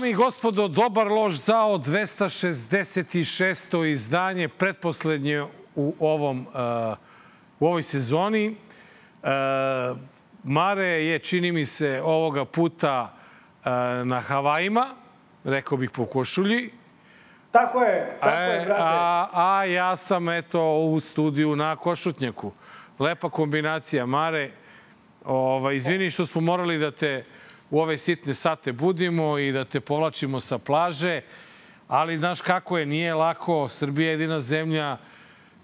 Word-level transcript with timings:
Dame 0.00 0.10
i 0.10 0.14
gospodo, 0.14 0.68
dobar 0.68 1.12
lož 1.12 1.34
zao 1.34 1.78
266. 1.78 3.84
izdanje, 3.84 4.48
pretposlednje 4.48 5.44
u, 5.74 5.94
ovom, 5.98 6.40
uh, 6.40 6.46
u 7.60 7.66
ovoj 7.66 7.82
sezoni. 7.82 8.56
Uh, 9.22 9.28
Mare 10.44 10.86
je, 10.86 11.18
čini 11.18 11.52
mi 11.52 11.66
se, 11.66 12.00
ovoga 12.04 12.44
puta 12.44 13.12
uh, 13.12 13.16
na 14.06 14.20
Havajima, 14.20 14.86
rekao 15.44 15.78
bih 15.78 15.90
po 15.90 16.06
košulji. 16.06 16.70
Tako 17.50 17.82
je, 17.82 18.16
tako 18.20 18.36
e, 18.36 18.44
je, 18.44 18.64
brate. 18.64 18.82
A, 18.82 19.28
a 19.32 19.64
ja 19.64 19.96
sam, 19.96 20.28
eto, 20.28 20.78
u 20.78 21.00
studiju 21.00 21.56
na 21.56 21.76
Košutnjaku. 21.76 22.52
Lepa 22.98 23.30
kombinacija, 23.30 24.06
Mare. 24.06 24.50
Ovaj, 25.24 25.76
izvini 25.76 26.10
što 26.10 26.26
smo 26.26 26.40
morali 26.40 26.78
da 26.78 26.90
te 26.90 27.24
u 27.70 27.80
ove 27.80 27.98
sitne 27.98 28.34
sate 28.34 28.72
budimo 28.72 29.38
i 29.38 29.52
da 29.52 29.64
te 29.64 29.80
povlačimo 29.80 30.40
sa 30.40 30.58
plaže, 30.58 31.20
ali 31.88 32.18
znaš 32.18 32.40
kako 32.40 32.78
je, 32.78 32.86
nije 32.86 33.14
lako. 33.14 33.68
Srbija 33.68 34.06
je 34.06 34.12
jedina 34.12 34.40
zemlja 34.40 34.96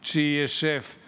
čiji 0.01 0.32
je 0.32 0.48
šef 0.48 0.95
e, 0.95 0.98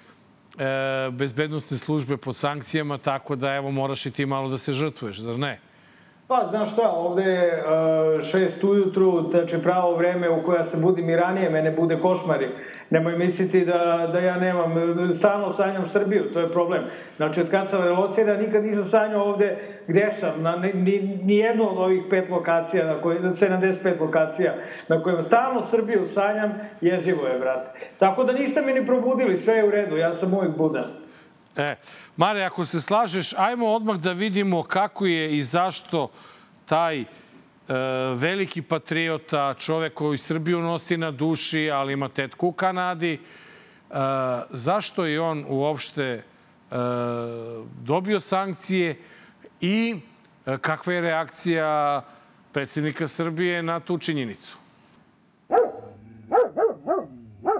bezbednostne 1.10 1.76
službe 1.76 2.16
pod 2.16 2.36
sankcijama, 2.36 2.98
tako 2.98 3.36
da 3.36 3.54
evo 3.54 3.70
moraš 3.70 4.06
i 4.06 4.10
ti 4.10 4.26
malo 4.26 4.48
da 4.48 4.58
se 4.58 4.72
žrtvuješ, 4.72 5.18
zar 5.18 5.38
ne? 5.38 5.60
Pa, 6.28 6.46
znaš 6.50 6.72
šta, 6.72 6.90
ovde 6.90 7.22
je 7.22 7.62
uh, 7.62 8.22
šest 8.22 8.64
ujutru, 8.64 9.30
znači 9.30 9.62
pravo 9.62 9.96
vreme 9.96 10.30
u 10.30 10.42
koja 10.42 10.64
se 10.64 10.76
budim 10.82 11.10
i 11.10 11.16
ranije, 11.16 11.50
mene 11.50 11.70
bude 11.70 11.98
košmari. 12.00 12.48
Nemoj 12.90 13.16
misliti 13.18 13.64
da, 13.64 14.10
da 14.12 14.18
ja 14.18 14.36
nemam, 14.36 14.74
stalno 15.14 15.50
sanjam 15.50 15.86
Srbiju, 15.86 16.32
to 16.32 16.40
je 16.40 16.52
problem. 16.52 16.82
Znači, 17.16 17.40
od 17.40 17.50
kad 17.50 17.68
sam 17.68 17.84
relociran, 17.84 18.40
nikad 18.40 18.64
nisam 18.64 18.82
sanjao 18.82 19.24
ovde 19.24 19.56
gde 19.86 20.08
sam, 20.10 20.42
na 20.42 20.56
ni, 20.56 21.20
ni 21.24 21.36
jednu 21.36 21.70
od 21.70 21.78
ovih 21.78 22.02
pet 22.10 22.30
lokacija, 22.30 22.86
na 22.86 23.00
koje, 23.00 23.20
75 23.20 24.00
lokacija, 24.00 24.52
na 24.88 25.02
kojima 25.02 25.22
stalno 25.22 25.62
Srbiju 25.62 26.06
sanjam, 26.06 26.60
jezivo 26.80 27.26
je, 27.26 27.38
brate. 27.38 27.70
Tako 27.98 28.24
da 28.24 28.32
niste 28.32 28.62
me 28.62 28.72
ni 28.72 28.86
probudili, 28.86 29.36
sve 29.36 29.54
je 29.54 29.68
u 29.68 29.70
redu, 29.70 29.96
ja 29.96 30.14
sam 30.14 30.34
uvijek 30.34 30.56
budan. 30.56 30.84
E, 31.58 31.76
Mare, 32.16 32.44
ako 32.44 32.66
se 32.66 32.80
slažeš, 32.80 33.32
ajmo 33.36 33.66
odmah 33.66 33.96
da 33.96 34.12
vidimo 34.12 34.62
kako 34.62 35.06
je 35.06 35.38
i 35.38 35.42
zašto 35.42 36.10
taj 36.66 37.00
e, 37.00 37.06
veliki 38.14 38.62
patriota, 38.62 39.54
čovek 39.58 39.94
koji 39.94 40.18
Srbiju 40.18 40.60
nosi 40.60 40.96
na 40.96 41.10
duši, 41.10 41.70
ali 41.70 41.92
ima 41.92 42.08
tetku 42.08 42.48
u 42.48 42.52
Kanadi, 42.52 43.12
e, 43.14 43.18
zašto 44.50 45.04
je 45.06 45.20
on 45.20 45.44
uopšte 45.48 46.02
e, 46.04 46.22
dobio 47.82 48.20
sankcije 48.20 48.98
i 49.60 49.96
e, 50.46 50.58
kakva 50.58 50.92
je 50.92 51.00
reakcija 51.00 52.02
predsjednika 52.52 53.08
Srbije 53.08 53.62
na 53.62 53.80
tu 53.80 53.98
činjenicu? 53.98 54.67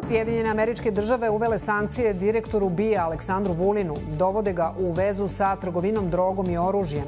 Sjedinjene 0.03 0.51
američke 0.51 0.91
države 0.91 1.31
uvele 1.31 1.59
sankcije 1.59 2.13
direktoru 2.13 2.69
BIA 2.69 3.05
Aleksandru 3.05 3.53
Vulinu. 3.53 3.95
Dovode 4.19 4.53
ga 4.53 4.75
u 4.79 4.93
vezu 4.93 5.29
sa 5.29 5.57
trgovinom 5.57 6.11
drogom 6.11 6.51
i 6.51 6.59
oružjem. 6.59 7.05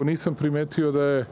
Nisam 0.00 0.34
primetio 0.34 0.92
da 0.92 1.02
je 1.02 1.24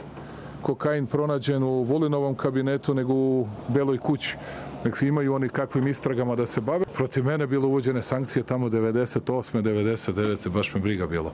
kokain 0.63 1.07
pronađen 1.07 1.63
u 1.63 1.83
Vulinovom 1.83 2.35
kabinetu 2.35 2.95
nego 2.95 3.13
u 3.13 3.47
Beloj 3.69 3.99
kući. 3.99 4.37
Nek 4.85 4.97
se 4.97 5.09
imaju 5.09 5.35
oni 5.35 5.49
kakvim 5.49 5.87
istragama 5.87 6.37
da 6.37 6.47
se 6.47 6.61
bave. 6.61 6.85
Protiv 6.95 7.25
mene 7.25 7.47
bilo 7.47 7.69
uvođene 7.69 8.03
sankcije 8.03 8.43
tamo 8.43 8.69
98. 8.69 9.63
99. 9.63 10.49
baš 10.49 10.75
me 10.75 10.81
briga 10.81 11.07
bilo, 11.07 11.33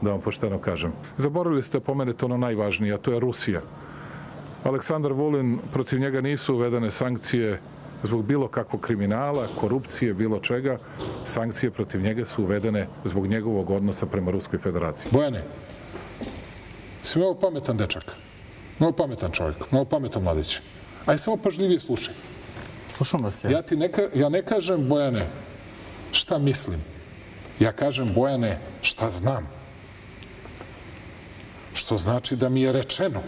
da 0.00 0.10
vam 0.10 0.20
pošteno 0.20 0.58
kažem. 0.58 0.92
Zaboravili 1.16 1.62
ste 1.62 1.80
pomenete 1.80 2.24
ono 2.24 2.36
najvažnije, 2.36 2.94
a 2.94 2.98
to 2.98 3.12
je 3.12 3.20
Rusija. 3.20 3.60
Aleksandar 4.64 5.12
Vulin, 5.12 5.58
protiv 5.72 6.00
njega 6.00 6.20
nisu 6.20 6.54
uvedene 6.54 6.90
sankcije 6.90 7.60
zbog 8.04 8.24
bilo 8.24 8.48
kakvog 8.48 8.80
kriminala, 8.80 9.48
korupcije, 9.60 10.14
bilo 10.14 10.40
čega, 10.40 10.78
sankcije 11.24 11.70
protiv 11.70 12.00
njega 12.00 12.24
su 12.26 12.42
uvedene 12.42 12.88
zbog 13.04 13.26
njegovog 13.26 13.70
odnosa 13.70 14.06
prema 14.06 14.30
Ruskoj 14.30 14.58
federaciji. 14.58 15.10
Bojane, 15.12 15.42
si 17.02 17.18
mnogo 17.18 17.40
pametan 17.40 17.76
dečak, 17.76 18.04
mnogo 18.78 18.96
pametan 18.96 19.30
čovjek, 19.30 19.72
mnogo 19.72 19.90
pametan 19.90 20.22
mladić. 20.22 20.60
Aj 21.06 21.18
samo 21.18 21.36
pažljivije 21.36 21.80
slušaj. 21.80 22.14
Slušam 22.88 23.24
vas 23.24 23.44
ja. 23.44 23.50
Ja, 23.50 23.62
ti 23.62 23.76
ne, 23.76 23.90
ja 24.14 24.28
ne 24.28 24.42
kažem, 24.42 24.88
Bojane, 24.88 25.26
šta 26.12 26.38
mislim. 26.38 26.80
Ja 27.60 27.72
kažem, 27.72 28.12
Bojane, 28.14 28.60
šta 28.82 29.10
znam. 29.10 29.48
Što 31.74 31.96
znači 31.98 32.36
da 32.36 32.48
mi 32.48 32.62
je 32.62 32.72
rečeno 32.72 33.20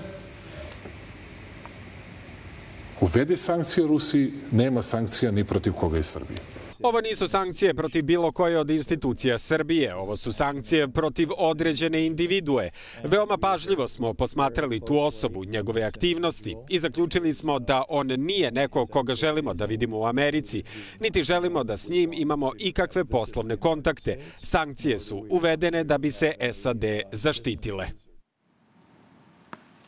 uvedi 3.03 3.37
sankcije 3.37 3.87
Rusiji, 3.87 4.33
nema 4.51 4.83
sankcija 4.83 5.31
ni 5.31 5.45
protiv 5.45 5.73
koga 5.73 5.99
iz 5.99 6.07
Srbije. 6.07 6.39
Ovo 6.83 7.01
nisu 7.01 7.29
sankcije 7.29 7.75
protiv 7.75 8.05
bilo 8.05 8.33
koje 8.33 8.59
od 8.59 8.71
institucija 8.71 9.39
Srbije, 9.39 9.95
ovo 9.95 10.17
su 10.17 10.33
sankcije 10.33 10.89
protiv 10.89 11.29
određene 11.39 12.07
individue. 12.07 12.71
Veoma 13.05 13.39
pažljivo 13.39 13.89
smo 13.89 14.15
posmatrali 14.15 14.81
tu 14.81 14.99
osobu, 14.99 15.45
njegove 15.45 15.83
aktivnosti 15.83 16.57
i 16.69 16.79
zaključili 16.79 17.35
smo 17.35 17.59
da 17.59 17.85
on 17.89 18.07
nije 18.07 18.51
neko 18.51 18.87
koga 18.87 19.15
želimo 19.15 19.55
da 19.55 19.65
vidimo 19.65 19.99
u 19.99 20.07
Americi, 20.07 20.63
niti 21.01 21.23
želimo 21.23 21.65
da 21.65 21.77
s 21.77 21.89
njim 21.89 22.13
imamo 22.13 22.53
ikakve 22.59 23.05
poslovne 23.05 23.57
kontakte. 23.57 24.19
Sankcije 24.43 24.99
su 24.99 25.27
uvedene 25.31 25.85
da 25.85 25.99
bi 25.99 26.11
se 26.11 26.35
SAD 26.53 26.85
zaštitile. 27.13 28.12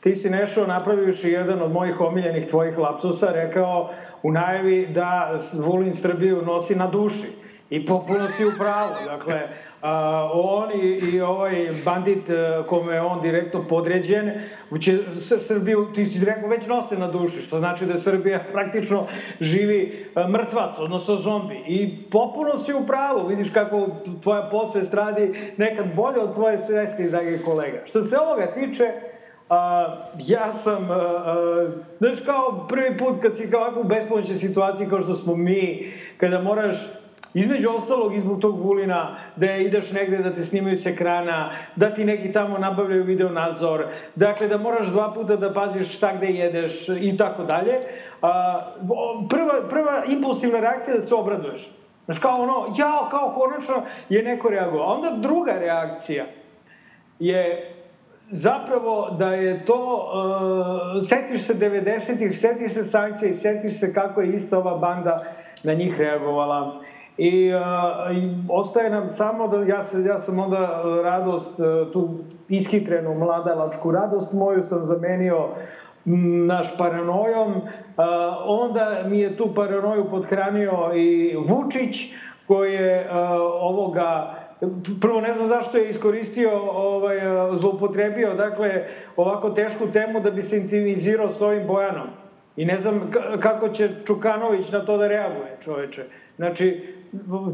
Ti 0.04 0.14
si 0.14 0.30
nešto 0.30 0.66
napravivši 0.66 1.30
jedan 1.30 1.62
od 1.62 1.72
mojih 1.72 2.00
omiljenih 2.00 2.46
tvojih 2.46 2.78
lapsusa, 2.78 3.32
rekao 3.32 3.90
u 4.22 4.32
najavi 4.32 4.86
da 4.86 5.38
Vulin 5.52 5.94
Srbiju 5.94 6.42
nosi 6.42 6.74
na 6.74 6.86
duši. 6.86 7.28
I 7.70 7.86
popuno 7.86 8.28
si 8.28 8.44
u 8.44 8.50
pravu. 8.58 8.94
Dakle, 9.06 9.40
a, 9.82 10.30
on 10.32 10.70
i, 10.72 10.86
i 11.12 11.20
ovaj 11.20 11.70
bandit 11.84 12.30
e, 12.30 12.62
kome 12.68 12.94
je 12.94 13.00
on 13.00 13.22
direktno 13.22 13.64
podređen, 13.68 14.32
će 14.80 14.98
Srbiju, 15.40 15.86
ti 15.94 16.06
si 16.06 16.24
rekao, 16.24 16.48
već 16.48 16.66
nose 16.66 16.98
na 16.98 17.10
duši, 17.10 17.40
što 17.42 17.58
znači 17.58 17.86
da 17.86 17.98
Srbija 17.98 18.44
praktično 18.52 19.06
živi 19.40 20.06
e, 20.16 20.28
mrtvac, 20.28 20.78
odnosno 20.78 21.16
zombi. 21.16 21.54
I 21.66 22.10
popuno 22.10 22.58
si 22.58 22.74
u 22.74 22.86
pravu, 22.86 23.26
vidiš 23.26 23.50
kako 23.50 23.88
tvoja 24.22 24.48
posvest 24.50 24.94
radi 24.94 25.52
nekad 25.56 25.94
bolje 25.94 26.20
od 26.20 26.34
tvoje 26.34 26.58
svesti, 26.58 27.10
dragi 27.10 27.38
kolega. 27.44 27.80
Što 27.84 28.02
se 28.02 28.16
ovoga 28.18 28.46
tiče, 28.46 29.13
A, 29.54 29.86
ja 30.26 30.52
sam, 30.52 30.88
znaš, 31.98 32.20
kao 32.26 32.66
prvi 32.68 32.98
put 32.98 33.22
kad 33.22 33.36
si 33.36 33.50
kao 33.50 33.72
u 33.76 33.84
bespomoćnoj 33.84 34.36
situaciji 34.36 34.88
kao 34.88 35.00
što 35.02 35.16
smo 35.16 35.36
mi, 35.36 35.92
kada 36.16 36.42
moraš 36.42 36.76
između 37.34 37.70
ostalog 37.70 38.14
izbog 38.16 38.40
tog 38.40 38.66
vulina, 38.66 39.16
da 39.36 39.56
ideš 39.56 39.92
negde 39.92 40.18
da 40.18 40.34
te 40.34 40.44
snimaju 40.44 40.76
s 40.76 40.86
ekrana, 40.86 41.50
da 41.76 41.94
ti 41.94 42.04
neki 42.04 42.32
tamo 42.32 42.58
nabavljaju 42.58 43.04
video 43.04 43.28
nadzor, 43.28 43.84
dakle 44.14 44.48
da 44.48 44.58
moraš 44.58 44.86
dva 44.86 45.12
puta 45.12 45.36
da 45.36 45.52
paziš 45.52 45.96
šta 45.96 46.12
gde 46.16 46.26
jedeš 46.26 46.88
i 46.88 47.16
tako 47.16 47.44
dalje. 47.44 47.74
Prva, 49.30 49.68
prva 49.70 50.02
impulsivna 50.08 50.60
reakcija 50.60 50.94
je 50.94 51.00
da 51.00 51.06
se 51.06 51.14
obraduješ. 51.14 51.70
Znaš, 52.04 52.18
kao 52.18 52.34
ono, 52.34 52.74
jao, 52.78 53.08
kao 53.10 53.32
konačno 53.34 53.82
je 54.08 54.22
neko 54.22 54.48
reagovao. 54.48 54.94
Onda 54.94 55.16
druga 55.16 55.52
reakcija 55.60 56.24
je 57.18 57.70
zapravo 58.34 59.10
da 59.18 59.28
je 59.28 59.64
to, 59.64 60.10
uh, 60.94 61.02
setiš 61.02 61.42
se 61.42 61.54
90-ih, 61.54 62.40
setiš 62.40 62.74
se 62.74 62.84
sankcija 62.84 63.30
i 63.30 63.34
setiš 63.34 63.80
se 63.80 63.94
kako 63.94 64.20
je 64.20 64.32
ista 64.32 64.58
ova 64.58 64.78
banda 64.78 65.24
na 65.64 65.74
njih 65.74 66.00
reagovala. 66.00 66.80
I, 67.18 67.52
uh, 67.54 68.16
i 68.16 68.34
ostaje 68.48 68.90
nam 68.90 69.08
samo 69.08 69.48
da 69.48 69.64
ja, 69.64 69.82
se, 69.82 70.04
ja 70.04 70.18
sam 70.18 70.38
onda 70.38 70.82
radost, 71.04 71.60
uh, 71.60 71.92
tu 71.92 72.08
ishitrenu 72.48 73.14
mladalačku 73.14 73.92
radost 73.92 74.32
moju 74.32 74.62
sam 74.62 74.78
zamenio 74.84 75.48
naš 76.46 76.78
paranojom. 76.78 77.52
Uh, 77.52 77.62
onda 78.46 79.02
mi 79.06 79.18
je 79.18 79.36
tu 79.36 79.54
paranoju 79.54 80.10
podhranio 80.10 80.90
i 80.94 81.36
Vučić 81.36 82.12
koji 82.46 82.72
je 82.74 83.08
uh, 83.10 83.16
ovoga 83.60 84.34
prvo 85.00 85.20
ne 85.20 85.34
znam 85.34 85.46
zašto 85.46 85.78
je 85.78 85.88
iskoristio, 85.88 86.50
ovaj, 86.72 87.16
zloupotrebio, 87.54 88.34
dakle, 88.34 88.84
ovako 89.16 89.50
tešku 89.50 89.86
temu 89.92 90.20
da 90.20 90.30
bi 90.30 90.42
se 90.42 90.56
intimizirao 90.56 91.30
s 91.30 91.42
ovim 91.42 91.66
Bojanom. 91.66 92.06
I 92.56 92.64
ne 92.64 92.78
znam 92.78 93.10
kako 93.40 93.68
će 93.68 93.90
Čukanović 94.06 94.72
na 94.72 94.84
to 94.84 94.96
da 94.96 95.08
reaguje, 95.08 95.56
čoveče. 95.64 96.04
Znači, 96.36 96.94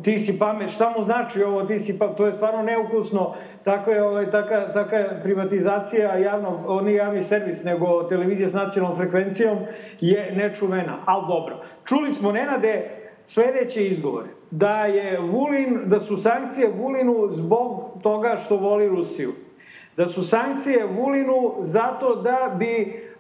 ti 0.04 0.18
si 0.18 0.38
pamet, 0.38 0.70
šta 0.70 0.94
mu 0.96 1.04
znači 1.04 1.42
ovo, 1.42 1.62
ti 1.62 1.78
si 1.78 1.98
pa, 1.98 2.08
to 2.08 2.26
je 2.26 2.32
stvarno 2.32 2.62
neukusno, 2.62 3.34
tako 3.64 3.90
je 3.90 4.02
ovaj, 4.02 4.30
taka, 4.30 4.72
taka 4.72 5.08
privatizacija 5.22 6.16
javnog, 6.16 6.84
nije 6.84 6.96
javni 6.96 7.22
servis, 7.22 7.64
nego 7.64 8.02
televizija 8.02 8.48
s 8.48 8.54
nacionalnom 8.54 8.98
frekvencijom 8.98 9.58
je 10.00 10.32
nečuvena, 10.36 10.96
ali 11.04 11.24
dobro. 11.28 11.56
Čuli 11.84 12.12
smo, 12.12 12.32
Nenade, 12.32 12.99
sledeće 13.32 13.86
izgovore 13.86 14.28
da 14.50 14.84
je 14.86 15.18
Vulin, 15.20 15.78
da 15.86 16.00
su 16.00 16.16
sankcije 16.16 16.68
Vulinu 16.68 17.28
zbog 17.30 17.90
toga 18.02 18.36
što 18.36 18.56
voli 18.56 18.88
Rusiju. 18.88 19.32
Da 19.96 20.08
su 20.08 20.22
sankcije 20.22 20.86
Vulinu 20.86 21.54
zato 21.60 22.14
da 22.14 22.56
bi 22.58 22.74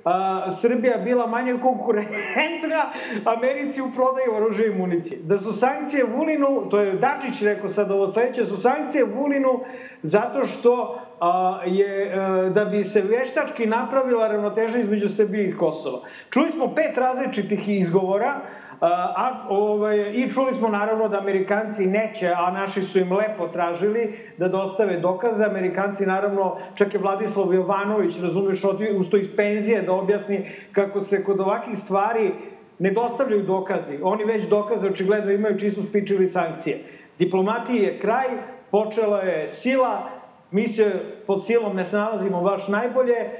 a, 0.04 0.50
Srbija 0.50 0.98
bila 0.98 1.26
manje 1.26 1.54
konkurentna 1.62 2.90
Americi 3.24 3.82
u 3.82 3.90
prodaju 3.94 4.34
oružja 4.34 4.66
i 4.66 4.78
municije. 4.78 5.20
Da 5.22 5.38
su 5.38 5.52
sankcije 5.52 6.04
Vulinu, 6.04 6.66
to 6.70 6.80
je 6.80 6.92
Dačić 6.92 7.42
rekao 7.42 7.68
sad 7.68 7.90
ovo 7.90 8.08
sledeće, 8.08 8.44
su 8.44 8.56
sankcije 8.56 9.04
Vulinu 9.04 9.60
zato 10.02 10.44
što 10.44 10.98
a, 11.20 11.60
je 11.66 12.12
a, 12.12 12.48
da 12.48 12.64
bi 12.64 12.84
se 12.84 13.02
veštački 13.02 13.66
napravila 13.66 14.28
ravnoteža 14.28 14.78
između 14.78 15.08
Srbije 15.08 15.48
i 15.48 15.56
Kosova. 15.56 16.02
Čuli 16.30 16.50
smo 16.50 16.74
pet 16.74 16.98
različitih 16.98 17.68
izgovora, 17.68 18.40
A, 18.80 19.32
ovaj, 19.48 20.10
I 20.14 20.30
čuli 20.30 20.54
smo 20.54 20.68
naravno 20.68 21.08
da 21.08 21.18
Amerikanci 21.18 21.86
neće, 21.86 22.32
a 22.36 22.50
naši 22.50 22.82
su 22.82 22.98
im 22.98 23.12
lepo 23.12 23.48
tražili 23.48 24.18
da 24.36 24.48
dostave 24.48 24.96
dokaze. 24.96 25.44
Amerikanci 25.44 26.06
naravno, 26.06 26.56
čak 26.74 26.94
je 26.94 27.00
Vladislav 27.00 27.54
Jovanović, 27.54 28.18
razumiješ, 28.22 28.62
usto 28.96 29.16
iz 29.16 29.28
penzije 29.36 29.82
da 29.82 29.92
objasni 29.92 30.50
kako 30.72 31.00
se 31.00 31.24
kod 31.24 31.40
ovakvih 31.40 31.78
stvari 31.78 32.32
ne 32.78 32.90
dostavljaju 32.90 33.42
dokazi. 33.42 33.98
Oni 34.02 34.24
već 34.24 34.48
dokaze 34.48 34.88
očigledno 34.88 35.32
imaju 35.32 35.58
čiji 35.58 35.70
su 35.70 35.82
spičili 35.82 36.28
sankcije. 36.28 36.78
Diplomatiji 37.18 37.82
je 37.82 37.98
kraj, 37.98 38.26
počela 38.70 39.20
je 39.20 39.48
sila, 39.48 40.08
mi 40.50 40.66
se 40.66 40.92
pod 41.26 41.46
silom 41.46 41.76
ne 41.76 41.84
snalazimo 41.84 42.40
baš 42.40 42.68
najbolje. 42.68 43.30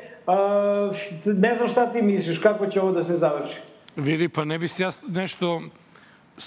Ne 1.24 1.54
znam 1.54 1.68
šta 1.68 1.86
ti 1.86 2.02
misliš, 2.02 2.38
kako 2.38 2.66
će 2.66 2.80
ovo 2.80 2.92
da 2.92 3.04
se 3.04 3.12
završi? 3.12 3.69
Vidi, 3.96 4.28
pa 4.28 4.44
ne 4.44 4.58
bi 4.58 4.68
se 4.68 4.82
ja 4.82 4.90
nešto 5.08 5.60
e, 5.60 6.42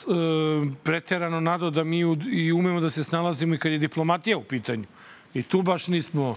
preterano 0.84 1.40
nadao 1.40 1.70
da 1.70 1.84
mi 1.84 2.00
i 2.32 2.52
umemo 2.52 2.80
da 2.80 2.90
se 2.90 3.04
snalazimo 3.04 3.56
i 3.56 3.58
kad 3.58 3.72
je 3.72 3.78
diplomatija 3.78 4.38
u 4.38 4.44
pitanju. 4.44 4.84
I 5.34 5.44
tu 5.44 5.62
baš 5.62 5.88
nismo 5.88 6.36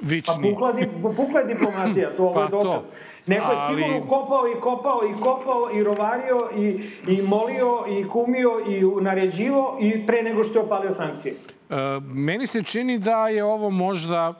vični. 0.00 0.34
Pa 0.34 0.48
pukla, 0.50 0.72
di, 0.72 0.88
pukla 1.16 1.40
je 1.40 1.46
diplomatija, 1.46 2.16
to 2.16 2.22
ovo 2.22 2.34
pa 2.34 2.42
je 2.42 2.48
dokaz. 2.48 2.82
To. 2.82 2.90
Neko 3.26 3.52
je 3.52 3.58
Ali... 3.58 3.82
sigurno 3.82 4.08
kopao 4.08 4.48
i 4.56 4.60
kopao 4.60 5.00
i 5.10 5.22
kopao 5.22 5.70
i 5.74 5.84
rovario 5.84 6.38
i, 6.56 6.90
i 7.12 7.22
molio 7.22 7.84
i 7.88 8.08
kumio 8.08 8.50
i 8.68 9.02
naređivo 9.02 9.78
i 9.80 10.06
pre 10.06 10.22
nego 10.22 10.44
što 10.44 10.58
je 10.58 10.64
opalio 10.64 10.92
sankcije. 10.92 11.34
E, 11.70 11.74
meni 12.00 12.46
se 12.46 12.62
čini 12.62 12.98
da 12.98 13.28
je 13.28 13.44
ovo 13.44 13.70
možda 13.70 14.34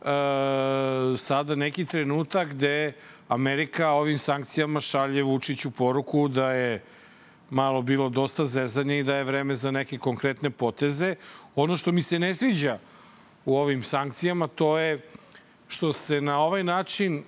e, 0.00 0.06
sada 1.16 1.54
neki 1.54 1.84
trenutak 1.84 2.48
gde 2.48 2.92
Amerika 3.32 3.90
ovim 3.90 4.18
sankcijama 4.18 4.80
šalje 4.80 5.22
Vučiću 5.22 5.70
poruku 5.70 6.28
da 6.28 6.50
je 6.50 6.82
malo 7.50 7.82
bilo 7.82 8.08
dosta 8.08 8.44
zezanja 8.44 8.94
i 8.94 9.02
da 9.02 9.16
je 9.16 9.24
vreme 9.24 9.54
za 9.54 9.70
neke 9.70 9.98
konkretne 9.98 10.50
poteze. 10.50 11.14
Ono 11.54 11.76
što 11.76 11.92
mi 11.92 12.02
se 12.02 12.18
ne 12.18 12.34
sviđa 12.34 12.78
u 13.44 13.56
ovim 13.56 13.82
sankcijama, 13.82 14.46
to 14.46 14.78
je 14.78 15.00
što 15.68 15.92
se 15.92 16.20
na 16.20 16.38
ovaj 16.38 16.64
način, 16.64 17.24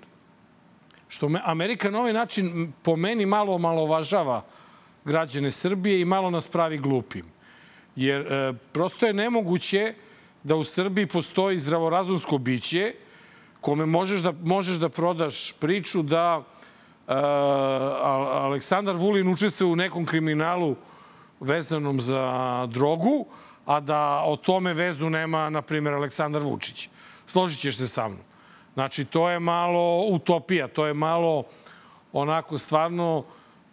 što 1.08 1.28
me, 1.28 1.40
Amerika 1.44 1.90
na 1.90 2.00
ovaj 2.00 2.12
način 2.12 2.72
po 2.82 2.96
meni 2.96 3.26
malo 3.26 3.54
omalovažava 3.54 4.44
građane 5.04 5.50
Srbije 5.50 6.00
i 6.00 6.04
malo 6.04 6.30
nas 6.30 6.48
pravi 6.48 6.78
glupim. 6.78 7.24
Jer 7.96 8.20
e, 8.20 8.52
prosto 8.72 9.06
je 9.06 9.12
nemoguće 9.12 9.94
da 10.42 10.56
u 10.56 10.64
Srbiji 10.64 11.06
postoji 11.06 11.58
zdravorazumsko 11.58 12.38
biće 12.38 12.94
kome 13.64 13.86
možeš 13.86 14.20
da, 14.20 14.32
možeš 14.44 14.76
da 14.76 14.88
prodaš 14.88 15.52
priču 15.52 16.02
da 16.02 16.38
uh, 16.38 17.14
Aleksandar 18.44 18.96
Vulin 18.96 19.28
učestvuje 19.28 19.72
u 19.72 19.76
nekom 19.76 20.04
kriminalu 20.06 20.76
vezanom 21.40 22.00
za 22.00 22.66
drogu, 22.66 23.26
a 23.66 23.80
da 23.80 24.22
o 24.26 24.36
tome 24.36 24.74
vezu 24.74 25.10
nema, 25.10 25.48
na 25.50 25.62
primjer, 25.62 25.94
Aleksandar 25.94 26.42
Vučić. 26.42 26.88
Složit 27.26 27.60
ćeš 27.60 27.76
se 27.76 27.88
sa 27.88 28.08
mnom. 28.08 28.20
Znači, 28.74 29.04
to 29.04 29.30
je 29.30 29.40
malo 29.40 30.04
utopija, 30.10 30.68
to 30.68 30.86
je 30.86 30.94
malo 30.94 31.44
onako 32.12 32.58
stvarno 32.58 33.24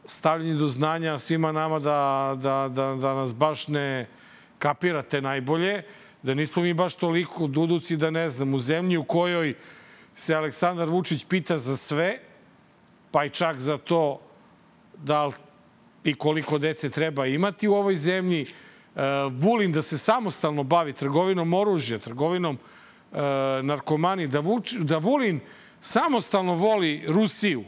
stavljanje 0.06 0.56
do 0.56 0.68
znanja 0.68 1.20
svima 1.20 1.52
nama 1.52 1.80
da, 1.80 2.32
da, 2.36 2.70
da, 2.70 2.96
da 2.96 3.14
nas 3.14 3.36
baš 3.36 3.68
ne 3.68 4.08
kapirate 4.60 5.22
najbolje, 5.22 5.84
da 6.24 6.34
nismo 6.34 6.64
mi 6.64 6.74
baš 6.74 6.96
toliko 6.96 7.48
duduci 7.48 7.98
da 7.98 8.10
ne 8.10 8.30
znam, 8.30 8.54
u 8.54 8.60
zemlji 8.60 8.98
u 8.98 9.04
kojoj 9.04 9.56
se 10.16 10.36
Aleksandar 10.36 10.90
Vučić 10.90 11.26
pita 11.26 11.58
za 11.58 11.78
sve, 11.78 12.20
pa 13.12 13.26
i 13.26 13.30
čak 13.30 13.60
za 13.60 13.78
to 13.78 14.20
da 14.98 15.26
li 15.26 15.34
i 16.04 16.14
koliko 16.14 16.58
dece 16.58 16.90
treba 16.90 17.26
imati 17.26 17.68
u 17.68 17.74
ovoj 17.74 17.96
zemlji. 17.96 18.42
E, 18.42 19.02
Vulin 19.32 19.72
da 19.72 19.82
se 19.82 19.98
samostalno 19.98 20.64
bavi 20.64 20.94
trgovinom 20.94 21.54
oružja, 21.54 22.00
trgovinom 22.00 22.58
e, 22.58 23.18
narkomani, 23.64 24.28
da, 24.28 24.40
Vuč, 24.40 24.74
da 24.74 24.98
Vulin 24.98 25.40
samostalno 25.82 26.54
voli 26.54 27.04
Rusiju. 27.08 27.64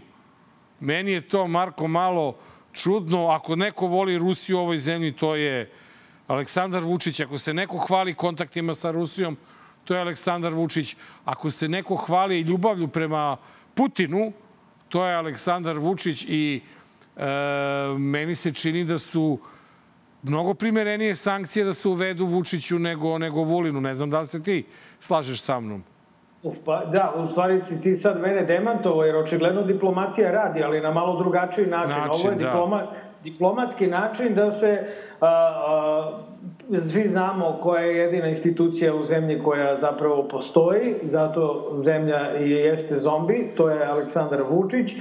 Meni 0.80 1.12
je 1.12 1.22
to, 1.22 1.48
Marko, 1.48 1.88
malo 1.88 2.36
čudno. 2.74 3.28
Ako 3.28 3.56
neko 3.56 3.88
voli 3.88 4.18
Rusiju 4.18 4.58
u 4.58 4.62
ovoj 4.62 4.78
zemlji, 4.78 5.12
to 5.12 5.36
je 5.36 5.72
Aleksandar 6.28 6.84
Vučić. 6.84 7.20
Ako 7.20 7.38
se 7.38 7.54
neko 7.54 7.78
hvali 7.78 8.14
kontaktima 8.14 8.76
sa 8.76 8.92
Rusijom, 8.92 9.38
to 9.84 9.94
je 9.94 10.02
Aleksandar 10.02 10.54
Vučić. 10.54 10.96
Ako 11.26 11.52
se 11.52 11.68
neko 11.68 11.96
hvali 11.96 12.42
ljubavlju 12.42 12.88
prema 12.88 13.38
Putinu, 13.74 14.32
to 14.90 15.06
je 15.06 15.16
Aleksandar 15.16 15.78
Vučić 15.80 16.26
i 16.30 16.62
e, 17.18 17.24
meni 17.98 18.36
se 18.36 18.54
čini 18.54 18.86
da 18.86 19.00
su 19.00 19.40
mnogo 20.24 20.54
primerenije 20.54 21.16
sankcije 21.16 21.66
da 21.66 21.74
se 21.74 21.88
uvedu 21.88 22.26
Vučiću 22.26 22.80
nego, 22.80 23.18
nego 23.18 23.44
Vulinu. 23.44 23.82
Ne 23.82 23.96
znam 23.96 24.10
da 24.10 24.20
li 24.20 24.28
se 24.28 24.44
ti 24.44 24.66
slažeš 25.00 25.42
sa 25.42 25.60
mnom. 25.60 25.84
Pa, 26.66 26.86
da, 26.86 27.14
u 27.18 27.28
stvari 27.28 27.62
si 27.62 27.82
ti 27.82 27.96
sad 27.96 28.22
mene 28.22 28.44
demantovo, 28.46 29.04
jer 29.04 29.16
očigledno 29.16 29.64
diplomatija 29.64 30.32
radi, 30.32 30.64
ali 30.64 30.82
na 30.82 30.92
malo 30.92 31.18
drugačiji 31.20 31.66
način. 31.66 32.00
način 32.00 32.12
Ovo 32.12 32.30
je 32.30 32.36
da. 32.36 32.46
diploma, 32.46 32.88
diplomatski 33.24 33.88
način 33.88 34.36
da 34.36 34.52
se 34.52 34.88
a, 35.22 35.28
a, 35.28 36.33
svi 36.82 37.08
znamo 37.08 37.60
koja 37.62 37.82
je 37.82 37.98
jedina 37.98 38.28
institucija 38.28 38.96
u 38.96 39.04
zemlji 39.04 39.42
koja 39.44 39.76
zapravo 39.76 40.28
postoji, 40.28 40.96
zato 41.04 41.72
zemlja 41.80 42.38
i 42.38 42.52
jeste 42.52 42.96
zombi, 42.96 43.52
to 43.58 43.70
je 43.70 43.86
Aleksandar 43.86 44.42
Vučić. 44.50 44.94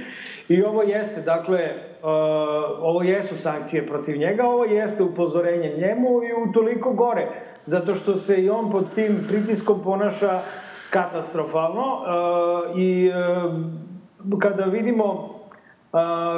I 0.49 0.63
ovo 0.63 0.83
jeste, 0.83 1.21
dakle, 1.21 1.59
uh, 2.01 2.09
ovo 2.81 3.03
jesu 3.03 3.37
sankcije 3.37 3.87
protiv 3.87 4.17
njega, 4.17 4.43
ovo 4.43 4.65
jeste 4.65 5.03
upozorenje 5.03 5.73
njemu 5.77 6.23
i 6.23 6.49
u 6.49 6.53
toliko 6.53 6.93
gore, 6.93 7.27
zato 7.65 7.95
što 7.95 8.15
se 8.15 8.41
i 8.41 8.49
on 8.49 8.71
pod 8.71 8.93
tim 8.95 9.25
pritiskom 9.29 9.83
ponaša 9.83 10.39
katastrofalno 10.89 11.81
uh, 11.81 12.79
i 12.79 13.09
uh, 13.09 14.39
kada 14.39 14.63
vidimo 14.63 15.32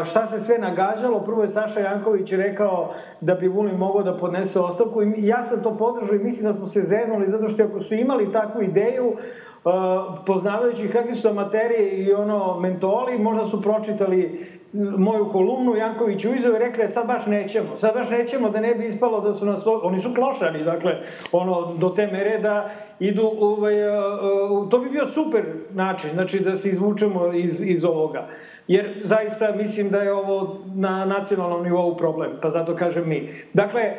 šta 0.05 0.25
se 0.25 0.39
sve 0.39 0.57
nagađalo. 0.57 1.19
Prvo 1.19 1.41
je 1.41 1.49
Saša 1.49 1.79
Janković 1.79 2.31
rekao 2.31 2.93
da 3.21 3.35
bi 3.35 3.47
Vulin 3.47 3.77
mogao 3.77 4.03
da 4.03 4.17
podnese 4.17 4.59
ostavku 4.59 5.03
i 5.03 5.13
ja 5.17 5.43
sam 5.43 5.63
to 5.63 5.77
podržao 5.77 6.15
i 6.15 6.23
mislim 6.23 6.45
da 6.45 6.53
smo 6.53 6.65
se 6.65 6.81
zeznuli 6.81 7.27
zato 7.27 7.47
što 7.49 7.63
ako 7.63 7.79
su 7.79 7.95
imali 7.95 8.31
takvu 8.31 8.61
ideju, 8.61 9.13
poznavajući 10.25 10.89
kakvi 10.89 11.15
su 11.15 11.27
amaterije 11.27 12.05
i 12.05 12.13
ono 12.13 12.59
mentoli, 12.59 13.17
možda 13.19 13.45
su 13.45 13.61
pročitali 13.61 14.47
moju 14.97 15.29
kolumnu 15.31 15.75
Janković 15.75 16.25
u 16.25 16.33
izove 16.33 16.59
rekli 16.59 16.87
sad 16.87 17.07
baš 17.07 17.25
nećemo, 17.25 17.77
sad 17.77 17.93
baš 17.93 18.09
nećemo 18.09 18.49
da 18.49 18.59
ne 18.59 18.75
bi 18.75 18.85
ispalo 18.85 19.21
da 19.21 19.33
su 19.33 19.45
nas, 19.45 19.67
oni 19.83 20.01
su 20.01 20.13
klošani, 20.15 20.63
dakle, 20.63 20.91
ono, 21.31 21.75
do 21.79 21.89
te 21.89 22.07
mere 22.07 22.39
da 22.39 22.69
idu, 22.99 23.31
ovaj, 23.39 23.75
to 24.69 24.79
bi 24.79 24.89
bio 24.89 25.07
super 25.07 25.43
način, 25.71 26.09
znači 26.13 26.39
da 26.39 26.55
se 26.55 26.69
izvučemo 26.69 27.33
iz, 27.33 27.61
iz 27.67 27.85
ovoga. 27.85 28.27
Jer 28.67 29.01
zaista 29.03 29.51
mislim 29.51 29.89
da 29.89 29.97
je 29.97 30.13
ovo 30.13 30.59
na 30.75 31.05
nacionalnom 31.05 31.63
nivou 31.63 31.97
problem, 31.97 32.31
pa 32.41 32.49
zato 32.51 32.75
kažem 32.75 33.09
mi. 33.09 33.29
Dakle, 33.53 33.81
e, 33.81 33.95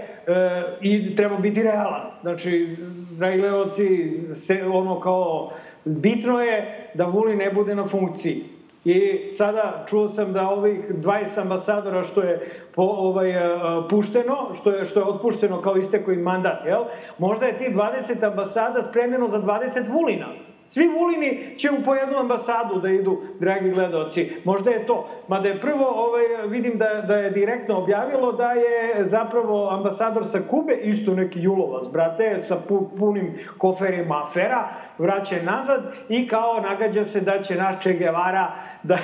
i 0.80 1.16
treba 1.16 1.36
biti 1.36 1.62
realan. 1.62 2.10
Znači, 2.20 2.76
gledalci, 3.18 4.12
se, 4.34 4.64
ono 4.72 5.00
kao, 5.00 5.50
bitno 5.84 6.40
je 6.40 6.88
da 6.94 7.04
Vuli 7.04 7.36
ne 7.36 7.50
bude 7.50 7.74
na 7.74 7.86
funkciji. 7.86 8.44
I 8.84 9.30
sada 9.30 9.84
čuo 9.88 10.08
sam 10.08 10.32
da 10.32 10.48
ovih 10.48 10.90
20 10.90 11.40
ambasadora 11.40 12.04
što 12.04 12.22
je 12.22 12.50
po, 12.74 12.82
ovaj, 12.82 13.30
e, 13.30 13.58
pušteno, 13.90 14.54
što 14.60 14.70
je, 14.70 14.86
što 14.86 15.00
je 15.00 15.06
otpušteno 15.06 15.62
kao 15.62 15.76
isteko 15.76 16.12
im 16.12 16.20
mandat, 16.20 16.66
jel? 16.66 16.84
možda 17.18 17.46
je 17.46 17.58
ti 17.58 17.64
20 17.64 18.26
ambasada 18.26 18.82
spremljeno 18.82 19.28
za 19.28 19.38
20 19.38 19.92
Vulina. 19.92 20.26
Svi 20.68 20.88
Vulini 20.88 21.56
će 21.56 21.70
u 21.70 21.84
pojednu 21.84 22.18
ambasadu 22.18 22.80
da 22.80 22.88
idu, 22.88 23.20
dragi 23.40 23.70
gledalci. 23.70 24.32
Možda 24.44 24.70
je 24.70 24.86
to. 24.86 25.08
Mada 25.28 25.48
je 25.48 25.60
prvo, 25.60 25.86
ovaj, 25.86 26.24
vidim 26.48 26.78
da, 26.78 27.04
da 27.08 27.16
je 27.16 27.30
direktno 27.30 27.78
objavilo 27.78 28.32
da 28.32 28.52
je 28.52 29.04
zapravo 29.04 29.70
ambasador 29.70 30.26
sa 30.26 30.40
Kube, 30.50 30.74
isto 30.82 31.14
neki 31.14 31.40
Julovac, 31.40 31.88
brate, 31.92 32.38
sa 32.38 32.56
punim 32.98 33.38
koferima 33.58 34.22
afera, 34.24 34.68
vraća 34.98 35.36
nazad 35.42 35.82
i 36.08 36.28
kao 36.28 36.60
nagađa 36.60 37.04
se 37.04 37.20
da 37.20 37.42
će 37.42 37.54
naš 37.54 37.74
Che 37.82 37.92
Guevara 37.92 38.52
da, 38.82 38.98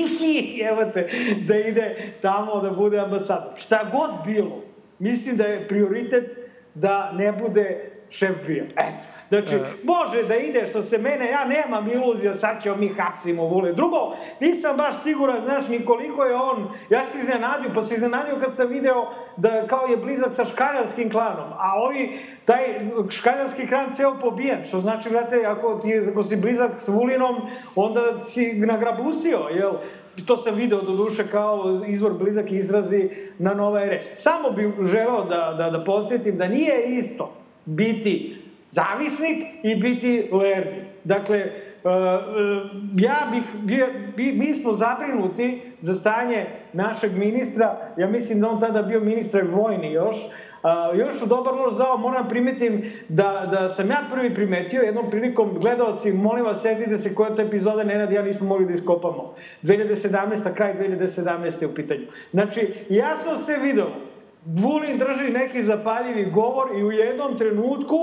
evo 0.70 0.84
da 1.46 1.56
ide 1.56 2.12
tamo 2.22 2.60
da 2.60 2.70
bude 2.70 2.98
ambasador. 2.98 3.52
Šta 3.56 3.84
god 3.92 4.10
bilo, 4.26 4.62
mislim 4.98 5.36
da 5.36 5.44
je 5.44 5.68
prioritet 5.68 6.24
da 6.74 7.12
ne 7.12 7.32
bude 7.32 7.92
šef 8.12 8.46
bija. 8.46 8.64
Eto. 8.64 9.06
Znači, 9.28 9.56
može 9.84 10.22
da 10.22 10.36
ide 10.36 10.66
što 10.66 10.82
se 10.82 10.98
mene, 10.98 11.30
ja 11.30 11.44
nemam 11.44 11.88
iluzija, 11.90 12.34
sad 12.34 12.62
ćemo 12.62 12.76
mi 12.76 12.88
hapsimo 12.88 13.42
Vule. 13.42 13.72
Drugo, 13.72 14.16
nisam 14.40 14.76
baš 14.76 15.02
siguran, 15.02 15.44
znaš, 15.44 15.68
ni 15.68 15.84
koliko 15.84 16.24
je 16.24 16.34
on, 16.34 16.68
ja 16.90 17.04
se 17.04 17.18
iznenadio, 17.18 17.70
pa 17.74 17.82
se 17.82 17.94
iznenadio 17.94 18.40
kad 18.40 18.56
sam 18.56 18.68
video 18.68 19.08
da 19.36 19.66
kao 19.66 19.86
je 19.86 19.96
blizak 19.96 20.32
sa 20.32 20.44
škaljanskim 20.44 21.10
klanom, 21.10 21.52
a 21.58 21.82
ovi, 21.82 22.18
taj 22.44 22.64
škaljanski 23.10 23.66
klan 23.66 23.92
ceo 23.92 24.18
pobijen, 24.20 24.64
što 24.68 24.80
znači, 24.80 25.08
vrate, 25.08 25.44
ako, 25.46 25.80
ti, 25.82 26.02
ako 26.10 26.24
si 26.24 26.36
blizak 26.36 26.70
s 26.78 26.88
Vulinom, 26.88 27.36
onda 27.74 28.24
si 28.24 28.52
nagrabusio, 28.54 29.38
jel? 29.38 29.72
to 30.26 30.36
sam 30.36 30.54
video 30.54 30.80
do 30.80 30.92
duše 30.92 31.24
kao 31.30 31.82
izvor 31.86 32.12
blizak 32.12 32.52
izrazi 32.52 33.10
na 33.38 33.54
Nova 33.54 33.80
RS. 33.84 34.04
Samo 34.14 34.50
bih 34.50 34.66
želeo 34.82 35.24
da, 35.24 35.54
da, 35.58 35.70
da 35.70 35.84
podsjetim 35.84 36.36
da 36.36 36.48
nije 36.48 36.96
isto 36.96 37.41
biti 37.64 38.36
zavisnik 38.70 39.44
i 39.62 39.74
biti 39.74 40.28
lerni. 40.32 40.82
Dakle, 41.04 41.38
e, 41.38 41.42
e, 41.44 41.50
ja 42.96 43.28
bih, 44.16 44.34
mi 44.34 44.54
smo 44.54 44.72
zabrinuti 44.72 45.62
za 45.80 45.94
stanje 45.94 46.46
našeg 46.72 47.12
ministra, 47.16 47.76
ja 47.96 48.08
mislim 48.08 48.40
da 48.40 48.48
on 48.48 48.60
tada 48.60 48.82
bio 48.82 49.00
ministar 49.00 49.42
vojni 49.52 49.92
još, 49.92 50.16
Uh, 50.62 50.98
još 50.98 51.22
u 51.22 51.26
dobar 51.26 51.54
loš 51.54 51.74
zao 51.74 51.96
moram 51.96 52.28
primetim 52.28 52.92
da, 53.08 53.48
da 53.50 53.68
sam 53.68 53.90
ja 53.90 53.98
prvi 54.10 54.34
primetio 54.34 54.82
jednom 54.82 55.10
prilikom 55.10 55.58
gledalci, 55.60 56.12
molim 56.12 56.44
vas, 56.44 56.62
sedite 56.62 56.96
se 56.96 57.14
koja 57.14 57.34
to 57.34 57.42
epizoda 57.42 57.84
Nenad 57.84 58.12
ja 58.12 58.22
nismo 58.22 58.46
mogli 58.46 58.66
da 58.66 58.72
iskopamo. 58.72 59.34
2017. 59.62 60.54
kraj 60.54 60.74
2017. 60.74 61.66
u 61.66 61.74
pitanju. 61.74 62.06
Znači, 62.30 62.68
jasno 62.88 63.36
se 63.36 63.56
video, 63.62 63.86
Vulin 64.44 64.98
drži 64.98 65.32
neki 65.32 65.62
zapaljivi 65.62 66.30
govor 66.30 66.68
i 66.76 66.84
u 66.84 66.92
jednom 66.92 67.36
trenutku 67.36 67.96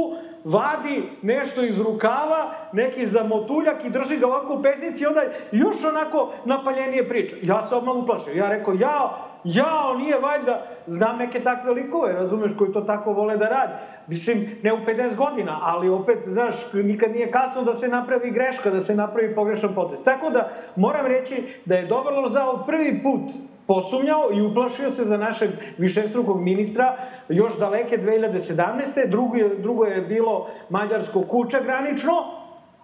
vadi 0.43 1.03
nešto 1.21 1.63
iz 1.63 1.81
rukava, 1.81 2.51
neki 2.73 3.07
zamotuljak 3.07 3.85
i 3.85 3.89
drži 3.89 4.17
ga 4.17 4.27
ovako 4.27 4.53
u 4.53 4.61
pesnici 4.61 5.03
i 5.03 5.07
onda 5.07 5.21
još 5.51 5.83
onako 5.85 6.31
napaljenije 6.45 7.07
priča. 7.07 7.35
Ja 7.41 7.61
se 7.61 7.75
odmah 7.75 7.95
uplašio. 7.95 8.33
Ja 8.33 8.49
rekao, 8.49 8.73
ja, 8.73 9.17
ja, 9.43 9.95
nije 9.97 10.19
valjda, 10.19 10.67
znam 10.87 11.17
neke 11.17 11.39
takve 11.43 11.71
likove, 11.71 12.13
razumeš, 12.13 12.51
koji 12.57 12.73
to 12.73 12.81
tako 12.81 13.13
vole 13.13 13.37
da 13.37 13.49
radi. 13.49 13.73
Mislim, 14.07 14.37
ne 14.63 14.73
u 14.73 14.77
50 14.77 15.15
godina, 15.15 15.59
ali 15.61 15.89
opet, 15.89 16.17
znaš, 16.27 16.73
nikad 16.73 17.11
nije 17.11 17.31
kasno 17.31 17.63
da 17.63 17.73
se 17.73 17.87
napravi 17.87 18.31
greška, 18.31 18.69
da 18.69 18.81
se 18.81 18.95
napravi 18.95 19.35
pogrešan 19.35 19.75
potez. 19.75 20.03
Tako 20.03 20.29
da, 20.29 20.49
moram 20.75 21.05
reći 21.05 21.43
da 21.65 21.75
je 21.75 21.85
Dobro 21.85 22.21
Lozao 22.21 22.63
prvi 22.65 23.03
put 23.03 23.21
posumnjao 23.69 24.29
i 24.33 24.41
uplašio 24.41 24.91
se 24.91 25.05
za 25.05 25.17
našeg 25.17 25.49
višestrukog 25.77 26.41
ministra 26.41 26.97
još 27.29 27.57
daleke 27.59 27.97
2017. 27.97 29.09
Drugo 29.09 29.35
je, 29.35 29.55
drugo 29.57 29.85
je 29.85 30.01
bilo 30.01 30.47
mađarsko 30.69 31.21
kuća 31.21 31.59
granično, 31.59 32.13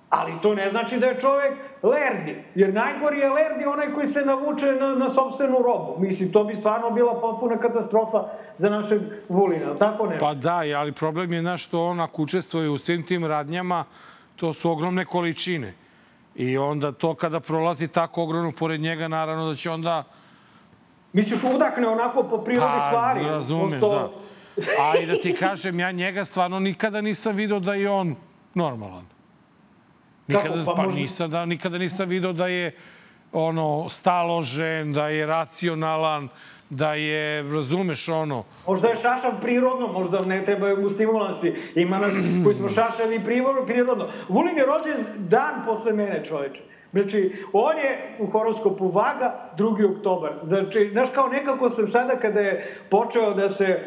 ali 0.10 0.32
to 0.42 0.56
ne 0.56 0.70
znači 0.70 0.98
da 0.98 1.06
je 1.06 1.20
čovek 1.20 1.54
lerdi. 1.84 2.44
Jer 2.56 2.74
najgori 2.74 3.20
je 3.20 3.30
lerdi 3.30 3.66
onaj 3.66 3.94
koji 3.94 4.08
se 4.08 4.26
navuče 4.26 4.66
na, 4.66 4.96
na 4.96 5.10
sobstvenu 5.10 5.58
robu. 5.58 5.96
Mislim, 6.00 6.32
to 6.32 6.44
bi 6.44 6.56
stvarno 6.56 6.92
bila 6.92 7.22
potpuna 7.22 7.58
katastrofa 7.58 8.24
za 8.58 8.70
našeg 8.70 9.02
Vulina, 9.30 9.76
tako 9.76 10.06
ne? 10.06 10.18
Pa 10.20 10.34
da, 10.34 10.62
ali 10.78 10.92
problem 10.92 11.34
je 11.34 11.42
na 11.42 11.58
što 11.58 11.84
on 11.84 12.00
ako 12.00 12.22
učestvuje 12.22 12.70
u 12.70 12.78
svim 12.78 13.04
tim 13.04 13.26
radnjama, 13.26 13.84
to 14.36 14.54
su 14.54 14.72
ogromne 14.72 15.06
količine. 15.06 15.74
I 16.36 16.58
onda 16.58 16.92
to 16.92 17.16
kada 17.16 17.40
prolazi 17.40 17.88
tako 17.88 18.24
ogromno 18.24 18.52
pored 18.52 18.82
njega, 18.82 19.08
naravno 19.08 19.50
da 19.50 19.56
će 19.56 19.72
onda 19.72 20.04
Misliš 21.16 21.44
udakne 21.56 21.88
onako 21.88 22.24
po 22.24 22.44
prirodi 22.44 22.74
pa, 22.78 22.88
stvari? 22.88 23.20
Pa, 23.24 23.30
razumeš, 23.30 23.80
Posto... 23.80 24.12
da. 24.56 24.84
A 24.84 24.98
i 25.04 25.06
da 25.06 25.16
ti 25.16 25.34
kažem, 25.34 25.80
ja 25.80 25.92
njega 25.92 26.26
stvarno 26.26 26.60
nikada 26.60 27.02
nisam 27.02 27.36
video 27.36 27.60
da 27.60 27.74
je 27.74 27.90
on 27.90 28.16
normalan. 28.54 29.06
Nikada, 30.28 30.50
Kako? 30.50 30.66
Pa, 30.66 30.74
pa 30.74 30.84
možda... 30.84 31.00
nisam, 31.00 31.30
da, 31.30 31.46
nikada 31.46 31.78
nisam 31.78 32.10
video 32.10 32.34
da 32.34 32.48
je 32.48 32.76
ono, 33.32 33.90
staložen, 33.90 34.94
da 34.94 35.08
je 35.08 35.26
racionalan, 35.26 36.28
da 36.70 36.94
je, 36.94 37.42
razumeš, 37.42 38.10
ono... 38.10 38.44
Možda 38.68 38.88
je 38.88 38.96
šašav 38.96 39.42
prirodno, 39.42 39.88
možda 39.88 40.20
ne 40.20 40.46
treba 40.46 40.76
mu 40.76 40.90
stimulansi. 40.90 41.54
Ima 41.76 41.98
nas 41.98 42.14
koji 42.44 42.56
smo 42.56 42.70
šašavi 42.70 43.20
prirodno. 43.68 44.08
Vulin 44.30 44.58
je 44.58 44.66
rođen 44.66 45.06
dan 45.18 45.66
posle 45.66 45.94
mene, 45.94 46.26
čoveče. 46.28 46.75
Znači, 46.96 47.36
on 47.54 47.78
je 47.78 48.16
u 48.20 48.28
horoskopu 48.28 48.88
Vaga 48.88 49.50
2. 49.58 49.98
oktobar. 49.98 50.34
Znači, 50.48 50.90
znaš, 50.92 51.10
kao 51.10 51.28
nekako 51.28 51.70
sam 51.70 51.88
sada 51.88 52.20
kada 52.20 52.40
je 52.40 52.78
počeo 52.90 53.34
da 53.34 53.50
se 53.50 53.80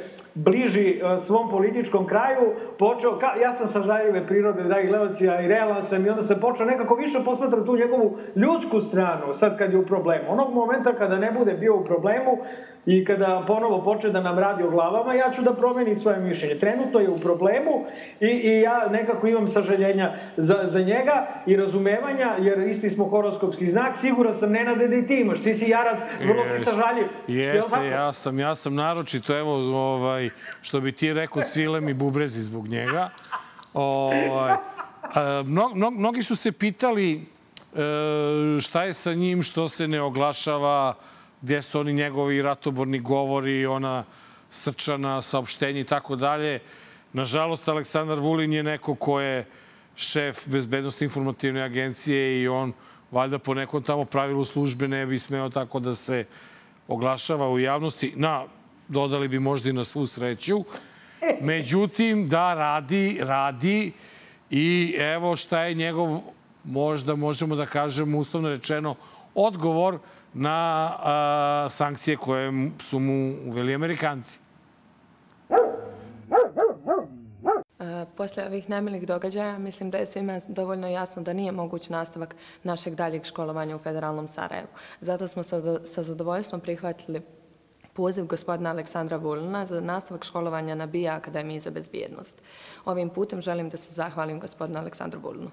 bliži 0.44 1.00
uh, 1.02 1.20
svom 1.20 1.50
političkom 1.50 2.06
kraju, 2.06 2.52
počeo, 2.78 3.18
ka, 3.18 3.26
ja 3.42 3.52
sam 3.52 3.68
sa 3.68 3.82
žaljive 3.82 4.26
prirode, 4.26 4.62
dragi 4.62 4.88
gledalci, 4.88 5.28
a 5.28 5.40
i 5.40 5.48
realan 5.48 5.82
sam 5.82 6.06
i 6.06 6.08
onda 6.08 6.22
sam 6.22 6.40
počeo 6.40 6.66
nekako 6.66 6.94
više 6.94 7.18
posmatrati 7.24 7.66
tu 7.66 7.76
njegovu 7.76 8.18
ljudsku 8.36 8.80
stranu, 8.80 9.34
sad 9.34 9.58
kad 9.58 9.72
je 9.72 9.78
u 9.78 9.86
problemu. 9.86 10.24
Onog 10.28 10.54
momenta 10.54 10.92
kada 10.92 11.18
ne 11.18 11.32
bude 11.32 11.52
bio 11.52 11.76
u 11.76 11.84
problemu 11.84 12.38
i 12.86 13.04
kada 13.04 13.44
ponovo 13.46 13.84
počne 13.84 14.10
da 14.10 14.20
nam 14.20 14.38
radi 14.38 14.62
o 14.62 14.70
glavama, 14.70 15.14
ja 15.14 15.30
ću 15.30 15.42
da 15.42 15.52
promenim 15.54 15.96
svoje 15.96 16.18
mišljenje. 16.18 16.58
Trenutno 16.58 17.00
je 17.00 17.10
u 17.10 17.18
problemu 17.18 17.84
i, 18.20 18.26
i 18.26 18.60
ja 18.60 18.88
nekako 18.88 19.26
imam 19.26 19.48
sažaljenja 19.48 20.14
za, 20.36 20.64
za 20.64 20.80
njega 20.80 21.26
i 21.46 21.56
razumevanja, 21.56 22.36
jer 22.38 22.58
isti 22.58 22.90
smo 22.90 23.04
horoskopski 23.04 23.70
znak, 23.70 23.96
siguran 23.96 24.34
sam, 24.34 24.52
Nenade, 24.52 24.88
da 24.88 24.96
i 24.96 25.06
ti 25.06 25.20
imaš. 25.20 25.42
Ti 25.42 25.54
si 25.54 25.70
jarac, 25.70 26.00
vrlo 26.26 26.42
si 26.56 26.64
sažaljiv. 26.64 27.06
Jeste, 27.26 27.86
ja 27.86 28.12
sam, 28.12 28.38
ja 28.38 28.54
sam 28.54 28.74
naročito, 28.74 29.38
evo, 29.38 29.52
ovaj, 29.94 30.27
što 30.62 30.80
bi 30.80 30.92
ti 30.92 31.12
rekao, 31.12 31.42
cilem 31.42 31.88
i 31.88 31.94
bubrezi 31.94 32.42
zbog 32.42 32.68
njega. 32.68 33.10
Ovaj, 33.74 34.56
mno, 35.44 35.68
mno, 35.74 35.90
mnogi 35.90 36.22
su 36.22 36.36
se 36.36 36.52
pitali 36.52 37.14
e, 37.14 38.60
šta 38.60 38.84
je 38.84 38.92
sa 38.92 39.14
njim, 39.14 39.42
što 39.42 39.68
se 39.68 39.88
ne 39.88 40.00
oglašava, 40.00 40.94
gde 41.42 41.62
su 41.62 41.80
oni 41.80 41.92
njegovi 41.92 42.42
ratoborni 42.42 42.98
govori, 42.98 43.66
ona 43.66 44.04
srčana 44.50 45.22
saopštenja 45.22 45.80
i 45.80 45.84
tako 45.84 46.16
dalje. 46.16 46.60
Nažalost, 47.12 47.68
Aleksandar 47.68 48.18
Vulin 48.18 48.52
je 48.52 48.62
neko 48.62 48.94
ko 48.94 49.20
je 49.20 49.46
šef 49.96 50.48
Bezbednostne 50.48 51.04
informativne 51.04 51.62
agencije 51.62 52.42
i 52.42 52.48
on 52.48 52.72
valjda 53.10 53.38
po 53.38 53.54
nekom 53.54 53.82
tamo 53.82 54.04
pravilu 54.04 54.44
službe 54.44 54.88
ne 54.88 55.06
bi 55.06 55.18
smeo 55.18 55.48
tako 55.50 55.80
da 55.80 55.94
se 55.94 56.24
oglašava 56.88 57.50
u 57.50 57.58
javnosti. 57.58 58.12
Na, 58.16 58.44
dodali 58.88 59.28
bi 59.28 59.38
možda 59.38 59.70
i 59.70 59.72
na 59.72 59.84
svu 59.84 60.06
sreću. 60.06 60.64
Međutim, 61.40 62.28
da, 62.28 62.54
radi, 62.54 63.18
radi 63.22 63.92
i 64.50 64.94
evo 64.98 65.36
šta 65.36 65.62
je 65.62 65.74
njegov, 65.74 66.20
možda 66.64 67.16
možemo 67.16 67.56
da 67.56 67.66
kažemo 67.66 68.18
uslovno 68.18 68.50
rečeno, 68.50 68.94
odgovor 69.34 69.98
na 70.34 70.92
a, 70.98 71.68
sankcije 71.70 72.16
koje 72.16 72.70
su 72.78 72.98
mu 72.98 73.36
uveli 73.46 73.74
Amerikanci. 73.74 74.38
Posle 78.16 78.46
ovih 78.46 78.70
nemilih 78.70 79.06
događaja 79.06 79.58
mislim 79.58 79.90
da 79.90 79.98
je 79.98 80.06
svima 80.06 80.40
dovoljno 80.48 80.88
jasno 80.88 81.22
da 81.22 81.32
nije 81.32 81.52
moguć 81.52 81.88
nastavak 81.88 82.36
našeg 82.62 82.94
daljeg 82.94 83.24
školovanja 83.24 83.76
u 83.76 83.78
Federalnom 83.78 84.28
Sarajevu. 84.28 84.68
Zato 85.00 85.28
smo 85.28 85.42
sa 85.84 86.02
zadovoljstvom 86.02 86.60
prihvatili 86.60 87.22
poziv 87.98 88.26
gospodina 88.30 88.70
Aleksandra 88.70 89.16
Vulina 89.16 89.66
za 89.66 89.80
nastavak 89.80 90.24
školovanja 90.24 90.74
na 90.74 90.86
BIA 90.86 91.16
Akademiji 91.16 91.60
za 91.60 91.70
bezbjednost. 91.70 92.36
Ovim 92.84 93.08
putem 93.10 93.40
želim 93.42 93.70
da 93.70 93.76
se 93.76 93.94
zahvalim 93.94 94.40
gospodinu 94.40 94.78
Aleksandru 94.78 95.20
Vulinu. 95.20 95.50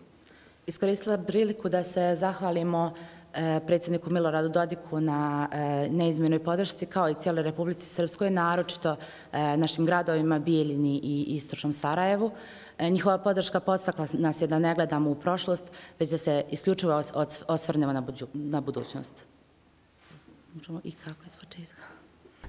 Iskoristila 0.67 1.17
priliku 1.17 1.69
da 1.69 1.83
se 1.83 2.11
zahvalimo 2.15 2.93
e, 3.33 3.59
predsjedniku 3.67 4.13
Miloradu 4.13 4.49
Dodiku 4.49 4.99
na 5.01 5.47
e, 5.51 5.89
neizmjenoj 5.89 6.43
podršci 6.43 6.85
kao 6.85 7.09
i 7.09 7.15
cijeloj 7.15 7.43
Republici 7.43 7.89
Srpskoj, 7.89 8.29
naročito 8.29 8.95
e, 8.95 9.57
našim 9.57 9.85
gradovima 9.85 10.39
Bijeljini 10.39 10.99
i 11.03 11.25
Istočnom 11.35 11.73
Sarajevu. 11.73 12.31
Njihova 12.79 13.17
podrška 13.17 13.59
postakla 13.59 14.07
nas 14.13 14.41
je 14.41 14.47
da 14.47 14.59
ne 14.59 14.75
gledamo 14.75 15.09
u 15.09 15.15
prošlost, 15.15 15.65
već 15.99 16.09
da 16.09 16.17
se 16.17 16.43
isključivo 16.51 17.01
osvrnemo 17.47 17.93
na 18.33 18.61
budućnost. 18.61 19.25
Možemo 20.53 20.81
i 20.83 20.91
kako 20.91 21.23
je 21.23 21.29
zvuče 21.29 21.94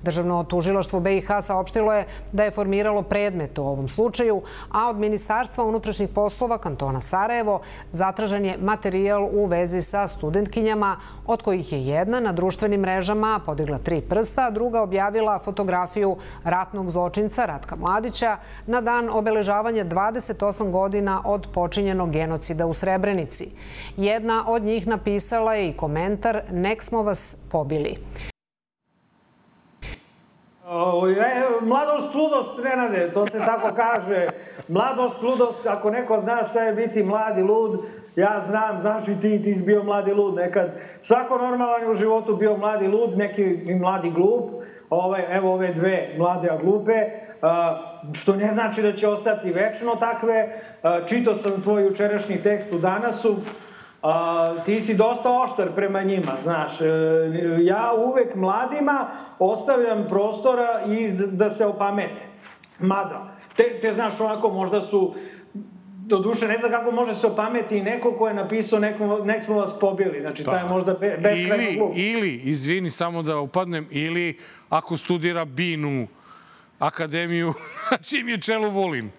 Državno 0.06 0.44
tužilaštvo 0.44 1.00
BiH 1.00 1.26
saopštilo 1.40 1.92
je 1.92 2.04
da 2.32 2.44
je 2.44 2.50
formiralo 2.50 3.02
predmet 3.02 3.58
u 3.58 3.62
ovom 3.62 3.88
slučaju, 3.88 4.42
a 4.70 4.88
od 4.88 4.96
Ministarstva 4.96 5.64
unutrašnjih 5.64 6.08
poslova 6.14 6.58
kantona 6.58 7.00
Sarajevo 7.00 7.60
zatražen 7.92 8.44
je 8.44 8.58
materijal 8.58 9.28
u 9.32 9.46
vezi 9.46 9.80
sa 9.82 10.06
studentkinjama, 10.08 10.96
od 11.26 11.42
kojih 11.42 11.72
je 11.72 11.86
jedna 11.86 12.20
na 12.20 12.32
društvenim 12.32 12.80
mrežama 12.80 13.40
podigla 13.46 13.78
tri 13.78 14.00
prsta, 14.00 14.46
a 14.46 14.50
druga 14.50 14.82
objavila 14.82 15.38
fotografiju 15.38 16.16
ratnog 16.44 16.90
zločinca 16.90 17.46
Ratka 17.46 17.76
Mladića 17.76 18.36
na 18.66 18.80
dan 18.80 19.08
obeležavanja 19.10 19.84
28 19.84 20.70
godina 20.70 21.22
od 21.25 21.46
počinjenog 21.54 22.10
genocida 22.10 22.66
u 22.66 22.75
Srebrenici. 22.75 23.50
Jedna 23.96 24.44
od 24.46 24.62
njih 24.62 24.86
napisala 24.86 25.54
je 25.54 25.68
i 25.68 25.76
komentar 25.76 26.42
Nek 26.50 26.82
smo 26.82 27.02
vas 27.02 27.36
pobili. 27.50 27.96
O, 30.68 31.08
e, 31.08 31.44
mladost, 31.61 32.14
ludost, 32.14 32.58
Nenade, 32.64 33.11
to 33.12 33.26
se 33.26 33.38
tako 33.38 33.75
kaže. 33.76 34.26
Mladost, 34.68 35.23
ludost, 35.23 35.66
ako 35.66 35.90
neko 35.90 36.18
zna 36.20 36.42
šta 36.42 36.62
je 36.62 36.75
biti 36.75 37.02
mladi 37.02 37.42
lud, 37.42 37.80
ja 38.16 38.40
znam, 38.46 38.80
znaš 38.80 39.08
i 39.08 39.20
ti, 39.20 39.42
ti 39.42 39.54
si 39.54 39.62
bio 39.62 39.82
mladi 39.82 40.12
lud 40.14 40.35
nekad. 40.35 40.70
Svako 41.02 41.38
normalan 41.38 41.82
je 41.82 41.90
u 41.90 41.94
životu 41.94 42.37
bio 42.37 42.56
mladi 42.56 42.88
lud, 42.88 43.18
neki 43.18 43.42
i 43.42 43.75
mladi 43.75 44.11
glup. 44.11 44.50
Ove, 44.90 45.26
evo 45.30 45.52
ove 45.54 45.73
dve 45.73 46.14
mlade 46.18 46.49
a 46.50 46.56
glupe, 46.56 46.92
što 48.12 48.37
ne 48.37 48.52
znači 48.52 48.82
da 48.82 48.92
će 48.92 49.08
ostati 49.08 49.50
večno 49.50 49.94
takve. 49.94 50.61
A, 50.82 51.00
čitao 51.08 51.35
sam 51.35 51.62
tvoj 51.62 51.85
jučerašnji 51.85 52.42
tekst 52.42 52.73
u 52.73 52.78
Danasu, 52.78 53.37
a, 54.06 54.54
ti 54.66 54.80
si 54.80 54.94
dosta 54.94 55.30
oštar 55.30 55.75
prema 55.75 56.02
njima, 56.02 56.32
znaš. 56.42 56.80
E, 56.80 56.84
ja 57.60 57.92
uvek 58.06 58.34
mladima 58.34 59.08
ostavljam 59.38 60.06
prostora 60.08 60.82
i 60.86 61.10
da 61.12 61.50
se 61.50 61.66
opamete. 61.66 62.20
Mada, 62.78 63.36
te, 63.56 63.78
te 63.80 63.92
znaš, 63.92 64.20
onako 64.20 64.50
možda 64.50 64.80
su 64.80 65.14
do 66.06 66.18
duše 66.18 66.48
ne 66.48 66.58
znam 66.58 66.70
kako 66.70 66.90
može 66.90 67.14
se 67.14 67.26
opameti 67.26 67.82
neko 67.82 68.12
ko 68.12 68.28
je 68.28 68.34
napisao 68.34 68.78
neko, 68.78 69.18
nek 69.25 69.42
smo 69.42 69.56
vas 69.56 69.78
pobili. 69.80 70.20
Znači, 70.20 70.44
taj 70.44 70.62
je 70.62 70.68
možda 70.68 70.94
be, 70.94 71.16
beskreno 71.22 71.62
ili, 71.62 72.10
ili, 72.10 72.40
izvini 72.44 72.90
samo 72.90 73.22
da 73.22 73.40
upadnem, 73.40 73.86
ili 73.90 74.38
ako 74.68 74.96
studira 74.96 75.44
Binu 75.44 76.06
akademiju, 76.78 77.54
na 77.90 77.96
čim 77.96 78.28
je 78.28 78.40
čelu 78.40 78.70
Vulin 78.70 79.10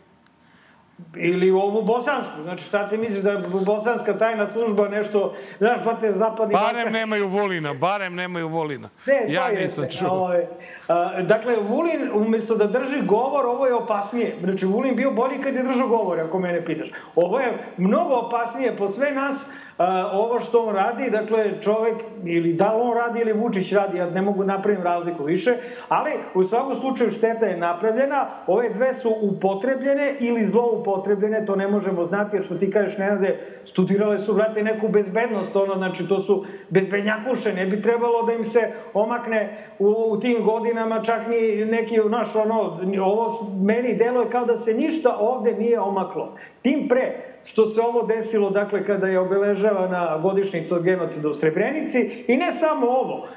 ili 1.15 1.51
ovu 1.51 1.81
bosansku. 1.81 2.43
Znači, 2.43 2.63
šta 2.63 2.89
ti 2.89 2.97
misliš 2.97 3.19
da 3.19 3.31
je 3.31 3.43
bosanska 3.65 4.17
tajna 4.17 4.47
služba 4.47 4.87
nešto, 4.87 5.35
znaš, 5.57 5.79
pa 5.83 5.95
te 5.95 6.11
zapadni... 6.11 6.53
Barem 6.53 6.93
nemaju 6.93 7.27
volina, 7.27 7.73
barem 7.73 8.15
nemaju 8.15 8.47
volina. 8.47 8.89
Ne, 9.07 9.33
ja 9.33 9.49
nisam 9.49 9.83
jeste. 9.83 9.97
čuo. 9.97 10.09
Ove, 10.09 10.47
a, 10.87 11.21
dakle, 11.21 11.55
Vulin, 11.55 12.09
umesto 12.13 12.55
da 12.55 12.67
drži 12.67 13.01
govor, 13.01 13.45
ovo 13.45 13.65
je 13.65 13.73
opasnije. 13.73 14.35
Znači, 14.41 14.65
Vulin 14.65 14.95
bio 14.95 15.11
bolji 15.11 15.41
kad 15.41 15.55
je 15.55 15.63
držao 15.63 15.87
govor, 15.87 16.19
ako 16.19 16.39
mene 16.39 16.65
pitaš. 16.65 16.89
Ovo 17.15 17.39
je 17.39 17.57
mnogo 17.77 18.13
opasnije 18.13 18.77
po 18.77 18.89
sve 18.89 19.11
nas, 19.11 19.49
a, 19.77 20.09
ovo 20.13 20.39
što 20.39 20.63
on 20.63 20.75
radi, 20.75 21.09
dakle, 21.09 21.61
čovek, 21.61 21.95
ili 22.25 22.53
da 22.53 22.73
li 22.73 22.81
on 22.81 22.97
radi 22.97 23.19
ili 23.19 23.33
Vučić 23.33 23.73
radi, 23.73 23.97
ja 23.97 24.09
ne 24.09 24.21
mogu 24.21 24.43
napravim 24.43 24.83
razliku 24.83 25.23
više, 25.23 25.51
ali 25.89 26.11
u 26.33 26.43
svakom 26.43 26.75
slučaju 26.75 27.11
šteta 27.11 27.45
je 27.45 27.57
napravljena, 27.57 28.25
ove 28.47 28.69
dve 28.69 28.93
su 28.93 29.15
upotrebljene 29.21 30.13
ili 30.19 30.43
zloupotrebljene, 30.43 31.45
to 31.45 31.55
ne 31.55 31.67
možemo 31.67 32.03
znati, 32.03 32.35
jer 32.35 32.43
što 32.43 32.55
ti 32.55 32.71
kažeš, 32.71 32.97
Nenade, 32.97 33.39
studirale 33.65 34.19
su, 34.19 34.33
vrate, 34.33 34.63
neku 34.63 34.87
bezbednost, 34.87 35.55
ono, 35.55 35.75
znači, 35.75 36.07
to 36.07 36.19
su 36.19 36.45
bezbednjakuše, 36.69 37.53
ne 37.53 37.65
bi 37.65 37.81
trebalo 37.81 38.23
da 38.23 38.33
im 38.33 38.43
se 38.43 38.71
omakne 38.93 39.57
u, 39.79 39.85
u 39.87 40.19
tim 40.19 40.43
godinama 40.43 41.01
čak 41.01 41.27
ni 41.27 41.65
neki, 41.65 41.97
naš, 41.97 42.35
ono, 42.35 42.79
ovo 43.01 43.29
meni 43.63 43.93
deluje 43.93 44.29
kao 44.29 44.45
da 44.45 44.57
se 44.57 44.73
ništa 44.73 45.17
ovde 45.19 45.53
nije 45.53 45.79
omaklo. 45.79 46.35
Tim 46.61 46.87
pre, 46.87 47.11
što 47.43 47.65
se 47.65 47.81
ovo 47.81 48.01
desilo, 48.01 48.49
dakle, 48.49 48.83
kada 48.83 49.07
je 49.07 49.19
obeležavana 49.19 50.17
godišnica 50.17 50.75
od 50.75 50.83
genocida 50.83 51.29
u 51.29 51.33
Srebrenici 51.33 52.23
i 52.27 52.37
ne 52.37 52.51
samo 52.51 52.87
ovo. 52.87 53.27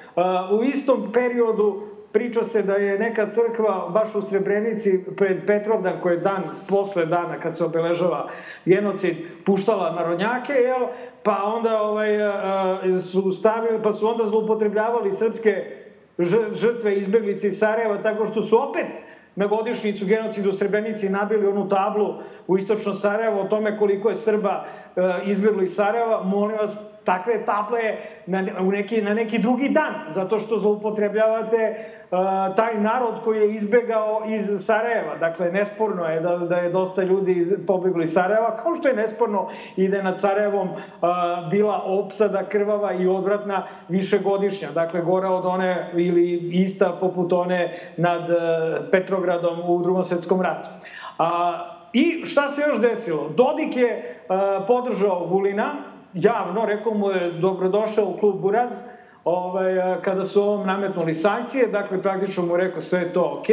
U 0.51 0.65
istom 0.65 1.13
periodu 1.13 1.83
priča 2.13 2.45
se 2.45 2.63
da 2.63 2.75
je 2.75 2.99
neka 2.99 3.31
crkva 3.31 3.89
baš 3.89 4.15
u 4.15 4.23
Srebrenici 4.23 5.05
pred 5.17 5.47
Petrovdan, 5.47 6.01
koji 6.03 6.15
je 6.15 6.21
dan 6.21 6.43
posle 6.69 7.07
dana 7.07 7.39
kad 7.39 7.57
se 7.57 7.65
obeležava 7.65 8.29
genocid, 8.65 9.15
puštala 9.45 9.91
narodnjake, 9.91 10.53
jel? 10.53 10.87
pa 11.23 11.43
onda 11.45 11.83
ovaj, 11.83 12.09
su 13.01 13.33
stavili, 13.33 13.79
pa 13.83 13.93
su 13.93 14.09
onda 14.09 14.27
zloupotrebljavali 14.27 15.13
srpske 15.13 15.65
žrtve 16.55 16.97
izbeglice 16.97 17.49
iz 17.49 17.59
Sarajeva 17.59 18.03
tako 18.03 18.27
što 18.27 18.43
su 18.43 18.69
opet 18.69 18.87
na 19.41 19.47
godišnicu 19.47 20.07
genocidu 20.07 20.51
u 20.51 20.53
Srebrenici 20.53 21.09
nabili 21.09 21.47
onu 21.47 21.69
tablu 21.69 22.15
u 22.47 22.57
istočno 22.57 22.95
Sarajevo 22.95 23.41
o 23.41 23.45
tome 23.45 23.77
koliko 23.77 24.11
je 24.11 24.17
Srba 24.17 24.65
izbjeglo 25.25 25.63
iz 25.63 25.75
Sarajeva, 25.75 26.23
molim 26.25 26.57
vas, 26.57 26.91
takve 27.05 27.45
table 27.45 27.97
na, 28.27 28.45
u 28.61 28.71
neki, 28.71 29.03
na 29.03 29.15
neki 29.15 29.39
drugi 29.39 29.69
dan, 29.69 29.95
zato 30.11 30.39
što 30.39 30.59
zloupotrebljavate 30.59 31.85
taj 32.57 32.81
narod 32.81 33.15
koji 33.25 33.41
je 33.41 33.55
izbegao 33.55 34.23
iz 34.27 34.67
Sarajeva. 34.67 35.17
Dakle, 35.17 35.53
nesporno 35.53 36.05
je 36.05 36.21
da, 36.21 36.37
da 36.37 36.57
je 36.57 36.71
dosta 36.71 37.03
ljudi 37.03 37.33
iz, 37.33 37.53
pobegli 37.67 38.05
iz 38.05 38.13
Sarajeva, 38.13 38.57
kao 38.57 38.75
što 38.75 38.89
je 38.89 38.97
nesporno 38.97 39.49
i 39.77 39.89
da 39.89 39.97
je 39.97 40.03
nad 40.03 40.21
Sarajevom 40.21 40.69
a, 41.01 41.47
bila 41.51 41.83
opsada 41.85 42.43
krvava 42.45 42.93
i 42.93 43.07
odvratna 43.07 43.63
višegodišnja. 43.89 44.69
Dakle, 44.75 45.01
gora 45.01 45.31
od 45.31 45.47
one 45.47 45.91
ili 45.95 46.51
ista 46.53 46.97
poput 47.01 47.33
one 47.33 47.79
nad 47.97 48.23
Petrogradom 48.91 49.61
u 49.67 49.83
drugom 49.83 50.05
svetskom 50.05 50.43
ratu. 50.43 50.71
A, 51.19 51.80
I 51.93 52.23
šta 52.27 52.49
se 52.49 52.63
još 52.69 52.81
desilo? 52.81 53.31
Dodik 53.37 53.77
je 53.77 54.21
a, 54.29 54.65
podržao 54.67 55.27
Vulina, 55.27 55.73
javno, 56.15 56.65
rekao 56.67 56.95
mu 56.95 57.11
je 57.11 57.31
dobrodošao 57.33 58.05
u 58.05 58.17
klub 58.19 58.41
Buraz, 58.41 58.71
ovaj, 59.25 60.01
kada 60.03 60.25
su 60.25 60.43
ovom 60.43 60.67
nametnuli 60.67 61.15
sankcije, 61.15 61.67
dakle 61.67 62.03
praktično 62.03 62.47
mu 62.47 62.57
rekao 62.57 62.81
sve 62.81 63.13
to 63.13 63.39
ok, 63.41 63.49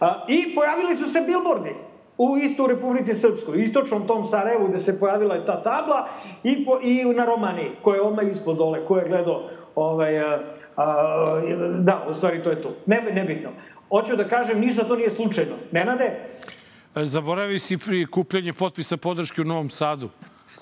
a, 0.00 0.24
i 0.28 0.54
pojavili 0.54 0.96
su 0.96 1.10
se 1.10 1.20
bilbordi 1.20 1.74
u 2.18 2.38
isto 2.38 2.64
u 2.64 2.66
Republici 2.66 3.14
Srpskoj, 3.14 3.62
istočnom 3.62 4.06
tom 4.06 4.24
Sarajevu 4.24 4.68
gde 4.68 4.78
se 4.78 5.00
pojavila 5.00 5.34
je 5.34 5.46
ta 5.46 5.62
tabla 5.62 6.08
i, 6.42 6.64
po, 6.64 6.78
i 6.82 7.04
na 7.04 7.24
Romaniji, 7.24 7.70
koja 7.82 7.94
je 7.94 8.02
odmah 8.02 8.30
ispod 8.30 8.56
dole, 8.56 8.84
ko 8.86 8.96
je 8.96 9.08
gledao 9.08 9.42
ovaj, 9.74 10.20
a, 10.20 10.38
a, 10.76 11.40
da, 11.78 12.06
u 12.10 12.12
stvari 12.12 12.42
to 12.42 12.50
je 12.50 12.62
to. 12.62 12.74
Ne, 12.86 13.02
nebitno. 13.12 13.50
Hoću 13.88 14.16
da 14.16 14.28
kažem, 14.28 14.60
ništa 14.60 14.84
to 14.84 14.96
nije 14.96 15.10
slučajno. 15.10 15.54
Nenade? 15.72 16.10
Zaboravi 17.06 17.58
si 17.58 17.78
pri 17.78 18.06
kupljenje 18.06 18.52
potpisa 18.52 18.96
podrške 18.96 19.42
u 19.42 19.44
Novom 19.44 19.70
Sadu. 19.70 20.08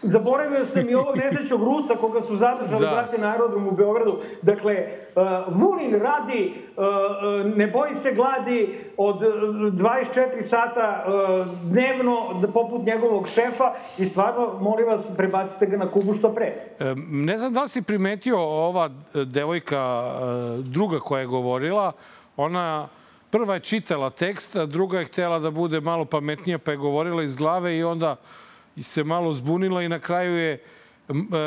Zaboravio 0.02 0.64
sam 0.64 0.88
i 0.88 0.94
ovog 0.94 1.16
nesrećnog 1.16 1.62
Rusa 1.62 1.94
koga 1.94 2.20
su 2.20 2.36
zadržali, 2.36 2.80
da. 2.80 2.90
brate, 2.90 3.18
na 3.18 3.32
aerodromu 3.32 3.70
u 3.70 3.74
Beogradu. 3.74 4.18
Dakle, 4.42 4.74
uh, 5.16 5.22
Vulin 5.60 6.00
radi, 6.02 6.54
uh, 6.76 7.56
ne 7.56 7.66
boji 7.66 7.94
se 7.94 8.14
gladi 8.14 8.78
od 8.96 9.20
24 9.20 10.42
sata 10.42 11.04
uh, 11.06 11.46
dnevno, 11.70 12.40
da, 12.40 12.48
poput 12.48 12.86
njegovog 12.86 13.28
šefa 13.28 13.74
i 13.98 14.06
stvarno, 14.06 14.58
molim 14.60 14.86
vas, 14.86 15.10
prebacite 15.16 15.66
ga 15.66 15.76
na 15.76 15.90
Kubu 15.90 16.14
što 16.14 16.34
pre. 16.34 16.76
Ne 17.08 17.38
znam 17.38 17.52
da 17.52 17.62
li 17.62 17.68
si 17.68 17.82
primetio 17.82 18.38
ova 18.40 18.90
devojka, 19.14 20.02
druga 20.62 21.00
koja 21.00 21.20
je 21.20 21.26
govorila, 21.26 21.92
ona 22.36 22.88
prva 23.30 23.54
je 23.54 23.60
čitala 23.60 24.10
tekst, 24.10 24.56
a 24.56 24.66
druga 24.66 24.98
je 24.98 25.04
htela 25.04 25.38
da 25.38 25.50
bude 25.50 25.80
malo 25.80 26.04
pametnija, 26.04 26.58
pa 26.58 26.70
je 26.70 26.76
govorila 26.76 27.22
iz 27.22 27.36
glave 27.36 27.76
i 27.76 27.84
onda 27.84 28.16
se 28.82 29.04
malo 29.04 29.32
zbunila 29.32 29.82
i 29.82 29.88
na 29.88 29.98
kraju 29.98 30.36
je 30.36 30.64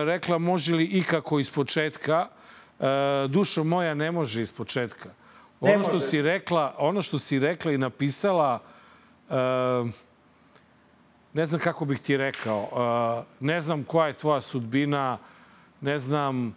rekla 0.05 0.37
može 0.37 0.75
li 0.75 0.85
ikako 0.85 1.39
iz 1.39 1.51
početka. 1.51 2.27
E, 2.79 3.27
dušo 3.27 3.63
moja 3.63 3.93
ne 3.93 4.11
može 4.11 4.41
iz 4.41 4.51
početka. 4.51 5.09
Ono 5.59 5.83
što 5.83 5.99
si 5.99 6.21
rekla, 6.21 6.75
ono 6.77 7.01
što 7.01 7.19
si 7.19 7.39
rekla 7.39 7.71
i 7.71 7.77
napisala, 7.77 8.59
e, 9.29 9.35
ne 11.33 11.45
znam 11.45 11.61
kako 11.61 11.85
bih 11.85 11.99
ti 11.99 12.17
rekao, 12.17 12.69
e, 12.71 13.23
ne 13.39 13.61
znam 13.61 13.83
koja 13.83 14.07
je 14.07 14.17
tvoja 14.17 14.41
sudbina, 14.41 15.17
ne 15.81 15.99
znam 15.99 16.55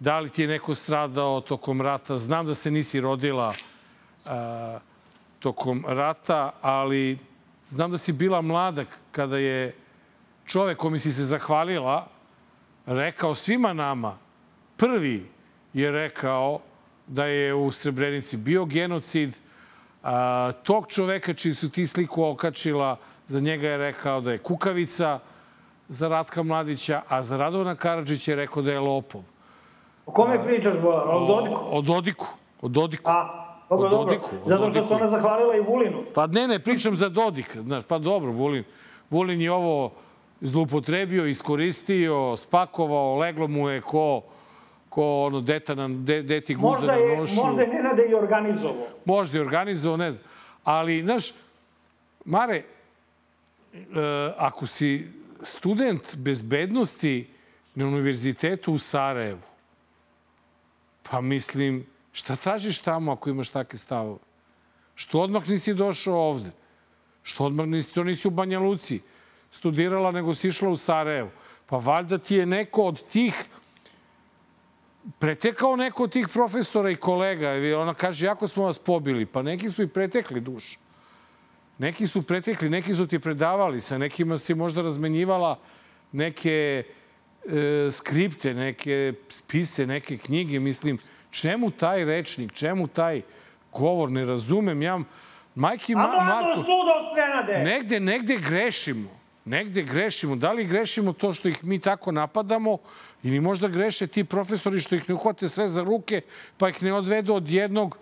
da 0.00 0.20
li 0.20 0.30
ti 0.30 0.42
je 0.42 0.48
neko 0.48 0.74
stradao 0.74 1.40
tokom 1.40 1.82
rata, 1.82 2.18
znam 2.18 2.46
da 2.46 2.54
se 2.54 2.70
nisi 2.70 3.00
rodila 3.00 3.54
tokom 5.38 5.84
rata, 5.88 6.52
ali 6.62 7.18
znam 7.68 7.90
da 7.90 7.98
si 7.98 8.12
bila 8.12 8.40
mlada 8.40 8.84
kada 9.12 9.38
je 9.38 9.74
čovek 10.46 10.78
komi 10.78 10.98
si 10.98 11.12
se 11.12 11.24
zahvalila 11.24 12.06
rekao 12.86 13.34
svima 13.34 13.72
nama, 13.72 14.16
prvi 14.76 15.26
je 15.74 15.90
rekao 15.90 16.60
da 17.06 17.24
je 17.24 17.54
u 17.54 17.72
Srebrenici 17.72 18.36
bio 18.36 18.64
genocid, 18.64 19.34
a, 20.02 20.52
tog 20.62 20.86
čoveka 20.88 21.34
čiji 21.34 21.54
su 21.54 21.70
ti 21.70 21.86
sliku 21.86 22.24
okačila, 22.24 22.96
za 23.28 23.40
njega 23.40 23.68
je 23.68 23.78
rekao 23.78 24.20
da 24.20 24.32
je 24.32 24.38
kukavica 24.38 25.18
za 25.88 26.08
Ratka 26.08 26.42
Mladića, 26.42 27.02
a 27.08 27.22
za 27.22 27.36
Radovana 27.36 27.74
Karadžić 27.74 28.28
je 28.28 28.36
rekao 28.36 28.62
da 28.62 28.72
je 28.72 28.80
lopov. 28.80 29.22
O 30.06 30.12
kome 30.12 30.44
pričaš, 30.44 30.74
Bojan? 30.82 31.02
O 31.06 31.26
Dodiku? 31.26 31.60
O 31.70 31.82
Dodiku. 31.82 32.26
O 32.60 32.68
Dodiku. 32.68 33.10
A, 33.10 33.45
dobro, 33.70 33.88
dobro. 33.88 34.04
Dodiku, 34.04 34.36
Zato 34.46 34.70
što 34.70 34.82
se 34.82 34.94
ona 34.94 35.08
zahvalila 35.08 35.56
i 35.56 35.60
Vulinu. 35.60 36.02
Pa 36.14 36.26
ne, 36.26 36.48
ne, 36.48 36.58
pričam 36.58 36.96
za 36.96 37.08
Dodik. 37.08 37.56
Znaš, 37.56 37.82
pa 37.84 37.98
dobro, 37.98 38.32
Vulin. 38.32 38.64
Vulin 39.10 39.40
je 39.40 39.52
ovo 39.52 39.92
zlupotrebio, 40.40 41.26
iskoristio, 41.26 42.36
spakovao, 42.36 43.18
leglo 43.18 43.48
mu 43.48 43.68
je 43.68 43.80
ko 43.80 44.22
ko 44.96 45.26
ono 45.28 45.40
deta 45.40 45.74
na, 45.74 45.88
de, 45.88 46.22
deti 46.22 46.54
guza 46.54 46.68
možda 46.68 46.96
na 46.96 47.16
nošu. 47.16 47.34
Možda 47.44 47.62
je 47.62 47.68
Nenade 47.68 48.02
i 48.10 48.14
organizovao. 48.14 48.86
Možda 49.04 49.38
je 49.38 49.42
organizovao, 49.42 49.96
ne 49.96 50.10
znam. 50.10 50.22
Ali, 50.64 51.02
znaš, 51.02 51.32
Mare, 52.24 52.56
e, 52.56 52.64
ako 54.36 54.66
si 54.66 55.08
student 55.42 56.16
bezbednosti 56.16 57.28
na 57.74 57.86
univerzitetu 57.86 58.72
u 58.72 58.78
Sarajevu, 58.78 59.44
pa 61.10 61.20
mislim, 61.20 61.86
šta 62.16 62.36
tražiš 62.36 62.78
tamo 62.78 63.12
ako 63.12 63.30
imaš 63.30 63.48
takve 63.48 63.78
stavove? 63.78 64.18
Što 64.94 65.20
odmah 65.20 65.48
nisi 65.48 65.74
došao 65.74 66.28
ovde? 66.28 66.50
Što 67.22 67.44
odmah 67.44 67.66
nisi, 67.66 67.94
to 67.94 68.02
nisi 68.02 68.28
u 68.28 68.30
Banja 68.30 68.58
Luci 68.58 69.00
studirala, 69.50 70.10
nego 70.10 70.34
si 70.34 70.48
išla 70.48 70.68
u 70.68 70.76
Sarajevo. 70.76 71.30
Pa 71.66 71.76
valjda 71.76 72.18
ti 72.18 72.36
je 72.36 72.46
neko 72.46 72.82
od 72.82 73.08
tih 73.08 73.44
pretekao 75.18 75.76
neko 75.76 76.04
od 76.04 76.12
tih 76.12 76.28
profesora 76.28 76.90
i 76.90 76.96
kolega. 76.96 77.52
Ona 77.78 77.94
kaže, 77.94 78.26
jako 78.26 78.48
smo 78.48 78.64
vas 78.64 78.78
pobili. 78.78 79.26
Pa 79.26 79.42
neki 79.42 79.70
su 79.70 79.82
i 79.82 79.88
pretekli 79.88 80.40
dušu. 80.40 80.78
Neki 81.78 82.06
su 82.06 82.22
pretekli, 82.22 82.70
neki 82.70 82.94
su 82.94 83.06
ti 83.06 83.18
predavali, 83.18 83.80
sa 83.80 83.98
nekima 83.98 84.38
si 84.38 84.54
možda 84.54 84.82
razmenjivala 84.82 85.58
neke 86.12 86.84
e, 87.44 87.88
skripte, 87.92 88.54
neke 88.54 89.12
spise, 89.28 89.86
neke 89.86 90.18
knjige. 90.18 90.60
Mislim, 90.60 90.98
čemu 91.40 91.70
taj 91.70 92.04
rečnik, 92.04 92.52
čemu 92.52 92.86
taj 92.86 93.22
govor, 93.72 94.10
ne 94.10 94.24
razumem. 94.24 94.82
Ja, 94.82 95.00
majki 95.54 95.94
Ma, 95.94 96.02
A 96.02 96.24
Marko, 96.24 96.64
negde, 97.64 98.00
negde 98.00 98.36
grešimo. 98.36 99.10
Negde 99.44 99.82
grešimo. 99.82 100.36
Da 100.36 100.52
li 100.52 100.64
grešimo 100.64 101.12
to 101.12 101.32
što 101.32 101.48
ih 101.48 101.64
mi 101.64 101.78
tako 101.78 102.12
napadamo 102.12 102.78
ili 103.22 103.40
možda 103.40 103.68
greše 103.68 104.06
ti 104.06 104.24
profesori 104.24 104.80
što 104.80 104.94
ih 104.94 105.08
ne 105.08 105.14
uhvate 105.14 105.48
sve 105.48 105.68
za 105.68 105.82
ruke 105.82 106.20
pa 106.58 106.68
ih 106.68 106.82
ne 106.82 106.92
odvedu 106.92 107.34
od 107.34 107.50
jednog 107.50 107.98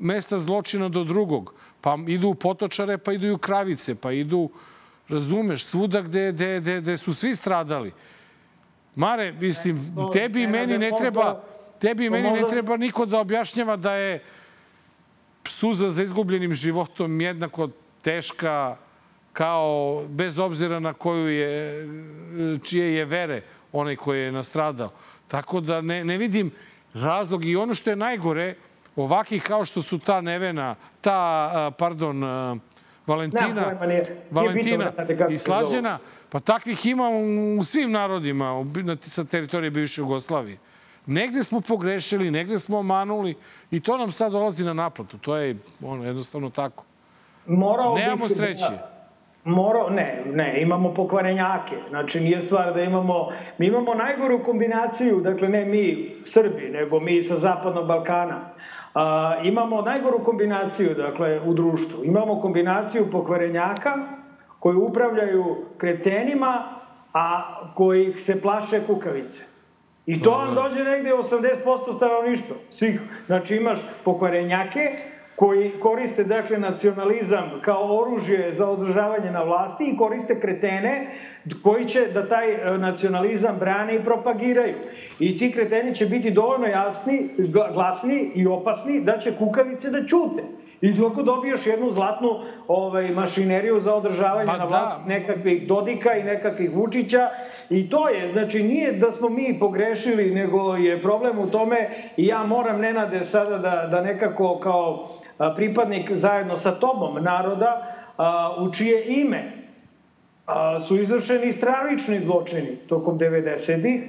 mesta 0.00 0.38
zločina 0.38 0.88
do 0.88 1.04
drugog. 1.04 1.54
Pa 1.80 1.98
idu 2.08 2.28
u 2.28 2.34
potočare, 2.34 2.98
pa 2.98 3.12
idu 3.12 3.34
u 3.34 3.38
kravice, 3.38 3.94
pa 3.94 4.12
idu, 4.12 4.48
razumeš, 5.08 5.64
svuda 5.64 6.00
gde, 6.00 6.32
gde, 6.32 6.60
gde, 6.60 6.80
gde 6.80 6.96
su 6.96 7.14
svi 7.14 7.34
stradali. 7.34 7.92
Mare, 8.94 9.32
mislim, 9.32 9.94
tebi 10.12 10.42
i 10.42 10.46
meni 10.46 10.78
ne 10.78 10.90
treba, 10.98 11.42
tebi 11.80 12.06
i 12.06 12.10
meni 12.10 12.30
ne 12.30 12.42
treba 12.50 12.76
niko 12.76 13.06
da 13.06 13.20
objašnjava 13.20 13.76
da 13.76 13.92
je 13.92 14.22
suza 15.44 15.90
za 15.90 16.02
izgubljenim 16.02 16.52
životom 16.52 17.20
jednako 17.20 17.68
teška 18.02 18.76
kao, 19.32 20.02
bez 20.08 20.38
obzira 20.38 20.80
na 20.80 20.92
koju 20.92 21.28
je, 21.28 21.88
čije 22.64 22.94
je 22.94 23.04
vere 23.04 23.42
onaj 23.72 23.96
koji 23.96 24.20
je 24.20 24.32
nastradao. 24.32 24.90
Tako 25.28 25.60
da 25.60 25.80
ne, 25.80 26.04
ne 26.04 26.18
vidim 26.18 26.50
razlog 26.94 27.44
i 27.44 27.56
ono 27.56 27.74
što 27.74 27.90
je 27.90 27.96
najgore, 27.96 28.54
ovakih 28.96 29.42
kao 29.42 29.64
što 29.64 29.82
su 29.82 29.98
ta 29.98 30.20
Nevena, 30.20 30.74
ta, 31.00 31.70
pardon, 31.78 32.22
Valentina, 33.06 33.78
Valentina 34.30 34.92
i 35.30 35.38
Slađena, 35.38 35.98
pa 36.30 36.40
takvih 36.40 36.86
ima 36.86 37.08
u 37.60 37.64
svim 37.64 37.90
narodima 37.90 38.64
sa 39.00 39.24
teritorije 39.24 39.70
bivše 39.70 40.00
Jugoslavije. 40.00 40.58
Negde 41.06 41.42
smo 41.44 41.60
pogrešili, 41.60 42.30
negde 42.30 42.58
smo 42.58 42.78
omanuli 42.78 43.34
i 43.70 43.80
to 43.80 43.96
nam 43.96 44.12
sad 44.12 44.32
dolazi 44.32 44.64
na 44.64 44.72
naplatu. 44.72 45.18
To 45.18 45.36
je 45.36 45.56
ono, 45.84 46.04
jednostavno 46.04 46.50
tako. 46.50 46.84
Morao 47.46 47.94
Nemamo 47.94 48.28
sreće. 48.28 48.70
Da 48.70 48.96
Moro, 49.46 49.90
ne, 49.90 50.22
ne, 50.32 50.62
imamo 50.62 50.94
pokvarenjake. 50.94 51.76
Znači, 51.88 52.20
nije 52.20 52.40
stvar 52.40 52.74
da 52.74 52.82
imamo... 52.82 53.28
Mi 53.58 53.66
imamo 53.66 53.94
najgoru 53.94 54.44
kombinaciju, 54.44 55.20
dakle, 55.20 55.48
ne 55.48 55.64
mi, 55.64 56.14
Srbi, 56.24 56.70
nego 56.72 57.00
mi 57.00 57.22
sa 57.22 57.36
Zapadnog 57.36 57.86
Balkana. 57.86 58.40
A, 58.94 59.36
imamo 59.44 59.82
najgoru 59.82 60.24
kombinaciju, 60.24 60.94
dakle, 60.94 61.40
u 61.40 61.54
društvu. 61.54 62.04
Imamo 62.04 62.40
kombinaciju 62.40 63.10
pokvarenjaka 63.10 63.94
koji 64.58 64.76
upravljaju 64.76 65.56
kretenima, 65.78 66.64
a 67.14 67.42
koji 67.74 68.20
se 68.20 68.42
plaše 68.42 68.80
kukavice. 68.86 69.44
I 70.06 70.22
to 70.22 70.30
vam 70.30 70.54
dođe 70.54 70.84
negde 70.84 71.10
80% 71.10 71.96
stanovništva, 71.96 72.56
svih. 72.70 73.00
Znači 73.26 73.56
imaš 73.56 73.78
pokvarenjake 74.04 74.90
koji 75.36 75.70
koriste 75.70 76.24
dakle 76.24 76.58
nacionalizam 76.58 77.50
kao 77.62 77.98
oružje 77.98 78.52
za 78.52 78.68
održavanje 78.68 79.30
na 79.30 79.42
vlasti 79.42 79.84
i 79.84 79.96
koriste 79.96 80.40
kretene 80.40 81.06
koji 81.62 81.84
će 81.84 82.06
da 82.14 82.28
taj 82.28 82.52
e, 82.52 82.78
nacionalizam 82.78 83.56
brane 83.58 83.94
i 83.94 84.04
propagiraju. 84.04 84.74
I 85.20 85.38
ti 85.38 85.52
kreteni 85.52 85.94
će 85.94 86.06
biti 86.06 86.30
dovoljno 86.30 86.66
jasni, 86.66 87.28
glasni 87.74 88.30
i 88.34 88.46
opasni 88.46 89.00
da 89.00 89.18
će 89.18 89.36
kukavice 89.38 89.90
da 89.90 90.04
ćute. 90.04 90.42
I 90.80 90.90
dok 90.90 91.16
dobiješ 91.16 91.66
jednu 91.66 91.90
zlatnu 91.90 92.36
ovaj, 92.68 93.10
mašineriju 93.10 93.80
za 93.80 93.94
održavanje 93.94 94.46
pa 94.46 94.56
na 94.56 94.64
vlast 94.64 94.98
da. 94.98 95.04
nekakvih 95.04 95.62
Dodika 95.62 96.12
i 96.12 96.22
nekakvih 96.22 96.70
Vučića 96.70 97.30
i 97.70 97.90
to 97.90 98.08
je, 98.08 98.28
znači 98.28 98.62
nije 98.62 98.92
da 98.92 99.10
smo 99.10 99.28
mi 99.28 99.58
pogrešili, 99.58 100.30
nego 100.30 100.76
je 100.76 100.96
problem 100.98 101.38
u 101.38 101.46
tome 101.46 101.86
i 102.16 102.26
ja 102.26 102.42
moram 102.42 102.78
Nenade 102.78 103.24
sada 103.24 103.58
da, 103.58 103.86
da 103.86 104.00
nekako 104.00 104.56
kao 104.56 105.08
pripadnik 105.54 106.10
zajedno 106.12 106.56
sa 106.56 106.72
tobom 106.72 107.14
naroda 107.16 107.94
u 108.58 108.68
čije 108.68 109.04
ime 109.10 109.65
su 110.86 111.00
izvršeni 111.00 111.52
stravični 111.52 112.20
zločini 112.20 112.76
tokom 112.88 113.18
90-ih, 113.18 114.00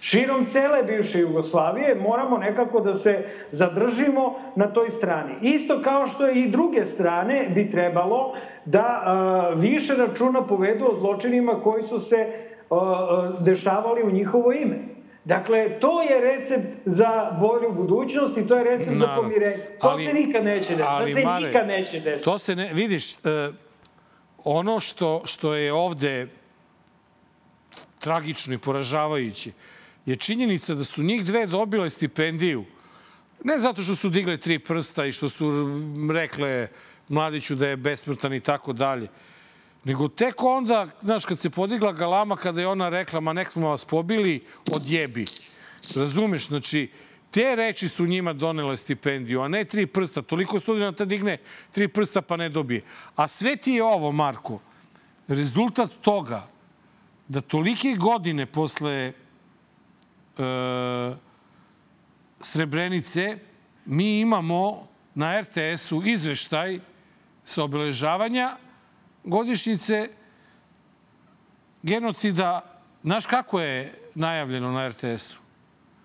širom 0.00 0.46
cele 0.46 0.82
bivše 0.82 1.18
Jugoslavije 1.18 1.94
moramo 1.94 2.38
nekako 2.38 2.80
da 2.80 2.94
se 2.94 3.24
zadržimo 3.50 4.34
na 4.56 4.66
toj 4.66 4.90
strani. 4.90 5.34
Isto 5.42 5.82
kao 5.82 6.06
što 6.06 6.28
i 6.28 6.48
druge 6.48 6.84
strane 6.84 7.48
bi 7.54 7.70
trebalo 7.70 8.34
da 8.64 9.02
više 9.56 9.94
računa 9.94 10.46
povedu 10.46 10.84
o 10.90 10.94
zločinima 10.94 11.60
koji 11.62 11.82
su 11.82 12.00
se 12.00 12.26
dešavali 13.40 14.02
u 14.02 14.10
njihovo 14.10 14.52
ime. 14.52 14.78
Dakle, 15.24 15.80
to 15.80 16.02
je 16.02 16.20
recept 16.20 16.66
za 16.84 17.36
bolju 17.40 17.72
budućnost 17.72 18.38
i 18.38 18.46
to 18.46 18.56
je 18.56 18.64
recept 18.64 18.98
Naravno. 18.98 19.06
za 19.06 19.22
pomirenje. 19.22 19.56
To 19.80 19.88
ali, 19.88 20.04
se 20.04 20.12
nikad 20.12 20.44
neće 20.44 20.68
desiti. 20.68 20.82
Ali, 20.88 21.12
to 21.12 21.18
se 21.18 21.24
Mare, 21.24 21.46
nikad 21.46 21.66
neće 21.66 22.00
desiti. 22.00 22.24
To 22.24 22.38
se 22.38 22.56
ne, 22.56 22.70
vidiš, 22.72 23.14
uh, 23.14 23.54
ono 24.44 24.80
što, 24.80 25.22
što 25.24 25.54
je 25.54 25.72
ovde 25.72 26.28
tragično 27.98 28.54
i 28.54 28.58
poražavajuće 28.58 29.52
je 30.06 30.16
činjenica 30.16 30.74
da 30.74 30.84
su 30.84 31.02
njih 31.02 31.24
dve 31.24 31.46
dobile 31.46 31.90
stipendiju 31.90 32.64
ne 33.44 33.58
zato 33.58 33.82
što 33.82 33.96
su 33.96 34.10
digle 34.10 34.36
tri 34.36 34.58
prsta 34.58 35.06
i 35.06 35.12
što 35.12 35.28
su 35.28 35.50
rekle 36.12 36.68
Mladiću 37.08 37.54
da 37.54 37.68
je 37.68 37.76
besmrtan 37.76 38.34
i 38.34 38.40
tako 38.40 38.72
dalje, 38.72 39.08
nego 39.84 40.08
tek 40.08 40.42
onda, 40.42 40.88
znaš, 41.02 41.24
kad 41.24 41.38
se 41.38 41.50
podigla 41.50 41.92
galama, 41.92 42.36
kada 42.36 42.60
je 42.60 42.66
ona 42.66 42.88
rekla, 42.88 43.20
ma 43.20 43.32
nek 43.32 43.52
smo 43.52 43.68
vas 43.68 43.84
pobili, 43.84 44.44
odjebi. 44.72 45.26
Razumeš, 45.94 46.46
znači, 46.48 46.90
te 47.32 47.56
reči 47.56 47.88
su 47.88 48.06
njima 48.06 48.32
donele 48.32 48.76
stipendiju, 48.76 49.40
a 49.40 49.48
ne 49.48 49.64
tri 49.64 49.86
prsta. 49.86 50.22
Toliko 50.22 50.60
studenta 50.60 51.04
digne 51.04 51.38
tri 51.72 51.88
prsta 51.88 52.22
pa 52.22 52.36
ne 52.36 52.48
dobije. 52.48 52.82
A 53.16 53.28
sve 53.28 53.56
ti 53.56 53.72
je 53.72 53.84
ovo, 53.84 54.12
Marko, 54.12 54.60
rezultat 55.28 55.90
toga 56.00 56.48
da 57.28 57.40
tolike 57.40 57.94
godine 57.98 58.46
posle 58.46 58.92
e, 58.92 59.12
Srebrenice 62.40 63.38
mi 63.84 64.20
imamo 64.20 64.88
na 65.14 65.40
RTS-u 65.40 66.02
izveštaj 66.04 66.80
sa 67.44 67.64
obeležavanja 67.64 68.56
godišnjice 69.24 70.08
genocida, 71.82 72.60
znaš 73.02 73.26
kako 73.26 73.60
je 73.60 73.94
najavljeno 74.14 74.72
na 74.72 74.88
RTS-u? 74.88 75.41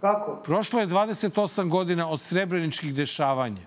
Kako? 0.01 0.35
Prošlo 0.43 0.79
je 0.79 0.87
28 0.87 1.69
godina 1.69 2.09
od 2.09 2.21
srebreničkih 2.21 2.93
dešavanja. 2.93 3.65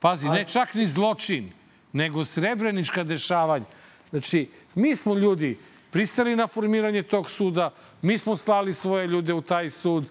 Pazi, 0.00 0.28
ne 0.28 0.44
čak 0.44 0.74
ni 0.74 0.86
zločin, 0.86 1.50
nego 1.92 2.24
srebrenička 2.24 3.04
dešavanja. 3.04 3.64
Znači, 4.10 4.48
mi 4.74 4.96
smo 4.96 5.14
ljudi 5.14 5.58
pristali 5.90 6.36
na 6.36 6.46
formiranje 6.46 7.02
tog 7.02 7.30
suda, 7.30 7.70
mi 8.02 8.18
smo 8.18 8.36
slali 8.36 8.72
svoje 8.72 9.06
ljude 9.06 9.34
u 9.34 9.40
taj 9.40 9.70
sud, 9.70 10.10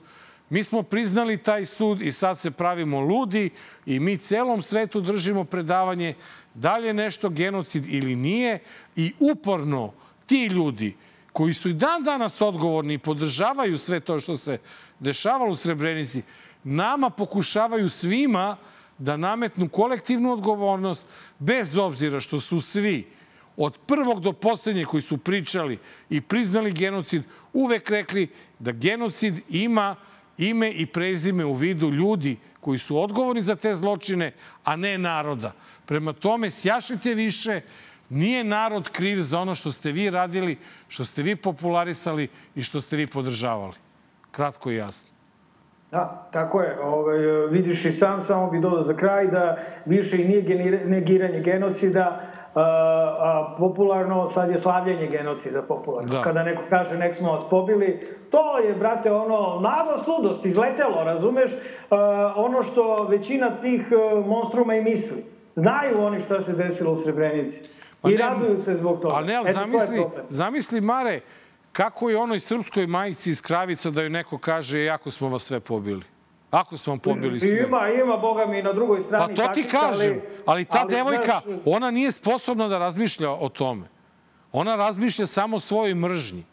mi 0.50 0.64
smo 0.64 0.84
priznali 0.84 1.38
taj 1.38 1.66
sud 1.66 2.02
i 2.02 2.12
sad 2.12 2.40
se 2.40 2.52
pravimo 2.52 3.00
ludi 3.00 3.50
i 3.86 4.00
mi 4.00 4.18
celom 4.18 4.62
svetu 4.62 5.02
držimo 5.02 5.44
predavanje 5.44 6.14
da 6.54 6.78
li 6.78 6.88
je 6.88 6.94
nešto 6.94 7.30
genocid 7.30 7.86
ili 7.88 8.16
nije 8.16 8.60
i 8.96 9.14
uporno 9.20 9.94
ti 10.26 10.46
ljudi 10.46 10.96
koji 11.38 11.54
su 11.54 11.70
i 11.70 11.74
dan 11.74 12.04
danas 12.04 12.42
odgovorni 12.42 12.94
i 12.94 12.98
podržavaju 12.98 13.78
sve 13.78 14.00
to 14.00 14.20
što 14.20 14.38
se 14.38 14.58
dešavalo 15.00 15.52
u 15.52 15.56
Srebrenici, 15.56 16.22
nama 16.64 17.10
pokušavaju 17.10 17.90
svima 17.90 18.58
da 18.98 19.18
nametnu 19.18 19.70
kolektivnu 19.70 20.32
odgovornost 20.34 21.08
bez 21.40 21.78
obzira 21.78 22.20
što 22.20 22.40
su 22.40 22.62
svi 22.62 23.06
od 23.58 23.78
prvog 23.86 24.22
do 24.22 24.34
poslednje 24.34 24.86
koji 24.86 25.02
su 25.02 25.18
pričali 25.18 25.78
i 26.10 26.22
priznali 26.22 26.72
genocid 26.72 27.24
uvek 27.54 27.90
rekli 27.90 28.28
da 28.60 28.72
genocid 28.72 29.40
ima 29.50 29.96
ime 30.38 30.72
i 30.72 30.86
prezime 30.86 31.46
u 31.46 31.54
vidu 31.54 31.92
ljudi 31.92 32.38
koji 32.60 32.80
su 32.80 32.98
odgovorni 32.98 33.42
za 33.42 33.56
te 33.56 33.76
zločine, 33.76 34.34
a 34.64 34.76
ne 34.76 34.98
naroda. 34.98 35.54
Prema 35.86 36.14
tome, 36.14 36.50
sjašite 36.50 37.14
više, 37.14 37.62
nije 38.10 38.44
narod 38.44 38.90
kriv 38.90 39.20
za 39.20 39.40
ono 39.40 39.56
što 39.56 39.72
ste 39.72 39.92
vi 39.92 40.10
radili, 40.10 40.58
što 40.88 41.06
ste 41.06 41.22
vi 41.22 41.36
popularisali 41.36 42.28
i 42.56 42.62
što 42.62 42.82
ste 42.82 42.96
vi 42.96 43.08
podržavali. 43.08 43.74
Kratko 44.32 44.72
i 44.72 44.76
jasno. 44.76 45.18
Da, 45.92 46.28
tako 46.32 46.62
je. 46.62 46.80
Ovaj, 46.84 47.18
vidiš 47.50 47.86
i 47.86 47.92
sam, 47.92 48.24
samo 48.24 48.50
bi 48.50 48.60
dodao 48.60 48.84
za 48.84 48.94
kraj 48.94 49.28
da 49.28 49.58
više 49.86 50.22
i 50.22 50.28
nije 50.28 50.84
negiranje 50.86 51.40
genocida, 51.40 52.22
a, 52.56 52.62
a, 52.62 53.56
popularno, 53.58 54.28
sad 54.28 54.50
je 54.50 54.60
slavljenje 54.60 55.08
genocida 55.08 55.62
popularno. 55.62 56.10
Da. 56.10 56.22
Kada 56.22 56.44
neko 56.44 56.62
kaže 56.70 56.98
nek 56.98 57.16
smo 57.16 57.32
vas 57.32 57.50
pobili, 57.50 58.08
to 58.32 58.58
je, 58.58 58.76
brate, 58.76 59.12
ono, 59.12 59.60
nagla 59.60 59.98
sludost, 59.98 60.46
izletelo, 60.46 61.04
razumeš, 61.04 61.52
a, 61.90 62.34
ono 62.36 62.64
što 62.64 63.08
većina 63.10 63.50
tih 63.62 63.82
monstruma 64.26 64.76
i 64.76 64.84
misli. 64.84 65.24
Znaju 65.56 66.02
oni 66.02 66.20
šta 66.20 66.42
se 66.42 66.54
desilo 66.54 66.92
u 66.94 66.98
Srebrenici. 66.98 67.70
Pa 68.02 68.10
I 68.10 68.12
ne, 68.12 68.18
raduju 68.18 68.58
se 68.58 68.74
zbog 68.74 69.02
toga. 69.02 69.16
Ali 69.16 69.28
ne, 69.28 69.36
ali 69.36 69.54
zamisli, 69.54 70.06
zamisli, 70.30 70.82
Mare, 70.82 71.22
kako 71.72 72.10
je 72.10 72.18
onoj 72.18 72.40
srpskoj 72.40 72.88
majici 72.88 73.30
iz 73.30 73.42
Kravica 73.42 73.92
da 73.92 74.02
joj 74.02 74.10
neko 74.10 74.38
kaže 74.38 74.84
jako 74.84 75.12
smo 75.12 75.30
vas 75.30 75.44
sve 75.44 75.60
pobili. 75.60 76.04
Ako 76.52 76.78
smo 76.78 76.92
vam 76.92 77.00
pobili 77.00 77.40
sve. 77.40 77.66
Ima, 77.68 77.90
ima, 78.04 78.18
boga 78.18 78.46
mi, 78.46 78.62
na 78.62 78.74
drugoj 78.74 79.02
strani. 79.02 79.36
Pa 79.36 79.48
to 79.48 79.54
ti 79.54 79.64
kažem, 79.64 80.12
ali, 80.12 80.22
ali 80.46 80.66
ta 80.66 80.80
ali, 80.82 80.96
devojka, 80.96 81.42
znaš... 81.46 81.60
ona 81.66 81.92
nije 81.92 82.12
sposobna 82.12 82.68
da 82.68 82.78
razmišlja 82.78 83.32
o 83.32 83.50
tome. 83.50 83.86
Ona 84.52 84.76
razmišlja 84.76 85.26
samo 85.26 85.58
o 85.58 85.60
svojoj 85.60 85.96
mržnji. 85.96 86.44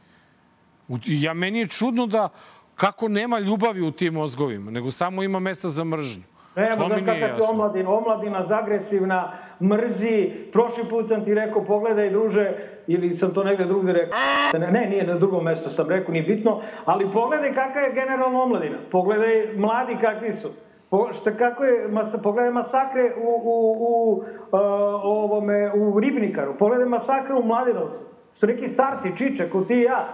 Ja, 1.07 1.35
meni 1.35 1.59
je 1.59 1.69
čudno 1.69 2.07
da 2.07 2.29
kako 2.75 3.09
nema 3.09 3.39
ljubavi 3.39 3.81
u 3.81 3.91
tim 3.91 4.15
mozgovima, 4.15 4.71
nego 4.71 4.91
samo 4.91 5.23
ima 5.23 5.39
mesta 5.39 5.69
za 5.69 5.85
mržnju. 5.85 6.23
Nema, 6.57 6.75
znaš 6.75 7.01
kakav 7.01 7.17
je 7.17 7.35
omladina, 7.51 7.91
omladina 7.91 8.43
zagresivna, 8.43 9.33
mrzi. 9.63 10.31
Prošli 10.53 10.85
put 10.91 11.09
sam 11.09 11.25
ti 11.25 11.35
rekao, 11.35 11.65
pogledaj 11.65 12.11
druže, 12.11 12.53
ili 12.87 13.15
sam 13.15 13.35
to 13.35 13.45
negde 13.45 13.65
drugde 13.65 13.93
rekao. 13.93 14.19
Ne, 14.61 14.71
ne, 14.71 14.87
nije 14.87 15.07
na 15.07 15.15
drugom 15.15 15.45
mestu 15.45 15.71
sam 15.71 15.89
rekao, 15.89 16.13
nije 16.13 16.25
bitno. 16.25 16.61
Ali 16.85 17.13
pogledaj 17.13 17.55
kakva 17.55 17.81
je 17.81 17.93
generalna 17.93 18.43
omladina. 18.43 18.79
Pogledaj 18.91 19.49
mladi 19.57 19.97
kakvi 20.01 20.33
su. 20.33 20.49
Po, 20.91 21.13
šta, 21.13 21.37
kako 21.37 21.65
je, 21.65 21.89
mas, 21.89 22.17
pogledaj 22.23 22.53
masakre 22.53 23.13
u, 23.23 23.29
u, 23.45 23.77
u, 23.79 24.13
uh, 24.17 24.61
ovome, 25.03 25.73
u 25.75 26.01
Ribnikaru. 26.01 26.55
Pogledaj 26.59 26.87
masakre 26.87 27.35
u 27.35 27.43
Mladenovcu. 27.43 28.01
Što 28.37 28.47
neki 28.47 28.69
starci, 28.69 29.17
čiče, 29.17 29.51
ko 29.51 29.61
ti 29.61 29.75
i 29.75 29.83
ja. 29.83 30.09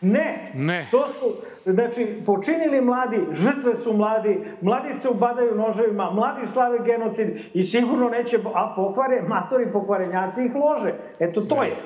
Ne. 0.00 0.52
Ne. 0.54 0.86
To 0.90 1.08
su, 1.08 1.26
znači, 1.64 2.22
počinili 2.26 2.80
mladi, 2.80 3.20
žrtve 3.32 3.74
su 3.74 3.92
mladi, 3.92 4.40
mladi 4.60 4.92
se 4.92 5.08
ubadaju 5.08 5.54
noževima, 5.54 6.10
mladi 6.10 6.46
slave 6.46 6.78
genocid 6.84 7.28
i 7.54 7.64
sigurno 7.64 8.08
neće, 8.08 8.38
a 8.54 8.72
pokvare, 8.76 9.22
matori 9.28 9.72
pokvarenjaci 9.72 10.44
ih 10.44 10.54
lože. 10.54 10.92
Eto, 11.18 11.40
to 11.40 11.62
je. 11.62 11.76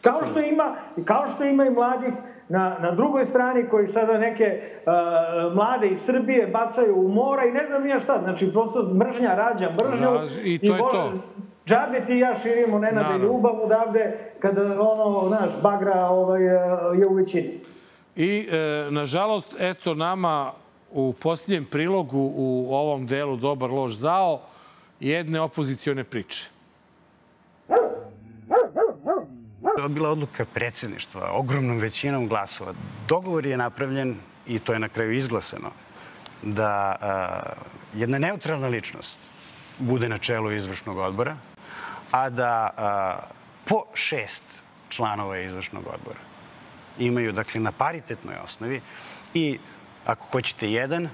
Kao 0.00 0.20
što 0.30 0.40
ima, 0.40 0.76
kao 1.04 1.26
što 1.26 1.44
ima 1.44 1.64
i 1.64 1.70
mladih 1.70 2.12
na, 2.48 2.76
na 2.80 2.90
drugoj 2.90 3.24
strani 3.24 3.68
koji 3.70 3.86
sada 3.86 4.18
neke 4.18 4.60
uh, 4.86 5.54
mlade 5.54 5.88
iz 5.88 6.00
Srbije 6.00 6.46
bacaju 6.46 6.96
u 6.96 7.08
mora 7.08 7.44
i 7.44 7.52
ne 7.52 7.66
znam 7.66 7.82
nija 7.82 7.98
šta. 7.98 8.20
Znači, 8.22 8.52
prosto 8.52 8.94
mržnja 8.94 9.34
rađa 9.34 9.70
mržnju. 9.70 10.08
I 10.44 10.58
to 10.58 10.66
i 10.66 10.68
je 10.68 10.78
to. 10.78 11.12
Džabe 11.66 12.04
ti 12.06 12.12
ja 12.18 12.34
širimo 12.34 12.78
nenade 12.78 13.18
ljubav 13.18 13.60
odavde 13.64 14.18
kada 14.38 14.80
ono, 14.80 15.28
naš, 15.28 15.50
bagra 15.62 16.06
ovaj, 16.06 16.42
je 16.98 17.06
u 17.08 17.14
većini. 17.14 17.60
I, 18.16 18.48
e, 18.52 18.90
nažalost, 18.90 19.56
eto 19.58 19.94
nama 19.94 20.52
u 20.92 21.12
posljednjem 21.12 21.64
prilogu 21.64 22.32
u 22.36 22.74
ovom 22.74 23.06
delu 23.06 23.36
Dobar, 23.36 23.70
loš, 23.70 23.92
zao 23.92 24.40
jedne 25.00 25.40
opozicione 25.40 26.04
priče. 26.04 26.48
To 29.76 29.82
je 29.82 29.88
bila 29.88 30.10
odluka 30.10 30.44
predsedništva, 30.54 31.30
ogromnom 31.32 31.78
većinom 31.78 32.28
glasova. 32.28 32.72
Dogovor 33.08 33.46
je 33.46 33.56
napravljen 33.56 34.16
i 34.46 34.58
to 34.58 34.72
je 34.72 34.78
na 34.78 34.88
kraju 34.88 35.12
izglasano 35.12 35.70
da 36.42 36.96
a, 37.00 37.42
jedna 37.94 38.18
neutralna 38.18 38.68
ličnost 38.68 39.18
bude 39.78 40.08
na 40.08 40.18
čelu 40.18 40.52
izvršnog 40.52 40.98
odbora, 40.98 41.36
a 42.12 42.30
da 42.30 42.70
a, 42.76 43.18
po 43.64 43.84
šest 43.94 44.44
članova 44.88 45.38
izvršnog 45.38 45.86
odbora 45.86 46.20
imaju, 46.98 47.32
dakle, 47.32 47.60
na 47.60 47.72
paritetnoj 47.72 48.34
osnovi 48.44 48.80
i, 49.34 49.58
ako 50.04 50.26
hoćete, 50.26 50.70
jedan 50.70 51.08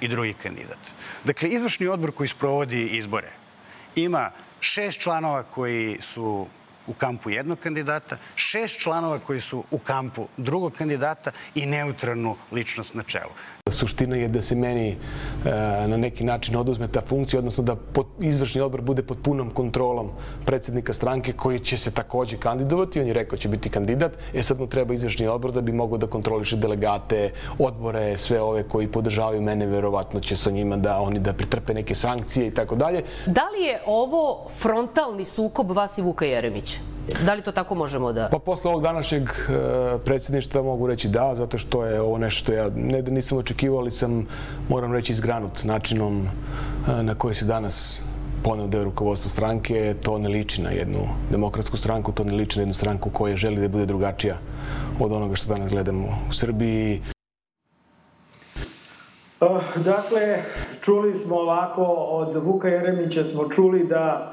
i 0.00 0.08
drugi 0.08 0.34
kandidat. 0.34 0.78
Dakle, 1.24 1.48
izvršni 1.48 1.86
odbor 1.86 2.12
koji 2.12 2.28
sprovodi 2.28 2.86
izbore 2.86 3.32
ima 3.94 4.30
šest 4.60 5.00
članova 5.00 5.42
koji 5.42 5.98
su 6.00 6.46
u 6.86 6.94
kampu 6.94 7.30
jednog 7.30 7.58
kandidata, 7.58 8.16
šest 8.34 8.80
članova 8.80 9.18
koji 9.18 9.40
su 9.40 9.64
u 9.70 9.78
kampu 9.78 10.28
drugog 10.36 10.72
kandidata 10.72 11.30
i 11.54 11.66
neutralnu 11.66 12.36
ličnost 12.52 12.94
na 12.94 13.02
čelu. 13.02 13.30
Suština 13.72 14.16
je 14.16 14.28
da 14.28 14.40
se 14.40 14.54
meni 14.54 14.88
e, 14.88 14.96
na 15.86 15.96
neki 15.96 16.24
način 16.24 16.56
oduzme 16.56 16.88
ta 16.88 17.00
funkcija, 17.00 17.38
odnosno 17.38 17.64
da 17.64 17.76
izvršni 18.20 18.60
odbor 18.60 18.80
bude 18.80 19.02
pod 19.02 19.18
punom 19.22 19.50
kontrolom 19.50 20.10
predsednika 20.46 20.92
stranke 20.92 21.32
koji 21.32 21.60
će 21.60 21.78
se 21.78 21.90
takođe 21.90 22.36
kandidovati. 22.36 23.00
On 23.00 23.06
je 23.06 23.12
rekao 23.12 23.38
će 23.38 23.48
biti 23.48 23.70
kandidat. 23.70 24.12
E 24.34 24.42
sad 24.42 24.60
mu 24.60 24.66
treba 24.66 24.94
izvršni 24.94 25.26
odbor 25.26 25.52
da 25.52 25.60
bi 25.60 25.72
mogao 25.72 25.98
da 25.98 26.06
kontroliše 26.06 26.56
delegate, 26.56 27.30
odbore, 27.58 28.18
sve 28.18 28.42
ove 28.42 28.62
koji 28.62 28.88
podržavaju 28.88 29.42
mene, 29.42 29.66
verovatno 29.66 30.20
će 30.20 30.36
sa 30.36 30.50
njima 30.50 30.76
da 30.76 31.00
oni 31.00 31.18
da 31.18 31.32
pritrpe 31.32 31.74
neke 31.74 31.94
sankcije 31.94 32.46
i 32.46 32.54
tako 32.54 32.76
dalje. 32.76 33.04
Da 33.26 33.48
li 33.48 33.64
je 33.64 33.80
ovo 33.86 34.48
frontalni 34.50 35.24
sukob 35.24 35.70
vas 35.70 35.98
i 35.98 36.02
Vuka 36.02 36.24
Jeremića? 36.26 36.78
Da 37.24 37.34
li 37.34 37.42
to 37.42 37.52
tako 37.52 37.74
možemo 37.74 38.12
da... 38.12 38.28
Pa 38.32 38.38
posle 38.38 38.70
ovog 38.70 38.82
današnjeg 38.82 39.22
e, 39.22 39.52
predsjedništva 40.04 40.62
mogu 40.62 40.86
reći 40.86 41.08
da, 41.08 41.34
zato 41.34 41.58
što 41.58 41.84
je 41.84 42.00
ovo 42.00 42.18
nešto 42.18 42.42
što 42.42 42.52
ja 42.52 42.70
ne 42.74 43.02
da 43.02 43.10
nisam 43.10 43.38
očekivao, 43.38 43.78
ali 43.78 43.90
sam, 43.90 44.26
moram 44.68 44.92
reći, 44.92 45.12
izgranut 45.12 45.64
načinom 45.64 46.26
e, 46.26 47.02
na 47.02 47.14
koji 47.14 47.34
se 47.34 47.44
danas 47.44 48.00
poneo 48.44 48.66
deo 48.66 48.84
rukovodstva 48.84 49.30
stranke. 49.30 49.94
To 50.02 50.18
ne 50.18 50.28
liči 50.28 50.62
na 50.62 50.70
jednu 50.70 51.08
demokratsku 51.30 51.76
stranku, 51.76 52.12
to 52.12 52.24
ne 52.24 52.32
liči 52.32 52.58
na 52.58 52.62
jednu 52.62 52.74
stranku 52.74 53.10
koja 53.10 53.36
želi 53.36 53.60
da 53.60 53.68
bude 53.68 53.86
drugačija 53.86 54.36
od 55.00 55.12
onoga 55.12 55.36
što 55.36 55.52
danas 55.52 55.70
gledamo 55.70 56.06
u 56.30 56.32
Srbiji. 56.34 57.02
Dakle, 59.84 60.42
čuli 60.80 61.18
smo 61.18 61.36
ovako 61.36 61.82
od 61.84 62.36
Vuka 62.44 62.68
Jeremića 62.68 63.24
smo 63.24 63.48
čuli 63.48 63.86
da 63.86 64.32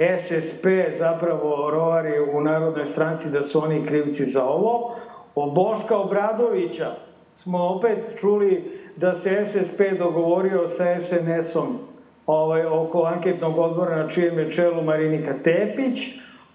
SSP 0.00 0.66
zapravo 0.98 1.70
rovari 1.70 2.20
u 2.32 2.40
Narodnoj 2.40 2.86
stranci 2.86 3.30
da 3.30 3.42
su 3.42 3.64
oni 3.64 3.86
krivci 3.86 4.24
za 4.24 4.44
ovo. 4.44 4.96
O 5.34 5.50
Boška 5.50 5.96
Obradovića 5.98 6.90
smo 7.34 7.58
opet 7.58 7.98
čuli 8.20 8.80
da 8.96 9.14
se 9.14 9.44
SSP 9.46 9.80
dogovorio 9.98 10.68
sa 10.68 11.00
SNS-om 11.00 11.78
ovaj, 12.26 12.66
oko 12.66 13.02
anketnog 13.02 13.58
odbora 13.58 13.96
na 13.96 14.08
čijem 14.08 14.38
je 14.38 14.50
čelu 14.50 14.82
Marinika 14.82 15.34
Tepić. 15.44 15.98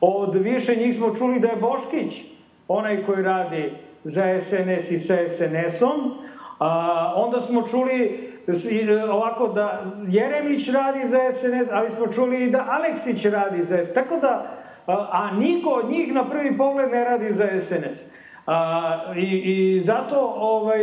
Od 0.02 0.36
više 0.36 0.76
njih 0.76 0.96
smo 0.96 1.16
čuli 1.16 1.40
da 1.40 1.48
je 1.48 1.56
Boškić 1.56 2.22
onaj 2.68 3.06
koji 3.06 3.24
radi 3.24 3.74
za 4.04 4.42
SNS 4.42 4.92
i 4.92 5.00
sa 5.00 5.18
SNS-om. 5.30 6.14
A, 6.60 7.14
onda 7.16 7.40
smo 7.42 7.68
čuli 7.68 8.30
ovako 9.12 9.48
da 9.48 9.84
Jeremić 10.08 10.70
radi 10.70 11.06
za 11.06 11.20
SNS, 11.32 11.72
ali 11.72 11.92
smo 11.92 12.08
čuli 12.08 12.44
i 12.44 12.52
da 12.52 12.66
Aleksić 12.70 13.26
radi 13.26 13.62
za 13.62 13.84
SNS. 13.84 13.94
Tako 13.94 14.18
da, 14.18 14.52
a 14.88 15.32
niko 15.32 15.70
od 15.70 15.90
njih 15.90 16.14
na 16.14 16.30
prvi 16.30 16.58
pogled 16.58 16.92
ne 16.92 17.04
radi 17.04 17.32
za 17.32 17.48
SNS. 17.62 18.06
A, 18.48 19.14
i, 19.16 19.42
I 19.46 19.80
zato 19.80 20.34
ovaj, 20.38 20.80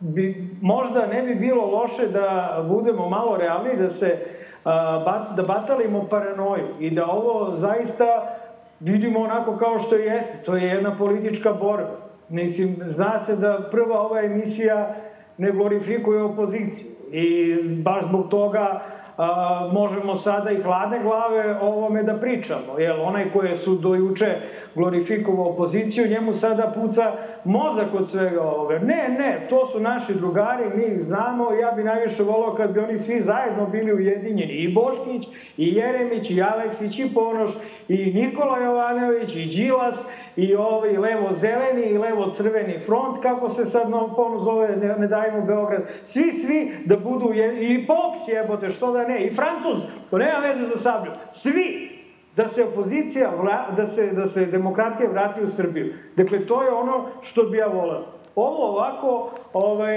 bi, 0.00 0.48
možda 0.62 1.06
ne 1.06 1.22
bi 1.22 1.34
bilo 1.34 1.66
loše 1.66 2.06
da 2.06 2.58
budemo 2.68 3.08
malo 3.08 3.36
realni, 3.36 3.76
da 3.76 3.90
se 3.90 4.18
a, 4.64 5.02
bat, 5.04 5.36
da 5.36 5.42
batalimo 5.42 6.06
paranoju 6.10 6.66
i 6.80 6.90
da 6.90 7.06
ovo 7.06 7.50
zaista 7.56 8.36
vidimo 8.80 9.20
onako 9.20 9.56
kao 9.56 9.78
što 9.78 9.94
jeste. 9.94 10.44
To 10.44 10.56
je 10.56 10.68
jedna 10.68 10.96
politička 10.98 11.52
borba. 11.52 11.96
Mislim, 12.28 12.76
zna 12.86 13.18
se 13.18 13.36
da 13.36 13.68
prva 13.70 14.00
ova 14.00 14.20
emisija 14.22 14.94
ne 15.38 15.52
glorifikuje 15.52 16.20
opoziciju. 16.20 16.86
I 17.10 17.54
baš 17.74 18.04
zbog 18.04 18.28
toga 18.28 18.80
a, 19.16 19.66
možemo 19.66 20.14
sada 20.14 20.50
i 20.50 20.58
hladne 20.58 20.98
glave 20.98 21.54
o 21.54 21.66
ovome 21.66 22.02
da 22.02 22.14
pričamo. 22.14 22.78
Jer 22.78 22.96
onaj 22.96 23.26
koje 23.26 23.54
su 23.54 23.74
dojuče 23.74 24.36
glorifikovao 24.74 25.46
opoziciju, 25.46 26.06
njemu 26.06 26.32
sada 26.32 26.66
puca 26.66 27.12
mozak 27.46 27.94
od 27.94 28.10
svega 28.10 28.42
ove. 28.42 28.78
Ne, 28.78 29.08
ne, 29.18 29.46
to 29.50 29.66
su 29.66 29.80
naši 29.80 30.14
drugari, 30.14 30.76
mi 30.76 30.84
ih 30.84 31.00
znamo, 31.00 31.52
ja 31.52 31.72
bi 31.72 31.84
najviše 31.84 32.22
volao 32.22 32.54
kad 32.54 32.70
bi 32.70 32.80
oni 32.80 32.98
svi 32.98 33.20
zajedno 33.20 33.66
bili 33.66 33.94
ujedinjeni. 33.94 34.52
I 34.52 34.74
Boškić, 34.74 35.28
i 35.56 35.74
Jeremić, 35.74 36.30
i 36.30 36.42
Aleksić, 36.42 36.98
i 36.98 37.14
Ponoš, 37.14 37.50
i 37.88 38.12
Nikola 38.12 38.58
Jovanović, 38.58 39.36
i 39.36 39.46
Đilas, 39.46 40.08
i 40.36 40.54
ovaj 40.54 40.96
levo-zeleni, 40.96 41.86
i 41.86 41.98
levo-crveni 41.98 42.80
front, 42.80 43.22
kako 43.22 43.48
se 43.48 43.64
sad 43.64 43.90
no, 43.90 44.14
pono 44.16 44.38
zove, 44.38 44.76
ne, 44.76 44.94
ne 44.98 45.06
dajemo 45.06 45.46
Beograd. 45.46 45.82
Svi, 46.04 46.32
svi 46.32 46.72
da 46.84 46.96
budu 46.96 47.26
ujedinjeni. 47.26 47.74
I 47.74 47.86
Poks 47.86 48.20
jebote, 48.28 48.70
što 48.70 48.92
da 48.92 49.08
ne, 49.08 49.26
i 49.26 49.30
Francuz, 49.30 49.82
to 50.10 50.18
nema 50.18 50.38
veze 50.38 50.66
za 50.66 50.76
sablju. 50.76 51.12
Svi 51.30 51.95
da 52.36 52.48
se 52.48 52.64
opozicija, 52.64 53.30
vra, 53.42 53.66
da 53.76 53.86
se, 53.86 54.06
da 54.06 54.26
se 54.26 54.46
demokratija 54.46 55.10
vrati 55.10 55.42
u 55.42 55.48
Srbiju. 55.48 55.94
Dakle, 56.16 56.46
to 56.46 56.62
je 56.62 56.72
ono 56.72 57.06
što 57.22 57.42
bi 57.42 57.56
ja 57.56 57.66
volao. 57.66 58.04
ovo 58.36 58.68
ovako, 58.68 59.30
ovaj, 59.52 59.94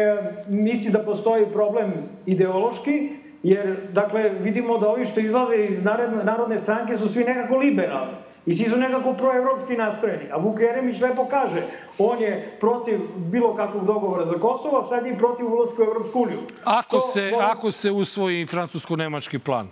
misli 0.48 0.92
da 0.92 1.00
postoji 1.00 1.46
problem 1.54 1.94
ideološki, 2.26 3.10
jer, 3.44 3.78
dakle, 3.92 4.30
vidimo 4.30 4.78
da 4.78 4.90
ovi 4.90 5.06
što 5.06 5.20
izlaze 5.20 5.56
iz 5.56 5.84
narodne 6.24 6.58
stranke 6.58 6.98
su 6.98 7.10
svi 7.10 7.24
nekako 7.24 7.58
liberalni. 7.58 8.14
I 8.46 8.56
svi 8.56 8.70
su 8.70 8.78
nekako 8.78 9.14
proevropski 9.14 9.74
nastrojeni. 9.74 10.32
A 10.32 10.38
Vuk 10.38 10.60
Jeremić 10.60 11.02
lepo 11.02 11.26
kaže, 11.30 11.62
on 11.98 12.22
je 12.22 12.58
protiv 12.60 13.00
bilo 13.16 13.56
kakvog 13.56 13.86
dogovora 13.86 14.26
za 14.26 14.34
Kosovo, 14.34 14.80
a 14.80 14.84
sad 14.84 15.06
je 15.06 15.18
protiv 15.18 15.54
ulazka 15.54 15.82
u 15.82 15.86
Evropsku 15.86 16.20
uniju. 16.20 16.40
Ako, 16.64 16.96
to, 16.96 17.02
se, 17.02 17.30
moram, 17.32 17.50
ako 17.52 17.72
se 17.72 17.92
usvoji 17.92 18.46
francusko-nemački 18.46 19.40
plan? 19.40 19.68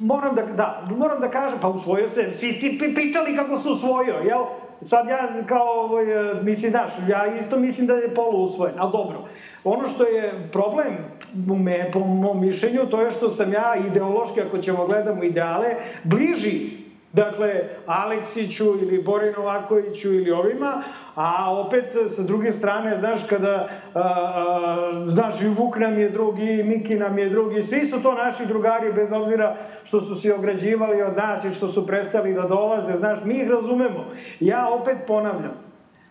Moram 0.00 0.34
da, 0.34 0.42
da, 0.42 0.84
moram 0.96 1.20
da 1.20 1.30
kažem, 1.30 1.58
pa 1.62 1.68
usvojio 1.68 2.08
se, 2.08 2.30
svi 2.34 2.52
ste 2.52 2.94
pričali 2.94 3.36
kako 3.36 3.56
se 3.56 3.68
usvojio, 3.68 4.14
jel? 4.14 4.44
Sad 4.82 5.08
ja 5.08 5.28
kao, 5.48 5.66
ovaj, 5.66 6.04
mislim, 6.42 6.72
daš, 6.72 6.90
ja 7.08 7.34
isto 7.34 7.58
mislim 7.58 7.86
da 7.86 7.94
je 7.94 8.14
polu 8.14 8.44
usvojen, 8.44 8.74
ali 8.78 8.92
dobro. 8.92 9.24
Ono 9.64 9.84
što 9.88 10.04
je 10.04 10.48
problem, 10.52 10.96
me, 11.34 11.90
po 11.92 11.98
mom 11.98 12.40
mišljenju, 12.40 12.86
to 12.86 13.02
je 13.02 13.10
što 13.10 13.28
sam 13.28 13.52
ja 13.52 13.74
ideološki, 13.86 14.40
ako 14.40 14.58
ćemo 14.58 14.86
gledamo 14.86 15.22
ideale, 15.22 15.74
bliži 16.04 16.77
Dakle, 17.12 17.64
Aleksiću 17.86 18.64
ili 18.64 19.02
Bori 19.02 19.32
Novakoviću 19.32 20.12
ili 20.14 20.30
ovima, 20.30 20.82
a 21.14 21.60
opet 21.60 21.84
sa 22.08 22.22
druge 22.22 22.52
strane, 22.52 22.96
znaš, 22.98 23.26
kada, 23.28 23.68
a, 23.94 24.00
a, 24.00 24.92
znaš, 25.06 25.42
i 25.42 25.48
Vuk 25.48 25.76
nam 25.76 25.98
je 25.98 26.10
drugi, 26.10 26.52
i 26.52 26.62
Miki 26.62 26.94
nam 26.94 27.18
je 27.18 27.28
drugi, 27.28 27.62
svi 27.62 27.84
su 27.84 28.02
to 28.02 28.14
naši 28.14 28.46
drugari, 28.46 28.92
bez 28.92 29.12
obzira 29.12 29.56
što 29.84 30.00
su 30.00 30.14
se 30.14 30.34
ograđivali 30.34 31.02
od 31.02 31.16
nas 31.16 31.44
i 31.44 31.54
što 31.54 31.72
su 31.72 31.86
prestali 31.86 32.34
da 32.34 32.42
dolaze, 32.42 32.96
znaš, 32.96 33.24
mi 33.24 33.34
ih 33.34 33.50
razumemo. 33.50 34.04
Ja 34.40 34.68
opet 34.68 34.96
ponavljam, 35.06 35.54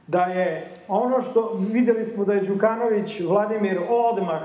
da 0.07 0.21
je 0.21 0.73
ono 0.87 1.21
što, 1.21 1.59
videli 1.73 2.05
smo 2.05 2.25
da 2.25 2.33
je 2.33 2.41
Đukanović, 2.41 3.19
Vladimir, 3.19 3.79
odmah 3.89 4.41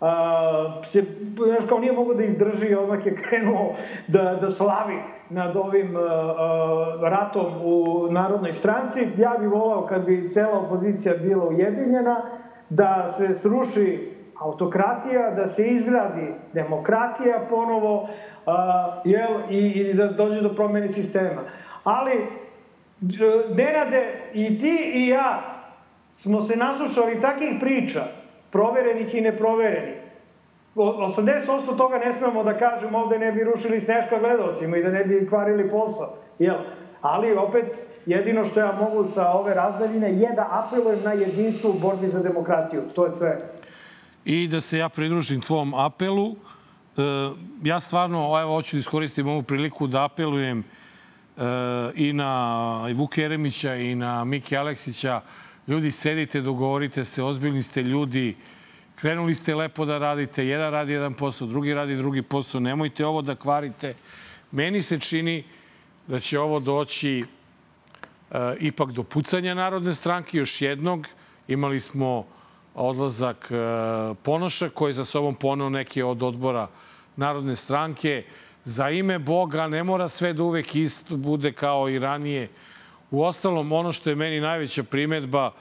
a, 0.00 0.82
se, 0.86 1.04
znaš, 1.46 1.68
kao 1.68 1.78
nije 1.78 1.92
mogo 1.92 2.14
da 2.14 2.24
izdrži, 2.24 2.74
odmah 2.74 3.06
je 3.06 3.16
krenuo 3.16 3.76
da, 4.06 4.38
da 4.40 4.50
slavi 4.50 5.19
nad 5.30 5.56
ovim 5.56 5.96
a, 5.96 6.00
a, 6.00 6.98
ratom 7.00 7.46
u 7.62 8.06
Narodnoj 8.10 8.52
stranci. 8.52 9.08
Ja 9.18 9.36
bih 9.40 9.48
volao 9.48 9.86
kad 9.86 10.04
bi 10.04 10.28
cela 10.28 10.58
opozicija 10.58 11.14
bila 11.22 11.48
ujedinjena, 11.48 12.22
da 12.68 13.08
se 13.08 13.34
sruši 13.34 14.10
autokratija, 14.40 15.30
da 15.30 15.46
se 15.46 15.66
izgradi 15.66 16.34
demokratija 16.52 17.46
ponovo, 17.50 18.08
a, 18.46 19.00
jel, 19.04 19.40
i, 19.50 19.58
i 19.58 19.94
da 19.94 20.06
dođe 20.06 20.40
do 20.40 20.54
promene 20.54 20.92
sistema. 20.92 21.40
Ali, 21.84 22.26
Nenade, 23.56 24.30
i 24.34 24.60
ti 24.60 24.92
i 24.94 25.08
ja 25.08 25.42
smo 26.14 26.40
se 26.40 26.56
naslušali 26.56 27.20
takih 27.20 27.48
priča 27.60 28.04
proverenih 28.50 29.14
i 29.14 29.20
neproverenih. 29.20 29.99
80% 30.74 31.76
toga 31.76 31.98
ne 31.98 32.12
smemo 32.12 32.44
da 32.44 32.58
kažemo 32.58 32.98
ovde 32.98 33.18
ne 33.18 33.32
bi 33.32 33.44
rušili 33.44 33.80
sneška 33.80 34.18
gledalcima 34.18 34.76
i 34.76 34.82
da 34.82 34.90
ne 34.90 35.04
bi 35.04 35.28
kvarili 35.28 35.70
posao. 35.70 36.14
Jel? 36.38 36.56
Ali 37.00 37.36
opet, 37.36 37.86
jedino 38.06 38.44
što 38.44 38.60
ja 38.60 38.78
mogu 38.80 39.08
sa 39.08 39.32
ove 39.32 39.54
razdaljine 39.54 40.12
je 40.12 40.28
da 40.36 40.48
apelujem 40.50 41.02
na 41.04 41.12
jedinstvo 41.12 41.70
u 41.70 41.78
borbi 41.80 42.08
za 42.08 42.22
demokratiju. 42.22 42.82
To 42.94 43.04
je 43.04 43.10
sve. 43.10 43.38
I 44.24 44.48
da 44.48 44.60
se 44.60 44.78
ja 44.78 44.88
pridružim 44.88 45.40
tvom 45.40 45.74
apelu. 45.74 46.30
E, 46.30 46.36
ja 47.62 47.80
stvarno, 47.80 48.40
evo, 48.40 48.54
hoću 48.54 48.76
da 48.76 48.80
iskoristim 48.80 49.28
ovu 49.28 49.42
priliku 49.42 49.86
da 49.86 50.04
apelujem 50.04 50.58
e, 50.58 51.42
i 51.94 52.12
na 52.12 52.86
Vuke 52.94 53.22
Jeremića 53.22 53.74
i 53.74 53.94
na 53.94 54.24
Miki 54.24 54.56
Aleksića 54.56 55.20
Ljudi, 55.70 55.90
sedite, 55.90 56.40
dogovorite 56.40 57.04
se, 57.04 57.22
ozbiljni 57.22 57.62
ste 57.62 57.82
ljudi, 57.82 58.36
krenuli 59.00 59.34
ste 59.34 59.54
lepo 59.54 59.84
da 59.84 59.98
radite, 59.98 60.46
jedan 60.46 60.70
radi 60.72 60.92
jedan 60.92 61.14
posao, 61.14 61.48
drugi 61.48 61.74
radi 61.74 61.96
drugi 61.96 62.22
posao, 62.22 62.60
nemojte 62.60 63.06
ovo 63.06 63.22
da 63.22 63.34
kvarite. 63.34 63.94
Meni 64.52 64.82
se 64.82 65.00
čini 65.00 65.44
da 66.06 66.20
će 66.20 66.38
ovo 66.38 66.60
doći 66.60 67.24
e, 68.30 68.56
ipak 68.60 68.92
do 68.92 69.02
pucanja 69.02 69.54
Narodne 69.54 69.94
stranke, 69.94 70.38
još 70.38 70.62
jednog. 70.62 71.06
Imali 71.48 71.80
smo 71.80 72.26
odlazak 72.74 73.48
e, 73.50 73.54
Ponoša, 74.22 74.68
koji 74.68 74.92
za 74.92 75.04
sobom 75.04 75.34
ponao 75.34 75.70
neke 75.70 76.04
od 76.04 76.22
odbora 76.22 76.68
Narodne 77.16 77.56
stranke. 77.56 78.24
Za 78.64 78.90
ime 78.90 79.18
Boga 79.18 79.68
ne 79.68 79.84
mora 79.84 80.08
sve 80.08 80.32
da 80.32 80.42
uvek 80.42 80.74
isto 80.74 81.16
bude 81.16 81.52
kao 81.52 81.88
i 81.88 81.98
ranije 81.98 82.48
U 83.10 83.22
ostalom, 83.22 83.72
ono 83.72 83.92
što 83.92 84.10
je 84.10 84.16
meni 84.16 84.40
najveća 84.40 84.82
primetba, 84.82 85.52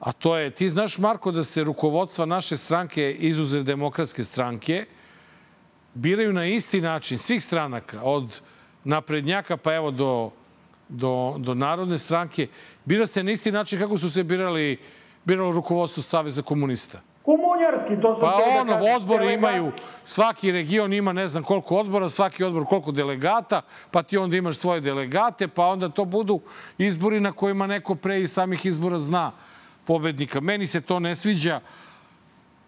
a 0.00 0.12
to 0.12 0.36
je, 0.36 0.50
ti 0.50 0.70
znaš, 0.70 0.98
Marko, 0.98 1.30
da 1.30 1.44
se 1.44 1.64
rukovodstva 1.64 2.26
naše 2.26 2.56
stranke, 2.56 3.12
izuzev 3.12 3.62
demokratske 3.62 4.24
stranke, 4.24 4.84
biraju 5.94 6.32
na 6.32 6.46
isti 6.46 6.80
način, 6.80 7.18
svih 7.18 7.44
stranaka, 7.44 8.02
od 8.02 8.40
naprednjaka 8.84 9.56
pa 9.56 9.74
evo 9.74 9.90
do, 9.90 10.30
do, 10.88 11.34
do 11.38 11.54
Narodne 11.54 11.98
stranke, 11.98 12.46
bira 12.84 13.06
se 13.06 13.22
na 13.22 13.30
isti 13.30 13.52
način 13.52 13.78
kako 13.78 13.98
su 13.98 14.10
se 14.10 14.24
birali, 14.24 14.78
biralo 15.24 15.52
rukovodstvo 15.52 16.02
Saveza 16.02 16.42
komunista. 16.42 17.00
Komunjarski, 17.22 18.00
to 18.02 18.12
sam 18.14 18.20
Pa 18.20 18.40
ono, 18.60 18.72
da 18.72 18.96
odbori 18.96 19.34
imaju, 19.34 19.72
svaki 20.04 20.52
region 20.52 20.92
ima 20.92 21.12
ne 21.12 21.28
znam 21.28 21.42
koliko 21.42 21.76
odbora, 21.76 22.10
svaki 22.10 22.44
odbor 22.44 22.64
koliko 22.64 22.92
delegata, 22.92 23.62
pa 23.90 24.02
ti 24.02 24.16
onda 24.16 24.36
imaš 24.36 24.56
svoje 24.56 24.80
delegate, 24.80 25.48
pa 25.48 25.66
onda 25.66 25.88
to 25.88 26.04
budu 26.04 26.40
izbori 26.78 27.20
na 27.20 27.32
kojima 27.32 27.66
neko 27.66 27.94
pre 27.94 28.22
i 28.22 28.28
samih 28.28 28.66
izbora 28.66 28.98
zna 28.98 29.32
pobednika. 29.88 30.40
Meni 30.40 30.66
se 30.66 30.80
to 30.80 31.00
ne 31.00 31.14
sviđa. 31.16 31.60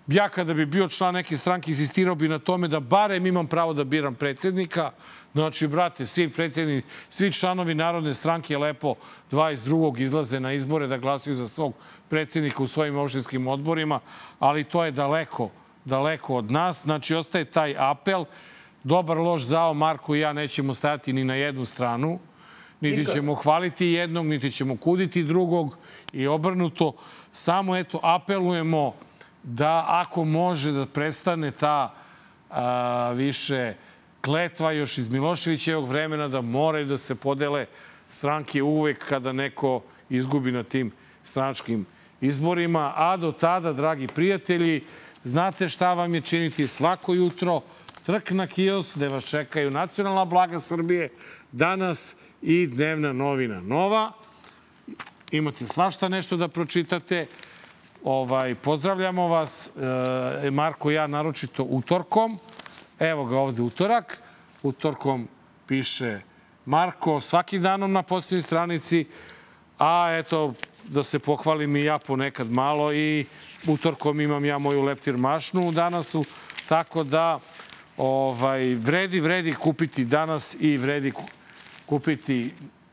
Ja 0.09 0.29
kada 0.29 0.55
bi 0.55 0.67
bio 0.67 0.89
član 0.89 1.15
neke 1.15 1.37
stranke 1.37 1.71
insistirao 1.71 2.15
bi 2.15 2.29
na 2.29 2.39
tome 2.39 2.69
da 2.69 2.81
barem 2.81 3.27
imam 3.27 3.47
pravo 3.47 3.75
da 3.77 3.85
biram 3.85 4.15
predsednika. 4.15 4.91
Znači, 5.33 5.69
brate, 5.69 6.07
svi 6.07 6.31
predsedni, 6.31 6.83
svi 7.11 7.33
članovi 7.33 7.75
Narodne 7.75 8.15
stranke 8.15 8.59
lepo 8.59 8.95
22. 9.31 10.01
izlaze 10.01 10.41
na 10.41 10.53
izbore 10.53 10.87
da 10.87 10.99
glasuju 10.99 11.35
za 11.35 11.49
svog 11.49 11.75
predsednika 12.09 12.63
u 12.63 12.67
svojim 12.67 12.97
opštinskim 12.97 13.47
odborima, 13.47 14.01
ali 14.39 14.65
to 14.65 14.85
je 14.85 14.91
daleko, 14.91 15.51
daleko 15.85 16.37
od 16.37 16.51
nas. 16.51 16.83
Znači, 16.83 17.15
ostaje 17.15 17.45
taj 17.45 17.77
apel. 17.79 18.25
Dobar, 18.85 19.19
loš, 19.19 19.43
zao, 19.43 19.75
Marko 19.75 20.15
i 20.15 20.21
ja 20.21 20.33
nećemo 20.33 20.75
stajati 20.75 21.13
ni 21.13 21.25
na 21.25 21.35
jednu 21.35 21.65
stranu. 21.65 22.19
Niti 22.81 23.05
ćemo 23.05 23.35
hvaliti 23.35 23.87
jednog, 23.87 24.27
niti 24.27 24.51
ćemo 24.51 24.77
kuditi 24.77 25.23
drugog 25.23 25.77
i 26.13 26.27
obrnuto. 26.27 26.93
Samo, 27.33 27.77
eto, 27.77 28.01
apelujemo 28.03 28.95
da 29.43 29.85
ako 29.89 30.25
može 30.25 30.73
da 30.73 30.87
prestane 30.87 31.51
ta 31.51 31.95
a, 32.51 33.13
više 33.15 33.75
kletva 34.21 34.73
još 34.73 34.99
iz 34.99 35.09
Miloševićevog 35.09 35.89
vremena 35.89 36.29
da 36.29 36.41
moraju 36.41 36.87
da 36.87 36.99
se 36.99 37.15
podele 37.15 37.67
stranke 38.09 38.63
uvek 38.63 39.05
kada 39.09 39.33
neko 39.33 39.83
izgubi 40.11 40.53
na 40.53 40.63
tim 40.63 40.93
stranačkim 41.25 41.87
izborima. 42.21 42.93
A 42.97 43.17
do 43.17 43.33
tada, 43.33 43.73
dragi 43.73 44.07
prijatelji, 44.07 44.85
znate 45.25 45.69
šta 45.69 45.95
vam 45.95 46.15
je 46.15 46.21
činiti 46.21 46.67
svako 46.67 47.15
jutro. 47.15 47.61
Trk 48.07 48.31
na 48.31 48.47
kios 48.47 48.97
gde 48.97 49.09
vas 49.09 49.25
čekaju 49.25 49.71
nacionalna 49.71 50.25
blaga 50.25 50.61
Srbije, 50.61 51.09
danas 51.53 52.17
i 52.43 52.67
dnevna 52.67 53.13
novina 53.13 53.61
Nova. 53.61 54.13
Imate 55.31 55.67
svašta 55.67 56.09
nešto 56.09 56.37
da 56.37 56.49
pročitate. 56.49 57.27
Ovaj, 58.05 58.55
pozdravljamo 58.55 59.29
vas, 59.29 59.71
e, 60.45 60.51
Marko 60.51 60.91
i 60.91 60.95
ja, 60.95 61.07
naročito 61.07 61.63
utorkom. 61.63 62.39
Evo 62.99 63.25
ga 63.25 63.39
ovde 63.39 63.63
utorak. 63.63 64.23
Utorkom 64.63 65.29
piše 65.67 66.21
Marko 66.67 67.21
svakim 67.21 67.63
danom 67.63 67.93
na 67.93 68.03
posljednjoj 68.03 68.43
stranici. 68.43 69.07
A 69.79 70.09
eto, 70.13 70.53
da 70.85 71.05
se 71.05 71.19
pohvalim 71.19 71.77
i 71.77 71.85
ja 71.85 71.99
ponekad 71.99 72.51
malo 72.53 72.93
i 72.93 73.27
utorkom 73.67 74.21
imam 74.21 74.45
ja 74.45 74.59
moju 74.59 74.83
leptir 74.83 75.17
mašnu 75.17 75.73
danas 75.73 76.17
tako 76.69 77.05
da 77.05 77.41
ovaj, 77.97 78.75
vredi, 78.75 79.21
vredi 79.21 79.55
kupiti 79.55 80.05
danas 80.05 80.57
i 80.61 80.77
vredi 80.77 81.13
kupiti 81.87 82.51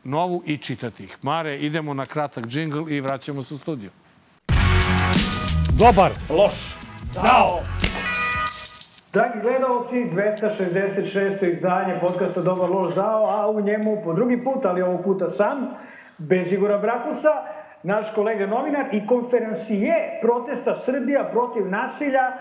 novu 0.07 0.43
i 0.45 0.57
čitati 0.57 1.03
ih. 1.03 1.17
Mare, 1.21 1.57
idemo 1.57 1.93
na 1.93 2.05
kratak 2.05 2.45
džingl 2.45 2.89
i 2.89 3.01
vraćamo 3.01 3.41
se 3.41 3.53
u 3.53 3.57
studiju. 3.57 3.89
Dobar, 5.79 6.11
loš, 6.29 6.77
zao! 7.01 7.59
Dragi 9.13 9.39
gledalci, 9.41 9.95
266. 9.95 11.49
izdanje 11.49 11.99
podcasta 12.01 12.41
Dobar, 12.41 12.69
loš, 12.69 12.93
zao, 12.93 13.25
a 13.29 13.49
u 13.49 13.61
njemu 13.61 14.01
po 14.03 14.13
drugi 14.13 14.43
put, 14.43 14.65
ali 14.65 14.81
ovog 14.81 15.03
puta 15.03 15.27
sam, 15.27 15.67
bez 16.17 16.53
Igora 16.53 16.77
Brakusa, 16.77 17.43
naš 17.83 18.07
kolega 18.15 18.47
novinar 18.47 18.85
i 18.91 19.07
konferencije 19.07 20.19
protesta 20.21 20.75
Srbija 20.75 21.29
protiv 21.31 21.69
nasilja, 21.69 22.37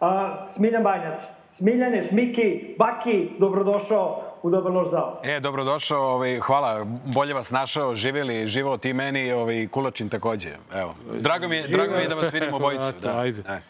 a, 0.00 0.46
Smiljan 0.48 0.82
Banjac. 0.82 1.28
Smiljane, 1.52 2.02
Smiki, 2.02 2.74
Baki, 2.78 3.30
dobrodošao 3.38 4.27
u 4.42 4.50
Dobar 4.50 4.72
loš 4.72 4.88
zao. 4.88 5.20
E, 5.22 5.40
dobrodošao, 5.40 6.02
ovaj, 6.02 6.40
hvala, 6.40 6.84
bolje 7.04 7.34
vas 7.34 7.50
našao, 7.50 7.96
živjeli, 7.96 8.46
živao 8.46 8.76
ti 8.76 8.92
meni, 8.92 9.32
ovaj, 9.32 9.68
Kulačin 9.68 10.08
takođe. 10.08 10.50
Evo, 10.74 10.94
drago 11.12 11.48
mi 11.48 11.56
je, 11.56 11.68
drago 11.68 11.92
mi 11.92 12.02
je 12.02 12.08
da 12.08 12.14
vas 12.14 12.32
vidimo 12.32 12.56
obojicu. 12.56 12.92
Da, 13.02 13.18
Ajde. 13.18 13.42
E. 13.48 13.60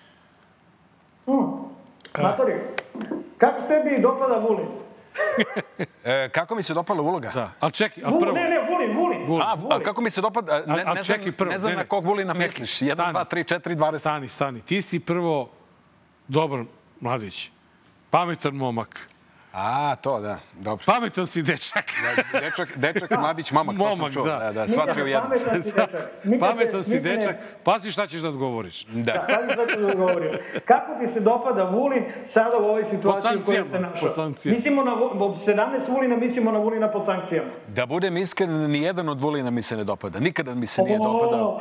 Matori, 2.23 2.53
kako 3.39 3.61
se 3.61 3.67
tebi 3.69 4.03
dopada 4.03 4.37
Vulin? 4.39 4.67
E, 6.05 6.29
kako 6.29 6.55
mi 6.55 6.63
se 6.63 6.75
dopala 6.75 7.03
uloga? 7.03 7.31
Da. 7.35 7.51
Ali 7.61 7.73
čekaj, 7.73 8.03
a 8.07 8.11
prvo... 8.11 8.33
ne, 8.33 8.43
ne, 8.43 8.59
Vulin, 8.71 8.97
Vulin. 8.97 9.27
Vulin. 9.27 9.43
A, 9.43 9.57
a 9.71 9.81
kako 9.81 10.01
mi 10.01 10.11
se 10.11 10.21
dopada? 10.21 10.63
Ne, 10.67 10.83
A- 10.83 10.91
a 10.91 10.95
ne, 10.95 11.05
čekaj 11.05 11.23
znam, 11.23 11.35
prvo, 11.35 11.53
ne 11.53 11.59
znam 11.59 11.71
ne, 11.71 11.77
na 11.77 11.83
ne. 11.83 11.89
kog 11.89 12.05
Vulina 12.05 12.35
Čekaj, 12.35 12.47
misliš. 12.47 12.79
1, 12.81 12.95
stani. 12.95 13.15
2, 13.15 13.25
3, 13.25 13.55
4, 13.55 13.77
20. 13.77 13.99
Stani, 13.99 14.29
stani. 14.29 14.61
Ti 14.61 14.83
si 14.83 15.01
prvo 15.01 15.49
dobar 16.29 16.65
mladić. 17.01 17.51
Pametan 18.11 18.55
momak. 18.55 19.09
A, 19.53 19.97
to, 19.97 20.21
da, 20.21 20.39
dobro. 20.55 20.85
Pametan 20.87 21.27
si 21.27 21.43
dečak. 21.43 21.85
Dečak, 22.35 22.69
dečak, 22.77 23.11
mladić, 23.21 23.53
momak, 23.53 23.77
to 23.77 23.83
sam 23.83 23.91
Momak, 23.91 24.13
čuo. 24.13 24.25
da. 24.25 24.39
Da, 24.39 24.53
da, 24.53 24.69
sva 24.69 24.87
tri 24.87 25.03
u 25.03 25.07
jednom. 25.07 25.31
Pametan 25.31 25.63
si 25.63 25.71
dečak. 25.71 25.91
Nikad 26.25 26.41
te- 26.41 26.41
Pametan 26.49 26.83
si 26.83 27.01
dečak. 27.01 27.37
Pazi 27.65 27.93
šta 27.93 28.07
ćeš 28.07 28.21
da 28.21 28.29
odgovoriš. 28.29 28.85
Da. 28.85 29.13
Pazi 29.13 29.53
šta 29.53 29.67
ću 29.69 29.87
da 29.87 29.95
govoriš. 29.97 30.33
Kako 30.65 30.95
ti 30.95 31.07
se 31.07 31.21
dopada 31.21 31.63
Vulin 31.65 32.05
sada 32.25 32.57
u 32.57 32.65
ovoj 32.65 32.85
situaciji 32.85 33.03
u 33.33 33.43
kojoj 33.43 33.57
se 33.57 33.71
sankcijama, 33.71 33.89
našao? 33.89 34.09
po 34.09 34.15
sankcijama. 34.15 34.57
Mislimo 34.57 34.85
na 34.85 34.93
Vu- 34.93 35.23
od 35.23 35.37
17 35.39 35.57
Vulina, 35.89 36.17
mislimo 36.17 36.53
na 36.53 36.59
Vulina 36.59 36.91
pod 36.91 37.05
sankcijama. 37.05 37.49
Da 37.69 37.87
budem 37.87 38.17
iskren, 38.17 38.71
ni 38.71 38.83
jedan 38.83 39.09
od 39.09 39.21
Vulina 39.21 39.51
mi 39.51 39.63
se 39.63 39.77
ne 39.77 39.85
dopada. 39.85 40.21
Nikada 40.21 40.55
mi 40.55 40.67
se 40.67 40.83
nije 40.83 40.99
dopadao. 40.99 41.61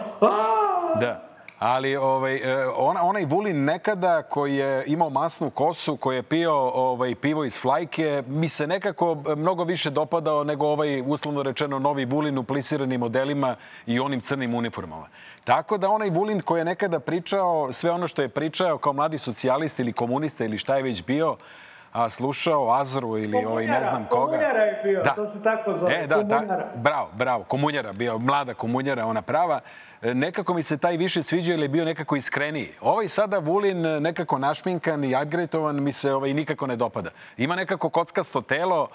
Da. 1.00 1.37
Ali 1.60 1.96
ovaj, 1.96 2.36
e, 2.36 2.68
ona, 2.76 3.04
onaj 3.04 3.26
Vulin 3.26 3.66
nekada 3.66 4.22
koji 4.24 4.56
je 4.56 4.84
imao 4.88 5.10
masnu 5.10 5.50
kosu, 5.50 5.98
koji 5.98 6.16
je 6.16 6.24
pio 6.24 6.54
ovaj, 6.58 7.16
pivo 7.16 7.44
iz 7.44 7.60
flajke, 7.60 8.24
mi 8.28 8.50
se 8.50 8.68
nekako 8.68 9.18
e, 9.32 9.36
mnogo 9.36 9.64
više 9.64 9.90
dopadao 9.90 10.44
nego 10.44 10.68
ovaj, 10.68 11.04
uslovno 11.06 11.44
rečeno, 11.44 11.80
novi 11.80 12.06
Vulin 12.06 12.38
u 12.38 12.44
plisiranim 12.44 13.00
modelima 13.00 13.56
i 13.86 14.00
onim 14.00 14.22
crnim 14.22 14.56
uniformama. 14.56 15.08
Tako 15.44 15.78
da 15.78 15.90
onaj 15.90 16.10
Vulin 16.10 16.42
koji 16.42 16.60
je 16.60 16.66
nekada 16.66 17.00
pričao 17.00 17.72
sve 17.72 17.92
ono 17.92 18.08
što 18.08 18.22
je 18.22 18.30
pričao 18.30 18.78
kao 18.78 18.94
mladi 18.94 19.18
socijalist 19.18 19.80
ili 19.80 19.94
komunista 19.94 20.46
ili 20.46 20.58
šta 20.58 20.76
je 20.76 20.84
već 20.84 21.04
bio, 21.06 21.38
a 21.94 22.10
slušao 22.10 22.74
Azoru 22.74 23.18
ili 23.18 23.46
ovaj, 23.46 23.66
ne 23.66 23.86
znam 23.86 24.06
koga. 24.10 24.26
Komunjara 24.26 24.64
je 24.64 24.82
bio, 24.84 25.04
to 25.16 25.26
se 25.26 25.44
tako 25.44 25.76
zove. 25.76 25.96
E, 25.96 26.08
da, 26.08 26.24
da, 26.24 26.36
komunjara. 26.36 26.68
bravo, 26.76 27.10
bravo, 27.14 27.44
komunjara, 27.44 27.94
bio 27.94 28.20
mlada 28.20 28.54
komunjara, 28.54 29.06
ona 29.06 29.22
prava. 29.22 29.60
Nekako 30.02 30.54
mi 30.54 30.64
se 30.64 30.78
taj 30.78 30.98
više 30.98 31.24
sviđao 31.24 31.54
jer 31.54 31.60
je 31.60 31.68
bio 31.68 31.86
nekako 31.86 32.16
iskreniji. 32.16 32.70
Ovaj 32.82 33.08
sada 33.08 33.38
Vulin 33.38 33.86
e, 33.86 34.00
nekako 34.00 34.38
našminkan 34.38 35.04
i 35.04 35.16
upgradeovan 35.24 35.84
mi 35.84 35.92
se 35.92 36.14
ovaj 36.14 36.34
nikako 36.34 36.68
ne 36.68 36.76
dopada. 36.76 37.10
Ima 37.38 37.56
nekako 37.56 37.90
kockasto 37.90 38.42
telo, 38.42 38.88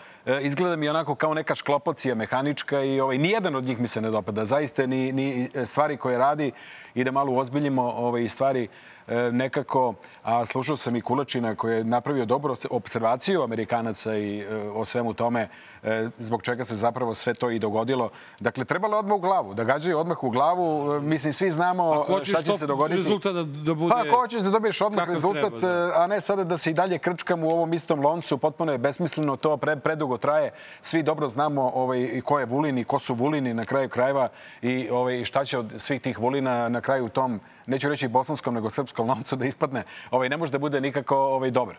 izgleda 0.43 0.77
mi 0.77 0.89
onako 0.89 1.15
kao 1.15 1.35
neka 1.35 1.55
šklopocija 1.55 2.15
mehanička 2.15 2.83
i 2.83 3.01
ovaj, 3.01 3.19
nijedan 3.19 3.57
od 3.57 3.65
njih 3.65 3.81
mi 3.81 3.89
se 3.89 4.01
ne 4.01 4.11
dopada. 4.11 4.45
Zaista 4.45 4.87
ni, 4.87 5.13
ni 5.13 5.51
stvari 5.65 5.97
koje 5.97 6.19
radi 6.19 6.53
i 6.95 7.05
da 7.05 7.11
malo 7.11 7.33
uozbiljimo 7.33 7.83
ovaj, 7.83 8.29
stvari 8.29 8.69
e, 9.09 9.31
nekako, 9.33 9.95
a 10.23 10.47
slušao 10.47 10.77
sam 10.77 10.97
i 10.97 11.01
Kulačina 11.01 11.55
koji 11.55 11.77
je 11.77 11.85
napravio 11.85 12.25
dobru 12.25 12.57
observaciju 12.71 13.43
Amerikanaca 13.43 14.17
i 14.17 14.39
e, 14.41 14.57
o 14.75 14.85
svemu 14.85 15.15
tome, 15.15 15.49
e, 15.83 16.09
zbog 16.19 16.43
čega 16.43 16.65
se 16.65 16.77
zapravo 16.77 17.15
sve 17.15 17.35
to 17.35 17.51
i 17.51 17.59
dogodilo. 17.59 18.11
Dakle, 18.41 18.65
trebalo 18.65 18.99
odmah 18.99 19.17
u 19.17 19.21
glavu, 19.21 19.55
da 19.55 19.65
gađaju 19.65 19.99
odmah 19.99 20.25
u 20.25 20.31
glavu. 20.31 20.95
E, 20.95 21.01
Mislim, 21.01 21.33
svi 21.33 21.51
znamo 21.51 22.05
šta 22.25 22.43
će 22.43 22.59
se 22.59 22.67
dogoditi. 22.67 22.99
rezultat 22.99 23.35
da, 23.35 23.43
da 23.43 23.75
bude... 23.75 23.95
Pa 23.95 24.01
ako 24.01 24.21
hoćeš 24.21 24.41
da 24.41 24.51
dobiješ 24.51 24.81
odmah 24.81 25.09
rezultat, 25.09 25.51
treba, 25.51 25.67
da. 25.67 26.03
a 26.03 26.07
ne 26.07 26.21
sada 26.21 26.45
da 26.45 26.57
se 26.59 26.71
i 26.71 26.75
dalje 26.75 26.99
krčkam 26.99 27.45
u 27.45 27.49
ovom 27.49 27.73
istom 27.73 28.01
loncu, 28.01 28.39
potpuno 28.39 28.73
je 28.73 28.79
besmisleno, 28.79 29.37
to 29.37 29.57
pre, 29.57 29.77
predugo 29.77 30.12
traje. 30.19 30.51
Svi 30.81 31.03
dobro 31.03 31.29
znamo 31.29 31.73
ovaj, 31.75 32.01
i 32.01 32.21
ko 32.21 32.39
je 32.39 32.47
Vulin 32.47 32.79
i 32.79 32.85
ko 32.85 32.99
su 32.99 33.15
Vulini 33.15 33.55
na 33.55 33.65
kraju 33.65 33.89
krajeva 33.89 34.29
i 34.63 34.89
ovaj, 34.91 35.25
šta 35.25 35.45
će 35.45 35.59
od 35.59 35.75
svih 35.77 36.01
tih 36.01 36.19
Vulina 36.19 36.69
na 36.69 36.81
kraju 36.81 37.05
u 37.05 37.09
tom, 37.09 37.41
neću 37.67 37.89
reći 37.89 38.09
bosanskom, 38.09 38.55
nego 38.55 38.71
srpskom 38.71 39.09
loncu 39.09 39.37
da 39.37 39.45
ispadne. 39.45 39.83
Ovaj, 40.11 40.29
ne 40.29 40.37
može 40.37 40.53
da 40.53 40.59
bude 40.59 40.81
nikako 40.81 41.17
ovaj, 41.17 41.51
dobro. 41.51 41.77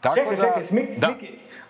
Tako 0.00 0.16
Čekaj, 0.16 0.36
da, 0.36 0.42
čekaj, 0.42 0.64
Smiki, 0.64 1.00
da. 1.00 1.14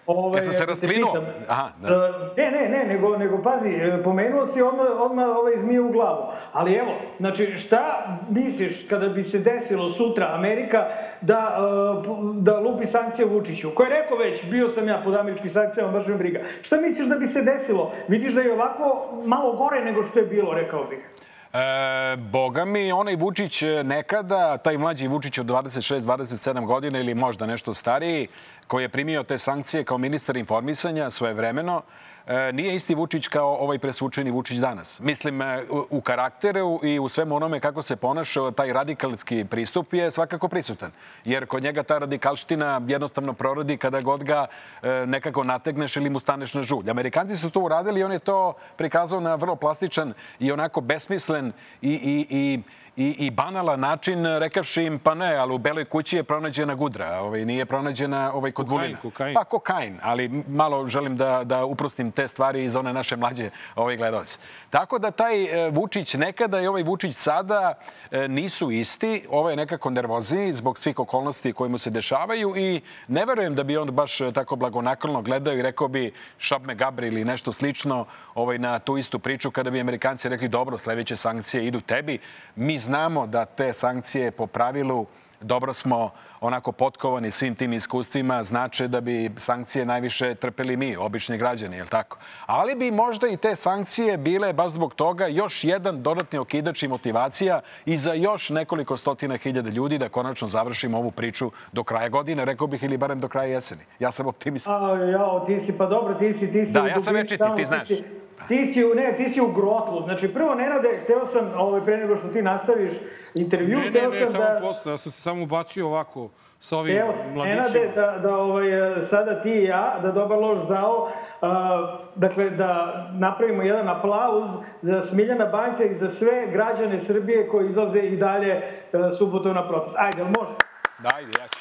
Smiki. 0.05 0.19
Ovaj, 0.19 0.41
Jesam 0.41 0.53
se 0.53 0.59
da 0.59 0.65
te 0.65 0.71
rasplinuo? 0.71 1.13
Aha, 1.49 1.69
da. 1.83 1.89
E, 1.89 2.25
Ne, 2.37 2.51
ne, 2.51 2.69
ne, 2.69 2.85
nego, 2.85 3.17
nego 3.17 3.43
pazi, 3.43 3.71
e, 3.71 4.03
pomenuo 4.03 4.45
si 4.45 4.63
odmah, 4.63 4.87
odmah 5.01 5.27
ovaj 5.37 5.57
zmije 5.57 5.81
u 5.81 5.93
glavu. 5.93 6.27
Ali 6.53 6.75
evo, 6.75 6.93
znači, 7.19 7.59
šta 7.59 8.07
misliš 8.31 8.87
kada 8.89 9.09
bi 9.09 9.23
se 9.23 9.39
desilo 9.39 9.91
sutra 9.91 10.31
Amerika 10.35 10.87
da, 11.21 11.57
e, 11.59 12.09
da 12.35 12.59
lupi 12.59 12.87
sankcije 12.87 13.27
Vučiću? 13.27 13.71
Ko 13.75 13.83
je 13.83 13.91
rekao 13.91 14.17
već, 14.19 14.45
bio 14.45 14.69
sam 14.69 14.89
ja 14.89 15.01
pod 15.05 15.15
američkim 15.15 15.51
sankcijama, 15.51 15.93
baš 15.93 16.07
me 16.07 16.15
briga. 16.17 16.41
Šta 16.63 16.77
misliš 16.77 17.09
da 17.09 17.17
bi 17.17 17.27
se 17.27 17.43
desilo? 17.43 17.93
Vidiš 18.09 18.33
da 18.33 18.41
je 18.41 18.53
ovako 18.53 19.09
malo 19.25 19.53
gore 19.53 19.85
nego 19.85 20.03
što 20.03 20.19
je 20.19 20.27
bilo, 20.27 20.53
rekao 20.55 20.85
bih. 20.85 21.11
E, 21.55 22.17
boga 22.17 22.65
mi, 22.65 22.93
onaj 22.93 23.17
Vučić 23.17 23.63
nekada, 23.85 24.59
taj 24.59 24.79
mlađi 24.79 25.07
Vučić 25.09 25.39
od 25.39 25.47
26-27 25.47 26.67
godina 26.67 26.99
ili 26.99 27.15
možda 27.15 27.47
nešto 27.47 27.75
stariji, 27.75 28.29
koji 28.67 28.85
je 28.85 28.89
primio 28.89 29.23
te 29.23 29.39
sankcije 29.39 29.85
kao 29.85 29.99
ministar 29.99 30.37
informisanja 30.37 31.11
svoje 31.11 31.35
vremeno, 31.35 31.83
e, 32.27 32.53
nije 32.53 32.75
isti 32.75 32.95
Vučić 32.95 33.29
kao 33.29 33.55
ovaj 33.55 33.79
presučeni 33.79 34.31
Vučić 34.31 34.59
danas. 34.59 35.01
Mislim, 35.01 35.43
e, 35.43 35.65
u, 35.71 35.87
u 35.91 36.01
karakteru 36.01 36.81
i 36.83 36.99
u 36.99 37.09
svemu 37.09 37.37
onome 37.37 37.61
kako 37.61 37.83
se 37.83 37.97
ponašao, 37.97 38.51
taj 38.51 38.73
radikalski 38.73 39.45
pristup 39.51 39.93
je 39.95 40.11
svakako 40.11 40.49
prisutan. 40.49 40.91
Jer 41.25 41.47
kod 41.47 41.63
njega 41.63 41.83
ta 41.83 41.99
radikalština 41.99 42.81
jednostavno 42.87 43.33
prorodi 43.33 43.77
kada 43.77 44.01
god 44.01 44.25
ga 44.25 44.47
e, 44.83 45.07
nekako 45.07 45.45
nategneš 45.45 45.97
ili 45.97 46.11
mu 46.11 46.21
staneš 46.21 46.55
na 46.55 46.63
žulj. 46.63 46.91
Amerikanci 46.91 47.37
su 47.37 47.51
to 47.51 47.61
uradili 47.61 48.01
i 48.01 48.05
on 48.05 48.13
je 48.13 48.19
to 48.19 48.55
prikazao 48.77 49.21
na 49.21 49.35
vrlo 49.35 49.57
plastičan 49.57 50.13
i 50.41 50.53
onako 50.53 50.81
besmislen 50.81 51.53
i, 51.83 51.93
i, 51.93 52.27
i 52.31 52.63
i, 52.97 53.27
i 53.27 53.31
banalan 53.31 53.81
način, 53.81 54.27
rekavši 54.27 54.83
im, 54.83 54.99
pa 54.99 55.15
ne, 55.15 55.35
ali 55.35 55.55
u 55.55 55.59
Beloj 55.59 55.85
kući 55.85 56.17
je 56.17 56.23
pronađena 56.23 56.75
gudra, 56.75 57.21
ovaj, 57.21 57.45
nije 57.45 57.67
pronađena 57.67 58.33
ovaj, 58.33 58.51
kod 58.51 58.67
Kokain, 58.67 58.81
Vulina. 58.81 59.01
kokain. 59.01 59.35
Pa 59.35 59.45
kokain, 59.45 59.99
ali 60.03 60.29
malo 60.49 60.89
želim 60.89 61.17
da, 61.17 61.45
da 61.45 61.65
uprostim 61.65 62.13
te 62.13 62.29
stvari 62.29 62.65
iz 62.65 62.77
one 62.77 62.93
naše 62.93 63.17
mlađe 63.17 63.51
ovaj, 63.77 63.97
gledalce. 63.97 64.39
Tako 64.71 64.99
da 64.99 65.11
taj 65.11 65.45
e, 65.45 65.71
Vučić 65.71 66.15
nekada 66.15 66.61
i 66.61 66.67
ovaj 66.67 66.83
Vučić 66.83 67.17
sada 67.17 67.75
e, 68.11 68.29
nisu 68.29 68.71
isti. 68.71 69.27
Ovo 69.31 69.51
je 69.51 69.57
nekako 69.57 69.91
nervozniji 69.91 70.53
zbog 70.53 70.79
svih 70.79 70.99
okolnosti 70.99 71.53
koje 71.53 71.69
mu 71.69 71.79
se 71.79 71.91
dešavaju 71.91 72.57
i 72.57 72.81
ne 73.09 73.25
verujem 73.25 73.55
da 73.55 73.63
bi 73.63 73.77
on 73.77 73.91
baš 73.91 74.21
e, 74.21 74.33
tako 74.33 74.57
blagonaklonno 74.57 75.23
gledao 75.23 75.55
i 75.55 75.63
rekao 75.63 75.89
bi 75.89 76.13
šap 76.39 76.63
me 76.63 76.75
Gabri 76.75 77.07
ili 77.07 77.25
nešto 77.25 77.53
slično 77.53 78.07
ovaj, 78.35 78.59
na 78.59 78.79
tu 78.79 78.97
istu 78.97 79.19
priču 79.19 79.51
kada 79.51 79.71
bi 79.71 79.81
Amerikanci 79.81 80.29
rekli 80.29 80.49
dobro, 80.49 80.79
sledeće 80.79 81.17
sankcije 81.17 81.67
idu 81.67 81.81
tebi. 81.81 82.19
Mi 82.57 82.79
znamo 82.85 83.27
da 83.27 83.45
te 83.45 83.73
sankcije 83.73 84.31
po 84.31 84.47
pravilu 84.47 85.07
dobro 85.41 85.73
smo 85.73 86.11
onako 86.41 86.73
potkovani 86.73 87.31
svim 87.31 87.55
tim 87.55 87.73
iskustvima, 87.73 88.43
znače 88.43 88.89
da 88.89 89.01
bi 89.01 89.31
sankcije 89.37 89.85
najviše 89.85 90.35
trpeli 90.35 90.77
mi, 90.77 90.97
obični 90.97 91.39
građani, 91.39 91.77
je 91.77 91.83
li 91.83 91.89
tako? 91.89 92.19
Ali 92.47 92.75
bi 92.75 92.91
možda 92.91 93.29
i 93.29 93.37
te 93.37 93.55
sankcije 93.57 94.17
bile 94.17 94.53
baš 94.53 94.73
zbog 94.73 94.95
toga 94.95 95.27
još 95.27 95.65
jedan 95.65 96.03
dodatni 96.03 96.39
okidač 96.39 96.83
i 96.83 96.89
motivacija 96.89 97.61
i 97.87 97.97
za 97.97 98.13
još 98.13 98.51
nekoliko 98.51 98.97
stotina 98.97 99.37
hiljada 99.37 99.71
ljudi 99.71 99.99
da 99.99 100.09
konačno 100.09 100.49
završimo 100.49 100.99
ovu 100.99 101.11
priču 101.11 101.51
do 101.73 101.85
kraja 101.85 102.09
godine, 102.09 102.45
rekao 102.45 102.67
bih, 102.67 102.83
ili 102.83 102.97
barem 102.97 103.21
do 103.21 103.29
kraja 103.29 103.53
jeseni. 103.53 103.83
Ja 103.99 104.13
sam 104.13 104.27
optimista. 104.27 104.71
A, 104.73 104.99
jao, 104.99 105.45
ti 105.47 105.61
si, 105.61 105.79
pa 105.79 105.87
dobro, 105.87 106.15
ti 106.15 106.33
si, 106.33 106.53
ti 106.53 106.65
si... 106.65 106.73
Da, 106.73 106.87
ja 106.87 107.01
sam 107.01 107.15
večiti, 107.15 107.45
ti 107.57 107.65
znaš. 107.65 107.87
si- 107.87 108.05
Ti 108.49 108.65
si, 108.67 108.85
u, 108.85 108.95
ne, 108.95 109.15
ti 109.17 109.29
si 109.29 109.41
u 109.41 109.53
grotlu. 109.53 110.03
Znači, 110.05 110.35
prvo, 110.35 110.55
Nenade, 110.55 111.01
hteo 111.05 111.27
sam, 111.27 111.53
ovaj, 111.57 111.81
pre 111.85 111.97
nego 111.97 112.17
što 112.17 112.29
ti 112.29 112.43
nastaviš 112.43 112.93
intervju, 113.35 113.79
Ne, 113.79 113.85
ne, 113.85 113.91
hteo 113.91 114.11
ne, 114.11 114.17
sam 114.17 114.33
tamo 114.33 114.45
da... 114.45 114.61
posle. 114.63 114.93
Ja 114.93 114.99
sam 114.99 115.13
se 115.13 115.21
samo 115.21 115.43
ubacio 115.43 115.87
ovako 115.87 116.29
sa 116.61 116.79
ovim 116.79 116.95
Nenade, 116.95 117.19
mladićima. 117.35 117.93
da, 117.95 118.19
da 118.23 118.37
ovaj, 118.37 118.65
sada 119.01 119.43
ti 119.43 119.51
i 119.51 119.65
ja, 119.65 119.99
da 120.03 120.13
dobar 120.13 120.39
loš 120.39 120.59
zao, 120.59 121.11
a, 121.43 121.99
dakle, 122.15 122.51
da 122.51 123.05
napravimo 123.13 123.63
jedan 123.63 123.89
aplauz 123.89 124.49
za 124.83 125.03
Smiljana 125.03 125.47
Banća 125.47 125.85
i 125.85 125.95
za 125.95 126.09
sve 126.09 126.47
građane 126.53 127.01
Srbije 127.01 127.49
koji 127.49 127.69
izlaze 127.69 128.01
i 128.01 128.17
dalje 128.17 128.63
a, 128.93 129.11
subotom 129.11 129.55
na 129.55 129.69
protest. 129.69 129.97
Ajde, 129.99 130.25
može? 130.25 130.53
Da, 130.99 131.11
ajde, 131.15 131.31
ja 131.41 131.49
ću. 131.49 131.59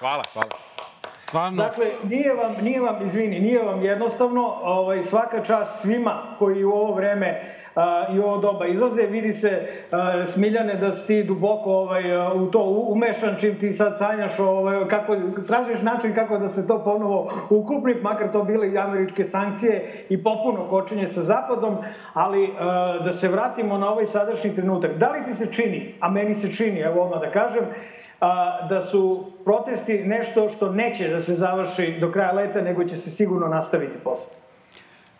Hvala, 0.00 0.22
hvala. 0.32 0.67
Stvarno, 1.18 1.62
Dakle, 1.62 1.86
nije 2.08 2.34
vam, 2.34 2.54
nije 2.62 2.80
vam, 2.80 3.04
izvini, 3.04 3.40
nije 3.40 3.62
vam 3.62 3.82
jednostavno, 3.82 4.54
ovaj, 4.62 5.02
svaka 5.02 5.42
čast 5.44 5.80
svima 5.80 6.22
koji 6.38 6.64
u 6.64 6.70
ovo 6.70 6.94
vreme 6.94 7.54
a, 7.74 8.06
i 8.14 8.18
ovo 8.18 8.38
doba 8.38 8.66
izlaze. 8.66 9.02
Vidi 9.02 9.32
se, 9.32 9.68
a, 9.90 10.26
Smiljane, 10.26 10.74
da 10.74 10.92
si 10.92 11.06
ti 11.06 11.24
duboko 11.24 11.70
ovaj, 11.70 12.32
u 12.36 12.46
to 12.50 12.58
umešan, 12.88 13.36
čim 13.40 13.58
ti 13.58 13.72
sad 13.72 13.98
sanjaš, 13.98 14.38
ovaj, 14.38 14.88
kako, 14.88 15.16
tražiš 15.46 15.82
način 15.82 16.14
kako 16.14 16.38
da 16.38 16.48
se 16.48 16.66
to 16.66 16.84
ponovo 16.84 17.30
ukupni, 17.50 17.94
makar 18.02 18.32
to 18.32 18.44
bile 18.44 18.68
i 18.72 18.78
američke 18.78 19.24
sankcije 19.24 20.04
i 20.08 20.22
popuno 20.22 20.68
kočenje 20.70 21.08
sa 21.08 21.22
Zapadom, 21.22 21.76
ali 22.12 22.50
a, 22.58 22.98
da 23.04 23.12
se 23.12 23.28
vratimo 23.28 23.78
na 23.78 23.90
ovaj 23.90 24.06
sadašnji 24.06 24.54
trenutak. 24.54 24.96
Da 24.96 25.10
li 25.10 25.24
ti 25.24 25.32
se 25.32 25.52
čini, 25.52 25.94
a 26.00 26.10
meni 26.10 26.34
se 26.34 26.52
čini, 26.52 26.80
evo 26.80 27.02
odmah 27.02 27.20
da 27.20 27.30
kažem, 27.30 27.64
da 28.68 28.82
su 28.90 29.24
protesti 29.44 29.98
nešto 29.98 30.50
što 30.50 30.72
neće 30.72 31.08
da 31.08 31.22
se 31.22 31.34
završi 31.34 31.96
do 32.00 32.12
kraja 32.12 32.32
leta, 32.32 32.60
nego 32.60 32.84
će 32.84 32.96
se 32.96 33.10
sigurno 33.10 33.48
nastaviti 33.48 33.98
posle. 34.04 34.32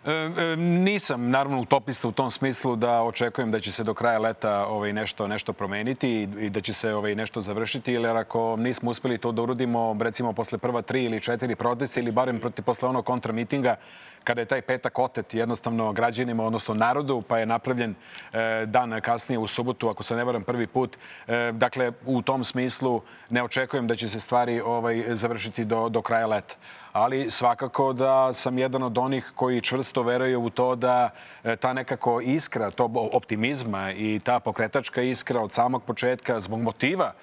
E, 0.05 0.11
e, 0.11 0.55
nisam 0.55 1.29
naravno 1.29 1.61
utopista 1.61 2.07
u 2.07 2.11
tom 2.11 2.31
smislu 2.31 2.75
da 2.75 3.01
očekujem 3.01 3.51
da 3.51 3.59
će 3.59 3.71
se 3.71 3.83
do 3.83 3.93
kraja 3.93 4.19
leta 4.19 4.65
ovaj 4.65 4.93
nešto 4.93 5.27
nešto 5.27 5.53
promeniti 5.53 6.27
i, 6.39 6.49
da 6.49 6.61
će 6.61 6.73
se 6.73 6.93
ovaj 6.93 7.15
nešto 7.15 7.41
završiti 7.41 7.93
jer 7.93 8.05
ako 8.17 8.55
nismo 8.55 8.91
uspeli 8.91 9.17
to 9.17 9.31
da 9.31 9.41
uradimo 9.41 9.97
recimo 9.99 10.33
posle 10.33 10.57
prva 10.57 10.81
tri 10.81 11.03
ili 11.03 11.19
četiri 11.19 11.55
protesta 11.55 11.99
ili 11.99 12.11
barem 12.11 12.39
proti 12.39 12.61
posle 12.61 12.89
onog 12.89 13.05
kontramitinga 13.05 13.75
kada 14.23 14.41
je 14.41 14.45
taj 14.45 14.61
petak 14.61 14.99
otet 14.99 15.33
jednostavno 15.33 15.93
građanima, 15.93 16.43
odnosno 16.43 16.73
narodu, 16.73 17.21
pa 17.21 17.39
je 17.39 17.45
napravljen 17.45 17.95
e, 18.33 18.65
dan 18.65 19.01
kasnije 19.01 19.39
u 19.39 19.47
subotu, 19.47 19.89
ako 19.89 20.03
se 20.03 20.15
ne 20.15 20.23
varam 20.23 20.43
prvi 20.43 20.67
put. 20.67 20.97
E, 21.27 21.51
dakle, 21.51 21.91
u 22.05 22.21
tom 22.21 22.43
smislu 22.43 23.01
ne 23.29 23.43
očekujem 23.43 23.87
da 23.87 23.95
će 23.95 24.09
se 24.09 24.19
stvari 24.19 24.61
ovaj, 24.61 25.03
završiti 25.09 25.65
do, 25.65 25.89
do 25.89 26.01
kraja 26.01 26.27
leta. 26.27 26.55
Ali 26.91 27.31
svakako 27.31 27.93
da 27.93 28.33
sam 28.33 28.57
jedan 28.57 28.83
od 28.83 28.97
onih 28.97 29.31
koji 29.35 29.61
čvrsto 29.61 30.03
veruje 30.03 30.37
u 30.37 30.49
to 30.49 30.75
da 30.75 31.09
e, 31.43 31.55
ta 31.55 31.73
nekako 31.73 32.21
iskra, 32.21 32.71
to 32.71 32.89
optimizma 33.13 33.91
i 33.91 34.19
ta 34.23 34.39
pokretačka 34.39 35.01
iskra 35.01 35.41
od 35.41 35.53
samog 35.53 35.83
početka 35.83 36.39
zbog 36.39 36.61
motiva 36.61 37.13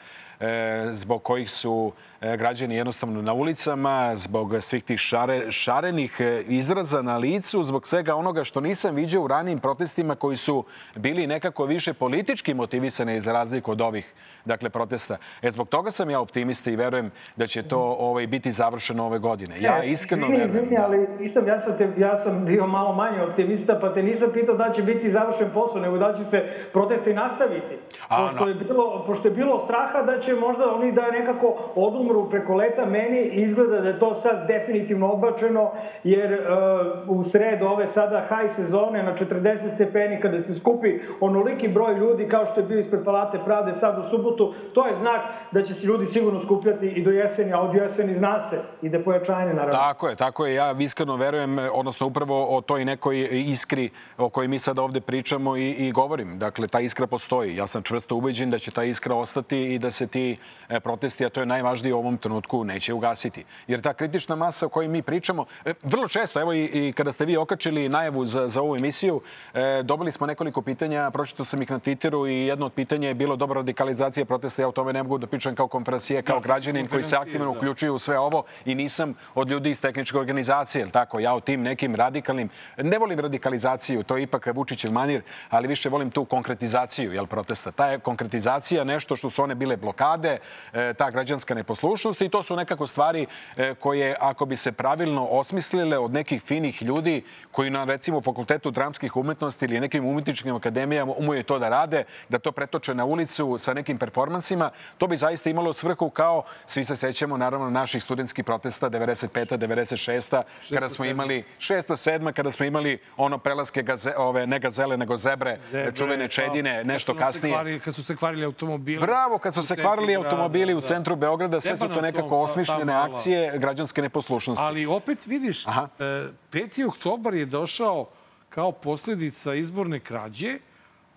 zbog 0.90 1.22
kojih 1.22 1.50
su 1.50 1.92
građani 2.36 2.76
jednostavno 2.76 3.22
na 3.22 3.32
ulicama, 3.32 4.16
zbog 4.16 4.54
svih 4.60 4.84
tih 4.84 4.98
šare, 4.98 5.52
šarenih 5.52 6.16
e, 6.20 6.42
izraza 6.48 7.02
na 7.02 7.16
licu, 7.16 7.62
zbog 7.62 7.86
svega 7.86 8.14
onoga 8.14 8.44
što 8.44 8.60
nisam 8.60 8.94
viđao 8.94 9.22
u 9.22 9.28
ranijim 9.28 9.58
protestima 9.58 10.14
koji 10.14 10.36
su 10.36 10.64
bili 10.96 11.26
nekako 11.26 11.64
više 11.64 11.92
politički 11.92 12.54
motivisani 12.54 13.20
za 13.20 13.32
razliku 13.32 13.72
od 13.72 13.80
ovih 13.80 14.14
dakle, 14.46 14.70
protesta. 14.70 15.16
E, 15.42 15.50
zbog 15.50 15.68
toga 15.68 15.90
sam 15.90 16.10
ja 16.10 16.20
optimista 16.20 16.70
i 16.70 16.76
verujem 16.76 17.10
da 17.36 17.46
će 17.46 17.62
to 17.62 17.96
ovaj, 17.98 18.26
biti 18.26 18.52
završeno 18.52 19.06
ove 19.06 19.18
godine. 19.18 19.60
Ja 19.60 19.84
e, 19.84 19.86
iskreno 19.86 20.26
verujem. 20.26 20.48
Izvini, 20.48 20.76
da. 20.76 20.84
ali 20.84 21.06
nisam, 21.20 21.48
ja, 21.48 21.58
sam 21.58 21.78
te, 21.78 21.92
ja 21.98 22.16
sam 22.16 22.46
bio 22.46 22.66
malo 22.66 22.94
manje 22.94 23.22
optimista, 23.22 23.78
pa 23.80 23.92
te 23.94 24.02
nisam 24.02 24.30
pitao 24.32 24.54
da 24.54 24.72
će 24.72 24.82
biti 24.82 25.10
završen 25.10 25.50
posao, 25.54 25.80
nego 25.80 25.98
da 25.98 26.14
će 26.14 26.24
se 26.24 26.44
protesti 26.72 27.14
nastaviti. 27.14 27.78
A, 28.08 28.16
pošto, 28.16 28.48
je 28.48 28.54
bilo, 28.54 29.04
pošto 29.06 29.28
je 29.28 29.34
bilo 29.34 29.58
straha 29.58 30.02
da 30.02 30.20
će 30.20 30.34
možda 30.34 30.74
oni 30.74 30.92
da 30.92 31.10
nekako 31.10 31.56
odumru 31.74 32.15
odmoru 32.16 32.30
preko 32.30 32.54
leta, 32.54 32.86
meni 32.86 33.20
izgleda 33.20 33.80
da 33.80 33.88
je 33.88 33.98
to 33.98 34.14
sad 34.14 34.46
definitivno 34.46 35.08
odbačeno, 35.08 35.70
jer 36.04 36.32
uh, 36.32 37.18
u 37.18 37.22
sredu 37.22 37.66
ove 37.66 37.86
sada 37.86 38.24
haj 38.28 38.48
sezone 38.48 39.02
na 39.02 39.14
40 39.14 39.74
stepeni, 39.74 40.20
kada 40.20 40.38
se 40.38 40.54
skupi 40.54 40.98
onoliki 41.20 41.68
broj 41.68 41.94
ljudi 41.94 42.28
kao 42.28 42.46
što 42.46 42.60
je 42.60 42.66
bio 42.66 42.78
ispred 42.78 43.04
Palate 43.04 43.38
Pravde 43.44 43.72
sad 43.72 43.98
u 43.98 44.02
subotu, 44.10 44.54
to 44.74 44.86
je 44.86 44.94
znak 44.94 45.20
da 45.52 45.62
će 45.62 45.74
se 45.74 45.86
ljudi 45.86 46.06
sigurno 46.06 46.40
skupljati 46.40 46.86
i 46.86 47.04
do 47.04 47.10
jeseni, 47.10 47.52
a 47.52 47.60
od 47.60 47.74
jeseni 47.74 48.14
zna 48.14 48.40
se, 48.40 48.56
ide 48.82 49.04
pojačanje 49.04 49.54
naravno. 49.54 49.72
Tako 49.72 50.08
je, 50.08 50.16
tako 50.16 50.46
je. 50.46 50.54
Ja 50.54 50.74
iskreno 50.80 51.16
verujem, 51.16 51.58
odnosno 51.72 52.06
upravo 52.06 52.56
o 52.56 52.60
toj 52.60 52.84
nekoj 52.84 53.28
iskri 53.32 53.90
o 54.18 54.28
kojoj 54.28 54.48
mi 54.48 54.58
sad 54.58 54.78
ovde 54.78 55.00
pričamo 55.00 55.56
i, 55.56 55.70
i 55.70 55.92
govorim. 55.92 56.38
Dakle, 56.38 56.68
ta 56.68 56.80
iskra 56.80 57.06
postoji. 57.06 57.56
Ja 57.56 57.66
sam 57.66 57.82
čvrsto 57.82 58.16
ubeđen 58.16 58.50
da 58.50 58.58
će 58.58 58.70
ta 58.70 58.84
iskra 58.84 59.14
ostati 59.14 59.74
i 59.74 59.78
da 59.78 59.90
se 59.90 60.06
ti 60.06 60.36
e, 60.68 60.80
protesti, 60.80 61.26
a 61.26 61.28
to 61.28 61.40
je 61.40 61.46
najvažnije 61.46 61.94
u 61.96 62.00
ovom 62.00 62.16
trenutku 62.16 62.64
neće 62.64 62.94
ugasiti. 62.94 63.44
Jer 63.66 63.80
ta 63.80 63.94
kritična 63.94 64.36
masa 64.36 64.66
o 64.66 64.68
kojoj 64.68 64.88
mi 64.88 65.02
pričamo, 65.02 65.46
e, 65.64 65.74
vrlo 65.82 66.08
često, 66.08 66.40
evo 66.40 66.52
i, 66.52 66.64
i 66.64 66.92
kada 66.92 67.12
ste 67.12 67.24
vi 67.24 67.36
okačili 67.36 67.88
najavu 67.88 68.24
za, 68.24 68.48
za 68.48 68.62
ovu 68.62 68.76
emisiju, 68.76 69.20
e, 69.54 69.82
dobili 69.82 70.12
smo 70.12 70.26
nekoliko 70.26 70.62
pitanja, 70.62 71.10
pročitao 71.10 71.44
sam 71.44 71.62
ih 71.62 71.70
na 71.70 71.78
Twitteru 71.78 72.30
i 72.30 72.46
jedno 72.46 72.66
od 72.66 72.72
pitanja 72.72 73.08
je 73.08 73.14
bilo 73.14 73.36
dobra 73.36 73.60
radikalizacija 73.60 74.24
protesta. 74.24 74.62
Ja 74.62 74.68
o 74.68 74.72
tome 74.72 74.92
ne 74.92 75.02
mogu 75.02 75.18
da 75.18 75.26
pričam 75.26 75.54
kao 75.54 75.68
konferencije, 75.68 76.22
kao 76.22 76.40
da, 76.40 76.46
građanin 76.46 76.86
koji 76.86 77.04
se 77.04 77.16
aktivno 77.16 77.44
da. 77.44 77.58
uključuju 77.58 77.94
u 77.94 77.98
sve 77.98 78.18
ovo 78.18 78.44
i 78.64 78.74
nisam 78.74 79.14
od 79.34 79.50
ljudi 79.50 79.70
iz 79.70 79.80
tehničke 79.80 80.18
organizacije, 80.18 80.90
tako? 80.90 81.20
Ja 81.20 81.34
o 81.34 81.40
tim 81.40 81.62
nekim 81.62 81.94
radikalnim, 81.94 82.48
ne 82.76 82.98
volim 82.98 83.20
radikalizaciju, 83.20 84.02
to 84.02 84.16
je 84.16 84.22
ipak 84.22 84.46
Vučićev 84.54 84.92
manir, 84.92 85.22
ali 85.50 85.68
više 85.68 85.88
volim 85.88 86.10
tu 86.10 86.24
konkretizaciju, 86.24 87.12
jel, 87.12 87.26
protesta. 87.26 87.70
Ta 87.70 87.86
je 87.86 87.98
konkretizacija 87.98 88.84
nešto 88.84 89.16
što 89.16 89.30
su 89.30 89.42
one 89.42 89.54
bile 89.54 89.76
blokade, 89.76 90.38
e, 90.72 90.94
ta 90.94 91.10
građanska 91.10 91.54
neposlušnost 91.54 91.85
budućnosti 91.86 92.24
i 92.24 92.28
to 92.28 92.42
su 92.42 92.56
nekako 92.56 92.86
stvari 92.86 93.26
e, 93.56 93.74
koje, 93.74 94.16
ako 94.20 94.46
bi 94.46 94.56
se 94.56 94.72
pravilno 94.72 95.24
osmislile 95.24 95.98
od 95.98 96.12
nekih 96.12 96.42
finih 96.42 96.82
ljudi 96.82 97.22
koji 97.50 97.70
na, 97.70 97.84
recimo, 97.84 98.20
fakultetu 98.20 98.70
dramskih 98.70 99.16
umetnosti 99.16 99.64
ili 99.64 99.80
nekim 99.80 100.04
umetničkim 100.04 100.54
akademijama 100.54 101.12
umeju 101.18 101.42
to 101.42 101.58
da 101.58 101.68
rade, 101.68 102.04
da 102.28 102.38
to 102.38 102.52
pretoče 102.52 102.94
na 102.94 103.04
ulicu 103.04 103.58
sa 103.58 103.74
nekim 103.74 103.98
performansima, 103.98 104.70
to 104.98 105.06
bi 105.06 105.16
zaista 105.16 105.50
imalo 105.50 105.72
svrhu 105.72 106.10
kao, 106.10 106.42
svi 106.66 106.84
se 106.84 106.96
sećamo, 106.96 107.36
naravno, 107.36 107.70
naših 107.70 108.02
studentskih 108.02 108.44
protesta 108.44 108.90
95. 108.90 109.58
96. 109.58 110.42
kada 110.74 110.88
smo 110.88 111.04
imali 111.04 111.44
6. 111.58 112.20
7. 112.20 112.32
kada 112.32 112.52
smo 112.52 112.66
imali 112.66 112.98
ono 113.16 113.38
prelaske 113.38 113.82
gaze, 113.82 114.12
ove, 114.16 114.46
ne 114.46 114.58
gazele, 114.58 114.96
nego 114.96 115.16
zebre, 115.16 115.58
zebre 115.70 115.92
čuvene 115.94 116.28
čedine, 116.28 116.82
pa, 116.82 116.92
nešto 116.92 117.14
kasnije. 117.14 117.54
Kvarili, 117.54 117.80
kad 117.80 117.94
su 117.94 118.04
se 118.04 118.16
kvarili 118.16 118.44
automobili. 118.44 119.00
Bravo, 119.00 119.38
kad 119.38 119.54
su 119.54 119.62
se 119.62 119.76
kvarili 119.76 120.16
automobili 120.16 120.74
u 120.74 120.80
da. 120.80 120.86
centru 120.86 121.16
Beograda, 121.16 121.60
sve 121.60 121.75
su 121.76 121.88
to 121.88 122.00
nekako 122.00 122.38
osmišljene 122.38 122.92
akcije 122.92 123.58
građanske 123.58 124.02
neposlušnosti. 124.02 124.64
Ali 124.64 124.86
opet 124.86 125.26
vidiš, 125.26 125.66
Aha. 125.66 125.88
5. 125.98 126.80
E, 126.80 126.86
oktobar 126.86 127.34
je 127.34 127.46
došao 127.46 128.08
kao 128.48 128.72
posljedica 128.72 129.54
izborne 129.54 130.00
krađe, 130.00 130.58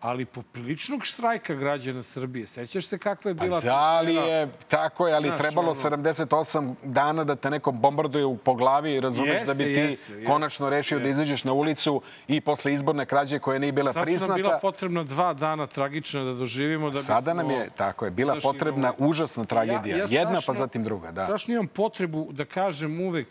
ali 0.01 0.25
popriličnog 0.25 1.05
štrajka 1.05 1.53
građana 1.53 2.03
Srbije. 2.03 2.47
Sećaš 2.47 2.87
se 2.87 2.97
kakva 2.97 3.29
je 3.29 3.35
bila 3.35 3.57
A 3.57 3.61
da 3.61 4.01
li 4.01 4.15
je, 4.15 4.49
tako 4.67 5.07
je, 5.07 5.13
ali 5.13 5.27
Znaš, 5.27 5.39
trebalo 5.39 5.71
ono... 5.71 5.79
78 5.79 6.75
dana 6.83 7.23
da 7.23 7.35
te 7.35 7.49
neko 7.49 7.71
bombarduje 7.71 8.37
po 8.43 8.53
glavi 8.53 8.93
i 8.93 8.99
razumeš 8.99 9.31
jeste, 9.31 9.45
da 9.45 9.53
bi 9.53 9.63
ti 9.63 9.69
jeste, 9.69 10.23
konačno 10.25 10.65
jeste, 10.65 10.75
rešio 10.75 10.99
da 10.99 11.05
jeste. 11.05 11.17
da 11.17 11.23
izađeš 11.23 11.43
na 11.43 11.53
ulicu 11.53 12.01
i 12.27 12.41
posle 12.41 12.73
izborne 12.73 13.05
krađe 13.05 13.39
koja 13.39 13.59
nije 13.59 13.71
bila 13.71 13.93
Sad 13.93 14.03
priznata. 14.03 14.33
Sad 14.33 14.39
nam 14.39 14.47
bila 14.47 14.59
potrebna 14.59 15.03
dva 15.03 15.33
dana 15.33 15.67
tragično 15.67 16.23
da 16.23 16.33
doživimo. 16.33 16.89
Da 16.89 16.91
bismo... 16.91 17.15
Sada 17.15 17.33
nam 17.33 17.51
je, 17.51 17.69
tako 17.69 18.05
je, 18.05 18.11
bila 18.11 18.35
potrebna 18.43 18.93
imamo... 18.97 19.09
užasna 19.09 19.45
tragedija. 19.45 19.95
Ja, 19.95 20.01
ja 20.01 20.07
strašno, 20.07 20.19
Jedna 20.19 20.41
pa 20.45 20.53
zatim 20.53 20.83
druga, 20.83 21.11
da. 21.11 21.25
Strašno 21.25 21.53
imam 21.53 21.67
potrebu 21.67 22.27
da 22.31 22.45
kažem 22.45 23.01
uvek, 23.01 23.27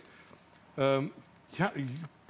um, 0.77 1.13
ja, 1.59 1.71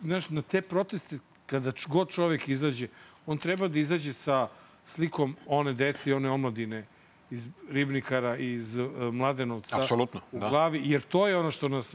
znaš, 0.03 0.31
na 0.31 0.43
te 0.43 0.61
proteste, 0.61 1.19
kada 1.47 1.73
god 1.89 2.09
čovek 2.09 2.49
izađe, 2.49 2.89
on 3.29 3.39
treba 3.39 3.69
da 3.69 3.79
izađe 3.79 4.13
sa 4.13 4.49
slikom 4.87 5.37
one 5.47 5.73
dece 5.73 6.11
i 6.11 6.13
one 6.13 6.31
omladine 6.31 6.87
iz 7.31 7.47
Ribnikara 7.71 8.37
i 8.37 8.53
iz 8.53 8.77
uh, 8.77 8.91
Mladenovca 9.15 9.81
Apsolutno, 9.81 10.21
u 10.33 10.39
da. 10.39 10.49
glavi, 10.49 10.81
jer 10.85 11.03
to 11.03 11.29
je 11.29 11.37
ono 11.37 11.51
što 11.51 11.69
nas... 11.69 11.95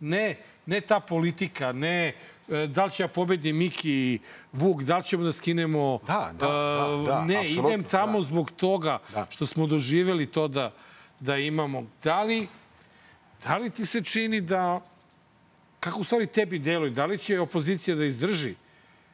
Ne, 0.00 0.36
ne 0.66 0.80
ta 0.80 1.00
politika, 1.00 1.72
ne 1.72 2.14
e, 2.48 2.66
da 2.66 2.84
li 2.84 2.90
će 2.90 3.02
ja 3.02 3.08
pobedi 3.08 3.52
Miki 3.52 3.90
i 3.90 4.18
Vuk, 4.52 4.82
da 4.82 4.98
li 4.98 5.04
ćemo 5.04 5.24
da 5.24 5.32
skinemo... 5.32 5.98
Da, 6.06 6.32
da, 6.38 6.46
da, 6.46 7.04
da 7.06 7.24
Ne, 7.24 7.46
idem 7.46 7.84
tamo 7.84 8.18
da. 8.18 8.22
zbog 8.22 8.50
toga 8.50 8.98
da. 9.14 9.26
što 9.30 9.46
smo 9.46 9.66
doživeli 9.66 10.26
to 10.26 10.48
da, 10.48 10.72
da 11.20 11.36
imamo. 11.36 11.86
Da 12.02 12.22
li, 12.22 12.48
da 13.42 13.56
li 13.56 13.70
ti 13.70 13.86
se 13.86 14.02
čini 14.02 14.40
da... 14.40 14.80
Kako 15.80 16.00
u 16.00 16.04
stvari 16.04 16.26
tebi 16.26 16.58
deluje? 16.58 16.90
Da 16.90 17.06
li 17.06 17.18
će 17.18 17.40
opozicija 17.40 17.96
da 17.96 18.04
izdrži 18.04 18.54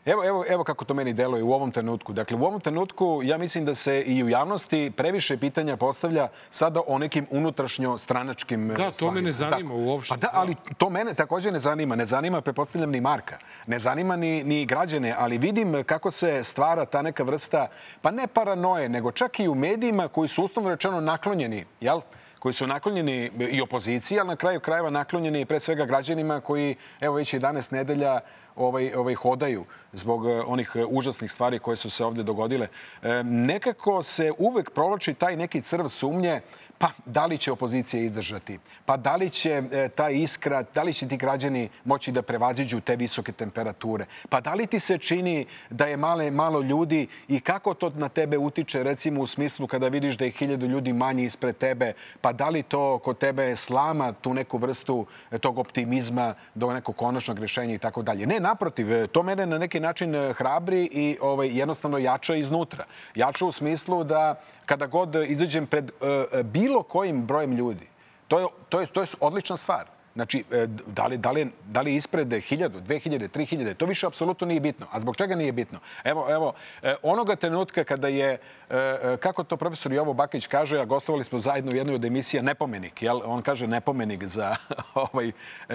Evo, 0.07 0.25
evo, 0.25 0.45
evo 0.49 0.65
kako 0.65 0.85
to 0.85 0.95
meni 0.95 1.13
deluje 1.13 1.43
u 1.43 1.53
ovom 1.53 1.71
trenutku. 1.71 2.13
Dakle, 2.13 2.37
u 2.37 2.45
ovom 2.45 2.61
trenutku 2.61 3.21
ja 3.25 3.39
mislim 3.39 3.65
da 3.65 3.75
se 3.75 4.01
i 4.01 4.25
u 4.25 4.29
javnosti 4.29 4.93
previše 4.97 5.37
pitanja 5.37 5.77
postavlja 5.77 6.29
sada 6.51 6.81
o 6.87 6.99
nekim 6.99 7.27
unutrašnjo 7.31 7.99
stranačkim 7.99 8.69
Da, 8.69 8.75
to 8.87 8.93
stvarima. 8.93 9.15
me 9.15 9.23
ne 9.23 9.33
zanima 9.33 9.75
da. 9.75 9.81
uopšte. 9.81 10.15
Pa 10.15 10.17
da, 10.17 10.31
ali 10.33 10.57
to 10.79 10.91
mene 10.91 11.15
takođe 11.15 11.51
ne 11.51 11.59
zanima. 11.59 11.97
Ne 11.97 12.05
zanima, 12.05 12.41
prepostavljam, 12.41 12.91
ni 12.91 13.01
Marka. 13.01 13.37
Ne 13.67 13.79
zanima 13.79 14.17
ni, 14.17 14.45
ni 14.45 14.67
građane, 14.67 15.15
ali 15.19 15.39
vidim 15.39 15.85
kako 15.85 16.11
se 16.11 16.45
stvara 16.45 16.85
ta 16.85 17.03
neka 17.03 17.23
vrsta, 17.23 17.69
pa 18.03 18.11
ne 18.11 18.27
paranoje, 18.27 18.89
nego 18.89 19.13
čak 19.13 19.41
i 19.41 19.49
u 19.49 19.55
medijima 19.55 20.09
koji 20.09 20.29
su 20.29 20.45
uslovno 20.45 20.71
rečeno 20.71 21.01
naklonjeni, 21.01 21.65
jel? 21.81 22.01
koji 22.39 22.53
su 22.53 22.67
naklonjeni 22.67 23.31
i 23.51 23.63
opoziciji, 23.63 24.19
ali 24.19 24.29
na 24.29 24.37
kraju 24.37 24.61
krajeva 24.61 24.91
naklonjeni 24.91 25.45
pre 25.45 25.61
svega 25.61 25.85
građanima 25.85 26.41
koji, 26.41 26.77
evo 27.01 27.15
već 27.15 27.35
11 27.35 27.73
nedelja, 27.73 28.21
ovaj, 28.57 28.93
ovaj 28.95 29.15
hodaju 29.15 29.65
zbog 29.93 30.27
eh, 30.27 30.43
onih 30.47 30.73
eh, 30.75 30.85
užasnih 30.89 31.33
stvari 31.33 31.59
koje 31.59 31.77
su 31.77 31.91
se 31.91 32.05
ovde 32.05 32.23
dogodile. 32.23 32.69
E, 33.03 33.23
nekako 33.23 34.03
se 34.03 34.33
uvek 34.39 34.71
provlači 34.71 35.15
taj 35.15 35.37
neki 35.37 35.61
crv 35.61 35.87
sumnje 35.87 36.41
pa 36.79 36.91
da 37.07 37.27
li 37.27 37.39
će 37.39 37.53
opozicija 37.53 38.03
izdržati, 38.03 38.59
pa 38.87 38.97
da 38.97 39.17
li 39.17 39.31
će 39.31 39.63
e, 39.73 39.89
ta 39.89 40.11
iskra, 40.11 40.65
da 40.75 40.83
li 40.83 40.95
će 40.95 41.09
ti 41.09 41.17
građani 41.17 41.69
moći 41.85 42.13
da 42.13 42.23
prevaziđu 42.23 42.81
te 42.81 42.97
visoke 42.97 43.33
temperature, 43.33 44.07
pa 44.29 44.41
da 44.41 44.55
li 44.55 44.67
ti 44.67 44.79
se 44.79 44.99
čini 44.99 45.47
da 45.71 45.87
je 45.87 45.97
male, 45.97 46.31
malo 46.31 46.61
ljudi 46.61 47.07
i 47.29 47.41
kako 47.41 47.75
to 47.75 47.91
na 47.91 48.09
tebe 48.09 48.39
utiče 48.39 48.83
recimo 48.83 49.21
u 49.21 49.27
smislu 49.27 49.67
kada 49.67 49.89
vidiš 49.89 50.17
da 50.17 50.25
je 50.25 50.31
hiljadu 50.31 50.67
ljudi 50.67 50.93
manji 50.93 51.25
ispred 51.25 51.57
tebe, 51.57 51.93
pa 52.21 52.33
pa 52.33 52.37
da 52.37 52.49
li 52.49 52.63
to 52.63 52.99
kod 52.99 53.19
tebe 53.19 53.57
slama 53.57 54.13
tu 54.13 54.35
neku 54.35 54.59
vrstu 54.59 55.07
e, 55.31 55.39
tog 55.39 55.59
optimizma 55.59 56.35
do 56.55 56.73
nekog 56.73 56.97
konačnog 56.97 57.39
rešenja 57.39 57.75
i 57.75 57.79
tako 57.79 58.03
dalje. 58.03 58.27
Ne, 58.27 58.41
naprotiv, 58.43 58.93
e, 58.93 59.07
to 59.07 59.23
mene 59.23 59.47
na 59.47 59.59
neki 59.59 59.81
način 59.81 60.15
e, 60.15 60.33
hrabri 60.33 60.85
i 60.93 61.19
ovaj, 61.21 61.49
jednostavno 61.59 61.99
jača 61.99 62.35
iznutra. 62.35 62.85
Jača 63.15 63.47
u 63.47 63.53
smislu 63.53 64.05
da 64.05 64.41
kada 64.67 64.87
god 64.87 65.15
izađem 65.15 65.67
pred 65.67 65.91
uh, 65.91 66.41
bilo 66.41 66.83
kojim 66.83 67.27
brojem 67.27 67.53
ljudi, 67.53 67.87
to 68.29 68.39
je, 68.39 68.47
to 68.69 68.81
je, 68.81 68.87
to 68.87 69.01
je 69.01 69.07
odlična 69.21 69.57
stvar. 69.57 69.87
Znači, 70.15 70.45
e, 70.51 70.67
da 70.87 71.07
li, 71.07 71.19
da, 71.19 71.31
li, 71.31 71.51
da 71.67 71.81
li 71.81 71.95
ispred 71.95 72.29
1000, 72.29 72.69
2000, 72.69 73.29
3000, 73.29 73.75
to 73.75 73.87
više 73.87 74.07
apsolutno 74.07 74.47
nije 74.47 74.61
bitno. 74.61 74.87
A 74.91 75.01
zbog 75.01 75.17
čega 75.17 75.35
nije 75.35 75.53
bitno? 75.53 75.79
Evo, 76.05 76.27
evo, 76.31 76.53
e, 76.83 76.95
onoga 77.03 77.37
trenutka 77.37 77.85
kada 77.85 78.09
je, 78.09 78.39
e, 78.71 79.17
kako 79.21 79.45
to 79.45 79.57
profesor 79.57 79.93
Jovo 79.93 80.13
Bakić 80.13 80.47
kaže, 80.47 80.79
a 80.81 80.85
gostovali 80.85 81.25
smo 81.25 81.39
zajedno 81.39 81.71
u 81.73 81.77
jednoj 81.77 81.95
od 81.95 82.05
emisija 82.05 82.43
Nepomenik, 82.43 83.03
jel? 83.03 83.21
On 83.25 83.43
kaže 83.43 83.67
Nepomenik 83.67 84.25
za 84.25 84.57
ovaj... 84.95 85.33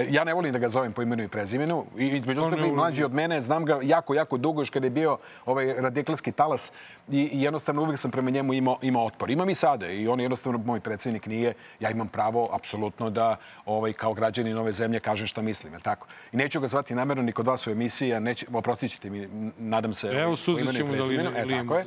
Ja 0.10 0.24
ne 0.24 0.34
volim 0.34 0.54
da 0.54 0.60
ga 0.60 0.70
zovem 0.70 0.94
po 0.94 1.02
imenu 1.02 1.24
i 1.24 1.28
prezimenu. 1.28 1.86
I 1.98 2.08
između 2.08 2.42
ostalog 2.42 2.76
mlađi 2.76 3.04
od 3.04 3.14
mene, 3.14 3.42
znam 3.42 3.66
ga 3.66 3.80
jako, 3.84 4.14
jako 4.14 4.38
dugo 4.38 4.62
još 4.62 4.70
kada 4.70 4.86
je 4.86 4.90
bio 4.90 5.18
ovaj 5.46 5.74
radikalski 5.74 6.32
talas 6.32 6.72
i, 7.12 7.30
i 7.34 7.42
jednostavno 7.42 7.82
uvek 7.82 8.00
sam 8.00 8.12
prema 8.12 8.30
njemu 8.30 8.54
imao, 8.54 8.78
imao 8.82 9.06
otpor. 9.06 9.32
Imam 9.32 9.50
i 9.50 9.56
sada 9.56 9.88
i 9.88 10.08
on 10.08 10.20
jednostavno 10.20 10.60
moj 10.66 10.80
predsednik 10.80 11.26
nije. 11.26 11.54
Ja 11.80 11.90
imam 11.90 12.08
pravo 12.08 12.50
apsolutno 12.52 13.10
da 13.10 13.36
ovaj, 13.66 13.94
kao 13.94 14.14
građani 14.28 14.54
nove 14.54 14.72
zemlje 14.72 15.00
kažem 15.00 15.28
šta 15.28 15.42
mislim, 15.42 15.74
je 15.74 15.80
tako? 15.80 16.08
I 16.32 16.38
neću 16.38 16.60
ga 16.60 16.68
zvati 16.68 16.96
namerno 16.96 17.24
ni 17.24 17.32
kod 17.32 17.48
vas 17.48 17.68
u 17.68 17.72
emisiji, 17.72 18.14
a 18.14 18.20
neće, 18.20 18.46
oprostit 18.54 18.92
ćete 18.92 19.10
mi, 19.10 19.28
nadam 19.58 19.94
se. 19.94 20.08
Evo, 20.08 20.36
suzit 20.36 20.76
ćemo 20.76 20.96
da 20.96 21.04
li 21.04 21.16
e, 21.16 21.46
tako 21.50 21.76
je. 21.76 21.86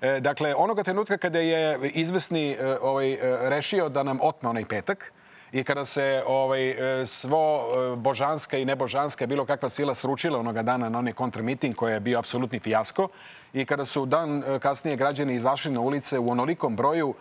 E, 0.00 0.20
dakle, 0.20 0.54
onoga 0.54 0.82
trenutka 0.82 1.16
kada 1.16 1.38
je 1.38 1.90
izvesni 1.94 2.50
e, 2.50 2.76
ovaj, 2.80 3.12
e, 3.12 3.18
rešio 3.48 3.88
da 3.88 4.02
nam 4.02 4.18
otme 4.22 4.48
onaj 4.48 4.64
petak, 4.64 5.12
i 5.52 5.64
kada 5.64 5.84
se 5.84 6.22
ovaj, 6.26 6.70
e, 6.70 7.06
svo 7.06 7.68
božanska 7.96 8.56
i 8.56 8.64
nebožanska 8.64 9.26
bilo 9.26 9.44
kakva 9.44 9.68
sila 9.68 9.94
sručila 9.94 10.38
onoga 10.38 10.62
dana 10.62 10.88
na 10.88 10.98
onaj 10.98 11.12
kontramiting 11.12 11.74
koji 11.74 11.92
je 11.92 12.00
bio 12.00 12.18
apsolutni 12.18 12.58
fijasko 12.58 13.08
i 13.52 13.64
kada 13.64 13.84
su 13.84 14.06
dan 14.06 14.42
kasnije 14.62 14.96
građani 14.96 15.34
izašli 15.34 15.72
na 15.72 15.80
ulice 15.80 16.18
u 16.18 16.30
onolikom 16.30 16.76
broju 16.76 17.14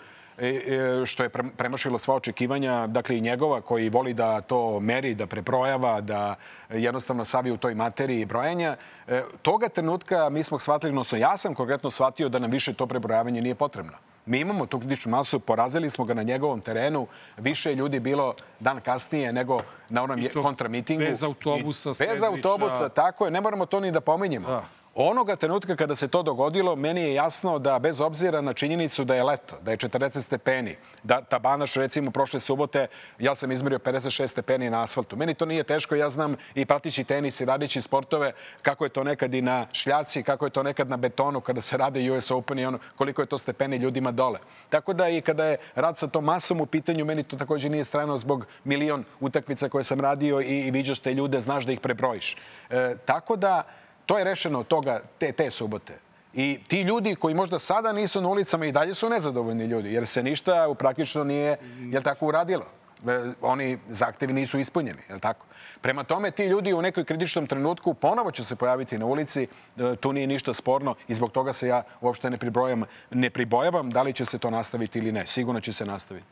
što 1.05 1.23
je 1.23 1.29
premašilo 1.29 1.97
sva 1.97 2.15
očekivanja, 2.15 2.87
dakle 2.87 3.17
i 3.17 3.21
njegova 3.21 3.61
koji 3.61 3.89
voli 3.89 4.13
da 4.13 4.41
to 4.41 4.79
meri, 4.79 5.15
da 5.15 5.25
prebrojava, 5.25 6.01
da 6.01 6.35
jednostavno 6.69 7.25
savi 7.25 7.51
u 7.51 7.57
toj 7.57 7.75
materiji 7.75 8.25
brojanja. 8.25 8.77
E, 9.07 9.21
toga 9.41 9.69
trenutka 9.69 10.29
mi 10.29 10.43
smo 10.43 10.59
shvatili, 10.59 10.89
odnosno 10.89 11.17
ja 11.17 11.37
sam 11.37 11.55
konkretno 11.55 11.89
shvatio 11.89 12.29
da 12.29 12.39
nam 12.39 12.51
više 12.51 12.73
to 12.73 12.85
prebrojavanje 12.87 13.41
nije 13.41 13.55
potrebno. 13.55 13.93
Mi 14.25 14.39
imamo 14.39 14.65
tu 14.65 14.79
kritičnu 14.79 15.11
masu, 15.11 15.39
porazili 15.39 15.89
smo 15.89 16.05
ga 16.05 16.13
na 16.13 16.23
njegovom 16.23 16.61
terenu, 16.61 17.07
više 17.37 17.75
ljudi 17.75 17.99
bilo 17.99 18.33
dan 18.59 18.81
kasnije 18.81 19.33
nego 19.33 19.59
na 19.89 20.03
onom 20.03 20.27
kontramitingu. 20.41 21.03
Bez 21.03 21.23
autobusa, 21.23 21.89
I, 21.89 22.07
Bez 22.07 22.23
autobusa, 22.23 22.89
tako 22.89 23.25
je, 23.25 23.31
ne 23.31 23.41
moramo 23.41 23.65
to 23.65 23.79
ni 23.79 23.91
da 23.91 24.01
pominjemo. 24.01 24.47
Da. 24.47 24.63
Onoga 24.95 25.35
trenutka 25.35 25.75
kada 25.75 25.95
se 25.95 26.07
to 26.07 26.23
dogodilo, 26.23 26.75
meni 26.75 27.01
je 27.01 27.13
jasno 27.13 27.59
da 27.59 27.79
bez 27.79 28.01
obzira 28.01 28.41
na 28.41 28.53
činjenicu 28.53 29.03
da 29.03 29.15
je 29.15 29.23
leto, 29.23 29.55
da 29.61 29.71
je 29.71 29.77
40 29.77 30.21
stepeni, 30.21 30.75
da 31.03 31.21
Tabanaš 31.21 31.73
recimo 31.73 32.11
prošle 32.11 32.39
subote, 32.39 32.87
ja 33.19 33.35
sam 33.35 33.51
izmerio 33.51 33.79
56 33.79 34.27
stepeni 34.27 34.69
na 34.69 34.83
asfaltu. 34.83 35.15
Meni 35.15 35.33
to 35.33 35.45
nije 35.45 35.63
teško, 35.63 35.95
ja 35.95 36.09
znam 36.09 36.35
i 36.55 36.65
pratići 36.65 37.03
tenis 37.03 37.41
i 37.41 37.45
radići 37.45 37.81
sportove, 37.81 38.31
kako 38.61 38.85
je 38.85 38.89
to 38.89 39.03
nekad 39.03 39.33
i 39.33 39.41
na 39.41 39.67
šljaci, 39.73 40.23
kako 40.23 40.45
je 40.45 40.49
to 40.49 40.63
nekad 40.63 40.89
na 40.89 40.97
betonu 40.97 41.41
kada 41.41 41.61
se 41.61 41.77
rade 41.77 42.11
US 42.11 42.31
Open 42.31 42.59
i 42.59 42.65
ono, 42.65 42.79
koliko 42.95 43.21
je 43.21 43.25
to 43.25 43.37
stepeni 43.37 43.77
ljudima 43.77 44.11
dole. 44.11 44.39
Tako 44.69 44.93
da 44.93 45.09
i 45.09 45.21
kada 45.21 45.45
je 45.45 45.57
rad 45.75 45.97
sa 45.97 46.07
tom 46.07 46.25
masom 46.25 46.61
u 46.61 46.65
pitanju, 46.65 47.05
meni 47.05 47.23
to 47.23 47.37
takođe 47.37 47.69
nije 47.69 47.83
strano 47.83 48.17
zbog 48.17 48.45
milion 48.63 49.03
utakmica 49.19 49.69
koje 49.69 49.83
sam 49.83 50.01
radio 50.01 50.41
i, 50.41 50.59
i 50.59 50.71
viđaš 50.71 50.99
te 50.99 51.13
ljude, 51.13 51.39
znaš 51.39 51.65
da 51.65 51.71
ih 51.71 51.79
prebrojiš. 51.79 52.37
E, 52.69 52.95
tako 53.05 53.35
da, 53.35 53.63
To 54.05 54.17
je 54.17 54.23
rešeno 54.23 54.63
toga 54.63 55.01
te, 55.17 55.31
te 55.31 55.51
subote. 55.51 55.99
I 56.33 56.59
ti 56.67 56.81
ljudi 56.81 57.15
koji 57.15 57.35
možda 57.35 57.59
sada 57.59 57.91
nisu 57.91 58.21
na 58.21 58.27
ulicama 58.27 58.65
i 58.65 58.71
dalje 58.71 58.93
su 58.93 59.09
nezadovoljni 59.09 59.65
ljudi, 59.65 59.93
jer 59.93 60.07
se 60.07 60.23
ništa 60.23 60.73
praktično 60.79 61.23
nije, 61.23 61.57
jel 61.91 62.01
tako, 62.01 62.27
uradilo. 62.27 62.65
E, 63.07 63.31
oni 63.41 63.77
zahtevi 63.89 64.33
nisu 64.33 64.59
ispunjeni, 64.59 64.99
jel 65.09 65.19
tako? 65.19 65.45
Prema 65.81 66.03
tome, 66.03 66.31
ti 66.31 66.45
ljudi 66.45 66.73
u 66.73 66.81
nekoj 66.81 67.03
kritičnom 67.03 67.47
trenutku 67.47 67.93
ponovo 67.93 68.31
će 68.31 68.43
se 68.43 68.55
pojaviti 68.55 68.97
na 68.97 69.05
ulici, 69.05 69.47
e, 69.77 69.95
tu 69.95 70.13
nije 70.13 70.27
ništa 70.27 70.53
sporno 70.53 70.95
i 71.07 71.13
zbog 71.13 71.31
toga 71.31 71.53
se 71.53 71.67
ja 71.67 71.83
uopšte 72.01 72.29
ne 72.29 72.37
pribrojam, 72.37 72.83
ne 73.11 73.29
pribojavam 73.29 73.89
da 73.89 74.01
li 74.01 74.13
će 74.13 74.25
se 74.25 74.39
to 74.39 74.49
nastaviti 74.49 74.99
ili 74.99 75.11
ne. 75.11 75.27
Sigurno 75.27 75.61
će 75.61 75.73
se 75.73 75.85
nastaviti. 75.85 76.25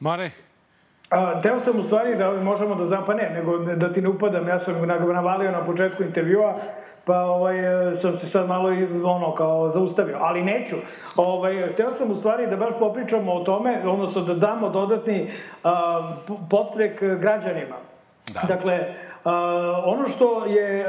Mare, 0.00 0.30
A, 1.10 1.40
teo 1.42 1.60
sam 1.60 1.78
u 1.78 1.82
stvari 1.82 2.16
da 2.16 2.32
možemo 2.32 2.74
da 2.74 2.86
znam, 2.86 3.04
pa 3.06 3.14
ne, 3.14 3.30
nego 3.30 3.58
da 3.58 3.92
ti 3.92 4.02
ne 4.02 4.08
upadam, 4.08 4.48
ja 4.48 4.58
sam 4.58 4.74
navalio 5.12 5.50
na 5.50 5.64
početku 5.64 6.02
intervjua, 6.02 6.54
pa 7.04 7.20
ovaj, 7.20 7.56
sam 7.94 8.14
se 8.14 8.26
sad 8.26 8.48
malo 8.48 8.70
ono 9.04 9.34
kao 9.34 9.70
zaustavio, 9.70 10.16
ali 10.20 10.42
neću. 10.42 10.76
Ovaj, 11.16 11.74
teo 11.74 11.90
sam 11.90 12.10
u 12.10 12.14
stvari 12.14 12.46
da 12.46 12.56
baš 12.56 12.78
popričamo 12.78 13.32
o 13.32 13.44
tome, 13.44 13.82
odnosno 13.84 14.22
da 14.22 14.34
damo 14.34 14.68
dodatni 14.68 15.32
a, 15.64 16.12
podstrek 16.50 17.02
građanima. 17.02 17.76
Da. 18.34 18.54
Dakle, 18.54 18.94
ono 19.84 20.06
što 20.06 20.44
je, 20.44 20.86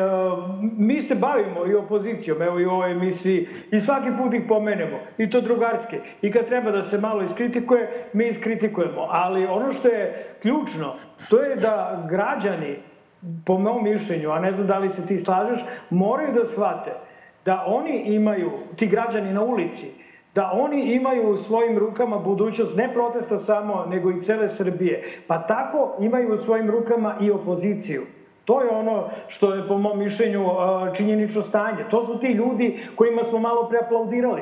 mi 0.61 1.01
se 1.01 1.15
bavimo 1.15 1.65
i 1.65 1.75
opozicijom, 1.75 2.41
evo 2.41 2.59
i 2.59 2.65
u 2.65 2.69
ovoj 2.69 2.91
emisiji, 2.91 3.47
i 3.71 3.79
svaki 3.79 4.09
put 4.17 4.33
ih 4.33 4.41
pomenemo, 4.47 4.99
i 5.17 5.29
to 5.29 5.41
drugarski. 5.41 5.97
I 6.21 6.31
kad 6.31 6.45
treba 6.45 6.71
da 6.71 6.81
se 6.81 6.97
malo 6.97 7.23
iskritikuje, 7.23 8.09
mi 8.13 8.27
iskritikujemo. 8.27 9.07
Ali 9.09 9.45
ono 9.45 9.71
što 9.71 9.87
je 9.87 10.25
ključno, 10.41 10.93
to 11.29 11.41
je 11.41 11.55
da 11.55 12.05
građani, 12.09 12.77
po 13.45 13.57
mom 13.57 13.83
mišljenju, 13.83 14.31
a 14.31 14.39
ne 14.39 14.51
znam 14.51 14.67
da 14.67 14.77
li 14.77 14.89
se 14.89 15.07
ti 15.07 15.17
slažeš, 15.17 15.65
moraju 15.89 16.33
da 16.33 16.45
shvate 16.45 16.91
da 17.45 17.63
oni 17.67 18.03
imaju, 18.05 18.51
ti 18.75 18.87
građani 18.87 19.33
na 19.33 19.41
ulici, 19.41 19.87
da 20.35 20.51
oni 20.53 20.95
imaju 20.95 21.29
u 21.29 21.37
svojim 21.37 21.77
rukama 21.77 22.17
budućnost 22.17 22.77
ne 22.77 22.93
protesta 22.93 23.37
samo, 23.37 23.85
nego 23.89 24.11
i 24.11 24.21
cele 24.21 24.49
Srbije. 24.49 25.03
Pa 25.27 25.37
tako 25.47 25.97
imaju 25.99 26.33
u 26.33 26.37
svojim 26.37 26.69
rukama 26.69 27.15
i 27.21 27.31
opoziciju. 27.31 28.01
To 28.51 28.61
je 28.61 28.69
ono 28.69 29.09
što 29.27 29.53
je 29.53 29.67
po 29.67 29.77
mom 29.77 29.99
mišljenju 29.99 30.45
činjenično 30.95 31.41
stanje. 31.41 31.85
To 31.91 32.03
su 32.03 32.19
ti 32.19 32.27
ljudi 32.27 32.79
kojima 32.95 33.23
smo 33.23 33.39
malo 33.39 33.69
preaplaudirali. 33.69 34.41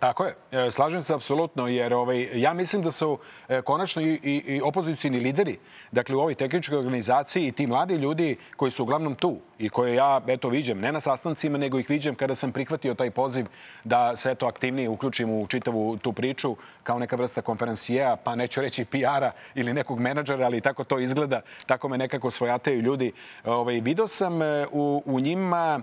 Tako 0.00 0.24
je. 0.24 0.34
E, 0.52 0.70
slažem 0.70 1.02
se 1.02 1.14
apsolutno, 1.14 1.68
jer 1.68 1.94
ovaj, 1.94 2.28
ja 2.34 2.52
mislim 2.52 2.82
da 2.82 2.90
su 2.90 3.18
e, 3.48 3.62
konačno 3.62 4.02
i, 4.02 4.20
i, 4.22 4.42
i 4.46 4.60
opozicijni 4.64 5.20
lideri, 5.20 5.58
dakle 5.92 6.16
u 6.16 6.20
ovoj 6.20 6.34
tehničkoj 6.34 6.78
organizaciji 6.78 7.46
i 7.46 7.52
ti 7.52 7.66
mladi 7.66 7.94
ljudi 7.94 8.36
koji 8.56 8.70
su 8.70 8.82
uglavnom 8.82 9.14
tu 9.14 9.36
i 9.58 9.68
koje 9.68 9.94
ja 9.94 10.20
eto 10.26 10.48
viđem, 10.48 10.80
ne 10.80 10.92
na 10.92 11.00
sastancima, 11.00 11.58
nego 11.58 11.78
ih 11.78 11.90
viđem 11.90 12.14
kada 12.14 12.34
sam 12.34 12.52
prihvatio 12.52 12.94
taj 12.94 13.10
poziv 13.10 13.46
da 13.84 14.16
se 14.16 14.30
eto 14.30 14.46
aktivnije 14.46 14.88
uključim 14.88 15.30
u 15.30 15.46
čitavu 15.46 15.96
tu 15.96 16.12
priču 16.12 16.56
kao 16.82 16.98
neka 16.98 17.16
vrsta 17.16 17.42
konferencijeja, 17.42 18.16
pa 18.16 18.34
neću 18.34 18.60
reći 18.60 18.84
PR-a 18.84 19.30
ili 19.54 19.72
nekog 19.72 20.00
menadžera, 20.00 20.44
ali 20.44 20.60
tako 20.60 20.84
to 20.84 20.98
izgleda, 20.98 21.40
tako 21.66 21.88
me 21.88 21.98
nekako 21.98 22.30
svojataju 22.30 22.80
ljudi. 22.80 23.12
Ovaj, 23.44 23.80
video 23.80 24.06
sam 24.06 24.42
e, 24.42 24.66
u, 24.72 25.02
u 25.06 25.20
njima 25.20 25.80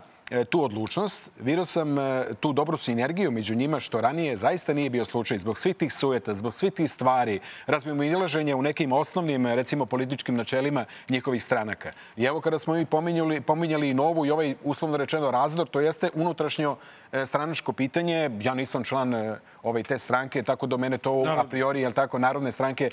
tu 0.50 0.64
odlučnost, 0.64 1.32
vidio 1.40 1.66
sam 1.66 2.00
e, 2.00 2.26
tu 2.40 2.54
dobru 2.54 2.78
sinergiju 2.78 3.32
među 3.32 3.56
njima, 3.56 3.80
što 3.80 4.02
ranije 4.02 4.36
zaista 4.36 4.74
nije 4.74 4.90
bio 4.90 5.06
slučaj 5.06 5.38
zbog 5.38 5.58
svih 5.58 5.76
tih 5.76 5.94
sujeta, 5.94 6.34
zbog 6.34 6.56
svih 6.56 6.74
tih 6.74 6.92
stvari, 6.92 7.40
razmimo 7.66 8.04
ilaženja 8.04 8.56
u 8.56 8.62
nekim 8.62 8.92
osnovnim, 8.92 9.46
recimo, 9.46 9.86
političkim 9.86 10.36
načelima 10.36 10.86
njihovih 11.10 11.44
stranaka. 11.44 11.92
I 12.18 12.24
evo 12.24 12.42
kada 12.42 12.60
smo 12.60 12.74
mi 12.74 12.86
pominjali, 12.86 13.42
pominjali 13.42 13.90
i 13.90 13.94
novu 13.94 14.26
i 14.26 14.32
ovaj 14.32 14.56
uslovno 14.64 14.98
rečeno 14.98 15.32
razdor, 15.32 15.68
to 15.68 15.80
jeste 15.80 16.10
unutrašnjo 16.14 16.76
e, 17.12 17.26
stranačko 17.26 17.74
pitanje. 17.74 18.30
Ja 18.42 18.54
nisam 18.54 18.84
član 18.84 19.36
ovaj, 19.64 19.84
te 19.84 19.98
stranke, 19.98 20.44
tako 20.44 20.68
da 20.68 20.78
mene 20.78 20.98
to 20.98 21.24
a 21.38 21.44
priori, 21.44 21.82
jel 21.82 21.92
tako, 21.92 22.20
narodne 22.20 22.52
stranke, 22.52 22.90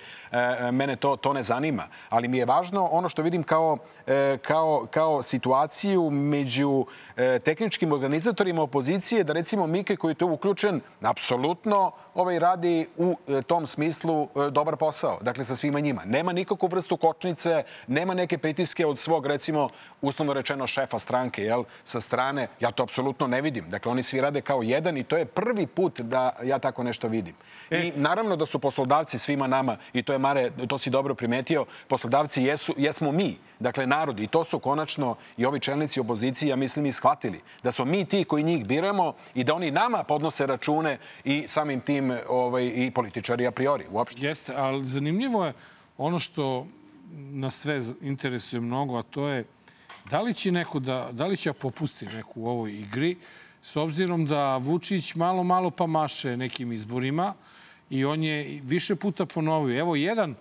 mene 0.72 0.96
to, 0.96 1.16
to 1.16 1.32
ne 1.32 1.42
zanima. 1.42 1.88
Ali 2.08 2.28
mi 2.28 2.38
je 2.38 2.44
važno 2.44 2.84
ono 2.84 3.08
što 3.08 3.22
vidim 3.22 3.42
kao, 3.42 3.78
kao, 4.42 4.86
kao 4.90 5.22
situaciju 5.22 6.10
među 6.10 6.86
E, 7.13 7.13
tehničkim 7.44 7.92
organizatorima 7.92 8.62
opozicije 8.62 9.24
da 9.24 9.32
recimo 9.32 9.66
Mike 9.66 9.96
koji 9.96 10.10
je 10.10 10.14
tu 10.14 10.28
uključen 10.28 10.80
apsolutno 11.02 11.92
ovaj 12.14 12.38
radi 12.38 12.86
u 12.96 13.16
e, 13.28 13.42
tom 13.42 13.66
smislu 13.66 14.22
e, 14.22 14.50
dobar 14.50 14.76
posao. 14.76 15.18
Dakle, 15.20 15.44
sa 15.44 15.56
svima 15.56 15.80
njima. 15.80 16.02
Nema 16.04 16.32
nikakvu 16.32 16.68
vrstu 16.68 16.96
kočnice, 16.96 17.62
nema 17.86 18.14
neke 18.14 18.38
pritiske 18.38 18.86
od 18.86 18.98
svog, 18.98 19.26
recimo, 19.26 19.68
uslovno 20.02 20.32
rečeno 20.32 20.66
šefa 20.66 20.98
stranke, 20.98 21.42
jel, 21.44 21.64
sa 21.84 22.00
strane. 22.00 22.48
Ja 22.60 22.70
to 22.70 22.82
apsolutno 22.82 23.26
ne 23.26 23.40
vidim. 23.40 23.70
Dakle, 23.70 23.92
oni 23.92 24.02
svi 24.02 24.20
rade 24.20 24.40
kao 24.40 24.62
jedan 24.62 24.96
i 24.96 25.04
to 25.04 25.16
je 25.16 25.24
prvi 25.24 25.66
put 25.66 26.00
da 26.00 26.36
ja 26.42 26.58
tako 26.58 26.82
nešto 26.82 27.08
vidim. 27.08 27.34
E. 27.70 27.78
I 27.78 27.92
naravno 27.96 28.36
da 28.36 28.46
su 28.46 28.58
poslodavci 28.58 29.18
svima 29.18 29.46
nama, 29.46 29.76
i 29.92 30.02
to 30.02 30.12
je 30.12 30.18
Mare, 30.18 30.50
to 30.68 30.78
si 30.78 30.90
dobro 30.90 31.14
primetio, 31.14 31.64
poslodavci 31.88 32.42
jesu, 32.42 32.74
jesmo 32.76 33.12
mi. 33.12 33.38
Dakle, 33.64 33.86
narod. 33.86 34.20
I 34.20 34.26
to 34.26 34.44
su 34.44 34.58
konačno 34.58 35.16
i 35.36 35.46
ovi 35.46 35.60
čelnici 35.60 36.00
opozicije, 36.00 36.48
ja 36.50 36.56
mislim, 36.56 36.86
i 36.86 36.92
shvatili. 36.92 37.40
Da 37.62 37.72
smo 37.72 37.84
mi 37.84 38.04
ti 38.04 38.24
koji 38.24 38.44
njih 38.44 38.66
biramo 38.66 39.14
i 39.34 39.44
da 39.44 39.54
oni 39.54 39.70
nama 39.70 40.02
podnose 40.04 40.46
račune 40.46 40.98
i 41.24 41.44
samim 41.48 41.80
tim 41.80 42.12
ovaj, 42.28 42.72
i 42.74 42.90
političari 42.90 43.46
a 43.46 43.50
priori 43.50 43.86
uopšte. 43.90 44.26
Jeste, 44.26 44.52
ali 44.56 44.86
zanimljivo 44.86 45.44
je 45.44 45.52
ono 45.98 46.18
što 46.18 46.66
nas 47.12 47.56
sve 47.56 47.80
interesuje 48.02 48.60
mnogo, 48.60 48.98
a 48.98 49.02
to 49.02 49.28
je 49.28 49.44
da 50.10 50.20
li 50.20 50.34
će 50.34 50.52
neko 50.52 50.78
da, 50.78 51.08
da 51.12 51.26
li 51.26 51.36
će 51.36 51.48
da 51.48 51.54
popusti 51.54 52.06
neku 52.06 52.42
u 52.42 52.48
ovoj 52.48 52.72
igri, 52.72 53.16
s 53.62 53.76
obzirom 53.76 54.26
da 54.26 54.56
Vučić 54.56 55.14
malo, 55.14 55.42
malo 55.42 55.70
pa 55.70 55.86
maše 55.86 56.36
nekim 56.36 56.72
izborima 56.72 57.34
i 57.90 58.04
on 58.04 58.22
je 58.22 58.60
više 58.64 58.96
puta 58.96 59.26
ponovio. 59.26 59.80
Evo, 59.80 59.96
jedan 59.96 60.34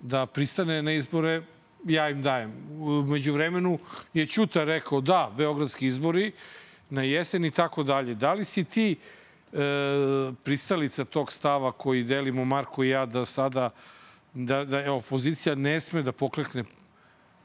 da 0.00 0.26
pristane 0.26 0.82
na 0.82 0.92
izbore, 0.92 1.42
ja 1.84 2.10
im 2.10 2.22
dajem. 2.22 2.52
Među 3.06 3.32
vremenu 3.32 3.78
je 4.14 4.26
Ćuta 4.26 4.64
rekao 4.64 5.00
da, 5.00 5.32
beogradski 5.36 5.86
izbori 5.86 6.32
na 6.90 7.02
jesen 7.02 7.44
i 7.44 7.50
tako 7.50 7.82
dalje. 7.82 8.14
Da 8.14 8.32
li 8.32 8.44
si 8.44 8.64
ti 8.64 8.96
e, 9.52 9.56
pristalica 10.42 11.04
tog 11.04 11.32
stava 11.32 11.72
koji 11.72 12.02
delimo 12.02 12.44
Marko 12.44 12.84
i 12.84 12.88
ja 12.88 13.06
da 13.06 13.24
sada 13.24 13.70
da, 14.34 14.64
da 14.64 14.92
opozicija 14.92 15.54
ne 15.54 15.80
sme 15.80 16.02
da 16.02 16.12
poklekne 16.12 16.64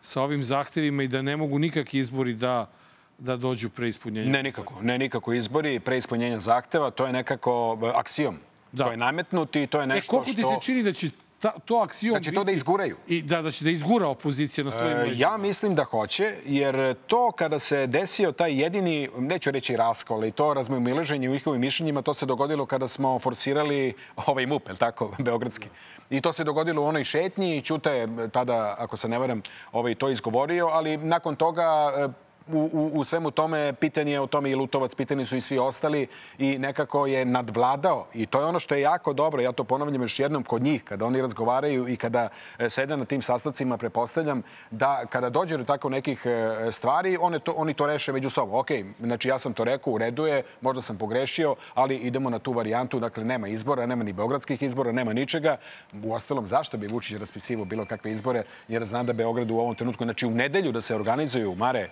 sa 0.02 0.22
ovim 0.22 0.44
zahtevima 0.44 1.04
i 1.04 1.08
da 1.08 1.22
ne 1.22 1.38
mogu 1.38 1.60
nikakvi 1.60 2.00
izbori 2.00 2.34
da 2.34 2.72
da 3.20 3.36
dođu 3.38 3.70
pre 3.70 3.90
ispunjenja? 3.90 4.32
Ne 4.32 4.44
nikako. 4.44 4.74
Ne 4.82 4.98
nikako 4.98 5.34
izbori, 5.34 5.80
pre 5.80 5.98
ispunjenja 5.98 6.40
zahteva. 6.40 6.92
To 6.92 7.06
je 7.06 7.14
nekako 7.14 7.80
e, 7.84 7.92
aksijom. 7.96 8.38
Da. 8.72 8.84
To 8.84 8.92
je 8.92 8.98
nametnut 8.98 9.56
i 9.56 9.68
to 9.68 9.82
je 9.82 9.88
nešto 9.88 10.06
e, 10.06 10.08
koliko 10.08 10.26
ti 10.26 10.42
što... 10.42 10.54
se 10.54 10.58
čini 10.62 10.84
da 10.84 10.94
će 10.94 11.10
ta, 11.40 11.52
to 11.66 11.76
aksijom 11.76 12.14
Da 12.14 12.20
će 12.20 12.32
to 12.32 12.44
da 12.44 12.52
izguraju. 12.52 12.98
I 13.08 13.22
da, 13.22 13.42
da 13.42 13.52
će 13.52 13.64
da 13.64 13.72
izgura 13.72 14.08
opozicija 14.08 14.66
na 14.66 14.72
svojim 14.72 14.98
e, 14.98 15.12
Ja 15.16 15.38
mislim 15.38 15.76
da 15.76 15.84
hoće, 15.84 16.36
jer 16.46 16.96
to 17.08 17.32
kada 17.32 17.60
se 17.60 17.88
desio 17.88 18.32
taj 18.32 18.62
jedini, 18.62 19.10
neću 19.18 19.52
reći 19.52 19.76
raskol, 19.76 20.18
ali 20.18 20.32
to 20.32 20.54
razmomilaženje 20.54 21.30
u 21.30 21.32
njihovim 21.32 21.62
mišljenjima, 21.62 22.02
to 22.02 22.14
se 22.14 22.26
dogodilo 22.26 22.66
kada 22.66 22.88
smo 22.88 23.20
forsirali 23.20 23.94
ovaj 24.26 24.46
MUP, 24.46 24.70
je 24.70 24.76
tako, 24.76 25.12
beogradski. 25.26 25.68
I 26.10 26.22
to 26.22 26.34
se 26.34 26.44
dogodilo 26.44 26.82
u 26.82 26.86
onoj 26.86 27.04
šetnji 27.04 27.58
i 27.58 27.62
Ćuta 27.62 27.92
je 27.92 28.30
tada, 28.30 28.76
ako 28.78 28.98
se 28.98 29.08
ne 29.08 29.20
varam, 29.20 29.42
ovaj, 29.72 29.96
to 29.96 30.10
izgovorio, 30.10 30.68
ali 30.68 30.98
nakon 30.98 31.36
toga 31.36 31.94
e, 31.98 32.29
u, 32.52 32.70
u, 32.74 32.92
u 33.00 33.04
svemu 33.04 33.32
tome 33.32 33.74
pitanje 33.74 34.12
je 34.12 34.22
o 34.22 34.28
tome 34.28 34.52
i 34.52 34.56
Lutovac, 34.56 34.96
pitani 34.96 35.26
su 35.26 35.36
i 35.36 35.42
svi 35.42 35.60
ostali 35.60 36.08
i 36.38 36.58
nekako 36.58 37.06
je 37.06 37.26
nadvladao. 37.26 38.06
I 38.14 38.26
to 38.26 38.40
je 38.40 38.46
ono 38.46 38.60
što 38.60 38.76
je 38.76 38.82
jako 38.82 39.14
dobro, 39.14 39.42
ja 39.42 39.52
to 39.52 39.64
ponavljam 39.64 40.02
još 40.02 40.20
jednom 40.20 40.44
kod 40.44 40.64
njih, 40.64 40.84
kada 40.84 41.06
oni 41.06 41.22
razgovaraju 41.22 41.88
i 41.88 41.96
kada 41.96 42.30
e, 42.60 42.70
sede 42.70 42.98
na 42.98 43.06
tim 43.06 43.22
sastavcima, 43.22 43.78
prepostavljam 43.78 44.42
da 44.72 45.06
kada 45.10 45.30
dođe 45.30 45.58
do 45.58 45.64
tako 45.64 45.90
nekih 45.90 46.26
e, 46.26 46.72
stvari, 46.72 47.18
one 47.22 47.40
to, 47.40 47.54
oni 47.58 47.74
to 47.74 47.88
reše 47.88 48.12
među 48.12 48.30
sobom. 48.30 48.60
Ok, 48.60 48.68
znači 49.00 49.28
ja 49.28 49.38
sam 49.38 49.54
to 49.54 49.64
rekao, 49.64 49.94
u 49.94 49.98
redu 49.98 50.26
je, 50.26 50.44
možda 50.62 50.82
sam 50.82 50.98
pogrešio, 50.98 51.56
ali 51.74 51.96
idemo 51.96 52.30
na 52.30 52.40
tu 52.40 52.52
varijantu, 52.52 53.00
dakle 53.00 53.24
nema 53.24 53.48
izbora, 53.48 53.86
nema 53.86 54.04
ni 54.04 54.14
beogradskih 54.14 54.62
izbora, 54.62 54.92
nema 54.92 55.14
ničega. 55.14 55.58
U 56.04 56.14
ostalom, 56.14 56.48
zašto 56.48 56.78
bi 56.78 56.88
Vučić 56.88 57.20
raspisivo 57.20 57.66
bilo 57.66 57.86
kakve 57.86 58.12
izbore, 58.12 58.44
jer 58.68 58.86
zna 58.86 59.04
da 59.04 59.14
Beograd 59.14 59.52
u 59.52 59.58
ovom 59.58 59.76
trenutku, 59.76 60.04
znači 60.04 60.26
u 60.26 60.32
nedelju 60.32 60.72
da 60.72 60.82
se 60.82 60.96
organizuju, 60.96 61.56
Mare, 61.56 61.90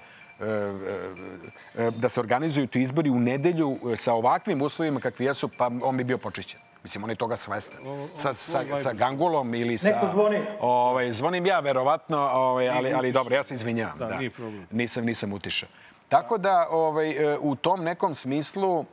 da 1.96 2.10
se 2.10 2.20
organizuju 2.20 2.68
ti 2.68 2.82
izbori 2.82 3.10
u 3.10 3.20
nedelju 3.20 3.78
sa 3.96 4.14
ovakvim 4.14 4.62
uslovima 4.62 5.00
kakvi 5.00 5.26
jesu, 5.26 5.50
pa 5.58 5.72
on 5.82 5.98
bi 5.98 6.04
bio 6.04 6.18
počišćen. 6.18 6.60
Mislim, 6.84 7.04
on 7.04 7.10
je 7.10 7.16
toga 7.16 7.36
svestan. 7.36 7.80
Sa, 8.14 8.34
sa, 8.34 8.64
sa 8.76 8.94
gangulom 8.94 9.54
ili 9.54 9.78
sa... 9.78 9.90
Neko 9.90 10.08
zvoni. 10.08 10.40
Ovaj, 10.60 11.12
zvonim 11.12 11.46
ja, 11.46 11.60
verovatno, 11.60 12.18
ovaj, 12.18 12.70
ali, 12.70 12.94
ali 12.94 13.12
dobro, 13.12 13.36
ja 13.36 13.44
se 13.44 13.54
izvinjavam. 13.54 13.98
Da, 13.98 14.06
da. 14.06 14.18
nije 14.18 14.30
problem. 14.30 14.68
Nisam, 14.72 15.06
nisam 15.06 15.34
utišao. 15.34 15.70
Tako 16.10 16.38
da, 16.38 16.68
ovaj, 16.72 17.16
u 17.40 17.56
tom 17.56 17.84
nekom 17.84 18.14
smislu, 18.14 18.86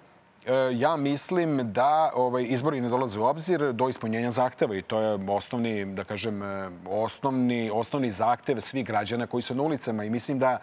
ja 0.72 0.96
mislim 0.96 1.72
da 1.72 2.12
ovaj, 2.14 2.44
izbori 2.48 2.80
ne 2.80 2.88
dolaze 2.88 3.20
u 3.20 3.24
obzir 3.24 3.72
do 3.72 3.88
ispunjenja 3.88 4.30
zahteva 4.30 4.76
i 4.76 4.82
to 4.82 5.00
je 5.00 5.18
osnovni, 5.28 5.84
da 5.84 6.04
kažem, 6.04 6.42
osnovni, 6.88 7.70
osnovni 7.72 8.10
zahtev 8.10 8.60
svih 8.60 8.86
građana 8.86 9.26
koji 9.26 9.42
su 9.42 9.54
na 9.54 9.62
ulicama 9.62 10.04
i 10.04 10.10
mislim 10.10 10.38
da 10.38 10.58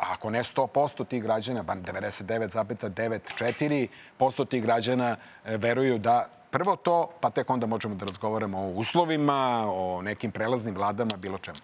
ako 0.00 0.30
ne 0.30 0.38
100% 0.38 1.06
tih 1.06 1.22
građana, 1.22 1.62
ba 1.62 1.74
99,94% 1.74 4.48
tih 4.48 4.62
građana 4.62 5.16
e, 5.44 5.56
veruju 5.56 5.98
da 5.98 6.26
prvo 6.50 6.76
to, 6.76 7.10
pa 7.20 7.30
tek 7.30 7.50
onda 7.50 7.66
možemo 7.66 7.94
da 7.94 8.06
razgovaramo 8.06 8.58
o 8.58 8.68
uslovima, 8.68 9.64
o 9.66 10.02
nekim 10.02 10.30
prelaznim 10.30 10.74
vladama, 10.74 11.16
bilo 11.16 11.38
čemu. 11.38 11.58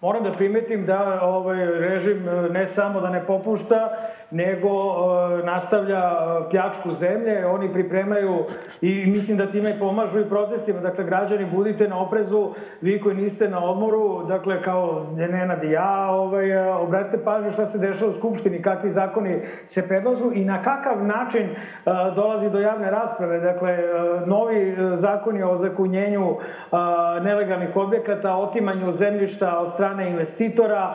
Moram 0.00 0.24
da 0.24 0.32
primetim 0.32 0.86
da 0.86 1.20
ovaj 1.22 1.66
režim 1.66 2.28
e, 2.28 2.48
ne 2.48 2.66
samo 2.66 3.00
da 3.00 3.10
ne 3.10 3.26
popušta, 3.26 3.98
nego 4.30 4.68
e, 4.68 5.46
nastavlja 5.46 5.98
e, 5.98 6.50
pljačku 6.50 6.92
zemlje. 6.92 7.46
Oni 7.46 7.72
pripremaju 7.72 8.44
i 8.80 9.06
mislim 9.06 9.36
da 9.36 9.46
time 9.46 9.78
pomažu 9.78 10.20
i 10.20 10.28
protestima. 10.28 10.80
Dakle, 10.80 11.04
građani, 11.04 11.46
budite 11.52 11.88
na 11.88 12.00
oprezu, 12.00 12.50
vi 12.80 13.00
koji 13.00 13.16
niste 13.16 13.48
na 13.48 13.64
odmoru, 13.64 14.24
dakle, 14.26 14.62
kao 14.62 15.06
Nenad 15.16 15.64
i 15.64 15.70
ja, 15.70 16.10
ovaj, 16.10 16.50
e, 16.50 16.72
obratite 16.72 17.24
pažnju 17.24 17.50
šta 17.50 17.66
se 17.66 17.78
dešava 17.78 18.10
u 18.10 18.14
Skupštini, 18.14 18.62
kakvi 18.62 18.90
zakoni 18.90 19.40
se 19.66 19.88
predlažu 19.88 20.30
i 20.34 20.44
na 20.44 20.62
kakav 20.62 21.04
način 21.04 21.48
dolazi 22.14 22.50
do 22.50 22.60
javne 22.60 22.90
rasprave. 22.90 23.40
Dakle, 23.40 23.78
novi 24.26 24.76
zakoni 24.94 25.42
o 25.42 25.56
zakunjenju 25.56 26.36
nelegalnih 27.22 27.76
objekata, 27.76 28.36
otimanju 28.36 28.92
zemljišta 28.92 29.58
od 29.58 29.72
strane 29.72 30.10
investitora, 30.10 30.94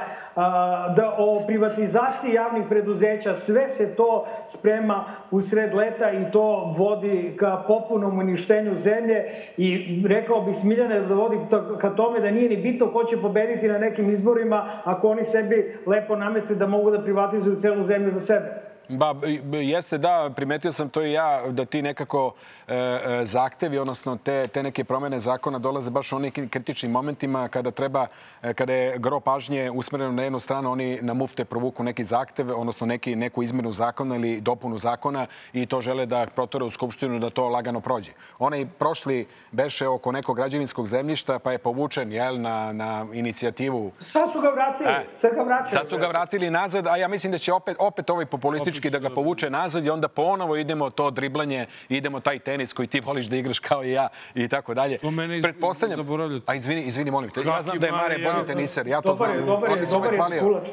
da 0.87 1.13
o 1.17 1.39
privatizaciji 1.39 2.31
javnih 2.31 2.65
preduzeća, 2.65 3.35
sve 3.35 3.67
se 3.67 3.87
to 3.87 4.23
sprema 4.45 5.01
u 5.31 5.41
sred 5.41 5.73
leta 5.73 6.11
i 6.11 6.25
to 6.25 6.41
vodi 6.67 7.33
ka 7.35 7.57
popunom 7.57 8.17
uništenju 8.17 8.75
zemlje 8.75 9.23
i 9.57 9.77
rekao 10.05 10.41
bih 10.41 10.55
Smiljane 10.55 11.01
da 11.01 11.13
vodi 11.13 11.37
ka 11.77 11.89
tome 11.89 12.19
da 12.19 12.31
nije 12.31 12.49
ni 12.49 12.57
bitno 12.57 12.87
ko 12.87 13.03
će 13.03 13.17
pobediti 13.17 13.67
na 13.67 13.77
nekim 13.77 14.09
izborima 14.09 14.63
ako 14.83 15.07
oni 15.07 15.23
sebi 15.23 15.65
lepo 15.85 16.15
nameste 16.15 16.55
da 16.55 16.65
mogu 16.65 16.91
da 16.91 16.99
privatizuju 16.99 17.55
celu 17.55 17.83
zemlju 17.83 18.11
za 18.11 18.19
sebe. 18.19 18.72
Ba, 18.97 19.15
jeste, 19.61 19.97
da, 19.97 20.31
primetio 20.35 20.71
sam 20.71 20.89
to 20.89 21.01
i 21.01 21.11
ja, 21.11 21.41
da 21.49 21.65
ti 21.65 21.81
nekako 21.81 22.33
e, 22.67 22.75
e, 22.75 23.25
zahtevi, 23.25 23.77
odnosno 23.77 24.17
te, 24.23 24.47
te 24.47 24.63
neke 24.63 24.83
promene 24.83 25.19
zakona 25.19 25.59
dolaze 25.59 25.91
baš 25.91 26.11
u 26.11 26.19
nekim 26.19 26.49
kritičnim 26.49 26.91
momentima 26.91 27.47
kada 27.47 27.71
treba, 27.71 28.07
e, 28.41 28.53
kada 28.53 28.73
je 28.73 28.97
gro 28.97 29.19
pažnje 29.19 29.71
usmereno 29.71 30.11
na 30.11 30.23
jednu 30.23 30.39
stranu, 30.39 30.71
oni 30.71 30.99
na 31.01 31.13
mufte 31.13 31.45
provuku 31.45 31.83
neki 31.83 32.03
zahtev, 32.03 32.51
odnosno 32.55 32.87
neki, 32.87 33.15
neku 33.15 33.43
izmenu 33.43 33.71
zakona 33.73 34.15
ili 34.15 34.41
dopunu 34.41 34.77
zakona 34.77 35.27
i 35.53 35.65
to 35.65 35.81
žele 35.81 36.05
da 36.05 36.25
protore 36.35 36.65
u 36.65 36.69
Skupštinu 36.69 37.19
da 37.19 37.29
to 37.29 37.49
lagano 37.49 37.81
prođe. 37.81 38.11
Onaj 38.39 38.65
prošli 38.79 39.27
beše 39.51 39.87
oko 39.87 40.11
nekog 40.11 40.35
građevinskog 40.35 40.87
zemljišta, 40.87 41.39
pa 41.39 41.51
je 41.51 41.57
povučen 41.57 42.11
jel, 42.11 42.41
na, 42.41 42.73
na 42.73 43.05
inicijativu. 43.13 43.91
Sad 43.99 44.31
su 44.31 44.41
ga 44.41 44.49
vratili, 44.49 44.89
e, 44.89 45.05
sad 45.15 45.35
ga 45.35 45.43
vraćaju. 45.43 45.79
Sad 45.79 45.89
su 45.89 45.97
ga 45.97 46.07
vratili 46.07 46.49
nazad, 46.49 46.87
a 46.87 46.97
ja 46.97 47.07
mislim 47.07 47.31
da 47.31 47.37
će 47.37 47.53
opet, 47.53 47.77
opet 47.79 48.09
ovaj 48.09 48.25
populistički 48.25 48.82
da 48.89 48.99
ga 48.99 49.09
povuče 49.09 49.49
nazad 49.49 49.85
i 49.85 49.89
onda 49.89 50.07
ponovo 50.07 50.55
idemo 50.55 50.89
to 50.89 51.11
driblanje, 51.11 51.65
idemo 51.89 52.19
taj 52.19 52.39
tenis 52.39 52.73
koji 52.73 52.87
ti 52.87 52.99
voliš 52.99 53.25
da 53.25 53.35
igraš 53.35 53.59
kao 53.59 53.83
i 53.83 53.91
ja 53.91 54.07
i 54.35 54.47
tako 54.47 54.73
dalje. 54.73 54.97
Pretpostavljam. 55.41 55.99
A 56.45 56.55
izvini, 56.55 56.81
izvini, 56.81 57.11
molim 57.11 57.29
te. 57.29 57.41
Ja 57.45 57.61
znam 57.61 57.79
da 57.79 57.85
je 57.85 57.91
Mare 57.91 58.17
bolji 58.17 58.45
teniser, 58.45 58.87
ja 58.87 59.01
to 59.01 59.13
znam. 59.13 59.45
Dobar 59.45 59.69
je, 59.77 59.85
dobar 59.91 60.33
je 60.33 60.39
kulači. 60.39 60.71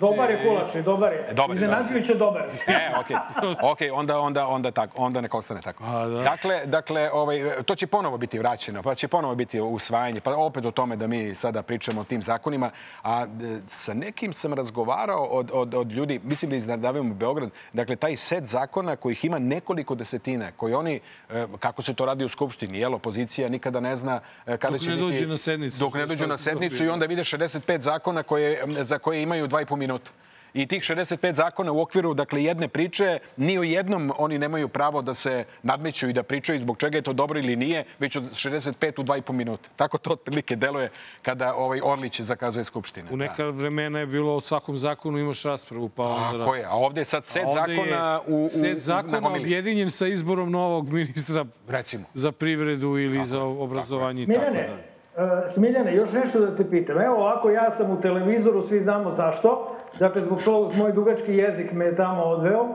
Dobar 0.00 0.30
je 0.30 0.42
kulači, 0.42 0.82
dobar 0.82 1.12
je. 1.12 1.34
Dobar, 1.34 1.56
Iznenađujuće 1.56 2.14
dobar. 2.14 2.42
E, 2.66 2.92
okej. 3.00 3.16
Okej, 3.62 3.90
onda, 3.90 4.20
onda, 4.20 4.46
onda, 4.46 4.70
tako, 4.70 5.02
onda 5.02 5.20
nek 5.20 5.34
ostane 5.34 5.60
tako. 5.60 5.84
da. 5.84 6.22
Dakle, 6.22 6.66
dakle 6.66 7.10
ovaj, 7.12 7.40
to 7.64 7.74
će 7.74 7.86
ponovo 7.86 8.18
biti 8.18 8.38
vraćeno, 8.38 8.82
pa 8.82 8.94
će 8.94 9.08
ponovo 9.08 9.34
biti 9.34 9.60
usvajanje, 9.60 10.20
pa 10.20 10.36
opet 10.36 10.64
o 10.64 10.70
tome 10.70 10.96
da 10.96 11.06
mi 11.06 11.34
sada 11.34 11.62
pričamo 11.62 12.00
o 12.00 12.04
tim 12.04 12.22
zakonima. 12.22 12.70
A 13.02 13.26
sa 13.66 13.94
nekim 13.94 14.32
sam 14.32 14.54
razgovarao 14.54 15.24
od, 15.24 15.50
od, 15.54 15.74
od 15.74 15.92
ljudi, 15.92 16.20
mislim 16.24 16.60
da 16.80 16.85
iznadavimo 16.86 17.14
Beograd, 17.14 17.50
dakle, 17.72 17.96
taj 17.96 18.16
set 18.16 18.44
zakona 18.46 18.96
kojih 18.96 19.24
ima 19.24 19.38
nekoliko 19.38 19.94
desetina, 19.94 20.52
koji 20.56 20.74
oni, 20.74 21.00
e, 21.30 21.46
kako 21.58 21.82
se 21.82 21.94
to 21.94 22.06
radi 22.06 22.24
u 22.24 22.28
Skupštini, 22.28 22.78
jel, 22.78 22.94
opozicija 22.94 23.48
nikada 23.48 23.80
ne 23.80 23.96
zna 23.96 24.20
e, 24.46 24.56
kada 24.56 24.72
dok 24.72 24.80
će 24.80 24.90
ne 24.90 24.96
biti... 24.96 25.08
dođe 25.08 25.26
na 25.26 25.36
sednicu. 25.38 25.78
Dok 25.78 25.94
ne 25.94 26.06
dođu 26.06 26.26
na 26.26 26.36
sednicu 26.36 26.84
i 26.84 26.88
onda 26.88 27.06
vide 27.06 27.22
65 27.22 27.80
zakona 27.80 28.22
koje, 28.22 28.64
za 28.80 28.98
koje 28.98 29.22
imaju 29.22 29.46
dva 29.46 29.62
i 29.62 29.66
po 29.66 29.76
minuta 29.76 30.10
i 30.56 30.66
tih 30.66 30.82
65 30.82 31.34
zakona 31.34 31.72
u 31.72 31.80
okviru 31.80 32.14
dakle 32.14 32.44
jedne 32.44 32.68
priče 32.68 33.18
ni 33.36 33.58
o 33.58 33.62
jednom 33.62 34.12
oni 34.18 34.38
nemaju 34.38 34.68
pravo 34.68 35.02
da 35.02 35.14
se 35.14 35.44
nadmeću 35.62 36.08
i 36.08 36.12
da 36.12 36.22
pričaju 36.22 36.58
zbog 36.58 36.78
čega 36.78 36.98
je 36.98 37.02
to 37.02 37.12
dobro 37.12 37.38
ili 37.38 37.56
nije, 37.56 37.84
već 37.98 38.16
od 38.16 38.22
65 38.22 39.00
u 39.00 39.04
2,5 39.04 39.32
minuta. 39.32 39.68
Tako 39.76 39.98
to 39.98 40.10
otprilike 40.10 40.56
deluje 40.56 40.90
kada 41.22 41.54
ovaj 41.54 41.80
Orlić 41.84 42.20
zakazuje 42.20 42.64
skupštine. 42.64 43.08
U 43.12 43.16
neka 43.16 43.44
da. 43.44 43.50
vremena 43.50 43.98
je 43.98 44.06
bilo 44.06 44.34
o 44.34 44.40
svakom 44.40 44.78
zakonu 44.78 45.18
imaš 45.18 45.42
raspravu, 45.42 45.88
pa 45.88 46.04
onda... 46.04 46.38
Tako 46.38 46.54
je, 46.54 46.64
a 46.64 46.74
ovde 46.74 47.00
je 47.00 47.04
sad 47.04 47.26
set 47.26 47.46
zakona 47.52 48.20
u, 48.26 48.44
u, 48.44 48.48
set 48.48 48.78
zakona 48.78 49.28
objedinjen 49.28 49.90
sa 49.90 50.06
izborom 50.06 50.50
novog 50.50 50.92
ministra 50.92 51.44
Recimo. 51.68 52.04
za 52.14 52.32
privredu 52.32 52.98
ili 52.98 53.16
Tako. 53.16 53.26
za 53.26 53.42
obrazovanje 53.42 54.22
i 54.22 54.26
tako 54.26 54.40
dalje. 54.40 54.68
E, 55.16 55.48
Smiljane, 55.48 55.94
još 55.94 56.12
nešto 56.12 56.40
da 56.40 56.56
te 56.56 56.70
pitam. 56.70 57.00
Evo 57.00 57.16
ovako, 57.16 57.50
ja 57.50 57.70
sam 57.70 57.90
u 57.90 58.00
televizoru, 58.00 58.62
svi 58.62 58.80
znamo 58.80 59.10
zašto. 59.10 59.75
Dakle, 59.98 60.22
zbog 60.22 60.40
što 60.40 60.70
moj 60.74 60.92
dugački 60.92 61.36
jezik 61.36 61.72
me 61.72 61.84
je 61.84 61.96
tamo 61.96 62.22
odveo. 62.22 62.66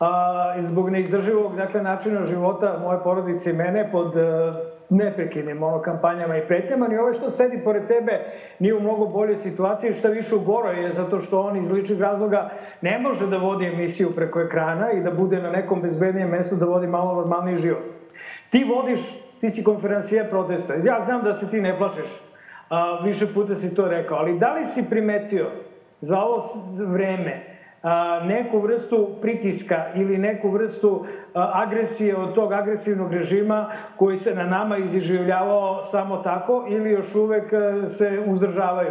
A, 0.00 0.54
i 0.58 0.62
zbog 0.62 0.90
neizdrživog 0.90 1.56
dakle, 1.56 1.82
načina 1.82 2.22
života 2.22 2.78
moje 2.82 2.98
porodice 3.04 3.50
i 3.50 3.52
mene 3.52 3.88
pod 3.92 4.16
uh, 4.16 4.22
neprekidnim 4.90 5.62
ono, 5.62 5.82
kampanjama 5.82 6.36
i 6.36 6.46
pretnjama, 6.46 6.88
ni 6.88 6.98
ovaj 6.98 7.12
što 7.12 7.30
sedi 7.30 7.60
pored 7.64 7.86
tebe 7.86 8.20
nije 8.58 8.74
u 8.74 8.80
mnogo 8.80 9.06
boljoj 9.06 9.36
situaciji, 9.36 9.92
šta 9.92 10.08
više 10.08 10.34
u 10.34 10.40
goroj 10.40 10.82
je 10.82 10.92
zato 10.92 11.18
što 11.18 11.40
on 11.40 11.56
iz 11.56 11.70
ličnih 11.70 12.00
razloga 12.00 12.50
ne 12.80 12.98
može 12.98 13.26
da 13.26 13.36
vodi 13.36 13.66
emisiju 13.66 14.08
preko 14.16 14.40
ekrana 14.40 14.92
i 14.92 15.00
da 15.00 15.10
bude 15.10 15.42
na 15.42 15.50
nekom 15.50 15.82
bezbednijem 15.82 16.30
mestu 16.30 16.56
da 16.56 16.66
vodi 16.66 16.86
malo 16.86 17.14
normalniji 17.14 17.54
život. 17.54 17.82
Ti 18.50 18.64
vodiš, 18.64 19.00
ti 19.40 19.48
si 19.48 19.64
konferencije 19.64 20.24
protesta. 20.30 20.74
Ja 20.74 21.00
znam 21.00 21.22
da 21.22 21.34
se 21.34 21.50
ti 21.50 21.60
ne 21.60 21.78
plašiš, 21.78 22.22
a, 22.68 23.00
više 23.04 23.34
puta 23.34 23.54
si 23.54 23.74
to 23.74 23.88
rekao, 23.88 24.18
ali 24.18 24.38
da 24.38 24.54
li 24.54 24.64
si 24.64 24.84
primetio 24.90 25.46
za 26.00 26.18
ovo 26.18 26.40
vreme 26.86 27.40
a, 27.82 27.92
neku 28.20 28.58
vrstu 28.58 29.08
pritiska 29.20 29.86
ili 29.94 30.18
neku 30.18 30.48
vrstu 30.48 31.04
agresije 31.34 32.16
od 32.16 32.34
tog 32.34 32.52
agresivnog 32.52 33.12
režima 33.12 33.66
koji 33.96 34.16
se 34.16 34.34
na 34.34 34.44
nama 34.44 34.76
iziživljavao 34.76 35.82
samo 35.82 36.16
tako 36.16 36.64
ili 36.66 36.90
još 36.90 37.14
uvek 37.14 37.52
se 37.86 38.20
uzdržavaju? 38.26 38.90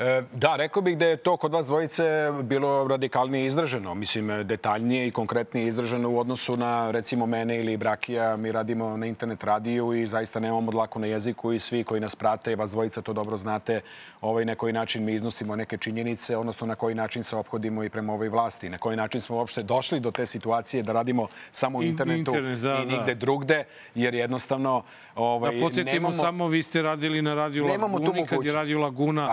E, 0.00 0.22
Da, 0.32 0.56
rekao 0.56 0.82
bih 0.82 0.98
da 0.98 1.06
je 1.06 1.16
to 1.16 1.36
kod 1.36 1.52
vas 1.52 1.66
dvojice 1.66 2.04
bilo 2.42 2.88
radikalnije 2.88 3.46
izraženo. 3.46 3.94
Mislim, 3.94 4.46
detaljnije 4.46 5.06
i 5.08 5.10
konkretnije 5.10 5.66
izraženo 5.68 6.10
u 6.10 6.18
odnosu 6.18 6.56
na, 6.56 6.90
recimo, 6.90 7.26
mene 7.26 7.58
ili 7.60 7.76
Brakija. 7.76 8.36
Mi 8.36 8.52
radimo 8.52 8.96
na 8.96 9.06
internet 9.06 9.44
radiju 9.44 9.92
i 9.92 10.06
zaista 10.06 10.40
nemamo 10.40 10.70
dlaku 10.70 10.98
na 10.98 11.06
jeziku 11.06 11.52
i 11.52 11.58
svi 11.58 11.84
koji 11.84 12.00
nas 12.00 12.16
prate, 12.16 12.56
vas 12.56 12.70
dvojica 12.70 13.02
to 13.02 13.12
dobro 13.12 13.36
znate, 13.36 13.80
ovaj, 14.20 14.44
na 14.44 14.54
koji 14.54 14.72
način 14.72 15.04
mi 15.04 15.12
iznosimo 15.14 15.56
neke 15.56 15.76
činjenice, 15.76 16.36
odnosno 16.36 16.66
na 16.66 16.74
koji 16.74 16.94
način 16.94 17.22
se 17.24 17.36
ophodimo 17.36 17.84
i 17.84 17.88
prema 17.88 18.12
ovoj 18.12 18.28
vlasti. 18.28 18.68
Na 18.68 18.78
koji 18.78 18.96
način 18.96 19.20
smo 19.20 19.36
uopšte 19.36 19.62
došli 19.62 20.00
do 20.00 20.10
te 20.10 20.26
situacije 20.26 20.82
da 20.82 20.92
radimo 20.92 21.26
samo 21.52 21.78
u 21.78 21.82
In- 21.82 21.88
internetu 21.88 22.18
internet, 22.18 22.58
da, 22.58 22.74
i 22.74 22.86
nigde 22.86 23.14
da. 23.14 23.20
drugde, 23.20 23.64
jer 23.94 24.14
jednostavno 24.14 24.82
ovaj, 25.16 25.54
Da 25.54 25.60
podsjetimo 25.60 25.94
nemamo... 25.94 26.12
samo, 26.12 26.48
vi 26.48 26.62
ste 26.62 26.82
radili 26.82 27.22
na 27.22 27.34
Radio 27.34 27.64
tu 27.64 27.68
Laguni, 27.82 28.26
kad 28.26 28.44
je. 28.44 28.52
Radio 28.52 28.80
Laguna 28.80 29.28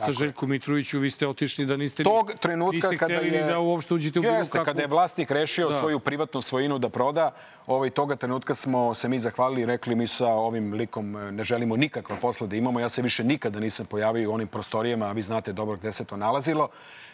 Prodata 0.00 0.12
tako. 0.12 0.24
Željku 0.24 0.46
Mitroviću, 0.46 0.98
vi 0.98 1.10
ste 1.10 1.26
otišli 1.28 1.66
da 1.66 1.76
niste, 1.76 2.02
tog 2.02 2.32
trenutka 2.40 2.74
niste 2.76 2.96
kada 2.96 3.14
je 3.14 3.44
da 3.44 3.58
uopšte 3.58 3.94
uđete 3.94 4.18
u 4.18 4.22
bilo 4.22 4.34
Jeste, 4.34 4.52
kakvu... 4.52 4.64
kada 4.64 4.82
je 4.82 4.88
vlasnik 4.88 5.30
rešio 5.30 5.68
Da. 5.68 5.78
svoju 5.78 6.00
privatnu 6.00 6.42
svojinu 6.42 6.78
da 6.78 6.88
proda, 6.88 7.34
ovaj 7.66 7.90
toga 7.90 8.16
trenutka 8.16 8.54
smo 8.54 8.94
se 8.94 9.08
mi 9.08 9.18
zahvalili 9.18 9.62
i 9.62 9.66
rekli 9.66 9.94
mi 9.94 10.06
sa 10.06 10.26
ovim 10.28 10.72
likom 10.72 11.16
e, 11.16 11.32
ne 11.32 11.44
želimo 11.44 11.76
nikakva 11.76 12.16
posla 12.16 12.46
da 12.46 12.56
imamo. 12.56 12.80
Ja 12.80 12.88
se 12.88 13.02
više 13.02 13.24
nikada 13.24 13.60
nisam 13.60 13.86
pojavio 13.86 14.30
u 14.30 14.34
onim 14.34 14.48
prostorijama, 14.48 15.06
a 15.06 15.12
vi 15.12 15.22
znate 15.22 15.52
dobro 15.52 15.76
gde 15.76 15.92
se 15.92 16.04
to 16.04 16.16
nalazilo 16.16 16.68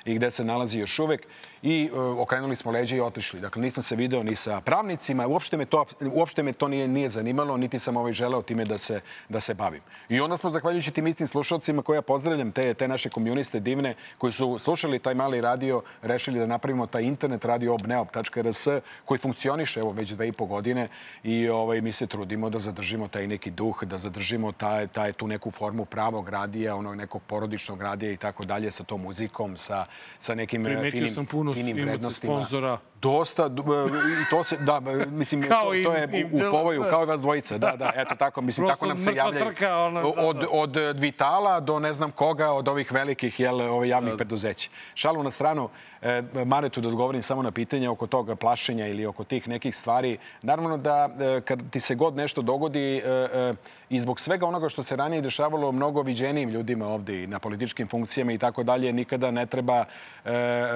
i 0.04 0.14
gde 0.14 0.30
se 0.30 0.44
nalazi 0.44 0.78
još 0.78 0.98
uvek. 0.98 1.26
I 1.66 1.90
e, 1.92 1.98
okrenuli 1.98 2.56
smo 2.56 2.70
leđe 2.72 2.96
i 2.96 3.00
otišli. 3.00 3.40
Dakle, 3.40 3.62
nisam 3.62 3.82
se 3.82 3.96
video 3.96 4.22
ni 4.22 4.36
sa 4.36 4.60
pravnicima, 4.60 5.26
uopšte 5.26 5.56
me 5.56 5.64
to, 5.64 5.84
uopšte 6.12 6.42
me 6.42 6.52
to 6.52 6.68
nije, 6.68 6.88
nije 6.88 7.08
zanimalo, 7.08 7.56
niti 7.56 7.78
sam 7.78 7.96
ovaj 7.96 8.12
želeo 8.12 8.42
time 8.42 8.64
da 8.64 8.78
se, 8.78 9.00
da 9.28 9.40
se 9.40 9.54
bavim. 9.54 9.80
I 10.08 10.20
onda 10.20 10.36
smo, 10.36 10.50
zahvaljujući 10.50 10.90
tim 10.90 11.06
istim 11.06 11.26
slušalcima, 11.26 11.82
koje 11.82 11.96
ja 11.96 12.02
pozdravljam, 12.02 12.52
te, 12.52 12.74
te 12.74 12.88
naše 12.88 13.08
komuniste 13.08 13.60
divne, 13.60 13.94
koji 14.18 14.32
su 14.32 14.58
slušali 14.58 14.98
taj 14.98 15.14
mali 15.14 15.40
radio, 15.40 15.82
rešili 16.02 16.38
da 16.38 16.46
napravimo 16.46 16.86
taj 16.86 17.02
internet 17.02 17.44
radio 17.44 17.74
obneop.rs, 17.74 18.66
koji 19.04 19.18
funkcioniše 19.18 19.80
evo 19.80 19.90
već 19.90 20.10
dve 20.10 20.28
i 20.28 20.32
po 20.32 20.46
godine 20.46 20.88
i 21.24 21.48
ovaj, 21.48 21.80
mi 21.80 21.92
se 21.92 22.06
trudimo 22.06 22.50
da 22.50 22.58
zadržimo 22.58 23.08
taj 23.08 23.26
neki 23.26 23.50
duh, 23.50 23.84
da 23.84 23.98
zadržimo 23.98 24.52
taj, 24.52 24.86
taj, 24.86 25.12
tu 25.12 25.26
neku 25.26 25.50
formu 25.50 25.84
pravog 25.84 26.28
radija, 26.28 26.76
onog 26.76 26.94
nekog 26.94 27.22
porodičnog 27.26 27.82
radija 27.82 28.12
i 28.12 28.16
tako 28.16 28.44
dalje, 28.44 28.70
sa 28.70 28.84
tom 28.84 29.02
muzikom, 29.02 29.56
sa, 29.56 29.86
sa 30.18 30.34
nekim 30.34 30.66
e, 30.66 30.68
Primetio 30.68 30.90
finim, 30.90 31.10
sam 31.10 31.26
puno 31.26 31.55
imate 31.60 31.82
vrednostima. 31.84 32.32
sponzora. 32.34 32.80
Dosta, 33.02 33.42
e, 33.42 34.30
to 34.30 34.44
se, 34.44 34.56
da, 34.56 34.80
e, 35.02 35.06
mislim, 35.06 35.42
Kao 35.42 35.64
to, 35.64 35.70
to 35.84 35.92
je 35.92 36.28
u, 36.32 36.36
u 36.36 36.50
povoju, 36.50 36.84
kao 36.90 37.02
i 37.02 37.06
vas 37.06 37.20
dvojica, 37.20 37.58
da, 37.58 37.76
da, 37.76 37.92
eto 37.96 38.14
tako, 38.14 38.40
mislim, 38.40 38.66
Prosto 38.66 38.86
tako 38.86 38.88
nam 38.88 38.98
se 38.98 39.14
javljaju. 39.14 39.44
trka, 39.44 39.76
ona, 39.76 40.02
da, 40.02 40.08
od, 40.08 40.36
da. 40.36 40.46
od 40.50 40.76
e, 40.76 40.92
Vitala 40.92 41.60
do 41.60 41.78
ne 41.78 41.92
znam 41.92 42.10
koga, 42.10 42.52
od 42.52 42.68
ovih 42.68 42.92
velikih 42.92 43.40
jel, 43.40 43.60
ovih 43.60 43.90
javnih 43.90 44.14
preduzeća. 44.16 44.70
Šalu 44.94 45.22
na 45.22 45.30
stranu, 45.30 45.68
e, 46.02 46.22
Maretu 46.44 46.80
da 46.80 46.88
odgovorim 46.88 47.22
samo 47.22 47.42
na 47.42 47.50
pitanje 47.50 47.88
oko 47.88 48.06
toga 48.06 48.36
plašenja 48.36 48.86
ili 48.86 49.06
oko 49.06 49.24
tih 49.24 49.48
nekih 49.48 49.76
stvari. 49.76 50.18
Naravno 50.42 50.76
da 50.76 51.08
e, 51.20 51.40
kad 51.40 51.70
ti 51.70 51.80
se 51.80 51.94
god 51.94 52.16
nešto 52.16 52.42
dogodi 52.42 52.96
e, 52.96 53.54
i 53.90 54.00
zbog 54.00 54.20
svega 54.20 54.46
onoga 54.46 54.68
što 54.68 54.82
se 54.82 54.96
ranije 54.96 55.22
dešavalo 55.22 55.72
mnogo 55.72 56.02
viđenijim 56.02 56.50
ljudima 56.50 56.86
ovde 56.86 57.22
i 57.22 57.26
na 57.26 57.38
političkim 57.38 57.88
funkcijama 57.88 58.32
i 58.32 58.38
tako 58.38 58.62
dalje, 58.62 58.92
nikada 58.92 59.30
ne 59.30 59.46
treba 59.46 59.84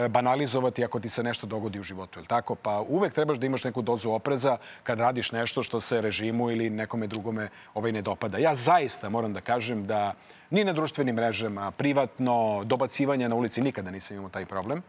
banalizovati 0.08 0.84
ako 0.84 1.00
ti 1.00 1.08
se 1.08 1.22
nešto 1.22 1.46
dogodi 1.46 1.80
u 1.80 1.82
životu, 1.82 2.09
je 2.18 2.20
li 2.20 2.26
tako? 2.26 2.54
Pa 2.54 2.80
uvek 2.80 3.14
trebaš 3.14 3.38
da 3.38 3.46
imaš 3.46 3.64
neku 3.64 3.82
dozu 3.82 4.10
opreza 4.10 4.56
kad 4.82 5.00
radiš 5.00 5.32
nešto 5.32 5.62
što 5.62 5.80
se 5.80 6.00
režimu 6.02 6.50
ili 6.50 6.70
nekome 6.70 7.06
drugome 7.06 7.48
ovaj 7.74 7.92
ne 7.92 8.02
dopada. 8.02 8.38
Ja 8.38 8.54
zaista 8.54 9.08
moram 9.08 9.32
da 9.32 9.40
kažem 9.40 9.86
da 9.86 10.14
ni 10.50 10.64
na 10.64 10.72
društvenim 10.72 11.14
mrežama, 11.14 11.70
privatno, 11.70 12.62
dobacivanje 12.64 13.28
na 13.28 13.34
ulici, 13.34 13.60
nikada 13.60 13.90
nisam 13.90 14.16
imao 14.16 14.30
taj 14.30 14.46
problem. 14.46 14.82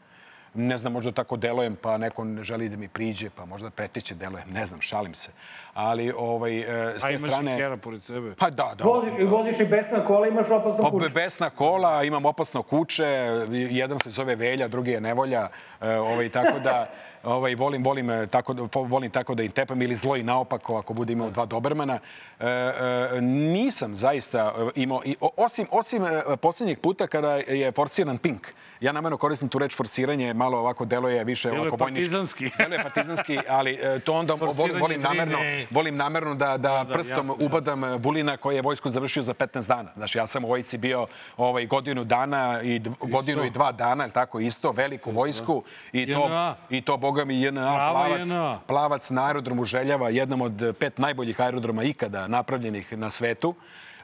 Ne 0.54 0.78
znam, 0.78 0.94
možda 0.94 1.12
tako 1.12 1.38
delujem, 1.38 1.76
pa 1.76 1.98
neko 1.98 2.24
ne 2.24 2.44
želi 2.44 2.70
da 2.70 2.78
mi 2.78 2.88
priđe, 2.88 3.30
pa 3.30 3.46
možda 3.46 3.70
preteće 3.70 4.16
delujem, 4.16 4.50
ne 4.52 4.66
znam, 4.66 4.82
šalim 4.82 5.14
se. 5.14 5.32
Ali 5.74 6.14
ovaj, 6.18 6.60
e, 6.60 6.94
s 7.00 7.04
A 7.04 7.08
te 7.08 7.14
imaš 7.14 7.32
strane... 7.32 7.56
i 7.56 7.58
Kera 7.58 7.78
pored 7.78 8.04
sebe. 8.04 8.36
Pa 8.36 8.50
da, 8.50 8.74
da. 8.78 8.84
Voziš, 8.84 9.14
voziš 9.30 9.60
i 9.60 9.66
besna 9.66 10.06
kola, 10.06 10.28
imaš 10.28 10.50
opasno 10.50 10.84
Pa 10.84 10.90
kuće. 10.90 11.14
besna 11.14 11.50
kola, 11.50 12.04
imam 12.04 12.26
opasno 12.26 12.64
kuće, 12.64 13.06
jedan 13.52 14.00
se 14.00 14.10
zove 14.10 14.36
Velja, 14.36 14.68
drugi 14.68 14.92
je 14.92 15.02
Nevolja, 15.02 15.50
e, 15.82 15.96
ovaj, 15.96 16.30
tako 16.30 16.60
da 16.60 16.90
ovaj, 17.24 17.56
volim, 17.56 17.84
volim, 17.84 18.10
e, 18.10 18.28
tako, 18.28 18.54
da- 18.54 18.68
volim 18.74 19.12
tako 19.12 19.36
da 19.36 19.44
im 19.44 19.52
tepam 19.52 19.82
ili 19.82 19.96
zlo 19.96 20.16
i 20.16 20.24
naopako 20.24 20.78
ako 20.78 20.94
bude 20.94 21.14
imao 21.14 21.30
dva 21.30 21.46
Dobermana. 21.46 22.00
E, 22.40 22.48
e, 22.48 23.22
nisam 23.22 23.96
zaista 23.96 24.54
imao, 24.76 25.02
i, 25.06 25.16
osim, 25.38 25.68
osim 25.72 26.04
poslednjeg 26.42 26.80
puta 26.80 27.08
kada 27.08 27.36
je 27.36 27.72
forsiran 27.72 28.18
pink. 28.18 28.48
Ja 28.82 28.92
namerno 28.92 29.18
koristim 29.18 29.50
tu 29.50 29.60
reč 29.60 29.76
forsiranje, 29.78 30.34
malo 30.34 30.58
ovako 30.58 30.86
deluje 30.86 31.24
više 31.24 31.50
Deluje 31.50 31.62
ovako 31.70 31.84
vojnički. 31.84 32.02
partizanski. 32.02 32.50
Deluje 32.64 32.84
partizanski, 32.84 33.40
ali 33.50 33.80
to 34.06 34.14
onda 34.14 34.34
volim, 34.34 34.80
volim 34.80 35.02
namerno, 35.02 35.38
volim 35.72 35.96
namerno 35.96 36.36
da, 36.36 36.58
da, 36.58 36.58
da, 36.58 36.94
prstom 36.94 37.28
jasno, 37.28 37.36
ubadam 37.46 37.84
e, 37.84 37.98
Vulina 37.98 38.38
koji 38.38 38.56
je 38.56 38.62
vojsku 38.62 38.90
završio 38.90 39.24
za 39.24 39.34
15 39.34 39.68
dana. 39.68 39.92
Znači, 39.96 40.18
ja 40.18 40.28
sam 40.28 40.46
u 40.46 40.48
vojci 40.48 40.78
bio 40.78 41.08
ovaj, 41.38 41.66
godinu 41.66 42.04
dana 42.04 42.62
i 42.62 42.80
dv, 42.80 42.92
godinu 43.00 43.44
i 43.44 43.50
dva 43.50 43.72
dana, 43.72 44.04
je 44.04 44.10
tako 44.10 44.40
isto, 44.40 44.72
veliku 44.72 45.12
vojsku. 45.12 45.64
I 45.94 46.14
to. 46.14 46.56
I 46.70 46.82
to, 46.82 46.98
boga 47.12 47.26
mi, 47.26 47.42
JNA, 47.42 47.68
plavac, 47.92 48.28
JNA. 48.28 48.60
plavac 48.68 49.10
na 49.10 49.26
aerodromu 49.28 49.66
Željava, 49.66 50.10
jednom 50.10 50.42
od 50.42 50.76
pet 50.80 50.98
najboljih 50.98 51.42
aerodroma 51.42 51.84
ikada 51.84 52.28
napravljenih 52.28 52.98
na 52.98 53.10
svetu. 53.10 53.56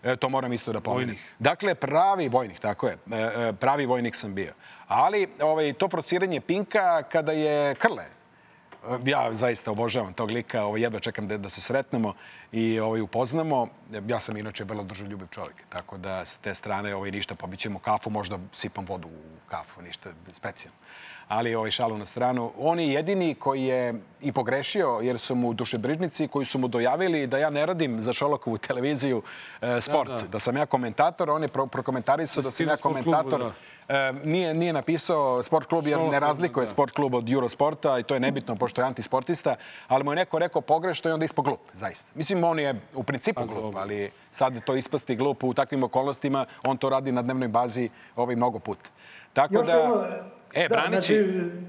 E, 0.04 0.16
to 0.16 0.30
moram 0.30 0.54
isto 0.54 0.74
da 0.74 0.82
pomenem. 0.82 1.16
Vojnih. 1.16 1.34
Dakle, 1.40 1.76
pravi 1.76 2.28
vojnik, 2.30 2.60
tako 2.60 2.88
je. 2.88 2.98
E, 3.12 3.16
e, 3.16 3.54
pravi 3.54 3.86
vojnik 3.86 4.16
sam 4.16 4.36
bio. 4.36 4.54
Ali 4.88 5.28
ovaj, 5.42 5.74
to 5.74 5.88
prociranje 5.88 6.42
Pinka 6.42 7.04
kada 7.04 7.32
je 7.32 7.76
Krle, 7.76 8.06
ja 9.06 9.34
zaista 9.34 9.72
obožavam 9.72 10.14
tog 10.14 10.32
lika, 10.32 10.64
ovaj, 10.64 10.82
jedva 10.82 11.00
čekam 11.00 11.28
da, 11.28 11.38
da 11.38 11.50
se 11.50 11.62
sretnemo 11.62 12.14
i 12.52 12.80
ovaj, 12.80 13.02
upoznamo. 13.02 13.68
Ja 14.08 14.20
sam 14.20 14.38
inače 14.38 14.64
vrlo 14.64 14.84
držoljubiv 14.84 15.28
čovjek, 15.32 15.64
tako 15.70 15.98
da 15.98 16.26
sa 16.26 16.38
te 16.42 16.54
strane 16.54 16.96
ovaj, 16.96 17.12
ništa 17.12 17.36
pobićemo 17.36 17.80
kafu, 17.80 18.10
možda 18.10 18.40
sipam 18.54 18.86
vodu 18.86 19.08
u 19.08 19.50
kafu, 19.50 19.82
ništa 19.82 20.10
specijalno. 20.32 20.78
Ali 21.28 21.56
ovaj 21.56 21.72
šalu 21.72 21.98
na 21.98 22.06
stranu, 22.06 22.52
on 22.58 22.80
je 22.80 22.88
jedini 22.88 23.36
koji 23.36 23.64
je 23.64 23.94
i 24.22 24.32
pogrešio 24.32 25.00
jer 25.02 25.20
su 25.20 25.36
mu 25.36 25.54
dušebrižnici 25.54 26.28
koji 26.28 26.46
su 26.46 26.60
mu 26.60 26.68
dojavili 26.68 27.28
da 27.28 27.38
ja 27.38 27.50
ne 27.50 27.66
radim 27.66 28.02
za 28.02 28.14
Šolakovu 28.14 28.58
televiziju 28.58 29.22
e, 29.62 29.82
sport, 29.82 30.10
da, 30.10 30.28
da. 30.28 30.40
sam 30.40 30.58
ja 30.58 30.66
komentator, 30.66 31.30
on 31.30 31.42
je 31.42 31.48
pro, 31.48 31.66
prokomentarisao 31.66 32.42
da, 32.42 32.48
Da 32.48 32.52
si 32.52 32.64
sam 32.64 32.68
ja 32.68 32.78
sport 32.78 32.94
klubu, 32.94 33.12
komentator. 33.12 33.52
E, 33.90 34.14
nije, 34.24 34.54
nije 34.54 34.74
napisao 34.74 35.44
sport 35.44 35.68
klub 35.68 35.88
jer 35.88 36.00
ne 36.00 36.20
razlikuje 36.20 36.66
da. 36.66 36.72
sport 36.72 36.94
klub 36.94 37.14
od 37.14 37.30
Eurosporta 37.30 38.00
i 38.00 38.04
to 38.04 38.14
je 38.14 38.20
nebitno 38.20 38.56
pošto 38.56 38.82
je 38.82 38.88
antisportista, 38.88 39.56
ali 39.88 40.04
mu 40.04 40.12
je 40.12 40.16
neko 40.16 40.40
rekao 40.40 40.62
pogrešno 40.62 41.10
i 41.10 41.14
onda 41.14 41.26
ispod 41.26 41.46
glup, 41.46 41.60
zaista. 41.74 42.12
Mislim, 42.16 42.44
on 42.44 42.60
je 42.60 42.82
u 42.96 43.04
principu 43.04 43.46
glup, 43.46 43.76
ali 43.76 44.12
sad 44.32 44.64
to 44.66 44.76
ispasti 44.76 45.16
glup 45.16 45.44
u 45.44 45.54
takvim 45.54 45.84
okolnostima, 45.84 46.46
on 46.64 46.78
to 46.78 46.90
radi 46.90 47.12
na 47.12 47.22
dnevnoj 47.22 47.48
bazi 47.48 47.90
ovaj 48.16 48.36
mnogo 48.36 48.60
puta. 48.60 48.90
Tako 49.34 49.54
Još 49.54 49.68
da... 49.68 50.37
E, 50.54 50.68
da, 50.68 50.76
branići, 50.76 51.14
znači, 51.14 51.68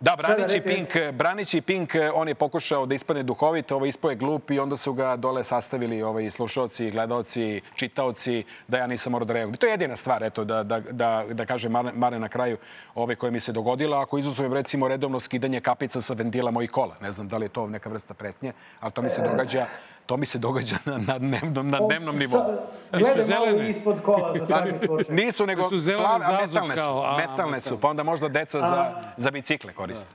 da, 0.00 0.16
branići 0.16 0.54
reci, 0.54 0.68
Pink, 0.68 1.12
branići 1.12 1.60
Pink, 1.60 1.90
on 2.14 2.28
je 2.28 2.34
pokušao 2.34 2.86
da 2.86 2.94
ispadne 2.94 3.22
duhovit, 3.22 3.72
ovaj 3.72 3.88
ispoje 3.88 4.16
glup 4.16 4.50
i 4.50 4.58
onda 4.58 4.76
su 4.76 4.92
ga 4.92 5.16
dole 5.16 5.44
sastavili 5.44 6.02
ovaj 6.02 6.30
slušaoci, 6.30 6.90
gledaoci, 6.90 7.60
čitaoci, 7.74 8.44
da 8.68 8.78
ja 8.78 8.86
nisam 8.86 9.12
morao 9.12 9.26
da 9.26 9.32
reagujem. 9.32 9.56
To 9.56 9.66
je 9.66 9.70
jedina 9.70 9.96
stvar, 9.96 10.22
eto, 10.22 10.44
da, 10.44 10.62
da, 10.62 10.80
da, 10.80 11.24
da 11.32 11.44
kaže 11.44 11.68
Mare, 11.68 11.92
Mare 11.92 12.18
na 12.18 12.28
kraju 12.28 12.56
ove 12.94 13.16
koje 13.16 13.30
mi 13.30 13.40
se 13.40 13.52
dogodila. 13.52 14.02
Ako 14.02 14.18
izuzujem 14.18 14.52
recimo 14.52 14.88
redovno 14.88 15.20
skidanje 15.20 15.60
kapica 15.60 16.00
sa 16.00 16.14
ventila 16.14 16.50
mojih 16.50 16.70
kola, 16.70 16.96
ne 17.00 17.12
znam 17.12 17.28
da 17.28 17.36
li 17.36 17.44
je 17.44 17.48
to 17.48 17.66
neka 17.66 17.88
vrsta 17.88 18.14
pretnje, 18.14 18.52
ali 18.80 18.92
to 18.92 19.02
mi 19.02 19.10
se 19.10 19.22
događa 19.22 19.66
to 20.06 20.16
mi 20.16 20.26
se 20.26 20.38
događa 20.38 20.76
na, 20.84 20.98
na 20.98 21.18
dnevnom, 21.18 21.70
na 21.70 21.78
O, 21.82 21.86
dnevnom 21.88 22.16
sa- 22.16 22.20
nivou. 22.20 22.52
Gledaj 22.92 23.16
malo 23.28 23.46
zelene. 23.46 23.68
ispod 23.68 24.00
kola 24.02 24.32
za 24.32 24.46
svaki 24.46 24.78
slučaj. 24.78 25.14
Nisu, 25.14 25.46
nego 25.46 25.68
su 25.68 25.78
zelene 25.78 26.06
plave, 26.08 26.24
a 26.26 26.40
metalne 26.40 26.74
kao, 26.76 26.92
su, 26.94 27.08
a, 27.08 27.16
metalne 27.16 27.60
su, 27.60 27.80
pa 27.80 27.88
onda 27.88 28.02
možda 28.02 28.28
deca 28.28 28.58
za, 28.60 28.90
za 29.16 29.30
bicikle 29.30 29.72
koriste. 29.72 30.06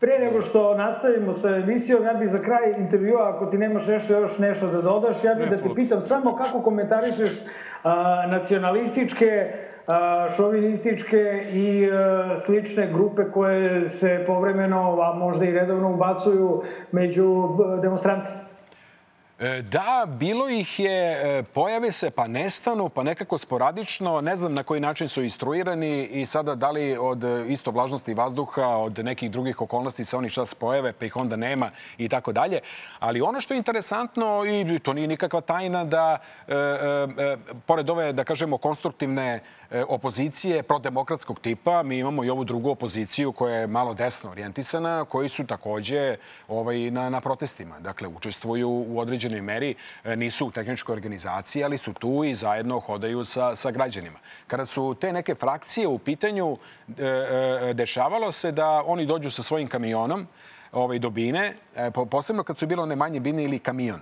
Pre 0.00 0.18
nego 0.18 0.40
što 0.40 0.74
nastavimo 0.74 1.32
sa 1.32 1.56
emisijom, 1.56 2.04
ja 2.04 2.14
bih 2.14 2.28
za 2.28 2.38
kraj 2.38 2.74
intervjua, 2.78 3.34
ako 3.34 3.46
ti 3.46 3.58
nemaš 3.58 3.86
nešto 3.86 4.12
još 4.12 4.38
nešto 4.38 4.66
da 4.66 4.82
dodaš, 4.82 5.24
ja 5.24 5.34
bih 5.34 5.50
da 5.50 5.56
te 5.56 5.74
pitam 5.74 6.00
samo 6.00 6.36
kako 6.36 6.62
komentarišeš 6.62 7.30
a, 7.84 8.24
nacionalističke, 8.28 9.52
a, 9.86 10.26
šovinističke 10.36 11.18
i 11.52 11.90
a, 11.90 12.34
slične 12.36 12.86
grupe 12.92 13.22
koje 13.24 13.88
se 13.90 14.24
povremeno, 14.26 15.00
a 15.00 15.14
možda 15.14 15.44
i 15.44 15.52
redovno 15.52 15.90
ubacuju 15.90 16.62
među 16.92 17.48
demonstrante. 17.82 18.28
E, 19.38 19.62
Da, 19.62 20.04
bilo 20.06 20.48
ih 20.48 20.80
je, 20.80 21.38
e, 21.38 21.42
pojave 21.42 21.92
se 21.92 22.10
pa 22.10 22.26
nestanu, 22.26 22.88
pa 22.88 23.02
nekako 23.02 23.38
sporadično, 23.38 24.20
ne 24.20 24.36
znam 24.36 24.54
na 24.54 24.62
koji 24.62 24.80
način 24.80 25.08
su 25.08 25.22
instruirani 25.22 26.04
i 26.06 26.26
sada 26.26 26.54
da 26.54 26.70
li 26.70 26.96
od 27.00 27.24
e, 27.24 27.44
isto 27.48 27.70
vlažnosti 27.70 28.14
vazduha, 28.14 28.66
od 28.66 28.98
nekih 28.98 29.30
drugih 29.30 29.60
okolnosti 29.60 30.04
se 30.04 30.16
oni 30.16 30.30
čas 30.30 30.54
pojave, 30.54 30.92
pa 30.92 31.04
ih 31.04 31.16
onda 31.16 31.36
nema 31.36 31.70
i 31.98 32.08
tako 32.08 32.32
dalje. 32.32 32.60
Ali 32.98 33.20
ono 33.20 33.40
što 33.40 33.54
je 33.54 33.58
interesantno, 33.58 34.44
i 34.46 34.78
to 34.78 34.92
nije 34.92 35.08
nikakva 35.08 35.40
tajna, 35.40 35.84
da 35.84 36.18
e, 36.48 36.54
e, 36.54 37.36
pored 37.66 37.90
ove, 37.90 38.12
da 38.12 38.24
kažemo, 38.24 38.58
konstruktivne 38.58 39.40
opozicije 39.88 40.62
prodemokratskog 40.62 41.40
tipa, 41.40 41.82
mi 41.82 41.98
imamo 41.98 42.24
i 42.24 42.30
ovu 42.30 42.44
drugu 42.44 42.70
opoziciju 42.70 43.32
koja 43.32 43.54
je 43.54 43.66
malo 43.66 43.94
desno 43.94 44.30
orijentisana, 44.30 45.04
koji 45.04 45.28
su 45.28 45.46
takođe 45.46 46.16
ovaj, 46.48 46.90
na, 46.90 47.10
na 47.10 47.20
protestima. 47.20 47.80
Dakle, 47.80 48.08
učestvuju 48.08 48.68
u 48.68 49.00
određenoj 49.28 49.42
meri, 49.42 49.74
e, 50.04 50.16
nisu 50.16 50.46
u 50.46 50.50
tehničkoj 50.50 50.92
organizaciji, 50.92 51.64
ali 51.64 51.78
su 51.78 51.92
tu 51.92 52.24
i 52.24 52.34
zajedno 52.34 52.80
hodaju 52.80 53.24
sa, 53.24 53.56
sa 53.56 53.70
građanima. 53.70 54.18
Kada 54.46 54.66
su 54.66 54.94
te 55.00 55.12
neke 55.12 55.34
frakcije 55.34 55.86
u 55.86 55.98
pitanju, 55.98 56.56
e, 56.98 57.04
e, 57.04 57.74
dešavalo 57.74 58.32
se 58.32 58.52
da 58.52 58.82
oni 58.86 59.06
dođu 59.06 59.30
sa 59.30 59.42
svojim 59.42 59.68
kamionom, 59.68 60.26
ovaj, 60.72 60.98
do 60.98 61.10
bine, 61.10 61.56
e, 61.76 61.90
po- 61.90 62.06
posebno 62.06 62.42
kad 62.42 62.58
su 62.58 62.66
bilo 62.66 62.82
one 62.82 62.96
manje 62.96 63.20
bine 63.20 63.44
ili 63.44 63.58
kamion 63.58 64.00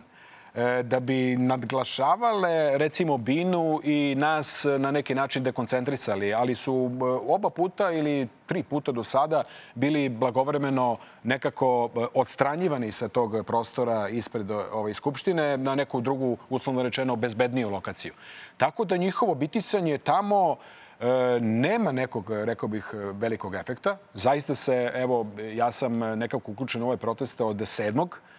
da 0.82 1.00
bi 1.00 1.36
nadglašavale 1.36 2.78
recimo 2.78 3.16
Binu 3.16 3.80
i 3.84 4.14
nas 4.18 4.66
na 4.78 4.90
neki 4.90 5.14
način 5.14 5.42
dekoncentrisali, 5.42 6.34
ali 6.34 6.54
su 6.54 6.90
e, 7.00 7.04
oba 7.32 7.50
puta 7.50 7.92
ili 7.92 8.28
tri 8.46 8.62
puta 8.62 8.92
do 8.92 9.04
sada 9.04 9.42
bili 9.74 10.09
blagovremeno 10.09 10.96
nekako 11.24 11.90
e, 11.96 12.07
odstranjivani 12.14 12.92
sa 12.92 13.09
tog 13.09 13.46
prostora 13.46 14.09
ispred 14.09 14.50
e, 14.50 14.54
ove 14.54 14.94
skupštine 14.94 15.57
na 15.57 15.74
neku 15.74 16.00
drugu, 16.00 16.36
uslovno 16.50 16.82
rečeno, 16.82 17.16
bezbedniju 17.16 17.70
lokaciju. 17.70 18.12
Tako 18.57 18.84
da 18.84 18.96
njihovo 18.96 19.34
bitisanje 19.34 19.98
tamo 19.98 20.57
E, 21.00 21.40
nema 21.40 21.92
nekog, 21.92 22.30
rekao 22.30 22.68
bih, 22.68 22.94
velikog 22.94 23.54
efekta. 23.54 23.96
Zaista 24.14 24.54
se, 24.54 24.90
evo, 24.94 25.26
ja 25.54 25.70
sam 25.70 25.98
nekako 25.98 26.52
uključen 26.52 26.82
u 26.82 26.86
ove 26.86 26.96
proteste 26.96 27.44
od 27.44 27.62
sedmog, 27.64 28.20
e, 28.20 28.36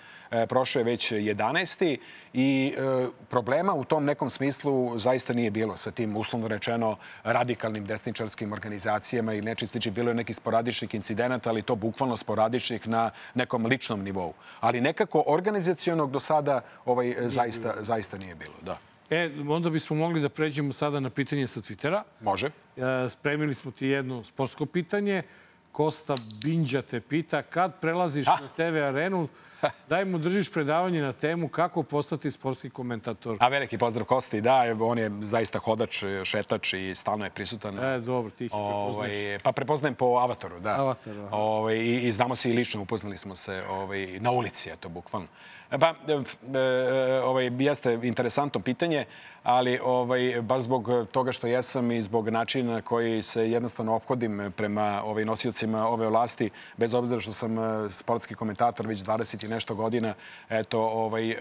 prošao 0.48 0.80
je 0.80 0.84
već 0.84 1.12
11. 1.12 1.98
i 2.34 2.74
e, 2.78 3.08
problema 3.30 3.74
u 3.74 3.84
tom 3.84 4.06
nekom 4.06 4.30
smislu 4.30 4.98
zaista 4.98 5.34
nije 5.34 5.52
bilo 5.52 5.78
sa 5.78 5.92
tim 5.92 6.18
uslovno 6.18 6.48
rečeno 6.48 6.98
radikalnim 7.24 7.86
desničarskim 7.86 8.54
organizacijama 8.54 9.34
ili 9.34 9.46
nečim 9.46 9.68
sličnim. 9.68 9.94
Bilo 9.94 10.12
je 10.12 10.16
neki 10.16 10.34
sporadičnih 10.34 10.96
incidenata, 10.96 11.50
ali 11.50 11.62
to 11.62 11.76
bukvalno 11.76 12.18
sporadičnih 12.18 12.88
na 12.88 13.12
nekom 13.34 13.66
ličnom 13.66 14.04
nivou. 14.04 14.34
Ali 14.60 14.82
nekako 14.82 15.24
organizacionog 15.28 16.12
do 16.12 16.20
sada 16.20 16.62
ovaj, 16.86 17.16
zaista, 17.22 17.74
zaista 17.80 18.18
nije 18.18 18.36
bilo. 18.36 18.56
Da. 18.62 18.78
E, 19.10 19.30
onda 19.48 19.70
bismo 19.70 19.96
mogli 19.96 20.22
da 20.22 20.30
pređemo 20.30 20.74
sada 20.74 21.00
na 21.00 21.10
pitanje 21.10 21.48
sa 21.48 21.60
Twittera. 21.60 22.04
Može. 22.22 22.48
E, 22.48 23.10
spremili 23.10 23.56
smo 23.56 23.72
ti 23.72 23.88
jedno 23.88 24.24
sportsko 24.24 24.66
pitanje. 24.66 25.24
Kosta 25.72 26.16
Binđa 26.44 26.82
te 26.82 27.02
pita 27.02 27.42
kad 27.42 27.80
prelaziš 27.80 28.28
na 28.28 28.48
TV 28.56 28.84
arenu, 28.84 29.28
daj 29.90 30.06
mu 30.06 30.18
držiš 30.18 30.52
predavanje 30.52 31.02
na 31.02 31.14
temu 31.14 31.48
kako 31.48 31.84
postati 31.84 32.32
sportski 32.32 32.70
komentator. 32.70 33.38
A 33.40 33.48
veliki 33.48 33.78
pozdrav 33.78 34.06
Kosti, 34.06 34.42
da, 34.42 34.64
on 34.80 34.98
je 34.98 35.12
zaista 35.22 35.60
hodač, 35.60 36.04
šetač 36.24 36.74
i 36.74 36.96
stalno 36.96 37.26
je 37.26 37.30
prisutan. 37.30 37.80
E, 37.80 38.00
dobro, 38.00 38.32
ti 38.32 38.46
ih 38.46 38.52
prepoznaš. 38.52 38.96
Ovaj, 38.96 39.40
pa 39.44 39.52
prepoznajem 39.52 39.96
po 39.96 40.06
avataru, 40.06 40.60
da. 40.60 40.76
Avataru, 40.80 41.22
aha. 41.22 41.36
Ovaj, 41.36 41.76
i, 41.76 42.08
I 42.08 42.12
znamo 42.12 42.36
se 42.36 42.50
i 42.50 42.54
lično, 42.54 42.82
upoznali 42.82 43.18
smo 43.18 43.36
se 43.36 43.64
ovaj, 43.70 44.20
na 44.20 44.32
ulici, 44.32 44.70
eto, 44.70 44.90
bukvalno. 44.90 45.28
Pa, 45.70 45.94
e, 46.08 46.14
e, 46.58 47.22
ovaj, 47.22 47.52
jeste 47.60 48.00
interesantno 48.04 48.62
pitanje, 48.62 49.06
ali 49.44 49.80
ovaj, 49.84 50.42
baš 50.42 50.62
zbog 50.62 50.90
toga 51.12 51.32
što 51.32 51.48
jesam 51.48 51.92
i 51.92 52.02
zbog 52.02 52.30
načina 52.30 52.74
na 52.74 52.82
koji 52.82 53.22
se 53.22 53.52
jednostavno 53.52 53.96
ophodim 53.96 54.54
prema 54.58 55.02
ovaj, 55.06 55.26
nosiocima 55.26 55.88
ove 55.88 56.08
vlasti, 56.08 56.50
bez 56.78 56.94
obzira 56.94 57.22
što 57.22 57.32
sam 57.32 57.60
e, 57.60 57.90
sportski 57.90 58.36
komentator 58.36 58.88
već 58.88 59.00
20 59.00 59.46
i 59.46 59.48
nešto 59.48 59.76
godina, 59.76 60.14
eto, 60.50 60.82
ovaj, 60.82 61.36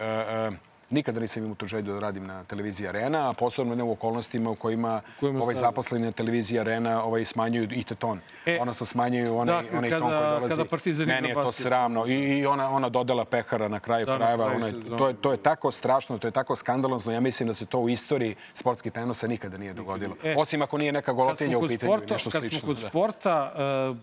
Nikada 0.91 1.21
nisam 1.21 1.43
imao 1.43 1.55
tu 1.55 1.67
želju 1.67 1.93
da 1.93 2.01
radim 2.01 2.27
na 2.27 2.45
televiziji 2.45 2.89
Arena, 2.89 3.31
a 3.31 3.33
posebno 3.33 3.75
ne 3.75 3.83
u 3.83 3.93
okolnostima 3.93 4.51
u 4.51 4.55
kojima, 4.55 5.01
kojima 5.21 5.41
ovaj 5.41 5.55
zaposleni 5.55 6.05
na 6.05 6.13
televiziji 6.13 6.61
Arena 6.61 7.03
ovaj, 7.05 7.25
smanjuju 7.25 7.69
i 7.73 7.83
te 7.83 7.95
ton. 7.95 8.21
E, 8.47 8.59
Odnosno 8.61 8.87
smanjuju 8.87 9.37
onaj, 9.37 9.55
dakle, 9.57 9.79
onaj 9.79 9.91
kada- 9.91 10.01
ton 10.01 10.11
koji 10.11 10.31
dolazi. 10.31 10.49
kada 10.51 10.65
Partizan 10.67 11.07
Meni 11.07 11.29
je 11.29 11.35
to 11.35 11.41
basket. 11.41 11.63
sramno. 11.63 12.07
I, 12.07 12.13
i 12.15 12.47
ona, 12.47 12.71
ona 12.71 12.89
dodela 12.89 13.25
pehara 13.25 13.69
na 13.69 13.81
kraju 13.81 14.07
Da, 14.07 14.17
krajeva. 14.17 14.47
Ona, 14.47 14.67
to, 14.99 15.09
je, 15.09 15.15
to 15.15 15.31
je 15.33 15.37
tako 15.39 15.71
strašno, 15.71 16.19
to 16.19 16.27
je 16.27 16.33
tako 16.33 16.57
skandalozno. 16.57 17.13
Ja 17.13 17.21
mislim 17.21 17.47
da 17.47 17.55
se 17.55 17.67
to 17.67 17.79
u 17.79 17.89
istoriji 17.89 18.35
sportskih 18.55 18.93
prenosa 18.93 19.27
nikada 19.27 19.59
nije 19.59 19.75
dogodilo. 19.75 20.17
E, 20.25 20.35
Osim 20.39 20.63
ako 20.63 20.79
nije 20.79 20.93
neka 20.93 21.07
Kad 21.07 21.15
golotinja 21.15 21.59
u 21.59 21.63
pitanju 21.63 21.79
sporta, 21.81 22.15
nešto 22.15 22.31
kad 22.31 22.43
slično. 22.43 22.61
smo 22.61 22.67
kod 22.67 22.77
da. 22.77 22.89
sporta, 22.89 23.53
e, 23.93 23.95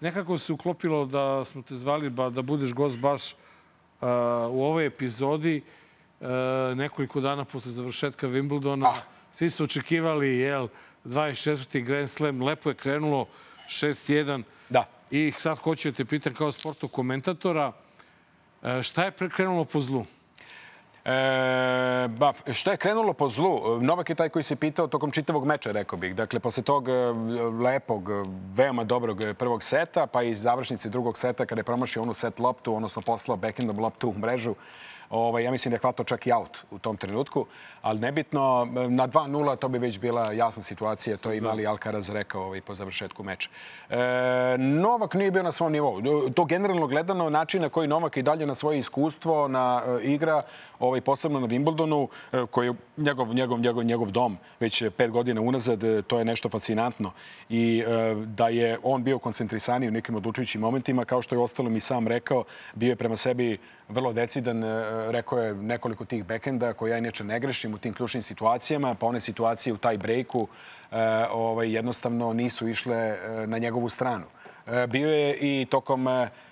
nekako 0.00 0.38
se 0.38 0.52
uklopilo 0.52 1.06
da 1.06 1.44
smo 1.44 1.62
te 1.62 1.76
zvali 1.76 2.10
ba, 2.10 2.30
da 2.30 2.42
budeš 2.42 2.72
gost 2.72 2.98
baš 2.98 3.32
e, 3.32 3.36
u 4.48 4.64
ovoj 4.64 4.86
epizodi 4.86 5.62
nekoliko 6.74 7.20
dana 7.20 7.44
posle 7.44 7.72
završetka 7.72 8.26
Wimbledona. 8.26 8.86
Ah. 8.86 9.00
Svi 9.32 9.50
su 9.50 9.64
očekivali, 9.64 10.38
jel, 10.38 10.68
24. 11.04 11.84
Grand 11.84 12.10
Slam, 12.10 12.42
lepo 12.42 12.70
je 12.70 12.74
krenulo 12.74 13.26
6-1. 13.68 14.42
Da. 14.68 14.84
I 15.10 15.32
sad 15.36 15.58
hoću 15.58 15.92
te 15.92 16.04
pitam 16.04 16.34
kao 16.34 16.52
sportog 16.52 16.92
komentatora, 16.92 17.72
e, 18.62 18.82
šta 18.82 19.04
je 19.04 19.10
prekrenulo 19.10 19.64
po 19.64 19.80
zlu? 19.80 20.04
E, 21.04 22.08
ba, 22.08 22.32
što 22.52 22.70
je 22.70 22.76
krenulo 22.76 23.12
po 23.12 23.28
zlu? 23.28 23.80
Novak 23.80 24.08
je 24.08 24.14
taj 24.14 24.28
koji 24.28 24.42
se 24.42 24.56
pitao 24.56 24.86
tokom 24.86 25.10
čitavog 25.10 25.46
meča, 25.46 25.72
rekao 25.72 25.98
bih. 25.98 26.14
Dakle, 26.14 26.40
posle 26.40 26.62
tog 26.62 26.88
e, 26.88 26.92
lepog, 27.62 28.10
e, 28.10 28.22
veoma 28.54 28.84
dobrog 28.84 29.22
e, 29.22 29.34
prvog 29.34 29.62
seta, 29.62 30.06
pa 30.06 30.22
i 30.22 30.34
završnice 30.34 30.88
drugog 30.88 31.18
seta, 31.18 31.46
kada 31.46 31.60
je 31.60 31.64
promašio 31.64 32.02
onu 32.02 32.14
set 32.14 32.38
loptu, 32.38 32.74
odnosno 32.74 33.02
poslao 33.02 33.36
backhandom 33.36 33.78
loptu 33.78 34.08
u 34.08 34.18
mrežu, 34.18 34.54
Ovaj, 35.10 35.44
ja 35.44 35.50
mislim 35.50 35.70
da 35.70 35.74
je 35.74 35.80
hvatao 35.80 36.04
čak 36.04 36.26
i 36.26 36.32
out 36.32 36.64
u 36.70 36.78
tom 36.78 36.96
trenutku, 36.96 37.46
ali 37.82 38.00
nebitno, 38.00 38.68
na 38.88 39.08
2-0 39.08 39.56
to 39.56 39.68
bi 39.68 39.78
već 39.78 39.98
bila 39.98 40.32
jasna 40.32 40.62
situacija, 40.62 41.16
to 41.16 41.30
je 41.30 41.38
i 41.38 41.40
mali 41.40 41.66
Alcaraz 41.66 42.10
rekao 42.10 42.42
ovaj, 42.42 42.60
po 42.60 42.74
završetku 42.74 43.22
meča. 43.22 43.48
E, 43.90 43.96
Novak 44.58 45.14
nije 45.14 45.30
bio 45.30 45.42
na 45.42 45.52
svom 45.52 45.72
nivou. 45.72 46.02
To 46.34 46.44
generalno 46.44 46.86
gledano, 46.86 47.30
način 47.30 47.62
na 47.62 47.68
koji 47.68 47.88
Novak 47.88 48.16
i 48.16 48.22
dalje 48.22 48.46
na 48.46 48.54
svoje 48.54 48.78
iskustvo, 48.78 49.48
na 49.48 49.82
e, 49.86 50.04
igra, 50.04 50.42
ovaj, 50.78 51.00
posebno 51.00 51.40
na 51.40 51.46
Wimbledonu, 51.46 52.08
e, 52.32 52.46
koji 52.50 52.66
je 52.66 52.74
njegov, 52.96 53.34
njegov, 53.34 53.60
njegov, 53.60 53.84
njegov 53.84 54.10
dom 54.10 54.38
već 54.60 54.82
pet 54.96 55.10
godina 55.10 55.40
unazad, 55.40 55.84
e, 55.84 56.02
to 56.02 56.18
je 56.18 56.24
nešto 56.24 56.48
fascinantno. 56.48 57.12
I 57.48 57.84
da 58.26 58.48
je 58.48 58.78
on 58.82 59.04
bio 59.04 59.18
koncentrisaniji 59.18 59.88
u 59.88 59.92
nekim 59.92 60.14
odlučujućim 60.14 60.60
momentima, 60.60 61.04
kao 61.04 61.22
što 61.22 61.34
je 61.34 61.40
ostalom 61.40 61.76
i 61.76 61.80
sam 61.80 62.08
rekao, 62.08 62.44
bio 62.74 62.88
je 62.88 62.96
prema 62.96 63.16
sebi 63.16 63.58
vrlo 63.88 64.12
decidan, 64.12 64.64
e, 64.64 64.82
rekao 65.12 65.38
je 65.38 65.54
nekoliko 65.54 66.04
tih 66.04 66.24
bekenda 66.24 66.72
koje 66.72 66.90
ja 66.90 66.98
inače 66.98 67.24
ne 67.24 67.40
grešim 67.40 67.74
u 67.74 67.78
tim 67.78 67.94
ključnim 67.94 68.22
situacijama, 68.22 68.94
pa 68.94 69.06
one 69.06 69.20
situacije 69.20 69.72
u 69.72 69.76
taj 69.76 69.98
brejku 69.98 70.48
e, 70.92 70.96
ovaj, 71.32 71.72
jednostavno 71.74 72.32
nisu 72.32 72.68
išle 72.68 72.96
e, 72.96 73.46
na 73.46 73.58
njegovu 73.58 73.88
stranu. 73.88 74.24
Bio 74.88 75.08
je 75.12 75.36
i 75.40 75.66
tokom 75.70 76.08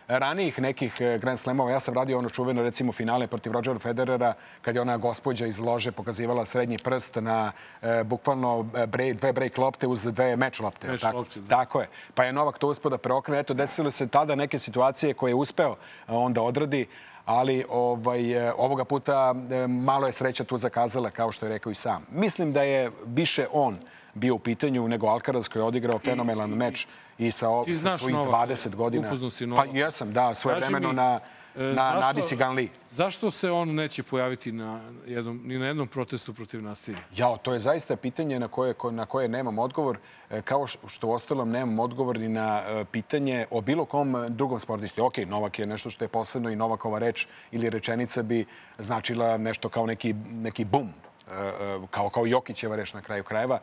ranijih 0.08 0.60
nekih 0.60 0.94
Grand 1.20 1.38
Slamova. 1.38 1.70
Ja 1.70 1.80
sam 1.80 1.94
radio 1.94 2.18
ono 2.18 2.28
čuveno, 2.28 2.62
recimo, 2.62 2.92
finale 2.92 3.26
protiv 3.26 3.52
Rodgera 3.52 3.78
Federera, 3.78 4.34
kad 4.62 4.74
je 4.74 4.80
ona 4.80 4.96
gospođa 4.96 5.46
iz 5.46 5.58
lože 5.58 5.92
pokazivala 5.92 6.44
srednji 6.44 6.78
prst 6.78 7.16
na 7.16 7.52
e, 7.82 8.04
bukvalno 8.04 8.62
brej, 8.86 9.14
dve 9.14 9.32
break 9.32 9.58
lopte 9.58 9.86
uz 9.86 10.04
dve 10.04 10.36
meč 10.36 10.60
lopte. 10.60 10.88
Meč 10.88 11.00
tako? 11.00 11.16
lopte, 11.16 11.40
da. 11.40 11.56
Tako 11.56 11.80
je. 11.80 11.88
Pa 12.14 12.24
je 12.24 12.32
Novak 12.32 12.58
to 12.58 12.68
uspio 12.68 12.90
da 12.90 12.98
preokrene. 12.98 13.40
Eto, 13.40 13.54
desilo 13.54 13.90
se 13.90 14.08
tada 14.08 14.34
neke 14.34 14.58
situacije 14.58 15.14
koje 15.14 15.30
je 15.30 15.34
uspeo 15.34 15.76
onda 16.08 16.42
odradi, 16.42 16.86
ali 17.24 17.64
ovaj, 17.70 18.48
e, 18.48 18.52
ovoga 18.56 18.84
puta 18.84 19.34
e, 19.50 19.66
malo 19.66 20.06
je 20.06 20.12
sreća 20.12 20.44
tu 20.44 20.56
zakazala, 20.56 21.10
kao 21.10 21.32
što 21.32 21.46
je 21.46 21.50
rekao 21.50 21.72
i 21.72 21.74
sam. 21.74 22.06
Mislim 22.10 22.52
da 22.52 22.62
je 22.62 22.90
više 23.06 23.46
on 23.52 23.78
bio 24.14 24.34
u 24.34 24.38
pitanju, 24.38 24.88
nego 24.88 25.06
Alcaraz 25.06 25.48
koji 25.48 25.60
je 25.60 25.66
odigrao 25.66 25.98
fenomenalan 25.98 26.50
meč 26.50 26.86
i 27.18 27.30
sa, 27.30 27.46
sa 27.82 27.98
svojih 27.98 28.16
Novaka, 28.16 28.52
20 28.52 28.74
godina. 28.74 29.08
upoznao 29.08 29.30
si 29.30 29.46
Pa 29.56 29.64
jesam, 29.64 30.12
da, 30.12 30.34
svoje 30.34 30.56
vremeno 30.56 30.92
na, 30.92 31.20
na 31.56 31.74
zašto- 31.74 32.00
Nadi 32.00 32.22
Cigan 32.22 32.54
Li. 32.54 32.70
Zašto 32.90 33.30
se 33.30 33.50
on 33.50 33.68
neće 33.70 34.02
pojaviti 34.02 34.52
na 34.52 34.80
jednom, 35.06 35.40
ni 35.44 35.58
na 35.58 35.66
jednom 35.66 35.88
protestu 35.88 36.34
protiv 36.34 36.62
nasilja? 36.62 36.98
Jao, 37.16 37.36
to 37.36 37.52
je 37.52 37.58
zaista 37.58 37.96
pitanje 37.96 38.40
na 38.40 38.48
koje, 38.48 38.74
ko- 38.74 38.90
na 38.90 39.06
koje 39.06 39.28
nemam 39.28 39.58
odgovor, 39.58 39.98
e, 40.30 40.42
kao 40.42 40.66
što 40.66 41.06
u 41.06 41.12
ostalom 41.12 41.50
nemam 41.50 41.78
odgovor 41.78 42.18
ni 42.18 42.28
na 42.28 42.62
e, 42.62 42.84
pitanje 42.84 43.46
o 43.50 43.60
bilo 43.60 43.84
kom 43.84 44.16
e, 44.16 44.28
drugom 44.28 44.58
sportisti. 44.58 45.00
Ok, 45.00 45.16
Novak 45.18 45.58
je 45.58 45.66
nešto 45.66 45.90
što 45.90 46.04
je 46.04 46.08
posebno 46.08 46.50
i 46.50 46.56
Novakova 46.56 46.98
reč 46.98 47.26
ili 47.52 47.70
rečenica 47.70 48.22
bi 48.22 48.44
značila 48.78 49.36
nešto 49.36 49.68
kao 49.68 49.86
neki, 49.86 50.12
neki 50.24 50.64
bum, 50.64 50.88
e, 50.88 50.88
e, 50.88 51.03
kao, 51.90 52.08
kao 52.08 52.26
Jokićeva 52.26 52.76
reč 52.76 52.94
na 52.94 53.00
kraju 53.00 53.24
krajeva. 53.24 53.58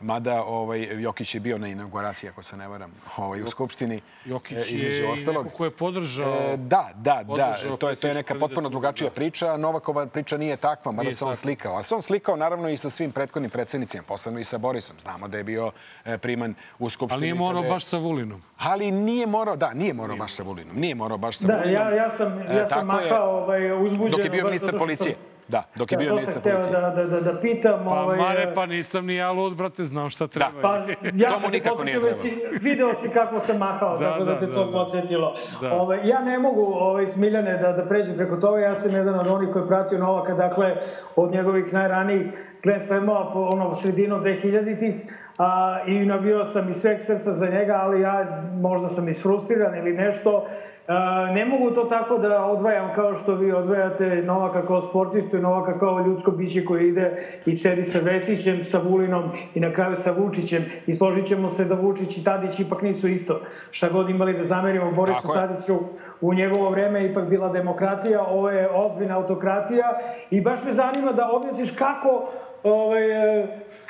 Mada 0.00 0.42
ovaj, 0.42 0.88
Jokić 0.92 1.34
je 1.34 1.40
bio 1.40 1.58
na 1.58 1.68
inauguraciji, 1.68 2.30
ako 2.30 2.42
se 2.42 2.56
ne 2.56 2.68
varam, 2.68 2.90
ovaj, 3.16 3.42
u 3.42 3.46
Skupštini. 3.46 4.00
Jokić 4.24 4.58
e, 4.58 4.60
između 4.66 5.02
je 5.02 5.10
ostalog. 5.10 5.44
neko 5.44 5.56
ko 5.56 5.64
je 5.64 5.70
podržao... 5.70 6.32
E, 6.32 6.56
da, 6.56 6.90
da, 6.94 7.14
da. 7.14 7.24
podržao 7.26 7.76
To 7.76 7.88
je, 7.88 7.96
to 7.96 8.08
je 8.08 8.14
neka 8.14 8.34
potpuno 8.34 8.68
drugačija 8.68 9.10
da. 9.10 9.14
priča. 9.14 9.56
Novakova 9.56 10.06
priča 10.06 10.36
nije 10.36 10.56
takva, 10.56 10.92
mada 10.92 11.02
Nije 11.02 11.14
se 11.14 11.24
on 11.24 11.28
takva. 11.28 11.34
slikao. 11.36 11.76
A 11.76 11.82
se 11.82 11.94
on 11.94 12.02
slikao 12.02 12.36
naravno 12.36 12.68
i 12.68 12.76
sa 12.76 12.90
svim 12.90 13.12
prethodnim 13.12 13.50
predsednicima, 13.50 14.02
posebno 14.02 14.38
i 14.38 14.44
sa 14.44 14.58
Borisom. 14.58 14.96
Znamo 14.98 15.28
da 15.28 15.38
je 15.38 15.44
bio 15.44 15.70
e, 16.04 16.18
priman 16.18 16.54
u 16.78 16.90
Skupštini. 16.90 17.16
Ali 17.16 17.22
nije 17.22 17.34
morao 17.36 17.62
baš 17.64 17.84
sa 17.84 17.98
Vulinom. 17.98 18.42
Ali 18.58 18.90
nije 18.90 19.26
morao, 19.26 19.56
da, 19.56 19.74
nije 19.74 19.92
morao 19.94 20.16
baš 20.16 20.32
sa 20.32 20.42
Vulinom. 20.42 20.76
Nije 20.76 20.94
morao 20.94 21.18
baš 21.18 21.36
sa 21.36 21.46
Da, 21.46 21.54
Vulinom. 21.54 21.74
ja, 21.74 21.94
ja 21.94 22.10
sam, 22.10 22.38
E, 22.40 22.44
ja 22.46 22.66
sam 22.66 22.88
tako 22.88 23.00
je. 23.00 23.10
mahao 23.10 23.30
ovaj, 23.36 23.86
uzbuđeno. 23.86 24.08
Dok 24.10 24.24
je 24.24 24.30
bio 24.30 24.44
ministar 24.44 24.78
policije. 24.78 25.14
sam- 25.14 25.31
Da, 25.48 25.62
dok 25.76 25.92
je 25.92 25.96
Da, 25.96 26.00
bio 26.00 26.08
to 26.08 26.14
ministar 26.14 26.32
sam 26.32 26.40
hteo 26.40 26.52
policije. 26.54 26.80
da, 26.80 26.90
da, 26.90 27.04
da, 27.04 27.32
da 27.32 27.40
pitam. 27.40 27.84
Pa 27.88 27.94
ovaj, 27.94 28.18
Mare, 28.18 28.52
pa 28.54 28.66
nisam 28.66 29.06
ni 29.06 29.14
ja 29.14 29.30
lud, 29.32 29.56
brate, 29.56 29.84
znam 29.84 30.10
šta 30.10 30.26
treba. 30.26 30.60
Pa, 30.62 30.76
ja 31.14 31.30
To 31.30 31.40
mu 31.40 31.48
nikako 31.48 31.84
nije 31.84 32.00
trebalo. 32.00 32.22
si, 32.22 32.30
video 32.60 32.94
si 32.94 33.08
kako 33.08 33.40
sam 33.40 33.58
mahao, 33.58 33.98
Da, 33.98 34.10
tako 34.10 34.24
da, 34.24 34.32
da, 34.32 34.40
te 34.40 34.46
da, 34.46 34.52
to 34.54 34.64
da. 34.64 34.72
podsjetilo. 34.72 35.34
Da. 35.60 35.72
Ove, 35.72 36.00
ja 36.04 36.20
ne 36.20 36.38
mogu 36.38 36.62
ovaj, 36.62 37.06
Smiljane 37.06 37.58
da, 37.58 37.72
da 37.72 37.84
pređem 37.84 38.16
preko 38.16 38.36
toga, 38.36 38.58
ja 38.58 38.74
sam 38.74 38.94
jedan 38.94 39.18
od 39.20 39.26
onih 39.26 39.48
koji 39.52 39.62
je 39.62 39.68
pratio 39.68 39.98
Novaka, 39.98 40.34
dakle, 40.34 40.76
od 41.16 41.32
njegovih 41.32 41.72
najranijih 41.72 42.26
Grand 42.62 42.82
Slamova 42.82 43.32
po 43.32 43.40
ono, 43.40 43.76
sredinom 43.76 44.22
2000-ih 44.22 44.94
a, 45.38 45.78
i 45.86 46.06
navio 46.06 46.44
sam 46.44 46.70
iz 46.70 46.76
sveg 46.76 47.00
srca 47.00 47.32
za 47.32 47.46
njega, 47.48 47.78
ali 47.82 48.00
ja 48.00 48.42
možda 48.54 48.88
sam 48.88 49.08
isfrustriran 49.08 49.76
ili 49.76 49.92
nešto, 49.92 50.46
ne 51.32 51.44
mogu 51.44 51.70
to 51.70 51.84
tako 51.84 52.18
da 52.18 52.44
odvajam 52.44 52.90
kao 52.94 53.14
što 53.14 53.34
vi 53.34 53.52
odvajate 53.52 54.22
Novaka 54.22 54.66
kao 54.66 54.80
sportistu 54.80 55.36
i 55.36 55.40
Novaka 55.40 55.78
kao 55.78 56.00
ljudsko 56.00 56.30
biće 56.30 56.64
koji 56.64 56.88
ide 56.88 57.16
i 57.46 57.54
sedi 57.54 57.84
sa 57.84 57.98
Vesićem, 57.98 58.64
sa 58.64 58.78
Vulinom 58.78 59.30
i 59.54 59.60
na 59.60 59.72
kraju 59.72 59.96
sa 59.96 60.10
Vučićem. 60.10 60.64
I 60.86 60.92
složit 60.92 61.26
ćemo 61.26 61.48
se 61.48 61.64
da 61.64 61.74
Vučić 61.74 62.16
i 62.16 62.24
Tadić 62.24 62.60
ipak 62.60 62.82
nisu 62.82 63.08
isto. 63.08 63.40
Šta 63.70 63.88
god 63.88 64.10
imali 64.10 64.34
da 64.34 64.42
zamerimo 64.42 64.92
Borisu. 64.92 65.28
Tadiću 65.34 65.78
u 66.20 66.34
njegovo 66.34 66.70
vreme 66.70 67.00
je 67.02 67.10
ipak 67.10 67.28
bila 67.28 67.48
demokratija, 67.48 68.22
ovo 68.22 68.50
je 68.50 68.70
ozbiljna 68.70 69.16
autokratija 69.16 70.00
i 70.30 70.40
baš 70.40 70.64
me 70.64 70.72
zanima 70.72 71.12
da 71.12 71.30
objasniš 71.32 71.70
kako 71.70 72.28
ovaj, 72.62 73.02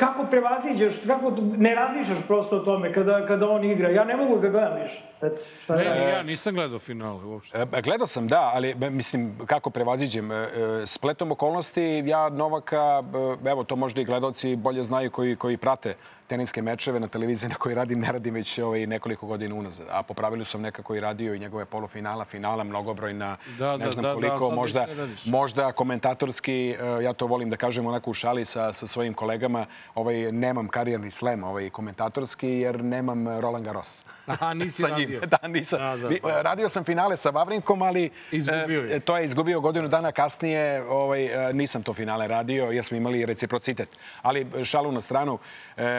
kako 0.03 0.25
prevaziđeš, 0.25 0.93
kako 1.07 1.31
ne 1.57 1.75
razmišljaš 1.75 2.19
prosto 2.27 2.57
o 2.57 2.61
tome 2.61 2.93
kada, 2.93 3.27
kada 3.27 3.49
on 3.49 3.65
igra. 3.65 3.91
Ja 3.91 4.05
ne 4.05 4.17
mogu 4.17 4.39
da 4.39 4.49
gledam 4.49 4.83
više. 4.83 5.03
Eto, 5.23 5.37
šta 5.61 5.77
Ne, 5.77 5.85
da- 5.85 5.95
ni 5.95 6.11
ja 6.11 6.23
nisam 6.23 6.55
gledao 6.55 6.79
finale 6.79 7.25
uopšte. 7.25 7.59
E, 7.73 7.83
Gledao 7.83 8.07
sam, 8.07 8.29
da, 8.29 8.51
ali 8.55 8.75
mislim, 8.75 9.39
kako 9.47 9.71
prevaziđem? 9.71 10.33
E, 10.33 10.35
e, 10.35 10.49
Spletom 10.87 11.33
okolnosti, 11.33 12.03
ja 12.07 12.29
Novaka, 12.29 13.03
e, 13.45 13.51
evo, 13.51 13.65
to 13.65 13.77
možda 13.77 14.01
i 14.01 14.05
gledalci 14.05 14.57
bolje 14.57 14.83
znaju 14.83 15.11
koji, 15.11 15.37
koji 15.37 15.57
prate 15.57 15.95
teniske 16.23 16.63
mečeve 16.63 17.01
na 17.01 17.09
televiziji 17.09 17.49
na 17.49 17.57
koji 17.57 17.75
radim, 17.75 18.01
ne 18.01 18.13
radim 18.13 18.35
već 18.35 18.59
ovaj, 18.59 18.87
nekoliko 18.87 19.27
godina 19.27 19.55
unazad. 19.55 19.87
A 19.91 20.03
po 20.03 20.15
pravilu 20.15 20.45
sam 20.45 20.61
nekako 20.63 20.95
i 20.95 21.01
radio 21.01 21.35
i 21.35 21.39
njegove 21.39 21.65
polufinala, 21.65 22.25
finala, 22.25 22.65
mnogobrojna, 22.65 23.37
Da, 23.59 23.77
ne 23.77 23.85
da, 23.85 23.91
znam 23.91 24.03
da, 24.03 24.09
da, 24.09 24.15
koliko, 24.15 24.47
sad 24.47 24.55
možda, 24.55 24.87
možda 25.27 25.73
komentatorski, 25.73 26.53
e, 26.71 27.05
ja 27.05 27.13
to 27.13 27.27
volim 27.27 27.51
da 27.51 27.57
kažem 27.57 27.87
onako 27.87 28.11
u 28.11 28.15
šali 28.15 28.45
sa, 28.45 28.73
sa 28.73 28.87
svojim 28.87 29.15
kolegama, 29.15 29.67
ovaj, 29.95 30.33
nemam 30.33 30.69
karijerni 30.69 31.11
slem 31.11 31.45
ovaj, 31.45 31.71
komentatorski 31.71 32.49
jer 32.49 32.85
nemam 32.85 33.41
Roland 33.41 33.65
Garros. 33.65 34.05
Aha, 34.27 34.55
nisi 34.55 34.83
radio. 34.85 35.21
Da, 35.23 35.49
nisam. 35.49 35.79
Da, 35.81 35.97
da. 35.99 36.09
Vi- 36.09 36.21
Radio 36.25 36.69
sam 36.69 36.85
finale 36.85 37.17
sa 37.17 37.31
Vavrinkom, 37.31 37.83
ali 37.83 38.11
Izgubio 38.33 38.83
je. 38.83 39.01
to 39.01 39.17
je 39.17 39.25
izgubio 39.25 39.61
godinu 39.61 39.89
dana 39.89 40.13
kasnije. 40.13 40.63
Ovaj, 40.85 41.51
e, 41.51 41.53
nisam 41.53 41.83
to 41.83 41.95
finale 41.95 42.29
radio 42.29 42.65
jer 42.65 42.85
smo 42.85 42.97
imali 42.97 43.27
reciprocitet. 43.27 43.89
Ali 44.23 44.65
šalu 44.65 44.93
na 44.93 45.01
stranu, 45.01 45.39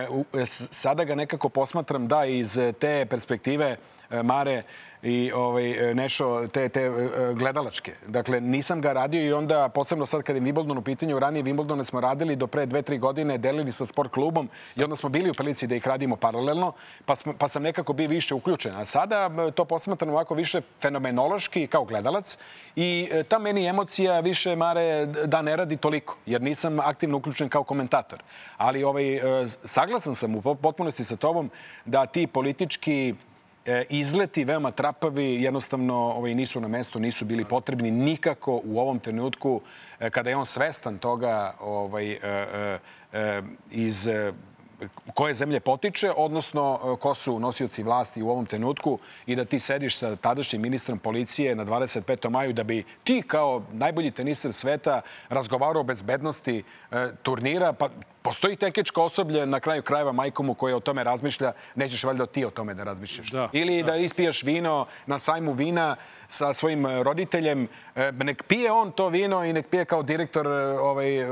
u- 0.10 0.23
sada 0.46 1.04
ga 1.04 1.16
nekako 1.16 1.50
posmatram 1.50 2.08
da 2.08 2.26
iz 2.26 2.58
e, 2.58 2.72
te 2.72 3.06
perspektive 3.06 3.78
e, 4.10 4.24
Mare 4.24 4.64
i 5.04 5.32
ovaj, 5.36 5.90
e, 5.90 5.96
Nešo, 5.96 6.48
te, 6.48 6.70
te 6.70 6.82
e, 6.82 6.92
gledalačke. 7.34 7.94
Dakle, 8.08 8.42
nisam 8.42 8.82
ga 8.82 8.94
radio 8.94 9.22
i 9.22 9.34
onda, 9.34 9.70
posebno 9.70 10.06
sad 10.06 10.24
kad 10.24 10.36
je 10.36 10.42
Wimbledon 10.42 10.78
u 10.78 10.82
pitanju, 10.82 11.20
ranije 11.20 11.44
Wimbledone 11.44 11.84
smo 11.84 12.02
radili 12.02 12.36
do 12.36 12.48
pre 12.48 12.66
dve, 12.66 12.82
tri 12.82 12.98
godine, 12.98 13.38
delili 13.38 13.72
sa 13.72 13.86
sport 13.86 14.12
klubom 14.12 14.50
i 14.76 14.84
onda 14.84 14.96
smo 14.96 15.10
bili 15.10 15.30
u 15.30 15.34
prilici 15.34 15.68
da 15.68 15.76
ih 15.76 15.88
radimo 15.88 16.16
paralelno, 16.16 16.72
pa, 17.06 17.16
smo, 17.16 17.34
pa 17.38 17.48
sam 17.48 17.64
nekako 17.64 17.94
bio 17.94 18.08
više 18.08 18.36
uključen. 18.36 18.76
A 18.76 18.86
sada 18.86 19.52
to 19.52 19.66
posmatram 19.66 20.10
ovako 20.10 20.36
više 20.36 20.62
fenomenološki 20.82 21.68
kao 21.68 21.86
gledalac 21.86 22.38
i 22.76 23.10
e, 23.12 23.24
ta 23.24 23.40
meni 23.40 23.66
emocija 23.66 24.20
više, 24.20 24.56
Mare, 24.56 25.06
da 25.06 25.42
ne 25.42 25.56
radi 25.56 25.78
toliko, 25.78 26.18
jer 26.26 26.42
nisam 26.42 26.80
aktivno 26.80 27.18
uključen 27.18 27.50
kao 27.50 27.64
komentator. 27.64 28.20
Ali 28.58 28.84
ovaj, 28.84 29.22
saglasan 29.64 30.16
sam 30.16 30.36
u 30.36 30.42
potpunosti 30.42 31.04
sa 31.04 31.16
tobom 31.16 31.52
da 31.86 32.06
ti 32.06 32.28
politički 32.28 33.14
izleti 33.90 34.44
veoma 34.44 34.72
trapavi 34.72 35.44
jednostavno 35.44 35.96
ovaj, 35.96 36.34
nisu 36.34 36.62
na 36.62 36.68
mestu, 36.68 37.00
nisu 37.00 37.26
bili 37.26 37.46
potrebni 37.46 37.92
nikako 37.92 38.62
u 38.64 38.80
ovom 38.80 39.00
trenutku 39.00 39.62
e, 40.00 40.10
kada 40.10 40.30
je 40.30 40.36
on 40.36 40.46
svestan 40.46 40.98
toga 40.98 41.54
ovaj, 41.60 42.12
e, 42.12 42.20
e, 42.24 42.80
e, 43.14 43.42
iz 43.72 44.08
e, 44.08 44.34
koje 45.14 45.34
zemlje 45.34 45.60
potiče, 45.60 46.12
odnosno 46.18 46.80
e, 46.84 47.00
ko 47.00 47.16
su 47.16 47.40
nosioci 47.40 47.84
vlasti 47.84 48.22
u 48.22 48.30
ovom 48.30 48.46
trenutku 48.46 49.00
i 49.26 49.36
da 49.36 49.46
ti 49.46 49.60
sediš 49.60 49.98
sa 49.98 50.16
tadašnjim 50.16 50.62
ministrom 50.62 51.00
policije 51.00 51.56
na 51.56 51.66
25. 51.66 52.30
maju 52.30 52.54
da 52.54 52.64
bi 52.64 52.84
ti 53.04 53.24
kao 53.28 53.64
najbolji 53.72 54.12
teniser 54.12 54.54
sveta 54.54 55.02
razgovarao 55.30 55.82
o 55.82 55.84
bezbednosti 55.84 56.64
e, 56.92 57.08
turnira, 57.24 57.74
pa 57.74 57.90
postoji 58.24 58.56
tekečko 58.56 59.04
osoblje 59.04 59.46
na 59.46 59.60
kraju 59.60 59.84
krajeva 59.84 60.12
majkomu 60.12 60.54
koje 60.54 60.76
o 60.76 60.80
tome 60.80 61.04
razmišlja, 61.04 61.52
nećeš 61.76 62.04
valjda 62.04 62.26
ti 62.26 62.46
o 62.46 62.50
tome 62.50 62.74
da 62.74 62.84
razmišljaš. 62.84 63.32
Da, 63.32 63.50
Ili 63.52 63.84
da. 63.84 63.96
ispiješ 63.96 64.44
vino 64.44 64.86
na 65.06 65.20
sajmu 65.20 65.54
vina 65.54 65.96
sa 66.28 66.54
svojim 66.54 66.86
e, 66.86 67.04
roditeljem, 67.04 67.68
e, 67.96 68.12
nek 68.12 68.44
pije 68.44 68.72
on 68.72 68.92
to 68.92 69.10
vino 69.10 69.44
i 69.46 69.54
nek 69.54 69.68
pije 69.68 69.86
kao 69.86 70.04
direktor 70.04 70.48
e, 70.48 70.80
ovaj, 70.80 71.26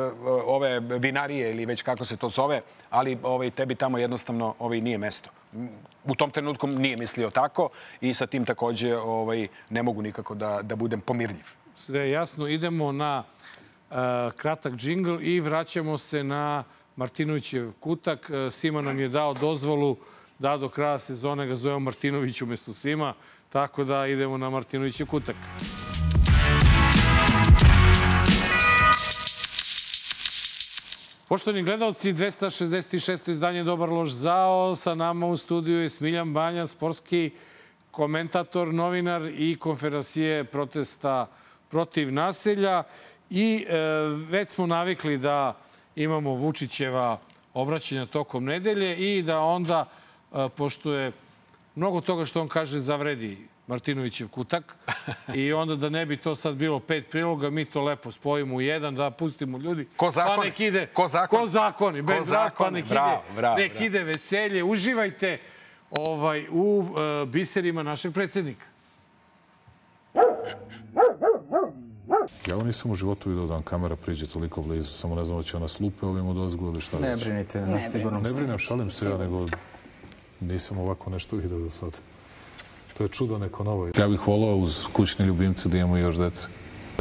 ove 0.46 0.80
vinarije 0.80 1.52
ili 1.52 1.66
već 1.66 1.82
kako 1.82 2.06
se 2.06 2.18
to 2.18 2.30
zove, 2.30 2.62
ali 2.90 3.18
ovaj, 3.24 3.50
tebi 3.50 3.76
tamo 3.76 3.98
jednostavno 3.98 4.56
ovaj, 4.60 4.82
nije 4.82 4.98
mesto. 4.98 5.30
U 6.06 6.16
tom 6.16 6.32
trenutku 6.32 6.68
nije 6.68 6.98
mislio 6.98 7.30
tako 7.30 7.70
i 8.02 8.14
sa 8.14 8.28
tim 8.28 8.46
takođe 8.46 8.98
ovaj, 8.98 9.48
ne 9.70 9.84
mogu 9.84 10.02
nikako 10.02 10.36
da, 10.36 10.60
da 10.62 10.76
budem 10.76 11.02
pomirljiv. 11.02 11.46
Sve 11.76 12.10
jasno. 12.10 12.48
Idemo 12.48 12.92
na 12.92 13.24
uh, 13.90 13.98
kratak 14.38 14.74
džingl 14.74 15.18
i 15.22 15.40
vraćamo 15.40 15.98
se 15.98 16.24
na 16.24 16.64
Martinovićev 16.96 17.72
kutak. 17.80 18.30
Uh, 18.30 18.54
Sima 18.54 18.82
nam 18.82 19.00
je 19.00 19.10
dao 19.10 19.34
dozvolu 19.34 19.98
da 20.40 20.58
do 20.58 20.70
kraja 20.70 21.00
sezone 21.00 21.48
ga 21.48 21.56
zovemo 21.56 21.80
Martinović 21.80 22.42
umesto 22.42 22.74
Sima, 22.74 23.14
tako 23.50 23.84
da 23.84 24.08
idemo 24.08 24.38
na 24.38 24.50
Martinovićev 24.50 25.08
kutak. 25.08 25.36
Poštovani 31.32 31.64
gledalci, 31.64 32.14
266. 32.14 33.30
izdanje 33.32 33.64
Dobar 33.64 33.90
loš 33.90 34.10
zao. 34.10 34.76
Sa 34.76 34.96
nama 34.96 35.28
u 35.28 35.38
studiju 35.38 35.82
je 35.82 35.90
Smiljan 35.90 36.34
Banja, 36.34 36.68
sportski 36.68 37.32
komentator, 37.92 38.74
novinar 38.74 39.22
i 39.38 39.56
konferencije 39.60 40.44
protesta 40.44 41.28
protiv 41.70 42.14
naselja. 42.14 42.84
I 43.30 43.66
e, 43.70 43.78
već 44.30 44.50
smo 44.50 44.68
navikli 44.68 45.18
da 45.18 45.58
imamo 45.96 46.34
Vučićeva 46.34 47.20
obraćanja 47.54 48.06
tokom 48.06 48.44
nedelje 48.46 48.98
i 48.98 49.22
da 49.22 49.40
onda, 49.40 49.90
e, 50.34 50.50
pošto 50.58 50.94
je 50.94 51.12
mnogo 51.76 52.02
toga 52.02 52.26
što 52.26 52.42
on 52.42 52.48
kaže 52.48 52.80
zavredi 52.80 53.38
Martinovićev 53.68 54.28
kutak 54.28 54.76
i 55.36 55.54
onda 55.54 55.76
da 55.76 55.90
ne 55.90 56.06
bi 56.06 56.18
to 56.18 56.36
sad 56.36 56.56
bilo 56.56 56.80
pet 56.80 57.10
priloga, 57.10 57.50
mi 57.50 57.66
to 57.66 57.84
lepo 57.84 58.12
spojimo 58.12 58.56
u 58.56 58.62
jedan, 58.62 58.96
da 58.96 59.12
pustimo 59.12 59.58
ljudi. 59.58 59.88
Ko 59.98 60.12
zakoni. 60.12 60.38
Pa 60.38 60.44
nek 60.44 60.60
ide, 60.60 60.88
Ko 60.94 61.08
zakoni. 61.08 61.42
Ko 61.42 61.48
zakoni, 61.48 62.02
bez 62.02 62.30
Ko 62.30 62.34
raz, 62.34 62.52
pa 62.58 62.70
nek 62.70 62.86
Bravo, 62.86 63.24
ide, 63.26 63.36
bravo, 63.42 63.58
nek 63.58 63.72
bravo. 63.72 63.86
ide 63.86 64.04
veselje. 64.04 64.64
Uživajte 64.64 65.40
ovaj, 65.92 66.48
u 66.52 66.86
e, 66.98 67.26
biserima 67.26 67.84
našeg 67.84 68.14
predsjednika. 68.14 68.66
Ja 72.48 72.56
ovo 72.56 72.64
nisam 72.66 72.92
u 72.92 72.96
životu 72.96 73.30
vidio 73.30 73.46
da 73.46 73.54
vam 73.54 73.64
kamera 73.64 73.96
priđe 73.96 74.28
toliko 74.28 74.62
blizu, 74.62 74.90
samo 74.94 75.16
ne 75.16 75.26
znam 75.26 75.38
da 75.38 75.44
će 75.44 75.58
ona 75.58 75.68
slupe 75.68 76.06
ovim 76.06 76.28
u 76.28 76.34
dozgu 76.34 76.68
ili 76.68 76.82
šta 76.82 77.00
Ne 77.00 77.10
već. 77.10 77.24
brinite, 77.24 77.62
na 77.62 77.80
sigurno. 77.92 78.20
Ne 78.20 78.34
brinem, 78.34 78.60
šalim 78.60 78.92
se 78.92 79.06
ja, 79.10 79.18
nego 79.18 79.46
nisam 80.40 80.78
ovako 80.78 81.10
nešto 81.10 81.36
vidio 81.36 81.60
do 81.60 81.70
sad. 81.70 82.00
To 82.98 83.04
je 83.04 83.10
čudo 83.10 83.38
neko 83.38 83.64
novo. 83.64 83.88
Ja 83.98 84.08
bih 84.08 84.28
volao 84.28 84.56
uz 84.56 84.86
kućne 84.94 85.26
ljubimce 85.26 85.70
da 85.70 85.78
imamo 85.78 85.98
još 85.98 86.16
dece. 86.16 86.48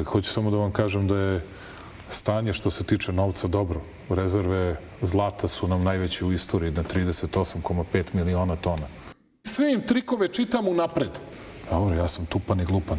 Hoću 0.05 0.31
samo 0.31 0.51
da 0.51 0.57
vam 0.57 0.71
kažem 0.71 1.09
da 1.09 1.17
je 1.17 1.45
stanje 2.11 2.53
što 2.53 2.71
se 2.71 2.85
tiče 2.85 3.13
novca 3.13 3.49
dobro. 3.49 3.81
Rezerve 4.09 4.77
zlata 5.03 5.49
su 5.49 5.69
nam 5.69 5.85
najveće 5.85 6.25
u 6.25 6.33
istoriji 6.33 6.71
na 6.73 6.83
38,5 6.83 8.05
miliona 8.13 8.57
tona. 8.57 8.87
Sve 9.45 9.73
im 9.73 9.81
trikove 9.81 10.29
čitam 10.29 10.69
u 10.69 10.75
napred. 10.75 11.11
Dobro, 11.71 11.95
ja 11.95 12.09
sam 12.09 12.27
tupan 12.27 12.61
i 12.61 12.65
glupan. 12.65 12.99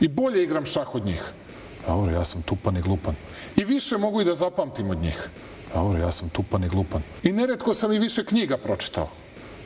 I 0.00 0.08
bolje 0.08 0.42
igram 0.42 0.66
šah 0.66 0.94
od 0.94 1.04
njih. 1.04 1.32
Dobro, 1.86 2.12
ja 2.12 2.24
sam 2.24 2.42
tupan 2.42 2.76
i 2.76 2.82
glupan. 2.82 3.14
I 3.56 3.64
više 3.64 3.98
mogu 3.98 4.20
i 4.20 4.24
da 4.24 4.34
zapamtim 4.34 4.90
od 4.90 4.98
njih. 4.98 5.28
Dobro, 5.74 5.98
ja 5.98 6.12
sam 6.12 6.28
tupan 6.28 6.64
i 6.64 6.68
glupan. 6.68 7.02
I 7.22 7.32
neretko 7.32 7.74
sam 7.74 7.92
i 7.92 7.98
više 7.98 8.24
knjiga 8.24 8.58
pročitao. 8.58 9.08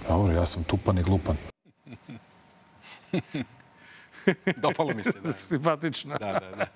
Dobro, 0.08 0.32
ja 0.32 0.46
sam 0.46 0.64
tupan 0.64 0.98
i 0.98 1.02
glupan. 1.02 1.36
Dopalo 4.62 4.94
mi 4.94 5.04
se. 5.04 5.20
Da. 5.24 5.32
Simpatična. 5.50 6.18
Da, 6.18 6.32
da, 6.32 6.56
da. 6.56 6.66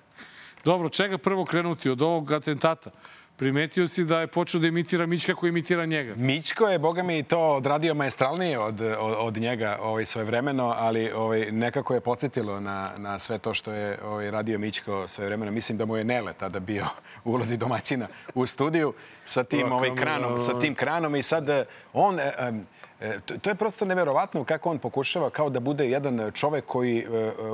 Dobro, 0.63 0.89
čega 0.89 1.17
prvo 1.17 1.45
krenuti? 1.45 1.89
Od 1.89 2.01
ovog 2.01 2.31
atentata? 2.31 2.91
Primetio 3.37 3.87
si 3.87 4.03
da 4.03 4.19
je 4.19 4.27
počeo 4.27 4.61
da 4.61 4.67
imitira 4.67 5.05
Mićka 5.05 5.35
koji 5.35 5.49
imitira 5.49 5.85
njega. 5.85 6.15
Mićko 6.15 6.67
je, 6.67 6.79
boga 6.79 7.03
mi, 7.03 7.23
to 7.23 7.39
odradio 7.39 7.93
maestralnije 7.93 8.59
od, 8.59 8.81
od, 8.81 9.15
od 9.19 9.37
njega 9.37 9.77
ovaj, 9.81 10.05
svoje 10.05 10.25
vremeno, 10.25 10.73
ali 10.77 11.11
ovaj, 11.11 11.51
nekako 11.51 11.93
je 11.93 12.01
podsjetilo 12.01 12.59
na, 12.59 12.91
na 12.97 13.19
sve 13.19 13.37
to 13.37 13.53
što 13.53 13.71
je 13.71 13.99
ovaj, 14.03 14.31
radio 14.31 14.59
Mićko 14.59 15.07
svoje 15.07 15.27
vremeno. 15.27 15.51
Mislim 15.51 15.77
da 15.77 15.85
mu 15.85 15.97
je 15.97 16.03
Nele 16.03 16.33
tada 16.33 16.59
bio 16.59 16.85
u 17.23 17.31
ulozi 17.31 17.57
domaćina 17.57 18.07
u 18.33 18.45
studiju 18.45 18.93
sa 19.23 19.43
tim, 19.43 19.71
ovaj, 19.71 19.95
kranom, 19.95 20.39
sa 20.39 20.59
tim 20.59 20.75
kranom 20.75 21.15
i 21.15 21.23
sad 21.23 21.49
eh, 21.49 21.65
on... 21.93 22.19
E, 22.19 23.19
to- 23.41 23.49
je 23.49 23.55
prosto 23.55 23.85
neverovatno 23.85 24.43
kako 24.43 24.69
on 24.69 24.77
pokušava 24.79 25.29
kao 25.29 25.49
da 25.49 25.59
bude 25.59 25.89
jedan 25.89 26.31
čovek 26.33 26.65
koji 26.65 27.05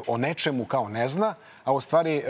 o 0.08 0.18
nečemu 0.18 0.66
kao 0.66 0.90
ne 0.90 1.08
zna, 1.08 1.34
a 1.64 1.74
u 1.74 1.82
stvari 1.82 2.24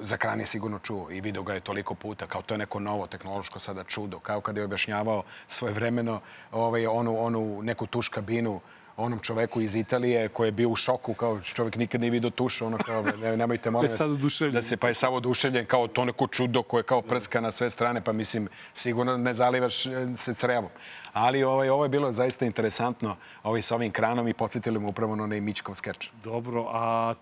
za 0.00 0.16
kran 0.16 0.40
je 0.40 0.46
sigurno 0.46 0.78
čuo 0.78 1.10
i 1.10 1.20
video 1.20 1.42
ga 1.42 1.54
je 1.54 1.60
toliko 1.60 1.94
puta, 1.94 2.26
kao 2.26 2.42
to 2.42 2.54
je 2.54 2.58
neko 2.58 2.80
novo 2.80 3.06
tehnološko 3.06 3.58
sada 3.58 3.84
čudo, 3.84 4.18
kao 4.18 4.40
kada 4.40 4.60
je 4.60 4.64
objašnjavao 4.64 5.22
svoje 5.46 5.74
vremeno 5.74 6.20
ovaj, 6.52 6.86
onu, 6.86 7.18
onu 7.20 7.62
neku 7.62 7.86
tuš 7.86 8.08
kabinu 8.08 8.60
onom 8.98 9.18
čoveku 9.18 9.60
iz 9.60 9.74
Italije 9.74 10.28
koji 10.28 10.48
je 10.48 10.52
bio 10.52 10.68
u 10.68 10.76
šoku, 10.76 11.14
kao 11.14 11.40
čovjek 11.40 11.76
nikad 11.76 12.00
nije 12.00 12.10
vidio 12.10 12.30
tuš, 12.30 12.62
ono 12.62 12.78
kao, 12.78 13.02
ne, 13.02 13.36
nemojte 13.36 13.70
molim 13.70 13.90
oduševljen. 14.00 14.54
da 14.54 14.62
se 14.62 14.76
pa 14.76 14.88
je 14.88 14.94
sav 14.94 15.14
oduševljen 15.14 15.66
kao 15.66 15.88
to 15.88 16.04
neko 16.04 16.26
čudo 16.26 16.62
koje 16.62 16.82
kao 16.82 17.02
prska 17.02 17.40
na 17.40 17.50
sve 17.50 17.70
strane, 17.70 18.00
pa 18.00 18.12
mislim 18.12 18.48
sigurno 18.74 19.16
ne 19.16 19.32
zalivaš 19.32 19.86
e, 19.86 20.06
se 20.16 20.34
crevom. 20.34 20.70
Ali 21.12 21.44
ovaj, 21.44 21.68
ovo 21.68 21.84
je 21.84 21.88
bilo 21.88 22.12
zaista 22.12 22.44
interesantno 22.44 23.16
ovaj, 23.42 23.62
sa 23.62 23.74
ovim 23.74 23.92
kranom 23.92 24.28
i 24.28 24.34
podsjetili 24.34 24.78
mu 24.78 24.88
upravo 24.88 25.16
na 25.16 25.24
onaj 25.24 25.40
Mićkov 25.40 25.74
skeč. 25.74 26.10
Dobro, 26.24 26.66
a 26.72 27.14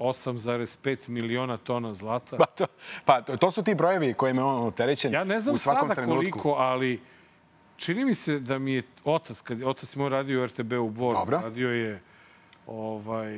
38,5 0.00 1.08
miliona 1.08 1.56
tona 1.56 1.94
zlata? 1.94 2.36
Pa 2.36 2.46
to, 2.46 2.66
pa 3.04 3.22
to, 3.22 3.36
to 3.36 3.50
su 3.50 3.62
ti 3.62 3.74
brojevi 3.74 4.14
kojima 4.14 4.40
je 4.40 4.46
on 4.46 4.66
opterećen 4.66 5.12
Ja 5.12 5.24
ne 5.24 5.40
znam 5.40 5.54
u 5.54 5.58
svakom 5.58 5.88
sada 5.88 5.94
trenutku. 5.94 6.20
koliko, 6.20 6.50
ali 6.50 7.00
čini 7.76 8.04
mi 8.04 8.14
se 8.14 8.38
da 8.38 8.58
mi 8.58 8.72
je 8.72 8.82
otac, 9.04 9.40
kad 9.40 9.62
otac 9.62 9.96
moj 9.96 10.08
radio 10.08 10.42
u 10.42 10.46
RTB 10.46 10.72
u 10.72 10.90
Boru, 10.90 11.18
Dobro. 11.18 11.38
radio 11.38 11.70
je 11.70 12.00
ovaj, 12.66 13.36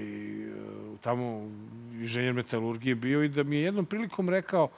tamo 1.01 1.51
inženjer 1.93 2.35
metalurgije 2.35 2.95
bio 2.95 3.23
i 3.23 3.29
da 3.29 3.43
mi 3.43 3.57
je 3.57 3.63
jednom 3.63 3.85
prilikom 3.85 4.29
rekao 4.29 4.69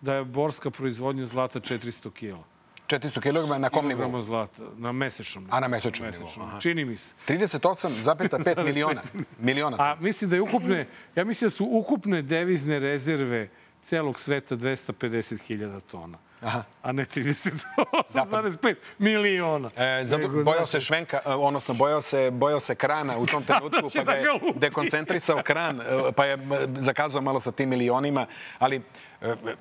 da 0.00 0.14
je 0.14 0.24
borska 0.24 0.70
proizvodnja 0.70 1.26
zlata 1.26 1.60
400 1.60 2.10
kila. 2.10 2.44
400 2.88 3.20
kg 3.20 3.58
na 3.60 3.68
kom 3.70 3.88
nivou? 3.88 4.22
Zlata, 4.22 4.62
na 4.78 4.92
mesečnom. 4.92 5.46
A 5.50 5.60
na 5.60 5.68
mesečnom 5.68 6.10
nivou, 6.10 6.28
aha. 6.42 6.60
Čini 6.60 6.84
mi 6.84 6.96
se. 6.96 7.14
38,5 7.28 8.64
miliona. 8.68 9.02
miliona. 9.38 9.76
A 9.80 9.96
mislim 10.00 10.30
da 10.30 10.36
je 10.36 10.42
ukupne, 10.42 10.86
ja 11.16 11.24
mislim 11.24 11.46
da 11.46 11.50
su 11.50 11.68
ukupne 11.70 12.22
devizne 12.22 12.78
rezerve 12.78 13.48
celog 13.82 14.20
sveta 14.20 14.56
250.000 14.56 15.80
tona. 15.90 16.18
Aha. 16.40 16.62
A 16.82 16.92
ne 16.92 17.04
38,5 17.04 18.74
miliona. 18.98 19.70
E, 19.76 20.04
zato 20.04 20.28
bojao 20.28 20.66
znaš, 20.66 20.68
se 20.68 20.80
švenka, 20.80 21.20
e, 21.26 21.34
odnosno 21.34 21.74
bojao 21.74 22.00
se, 22.00 22.30
bojao 22.30 22.60
se 22.60 22.74
krana 22.74 23.18
u 23.18 23.26
tom 23.26 23.44
trenutku, 23.48 23.90
će 23.90 23.98
pa 23.98 24.04
da 24.04 24.12
ga 24.12 24.18
je 24.18 24.40
dekoncentrisao 24.54 25.42
kran, 25.42 25.80
e, 25.80 25.84
pa 26.16 26.24
je 26.24 26.34
e, 26.34 26.38
zakazao 26.78 27.22
malo 27.22 27.40
sa 27.40 27.52
tim 27.52 27.68
milionima, 27.68 28.26
ali 28.58 28.82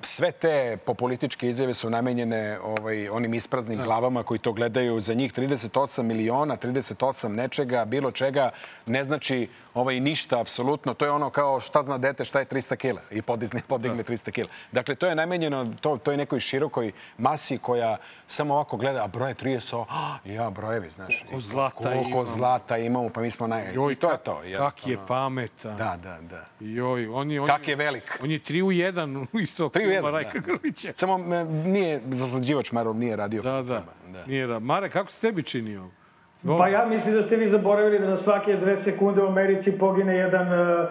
sve 0.02 0.32
te 0.32 0.78
populističke 0.86 1.50
izjave 1.50 1.74
su 1.74 1.90
namenjene 1.90 2.60
ovaj, 2.64 3.10
onim 3.10 3.34
ispraznim 3.34 3.84
glavama 3.84 4.24
koji 4.24 4.40
to 4.40 4.54
gledaju. 4.54 5.00
Za 5.00 5.14
njih 5.14 5.34
38 5.34 6.02
miliona, 6.02 6.58
38 6.58 7.28
nečega, 7.28 7.86
bilo 7.86 8.12
čega, 8.12 8.50
ne 8.86 9.04
znači 9.04 9.50
ovaj, 9.74 10.00
ništa, 10.00 10.42
apsolutno. 10.42 10.94
To 10.94 11.06
je 11.06 11.12
ono 11.12 11.30
kao 11.30 11.60
šta 11.60 11.82
zna 11.82 11.98
dete, 11.98 12.26
šta 12.26 12.40
je 12.40 12.46
300 12.46 12.76
kila 12.76 13.02
i 13.12 13.22
podigne, 13.22 13.62
podigne 13.68 14.04
300 14.04 14.32
kila. 14.32 14.50
Dakle, 14.72 14.96
to 14.96 15.08
je 15.08 15.16
namenjeno 15.16 15.74
to, 15.82 15.98
to 15.98 16.12
je 16.12 16.18
nekoj 16.18 16.40
širokoj 16.40 16.67
masi 17.18 17.58
koja 17.58 17.98
samo 18.28 18.54
ovako 18.54 18.78
gleda, 18.78 19.04
a 19.04 19.08
broje 19.08 19.36
30, 19.36 19.86
a, 19.90 20.18
ja, 20.26 20.50
brojevi, 20.50 20.90
znaš. 20.90 21.20
Koliko 21.20 21.40
zlata 21.40 21.76
Koliko 21.76 22.08
imamo. 22.08 22.26
zlata 22.26 22.78
imamo, 22.78 23.10
pa 23.10 23.22
mi 23.22 23.32
smo 23.32 23.48
naj... 23.48 23.74
Joj, 23.74 23.94
I 23.94 23.96
to 23.96 24.12
je 24.12 24.18
to. 24.18 24.42
Kak 24.58 24.88
je 24.88 24.98
pametan. 25.08 25.78
Da, 25.78 25.98
da, 26.04 26.18
da. 26.22 26.46
Joj, 26.60 27.08
on 27.08 27.32
je... 27.32 27.42
On 27.42 27.48
Kak 27.48 27.68
je 27.68 27.76
velik. 27.76 28.20
On 28.24 28.32
je 28.32 28.40
3 28.40 28.62
u 28.62 28.72
1 28.72 29.26
u 29.34 29.40
istog 29.40 29.72
Tri 29.72 29.84
u 29.84 29.90
filma 29.90 29.96
jedan, 29.96 30.14
Rajka 30.14 30.40
da. 30.40 30.46
Grlića. 30.46 30.92
Samo 30.96 31.18
nije 31.66 32.02
zaslađivač 32.12 32.72
Marov 32.72 32.96
nije 32.96 33.16
radio. 33.16 33.42
Da, 33.42 33.62
da. 33.62 33.84
Nije 34.28 34.48
ra... 34.48 34.60
Mare, 34.60 34.90
kako 34.90 35.12
se 35.12 35.22
tebi 35.22 35.44
čini 35.44 35.78
ovo? 35.78 35.90
Pa 36.58 36.68
ja 36.68 36.86
mislim 36.86 37.16
da 37.16 37.24
ste 37.24 37.36
vi 37.36 37.50
zaboravili 37.50 38.00
da 38.00 38.10
na 38.10 38.18
svake 38.18 38.58
dve 38.58 38.76
sekunde 38.76 39.22
u 39.22 39.28
Americi 39.28 39.78
pogine 39.80 40.16
jedan 40.16 40.48
uh, 40.48 40.90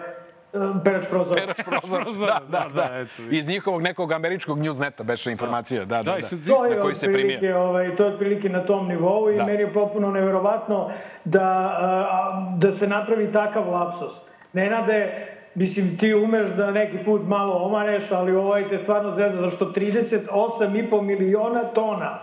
perač 0.83 1.05
prozora. 1.09 1.41
Perač 1.41 1.57
prozora. 1.65 2.03
Prozora, 2.03 2.39
da, 2.49 2.65
da, 2.73 2.81
da. 2.81 2.99
eto. 2.99 3.21
Iz 3.31 3.49
njihovog 3.49 3.81
nekog 3.81 4.11
američkog 4.11 4.59
newsneta 4.59 5.03
beše 5.03 5.31
informacija. 5.31 5.85
Da, 5.85 5.95
da, 5.95 6.03
Da, 6.03 6.17
da. 6.31 6.55
To 6.55 6.65
je 6.65 6.79
koji 6.79 6.95
se 6.95 7.11
primije. 7.11 7.57
ovaj, 7.57 7.95
to 7.95 8.03
je 8.05 8.13
otprilike 8.13 8.49
na 8.49 8.65
tom 8.65 8.87
nivou 8.87 9.31
i 9.31 9.37
Da. 9.37 9.45
meni 9.45 9.59
je 9.59 9.73
potpuno 9.73 10.11
neverovatno 10.11 10.89
da, 11.25 11.43
a, 11.79 12.55
da 12.57 12.71
se 12.71 12.87
napravi 12.87 13.31
takav 13.31 13.69
lapsus. 13.69 14.21
Nenade, 14.53 15.27
mislim, 15.55 15.97
ti 15.97 16.13
umeš 16.13 16.49
da 16.49 16.71
neki 16.71 16.97
put 16.97 17.21
malo 17.27 17.53
omaneš, 17.55 18.11
ali 18.11 18.35
ovaj 18.35 18.69
te 18.69 18.77
stvarno 18.77 19.11
zezao, 19.11 19.41
zašto 19.41 19.65
38,5 19.65 21.01
miliona 21.01 21.63
tona. 21.63 22.19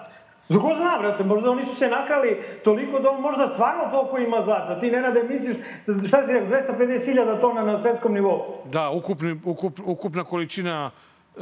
Ko 0.48 0.74
zna, 0.76 0.98
brate, 1.00 1.24
možda 1.24 1.50
oni 1.50 1.64
su 1.64 1.74
se 1.74 1.88
nakrali 1.88 2.42
toliko 2.64 2.98
da 2.98 3.10
on 3.10 3.20
možda 3.20 3.46
stvarno 3.46 3.84
toliko 3.90 4.18
ima 4.18 4.42
zlata. 4.42 4.80
Ti, 4.80 4.90
Nenade, 4.90 5.22
misliš, 5.22 5.56
šta 6.08 6.22
si 6.22 6.32
rekao, 6.32 6.48
250.000 6.48 7.40
tona 7.40 7.62
na 7.64 7.78
svetskom 7.78 8.14
nivou. 8.14 8.42
Da, 8.64 8.90
ukupni, 8.90 9.40
ukup, 9.44 9.78
ukupna 9.84 10.24
količina 10.24 10.90
e, 11.36 11.40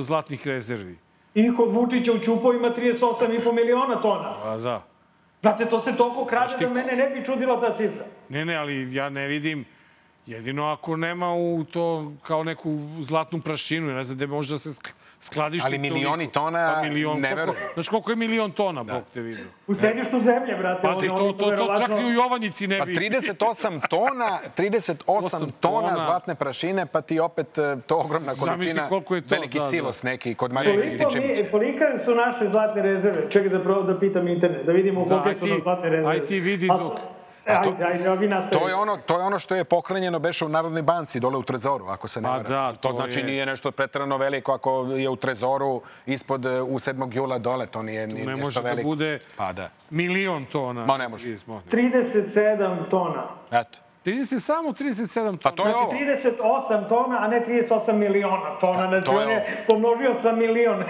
zlatnih 0.00 0.46
rezervi. 0.46 0.98
I 1.34 1.54
kod 1.56 1.72
Vučića 1.72 2.12
u 2.12 2.18
Ćupo 2.18 2.52
ima 2.52 2.70
38,5 2.70 3.52
miliona 3.52 4.00
tona. 4.00 4.34
A, 4.44 4.56
da. 4.56 4.82
Brate, 5.42 5.64
to 5.64 5.78
se 5.78 5.96
toliko 5.96 6.26
ti 6.58 6.64
da 6.64 6.70
mene 6.70 6.96
ne 6.96 7.08
bi 7.08 7.24
čudila 7.24 7.60
ta 7.60 7.74
cifra. 7.74 8.04
Ne, 8.28 8.44
ne, 8.44 8.56
ali 8.56 8.94
ja 8.94 9.08
ne 9.10 9.26
vidim 9.26 9.64
jedino 10.28 10.64
ako 10.66 10.96
nema 10.98 11.28
u 11.28 11.64
to 11.64 12.12
kao 12.22 12.44
neku 12.44 12.70
zlatnu 13.00 13.40
prašinu, 13.40 13.86
ne 13.88 14.04
znam 14.04 14.16
gde 14.16 14.26
može 14.28 14.50
da 14.50 14.58
se 14.58 14.68
sk- 14.70 14.90
skladišti 15.20 15.66
Ali 15.66 15.78
milioni 15.80 16.04
toliko. 16.24 16.32
tona, 16.32 16.72
pa 16.74 16.82
milion, 16.84 17.16
ne 17.16 17.22
koliko, 17.24 17.36
verujem. 17.36 17.70
Znaš 17.74 17.88
koliko 17.88 18.10
je 18.10 18.16
milion 18.18 18.50
tona, 18.52 18.82
Bog 18.84 19.02
te 19.14 19.20
vidio. 19.20 19.44
U 19.66 19.74
sedištu 19.74 20.18
zemlje, 20.20 20.56
brate. 20.56 20.82
Pazi, 20.82 21.08
ono, 21.08 21.16
to, 21.18 21.24
to, 21.24 21.32
to, 21.34 21.50
verovatno- 21.50 21.78
čak 21.78 21.90
ni 21.90 22.04
u 22.06 22.12
Jovanjici 22.12 22.66
ne 22.66 22.78
Pa 22.78 22.84
bi. 22.84 22.94
38 22.94 23.80
tona, 23.90 24.38
38 24.56 25.02
Osam 25.08 25.50
tona 25.52 25.88
tona. 25.88 25.98
zlatne 25.98 26.34
prašine, 26.34 26.86
pa 26.86 27.00
ti 27.00 27.20
opet 27.20 27.58
e, 27.58 27.76
to 27.82 27.96
ogromna 27.96 28.34
količina, 28.34 28.88
koliko 28.88 29.14
je 29.14 29.20
to, 29.20 29.34
veliki 29.34 29.58
da, 29.58 29.64
da. 29.64 29.70
silos 29.70 30.02
neki 30.02 30.34
kod 30.34 30.52
Marija 30.52 30.72
Koliko 30.72 30.84
Rističevića. 30.84 31.42
mi, 31.44 31.50
kolika 31.50 31.84
su 31.98 32.14
naše 32.16 32.46
zlatne 32.46 32.82
rezerve? 32.82 33.30
Čekaj 33.30 33.48
da, 33.48 33.60
pro, 33.60 33.82
da 33.82 33.98
pitam 33.98 34.28
internet, 34.28 34.66
da 34.66 34.72
vidimo 34.72 35.00
Da, 35.00 35.08
kolike 35.10 35.28
aj 35.28 35.34
su 35.34 35.40
ti- 35.46 35.60
zlatne 35.62 35.88
rezerve. 35.90 36.10
aj 36.10 36.20
ti 36.20 36.40
vidi 36.40 36.68
dok- 36.68 36.96
s- 37.48 37.66
Ajde, 37.66 37.84
ajde, 37.84 38.08
a 38.08 38.14
vi. 38.14 38.30
To 38.52 38.68
je 38.68 38.74
ono, 38.74 38.96
to 38.98 39.18
je 39.18 39.24
ono 39.24 39.38
što 39.38 39.54
je 39.54 39.64
pohranjeno 39.64 40.18
beše 40.18 40.44
u 40.44 40.50
Narodnoj 40.50 40.82
banci 40.82 41.20
dole 41.20 41.36
u 41.36 41.42
Trezoru, 41.42 41.86
ako 41.86 42.08
se 42.08 42.20
ne 42.20 42.24
Pa 42.24 42.30
varam. 42.30 42.44
da, 42.44 42.72
to, 42.72 42.78
to 42.78 42.92
znači 42.92 43.18
je- 43.18 43.24
nije 43.24 43.46
nešto 43.46 43.70
pretrano 43.70 44.16
veliko 44.16 44.52
ako 44.52 44.70
je 44.86 45.08
u 45.08 45.16
Trezoru 45.16 45.82
ispod 46.06 46.46
e, 46.46 46.60
u 46.62 46.78
7. 46.78 46.88
jula 47.12 47.38
dole, 47.38 47.66
to 47.66 47.82
nije, 47.82 48.06
nije 48.06 48.26
Ne 48.26 48.32
nešto 48.32 48.44
može 48.44 48.62
da 48.62 48.68
veliko. 48.68 48.86
bude 48.86 49.18
Pa 49.36 49.52
da. 49.52 49.68
milion 49.90 50.44
tona. 50.44 50.84
Ma, 50.86 50.96
ne 50.96 51.08
može. 51.08 51.28
37 51.28 52.56
tona. 52.86 53.22
Eto. 53.52 53.78
30, 54.04 54.40
samo 54.40 54.68
37 54.70 55.14
tona. 55.16 55.38
Pa 55.42 55.50
to 55.52 55.68
je 55.68 55.74
ovo. 55.76 55.92
38 55.92 56.38
tona, 56.84 57.18
a 57.18 57.28
ne 57.28 57.40
38 57.40 57.92
miliona 57.94 58.58
tona. 58.60 58.88
Znači, 58.88 59.04
to 59.04 59.12
je 59.12 59.18
on 59.18 59.30
je 59.30 59.64
pomnožio 59.66 60.14
sa 60.14 60.32
milion. 60.32 60.84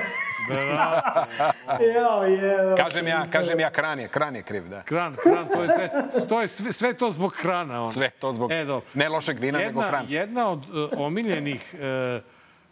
Jao, 1.95 2.25
je. 2.25 2.77
Kažem 2.77 3.07
ja, 3.07 3.27
kažem 3.31 3.61
ja, 3.61 3.71
kran 3.71 4.01
je, 4.01 4.09
kran 4.09 4.37
je 4.37 4.43
kriv, 4.43 4.69
da. 4.69 4.83
Kran, 4.83 5.17
kran, 5.23 5.49
to 5.49 5.63
je 5.63 5.69
sve, 5.69 5.89
to 6.29 6.41
je 6.41 6.49
sve, 6.49 6.73
sve 6.73 6.93
to 6.93 7.11
zbog 7.11 7.33
krana. 7.33 7.83
Ono. 7.83 7.93
Sve 7.93 8.11
to 8.11 8.33
zbog 8.33 8.53
E, 8.53 8.67
ne 8.95 9.09
lošeg 9.09 9.39
vina, 9.39 9.59
nego 9.59 9.81
jedna, 9.81 9.91
kran. 9.91 10.07
jedna 10.09 10.51
od 10.51 10.59
uh, 10.59 10.91
omiljenih 10.99 11.75
uh, 11.75 12.23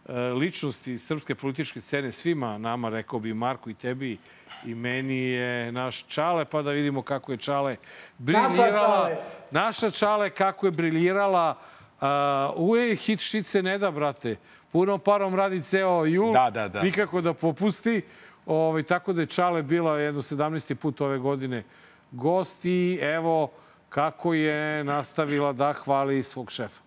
uh, 0.05 0.15
ličnosti 0.39 0.97
srpske 0.97 1.35
političke 1.35 1.81
scene 1.81 2.11
svima 2.11 2.57
nama, 2.57 2.89
rekao 2.89 3.19
bi 3.19 3.33
Marku 3.33 3.69
i 3.69 3.73
tebi 3.73 4.17
i 4.65 4.75
meni 4.75 5.19
je 5.19 5.71
naš 5.71 6.07
Čale, 6.07 6.45
pa 6.45 6.61
da 6.61 6.71
vidimo 6.71 7.01
kako 7.01 7.31
je 7.31 7.37
Čale 7.37 7.75
briljirala. 8.17 9.07
Čale. 9.07 9.17
Naša 9.51 9.91
Čale 9.91 10.29
kako 10.29 10.65
je 10.65 10.71
briljirala. 10.71 11.55
Uh, 12.01 12.07
uje 12.55 12.95
hit 12.95 13.19
šice 13.19 13.63
ne 13.63 13.77
da, 13.77 13.91
brate. 13.91 14.35
Punom 14.71 14.99
parom 14.99 15.35
radi 15.35 15.61
ceo 15.61 16.05
jul. 16.05 16.33
Da, 16.33 16.49
da, 16.49 16.67
da. 16.67 16.81
Nikako 16.81 17.21
da 17.21 17.33
popusti. 17.33 18.01
Ovaj, 18.45 18.83
tako 18.83 19.13
da 19.13 19.21
je 19.21 19.27
Čale 19.27 19.63
bila 19.63 19.99
jedno 19.99 20.21
17. 20.21 20.75
put 20.75 21.01
ove 21.01 21.17
godine 21.17 21.63
gost 22.11 22.65
i 22.65 22.99
evo 23.01 23.49
kako 23.89 24.33
je 24.33 24.83
nastavila 24.83 25.53
da 25.53 25.73
hvali 25.73 26.23
svog 26.23 26.51
šefa. 26.51 26.81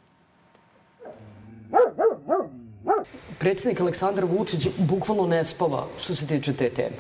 Predsednik 3.39 3.81
Aleksandar 3.81 4.25
Vučić 4.25 4.69
bukvalno 4.79 5.27
ne 5.27 5.45
spava 5.45 5.87
što 5.99 6.15
se 6.15 6.27
tiče 6.27 6.53
te 6.53 6.71
teme. 6.71 6.97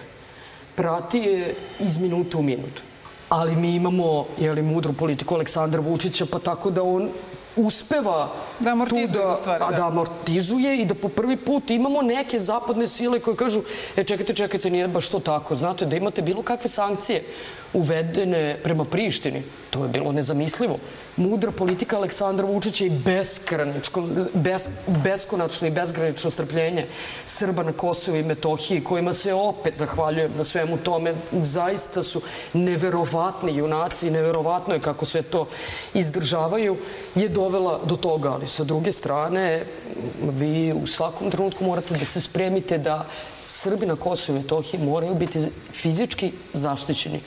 Prati 0.77 1.19
je 1.19 1.55
iz 1.79 1.99
minuta 1.99 2.39
u 2.39 2.43
minut. 2.43 2.81
Ali 3.29 3.57
mi 3.57 3.75
imamo 3.75 4.27
jeli, 4.39 4.63
mudru 4.63 4.93
politiku 4.93 5.35
Aleksandra 5.35 5.81
Vučića, 5.81 6.27
pa 6.33 6.39
tako 6.39 6.71
da 6.71 6.83
on 6.83 7.11
uspeva 7.57 8.33
Da 8.61 8.71
amortizuje 8.73 9.23
tu 9.23 9.29
da, 9.29 9.37
stvari, 9.37 9.65
da. 9.71 9.77
da 9.77 9.87
amortizuje 9.87 10.79
i 10.79 10.85
da 10.85 10.95
po 10.95 11.09
prvi 11.09 11.37
put 11.37 11.71
imamo 11.71 12.03
neke 12.03 12.39
zapadne 12.39 12.89
sile 12.89 13.21
koje 13.21 13.37
kažu 13.37 13.61
e 13.97 14.05
čekajte, 14.05 14.33
čekajte, 14.33 14.71
nije 14.71 14.89
baš 14.89 15.09
to 15.09 15.21
tako. 15.21 15.57
Znate, 15.57 15.87
da 15.87 15.97
imate 15.97 16.23
bilo 16.23 16.43
kakve 16.43 16.69
sankcije 16.69 17.25
uvedene 17.73 18.59
prema 18.63 18.85
Prištini, 18.85 19.43
to 19.71 19.83
je 19.83 19.89
bilo 19.89 20.13
nezamislivo. 20.13 20.79
Mudra 21.17 21.53
politika 21.53 21.97
Aleksandra 21.97 22.47
Vučića 22.47 22.85
i 22.85 22.91
bes, 22.91 23.41
beskonačno 24.87 25.69
i 25.69 25.71
bezgranično 25.71 26.31
strpljenje 26.31 26.87
Srba 27.27 27.63
na 27.63 27.73
Kosovu 27.73 28.17
i 28.17 28.23
Metohiji, 28.23 28.85
kojima 28.85 29.15
se 29.15 29.35
opet 29.35 29.77
zahvaljujem 29.77 30.33
na 30.37 30.45
svemu 30.45 30.77
tome. 30.77 31.15
Zaista 31.33 32.05
su 32.05 32.23
neverovatni 32.53 33.57
junaci 33.57 34.07
i 34.07 34.11
neverovatno 34.11 34.75
je 34.75 34.81
kako 34.81 35.05
sve 35.05 35.23
to 35.23 35.49
izdržavaju, 35.95 36.77
je 37.15 37.29
dovela 37.29 37.81
do 37.85 37.97
toga. 37.97 38.31
Ali 38.31 38.47
sa 38.47 38.65
druge 38.65 38.93
strane, 38.93 39.65
vi 40.23 40.73
u 40.73 40.87
svakom 40.87 41.31
trenutku 41.31 41.65
morate 41.65 41.95
da 41.95 42.05
se 42.05 42.21
spremite 42.21 42.79
da 42.79 43.07
Srbi 43.45 43.87
na 43.87 43.97
Kosovu 43.97 44.39
i 44.39 44.43
Metohiji 44.43 44.81
moraju 44.81 45.15
biti 45.15 45.41
fizički 45.73 46.33
zaštićeni. 46.53 47.21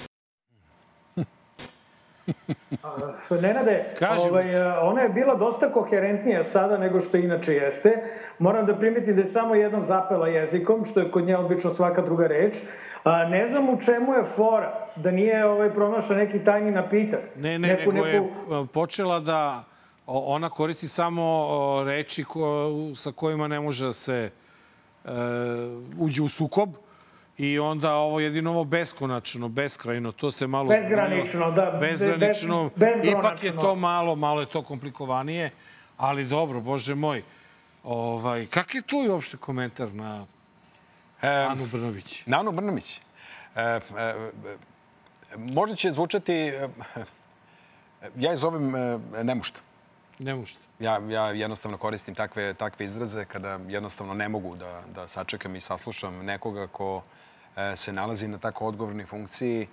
Nenade, 3.42 3.86
Kaži 4.00 4.24
mi. 4.24 4.30
ovaj, 4.30 4.62
ona 4.82 5.02
je 5.02 5.10
bila 5.10 5.36
dosta 5.36 5.72
koherentnija 5.72 6.44
sada 6.44 6.78
nego 6.78 7.00
što 7.00 7.18
inače 7.18 7.54
jeste. 7.54 8.04
Moram 8.40 8.66
da 8.66 8.76
primetim 8.76 9.16
da 9.16 9.22
je 9.22 9.28
samo 9.28 9.56
jednom 9.56 9.86
zapela 9.86 10.28
jezikom, 10.28 10.86
što 10.86 11.00
je 11.00 11.12
kod 11.12 11.26
nje 11.26 11.38
obično 11.38 11.72
svaka 11.72 12.02
druga 12.02 12.28
reč. 12.28 12.58
A, 13.04 13.26
ne 13.26 13.48
znam 13.48 13.70
u 13.70 13.82
čemu 13.82 14.14
je 14.14 14.24
fora, 14.24 14.88
da 14.96 15.12
nije 15.12 15.46
ovaj, 15.46 15.74
pronašla 15.74 16.16
neki 16.16 16.44
tajni 16.44 16.72
napitak. 16.72 17.20
Ne, 17.36 17.60
ne, 17.60 17.68
nego 17.68 18.06
je 18.06 18.22
uh, 18.22 18.68
počela 18.74 19.20
da 19.20 19.64
ona 20.06 20.50
koristi 20.50 20.88
samo 20.88 21.84
reči 21.86 22.24
ko, 22.24 22.72
sa 22.96 23.12
kojima 23.12 23.48
ne 23.48 23.60
može 23.60 23.86
da 23.86 23.94
se 23.94 24.32
e, 25.06 25.10
uđe 26.00 26.22
u 26.22 26.30
sukob 26.30 26.70
i 27.38 27.60
onda 27.60 27.94
ovo 27.94 28.20
jedino 28.20 28.52
ovo 28.52 28.64
beskonačno, 28.64 29.50
beskrajno, 29.50 30.12
to 30.12 30.32
se 30.32 30.48
malo... 30.48 30.70
Bezgranično, 30.70 31.52
da, 31.52 31.72
be- 31.72 31.88
Bezgranično. 31.88 32.70
bez-. 32.76 33.20
Ipak 33.20 33.44
je 33.44 33.56
to 33.56 33.76
malo, 33.76 34.16
malo 34.16 34.40
je 34.40 34.46
to 34.46 34.62
komplikovanije, 34.62 35.52
ali 35.98 36.26
dobro, 36.26 36.62
bože 36.62 36.96
moj. 36.96 37.24
Ovaj, 37.84 38.46
kak 38.46 38.76
je 38.76 38.82
tu 38.82 38.98
uopšte 38.98 39.38
komentar 39.38 39.94
na 39.94 40.26
Anu 41.22 41.66
Brnović? 41.66 42.24
Na 42.26 42.40
Anu 42.40 42.52
Brnović. 42.52 43.00
E, 43.56 43.62
e, 43.62 43.80
e, 43.98 44.16
možda 45.38 45.76
će 45.76 45.92
zvučati... 45.92 46.34
E, 46.34 46.70
ja 48.18 48.32
je 48.32 48.38
zovem 48.38 48.76
e, 48.76 49.00
nemušta. 49.24 49.60
Ne 50.20 50.36
možete. 50.36 50.60
Ja, 50.80 51.00
ja 51.10 51.28
jednostavno 51.28 51.78
koristim 51.78 52.16
takve, 52.16 52.54
takve 52.54 52.86
izraze 52.86 53.26
kada 53.26 53.60
jednostavno 53.68 54.14
ne 54.14 54.30
mogu 54.30 54.56
da, 54.56 54.82
da 54.96 55.08
sačekam 55.08 55.56
i 55.56 55.62
saslušam 55.62 56.26
nekoga 56.26 56.68
ko 56.68 57.02
e, 57.02 57.23
se 57.76 57.94
nalazi 57.94 58.28
na 58.28 58.38
tako 58.38 58.68
odgovornoj 58.68 59.06
funkciji 59.06 59.68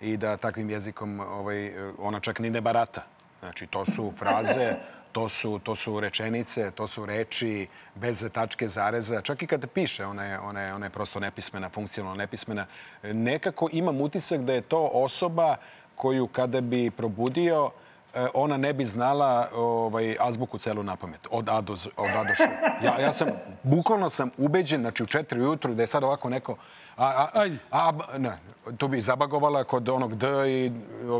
i 0.00 0.16
da 0.16 0.36
takvim 0.36 0.70
jezikom 0.70 1.20
ovaj, 1.20 1.66
e, 1.66 1.92
ona 1.98 2.20
čak 2.20 2.38
ni 2.38 2.50
ne 2.50 2.60
barata. 2.60 3.02
Znači, 3.40 3.66
to 3.66 3.84
su 3.84 4.12
fraze, 4.18 4.74
to 5.12 5.28
su, 5.28 5.58
to 5.58 5.74
su 5.74 6.00
rečenice, 6.00 6.70
to 6.70 6.86
su 6.86 7.06
reči 7.06 7.66
bez 7.94 8.24
tačke 8.32 8.68
zareza. 8.68 9.20
Čak 9.20 9.42
i 9.42 9.46
kada 9.46 9.66
piše, 9.66 10.06
ona 10.06 10.24
je, 10.24 10.38
ona 10.38 10.60
je, 10.60 10.74
ona 10.74 10.86
je 10.86 10.90
prosto 10.90 11.20
nepismena, 11.20 11.68
funkcionalno 11.68 12.18
nepismena. 12.18 12.66
E, 13.02 13.14
Nekako 13.14 13.68
imam 13.72 14.00
utisak 14.00 14.40
da 14.40 14.52
je 14.52 14.60
to 14.60 14.90
osoba 14.92 15.56
koju 15.94 16.26
kada 16.26 16.60
bi 16.60 16.90
probudio, 16.90 17.70
e, 17.70 17.85
ona 18.34 18.56
ne 18.56 18.72
bi 18.72 18.84
znala 18.84 19.48
ovaj, 19.54 20.16
azbuku 20.20 20.58
celu 20.58 20.82
na 20.82 20.96
pamet, 20.96 21.26
od 21.30 21.48
A 21.48 21.60
do, 21.60 21.72
od 21.96 22.10
A 22.16 22.24
do 22.24 22.34
Š. 22.34 22.42
Ja, 22.82 23.00
ja 23.00 23.12
sam, 23.12 23.28
bukvalno 23.62 24.10
sam 24.10 24.30
ubeđen, 24.38 24.80
znači 24.80 25.02
u 25.02 25.06
četiri 25.06 25.40
ujutru, 25.40 25.74
da 25.74 25.82
je 25.82 25.86
sad 25.86 26.04
ovako 26.04 26.28
neko... 26.28 26.56
A, 26.96 27.26
a, 27.34 27.46
a, 27.70 27.92
b- 27.92 28.18
ne, 28.18 28.38
to 28.78 28.88
bi 28.88 29.00
zabagovala 29.00 29.64
kod 29.64 29.88
onog 29.88 30.14
D 30.14 30.26
i 30.48 30.72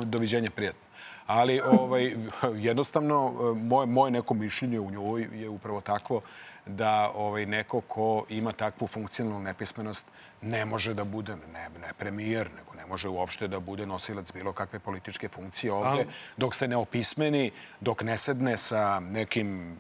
doviđenja 0.05 0.51
prijatno. 0.51 0.81
Ali 1.27 1.60
ovaj, 1.60 2.14
jednostavno, 2.55 3.32
e, 3.40 3.55
moje, 3.55 3.86
moje 3.86 4.10
neko 4.10 4.35
mišljenje 4.35 4.81
u 4.81 4.90
njoj 4.90 5.28
je 5.32 5.48
upravo 5.48 5.81
takvo 5.81 6.20
da 6.66 7.12
ovaj, 7.14 7.47
neko 7.47 7.80
ko 7.80 8.24
ima 8.28 8.52
takvu 8.52 8.86
funkcionalnu 8.86 9.40
nepismenost 9.40 10.06
ne 10.43 10.64
može 10.64 10.94
da 10.94 11.05
bude 11.05 11.36
ne, 11.52 11.68
ne 11.80 11.93
premijer, 11.98 12.51
nego 12.56 12.74
ne 12.74 12.86
može 12.86 13.09
uopšte 13.09 13.48
da 13.48 13.60
bude 13.60 13.86
nosilac 13.86 14.32
bilo 14.32 14.52
kakve 14.52 14.78
političke 14.78 15.28
funkcije 15.28 15.72
ovde, 15.72 16.06
dok 16.36 16.55
se 16.55 16.68
ne 16.68 16.76
opismeni, 16.76 17.51
dok 17.80 18.02
ne 18.02 18.16
sedne 18.16 18.56
sa 18.56 19.01
nekim 19.01 19.72
e, 19.72 19.76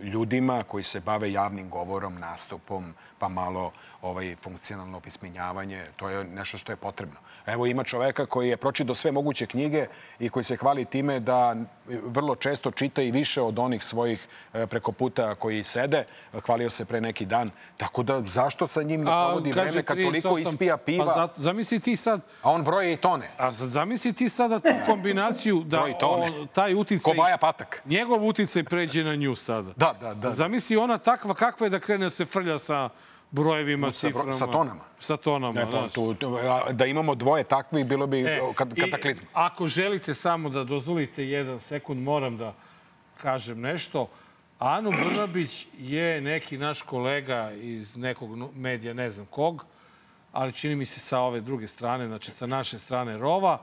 ljudima 0.00 0.62
koji 0.62 0.84
se 0.84 1.00
bave 1.00 1.32
javnim 1.32 1.70
govorom, 1.70 2.18
nastupom, 2.18 2.94
pa 3.18 3.28
malo 3.28 3.72
ovaj, 4.02 4.36
funkcionalno 4.42 4.98
opismenjavanje. 4.98 5.84
To 5.96 6.08
je 6.08 6.24
nešto 6.24 6.58
što 6.58 6.72
je 6.72 6.76
potrebno. 6.76 7.16
Evo 7.46 7.66
ima 7.66 7.84
čoveka 7.84 8.26
koji 8.26 8.48
je 8.48 8.56
pročito 8.56 8.94
sve 8.94 9.12
moguće 9.12 9.46
knjige 9.46 9.86
i 10.18 10.28
koji 10.28 10.44
se 10.44 10.56
hvali 10.56 10.84
time 10.84 11.20
da 11.20 11.56
vrlo 11.88 12.36
često 12.36 12.70
čita 12.70 13.02
i 13.02 13.10
više 13.10 13.42
od 13.42 13.58
onih 13.58 13.84
svojih 13.84 14.28
e, 14.54 14.66
preko 14.66 14.92
puta 14.92 15.34
koji 15.34 15.64
sede. 15.64 16.04
Hvalio 16.46 16.70
se 16.70 16.84
pre 16.84 17.00
neki 17.00 17.26
dan. 17.26 17.50
Tako 17.76 18.02
da 18.02 18.22
zašto 18.26 18.66
sa 18.66 18.82
njim 18.82 19.00
ne 19.00 19.06
provodi 19.06 19.52
vreme 19.52 19.82
kad 19.82 19.96
38, 19.96 20.22
toliko 20.22 20.38
ispija 20.38 20.76
piva, 20.76 21.04
Pa 21.04 21.12
zato, 21.14 21.32
zamisli 21.36 21.80
ti 21.80 21.96
sad... 21.96 22.20
a 22.42 22.50
on 22.50 22.64
broje 22.64 22.92
i 22.92 22.96
tone. 22.96 23.30
A 23.38 23.52
zamisli 23.52 24.12
ti 24.12 24.28
sada 24.28 24.60
tu 24.60 24.72
kombinaciju 24.86 25.62
da 25.64 25.84
o, 26.02 26.28
taj 26.52 26.74
uticaj... 26.74 27.14
Ko 27.14 27.22
Baja 27.22 27.36
Patak. 27.36 27.82
Njegov 27.84 28.26
uticaj 28.26 28.64
pređe 28.64 29.04
na 29.04 29.14
nju 29.14 29.34
sada. 29.34 29.72
Da, 29.76 29.85
da, 29.92 30.14
da. 30.14 30.30
Zamisli 30.30 30.76
ona 30.76 30.98
takva 30.98 31.34
kakva 31.34 31.66
je 31.66 31.70
da 31.70 31.80
krene 31.80 32.04
da 32.04 32.10
se 32.10 32.24
frlja 32.24 32.58
sa 32.58 32.88
brojevima, 33.30 33.90
Sa 33.90 34.08
ciframa. 34.08 34.32
sa 34.32 34.46
tonama. 34.46 34.80
Sa 35.00 35.16
tonama, 35.16 35.52
Ne, 35.54 35.70
znaš. 35.70 35.92
tu, 35.92 36.16
da 36.72 36.86
imamo 36.86 37.14
dvoje 37.14 37.44
takvih, 37.44 37.86
bilo 37.86 38.06
bi 38.06 38.20
E, 38.20 38.40
kad, 38.54 38.78
i 38.78 38.80
kataklizma. 38.80 39.26
Ako 39.32 39.66
želite 39.66 40.14
samo 40.14 40.48
da 40.48 40.64
dozvolite 40.64 41.24
jedan 41.24 41.60
sekund, 41.60 42.02
moram 42.02 42.36
da 42.36 42.54
kažem 43.16 43.60
nešto. 43.60 44.08
Anu 44.58 44.90
Brnabić 44.90 45.66
je 45.78 46.20
neki 46.20 46.58
naš 46.58 46.82
kolega 46.82 47.52
iz 47.52 47.96
nekog 47.96 48.54
medija, 48.54 48.94
ne 48.94 49.10
znam 49.10 49.26
kog, 49.26 49.64
ali 50.32 50.52
čini 50.52 50.76
mi 50.76 50.86
se 50.86 51.00
sa 51.00 51.20
ove 51.20 51.40
druge 51.40 51.68
strane, 51.68 52.06
znači 52.06 52.32
sa 52.32 52.46
naše 52.46 52.78
strane 52.78 53.18
rova. 53.18 53.58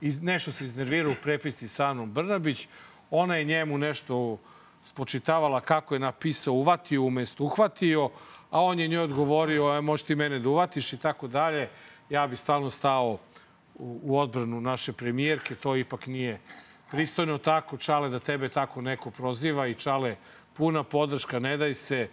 I 0.00 0.10
nešto 0.10 0.52
se 0.52 0.64
iznervirao 0.64 1.12
u 1.12 1.22
prepisci 1.22 1.68
sa 1.68 1.86
Anom 1.86 2.10
Brnabić. 2.12 2.68
Ona 3.10 3.36
je 3.36 3.44
njemu 3.44 3.78
nešto 3.78 4.38
spočitavala 4.88 5.60
kako 5.60 5.94
je 5.94 5.98
napisao 5.98 6.54
uvatio 6.54 7.02
umesto 7.02 7.44
uhvatio, 7.44 8.10
a 8.50 8.62
on 8.62 8.80
je 8.80 8.88
njoj 8.88 9.02
odgovorio, 9.02 9.76
e, 9.76 9.80
možeš 9.80 10.06
ti 10.06 10.14
mene 10.14 10.38
da 10.38 10.48
uvatiš 10.48 10.92
i 10.92 10.96
tako 10.96 11.28
dalje. 11.28 11.68
Ja 12.10 12.26
bi 12.26 12.36
stalno 12.36 12.70
stao 12.70 13.18
u, 13.74 14.00
u 14.02 14.18
odbranu 14.18 14.60
naše 14.60 14.92
premijerke, 14.92 15.54
to 15.54 15.76
ipak 15.76 16.06
nije 16.06 16.40
pristojno 16.90 17.38
tako, 17.38 17.76
Čale, 17.76 18.08
da 18.08 18.18
tebe 18.18 18.48
tako 18.48 18.80
neko 18.82 19.10
proziva 19.10 19.66
i 19.66 19.74
Čale, 19.74 20.16
puna 20.56 20.82
podrška, 20.82 21.38
ne 21.38 21.56
daj 21.56 21.74
se. 21.74 22.08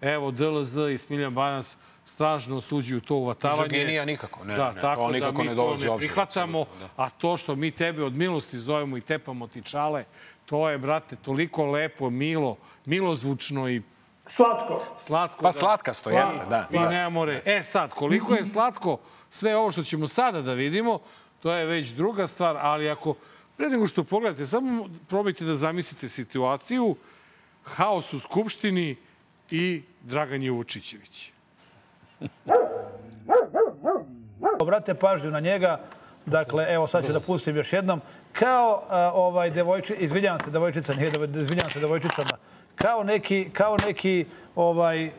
Evo, 0.00 0.30
DLZ 0.30 0.76
i 0.76 0.98
Smiljan 0.98 1.34
Banjac 1.34 1.76
strašno 2.08 2.56
osuđuju 2.56 3.00
to 3.00 3.16
uvatavanje. 3.16 3.62
Mizoginija 3.62 4.04
nikako, 4.04 4.44
ne, 4.44 4.56
da, 4.56 4.72
ne, 4.72 4.80
tako 4.80 5.06
to 5.06 5.12
nikako 5.12 5.32
da 5.32 5.42
mi 5.42 5.48
ne 5.48 5.56
to 5.56 5.62
ne 5.62 5.68
obzir, 5.68 5.90
prihvatamo, 5.96 6.60
apsolutno, 6.60 6.88
a 6.96 7.10
to 7.10 7.36
što 7.36 7.56
mi 7.56 7.70
tebe 7.70 8.04
od 8.04 8.12
milosti 8.12 8.58
zovemo 8.58 8.96
i 8.96 9.00
tepamo 9.00 9.46
ti 9.46 9.62
Čale, 9.62 10.04
to 10.46 10.70
je, 10.70 10.78
brate, 10.78 11.16
toliko 11.16 11.66
lepo, 11.66 12.10
milo, 12.10 12.56
milozvučno 12.84 13.68
i 13.68 13.82
Slatko. 14.26 14.84
Slatko, 14.98 15.42
Pa 15.42 15.52
slatkasto, 15.52 16.10
jeste, 16.10 16.36
da. 16.50 16.66
I 16.70 16.78
nemamo 16.78 17.24
re. 17.24 17.42
E 17.44 17.62
sad, 17.64 17.90
koliko 17.90 18.34
je 18.34 18.46
slatko 18.46 18.98
sve 19.30 19.56
ovo 19.56 19.72
što 19.72 19.82
ćemo 19.82 20.08
sada 20.08 20.42
da 20.42 20.54
vidimo, 20.54 20.98
to 21.42 21.52
je 21.52 21.66
već 21.66 21.88
druga 21.88 22.26
stvar, 22.26 22.56
ali 22.60 22.90
ako 22.90 23.14
pre 23.56 23.68
nego 23.68 23.86
što 23.86 24.04
pogledate, 24.04 24.46
samo 24.46 24.88
probajte 25.08 25.44
da 25.44 25.56
zamislite 25.56 26.08
situaciju, 26.08 26.96
haos 27.64 28.12
u 28.12 28.20
Skupštini 28.20 28.96
i 29.50 29.82
Dragan 30.02 30.42
Jevučićević. 30.42 31.32
Obrate 34.60 34.94
pažnju 34.94 35.30
na 35.30 35.40
njega. 35.40 35.80
Dakle, 36.26 36.66
evo 36.70 36.86
sad 36.86 37.06
ću 37.06 37.12
da 37.12 37.20
pustim 37.20 37.56
još 37.56 37.72
jednom. 37.72 38.00
Kao 38.32 38.82
a, 38.88 39.12
ovaj 39.14 39.50
devojči, 39.50 39.94
izvinjavam 39.98 40.40
se 40.40 40.50
devojčica, 40.50 40.94
nije 40.94 41.08
izvinjavam 41.08 41.70
se 41.72 41.80
devojčicama. 41.80 42.30
Kao 42.74 43.04
neki, 43.04 43.50
kao 43.52 43.76
neki 43.86 44.26
ovaj, 44.56 45.10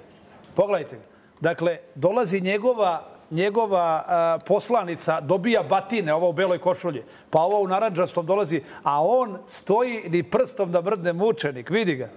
pogledajte. 0.55 0.99
Dakle, 1.39 1.77
dolazi 1.95 2.41
njegova 2.41 3.03
njegova 3.31 4.03
a, 4.07 4.37
poslanica 4.45 5.21
dobija 5.21 5.63
batine, 5.63 6.13
ova 6.13 6.27
u 6.27 6.33
beloj 6.33 6.57
košulji, 6.57 7.03
pa 7.29 7.39
ova 7.39 7.59
u 7.59 7.67
naranđastom 7.67 8.25
dolazi, 8.25 8.61
a 8.83 9.03
on 9.05 9.37
stoji 9.47 10.09
ni 10.09 10.23
prstom 10.23 10.71
da 10.71 10.81
mrdne 10.81 11.13
mučenik, 11.13 11.69
vidi 11.69 11.95
ga. 11.95 12.09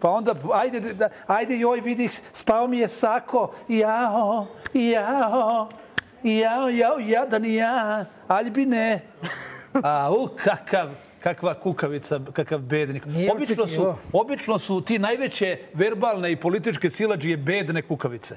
Pa 0.00 0.08
onda, 0.10 0.34
ajde, 0.52 0.80
da, 0.80 1.08
ajde 1.26 1.58
joj, 1.58 1.80
vidi, 1.80 2.08
spao 2.34 2.66
mi 2.66 2.78
je 2.78 2.88
sako, 2.88 3.52
jao, 3.68 4.46
jao, 4.74 5.68
jao, 6.22 6.68
jao, 6.68 6.98
jadan 6.98 7.44
ja, 7.44 8.04
Aljbine. 8.28 9.00
A, 9.82 10.10
u, 10.12 10.28
kakav, 10.44 10.90
kakva 11.20 11.54
kukavica, 11.54 12.20
kakav 12.32 12.58
bednik. 12.58 13.02
Obično 13.32 13.66
su, 13.66 13.94
obično 14.12 14.58
su 14.58 14.80
ti 14.80 14.98
najveće 14.98 15.58
verbalne 15.74 16.32
i 16.32 16.36
političke 16.36 16.90
silađije 16.90 17.36
bedne 17.36 17.82
kukavice. 17.82 18.36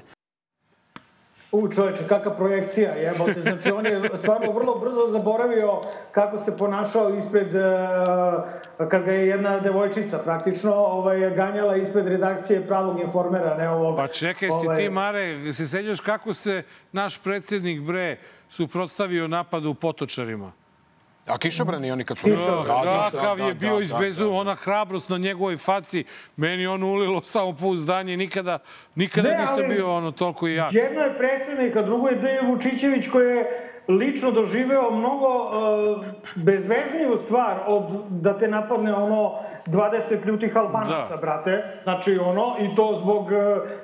U 1.54 1.68
čoveče, 1.68 2.04
kakva 2.08 2.36
projekcija, 2.36 2.94
jebote. 2.94 3.40
Znači, 3.40 3.70
on 3.70 3.86
je 3.86 4.02
stvarno 4.14 4.52
vrlo 4.52 4.74
brzo 4.78 5.06
zaboravio 5.06 5.80
kako 6.12 6.38
se 6.38 6.56
ponašao 6.56 7.14
ispred, 7.14 7.54
uh, 7.54 8.88
kad 8.90 9.04
ga 9.04 9.12
je 9.12 9.26
jedna 9.26 9.60
devojčica 9.60 10.18
praktično 10.18 10.74
ovaj, 10.74 11.30
ganjala 11.30 11.76
ispred 11.76 12.06
redakcije 12.06 12.66
pravog 12.66 13.00
informera, 13.00 13.56
ne 13.56 13.70
ovog. 13.70 13.96
Pa 13.96 14.08
čekaj, 14.08 14.48
si 14.48 14.66
ovaj, 14.66 14.76
ti, 14.76 14.90
Mare, 14.90 15.52
se 15.52 15.66
sećaš 15.66 16.00
kako 16.00 16.34
se 16.34 16.62
naš 16.92 17.22
predsednik, 17.22 17.82
bre, 17.82 18.16
suprotstavio 18.48 19.28
napadu 19.28 19.70
u 19.70 19.74
Potočarima? 19.74 20.52
A 21.26 21.38
kišobrani 21.38 21.92
oni 21.92 22.04
kad 22.04 22.18
su... 22.18 22.28
Kakav 23.12 23.38
je 23.38 23.54
bio 23.54 23.80
izbezu, 23.80 24.30
ona 24.30 24.54
hrabrost 24.54 25.08
na 25.08 25.18
njegovoj 25.18 25.56
faci, 25.56 26.04
meni 26.36 26.66
on 26.66 26.82
ulilo 26.82 27.22
samo 27.22 27.52
pouzdanje, 27.52 28.16
nikada, 28.16 28.58
nikada 28.94 29.28
Ne, 29.28 29.38
nisam 29.40 29.58
ali- 29.58 29.74
bio 29.74 29.94
ono 29.94 30.10
toliko 30.10 30.46
jak. 30.48 30.72
Jedno 30.72 31.00
je 31.00 31.18
predsednik, 31.18 31.76
a 31.76 31.82
drugo 31.82 32.08
je 32.08 32.16
Dejan 32.16 32.46
Vučićević 32.46 33.08
koji 33.08 33.36
je 33.36 33.70
lično 33.88 34.30
doživeo 34.30 34.90
mnogo 34.90 35.26
uh, 35.26 36.04
bezvezniju 36.34 37.16
stvar 37.16 37.56
od 37.66 37.82
da 38.08 38.38
te 38.38 38.48
napadne 38.48 38.94
ono 38.94 39.32
20 39.66 40.26
ljutih 40.26 40.56
albanaca, 40.56 41.14
Da. 41.14 41.20
brate. 41.20 41.80
Znači 41.82 42.18
ono, 42.18 42.54
i 42.60 42.76
to 42.76 42.98
zbog, 43.02 43.24
uh, 43.24 43.30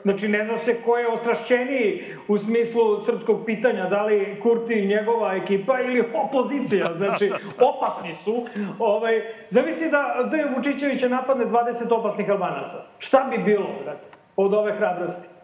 znači 0.02 0.28
ne 0.28 0.44
zna 0.44 0.56
se 0.56 0.82
ko 0.82 0.97
je 0.97 1.09
ostrašćeniji 1.09 2.05
u 2.28 2.39
smislu 2.39 3.01
srpskog 3.01 3.43
pitanja, 3.47 3.89
da 3.89 4.02
li 4.02 4.40
Kurti 4.43 4.74
i 4.74 4.86
njegova 4.86 5.35
ekipa 5.35 5.81
ili 5.81 6.05
opozicija, 6.14 6.90
znači 7.01 7.31
opasni 7.60 8.14
su. 8.14 8.47
Ovaj, 8.78 9.22
zavisi 9.48 9.90
da 9.90 10.28
Dejan 10.31 10.55
Vučićevića 10.55 11.09
napadne 11.09 11.47
20 11.47 11.94
opasnih 11.94 12.31
albanaca. 12.31 12.77
Šta 12.98 13.27
bi 13.31 13.43
bilo, 13.43 13.66
brate, 13.85 14.06
od 14.36 14.55
ove 14.55 14.77
hrabrosti? 14.77 15.39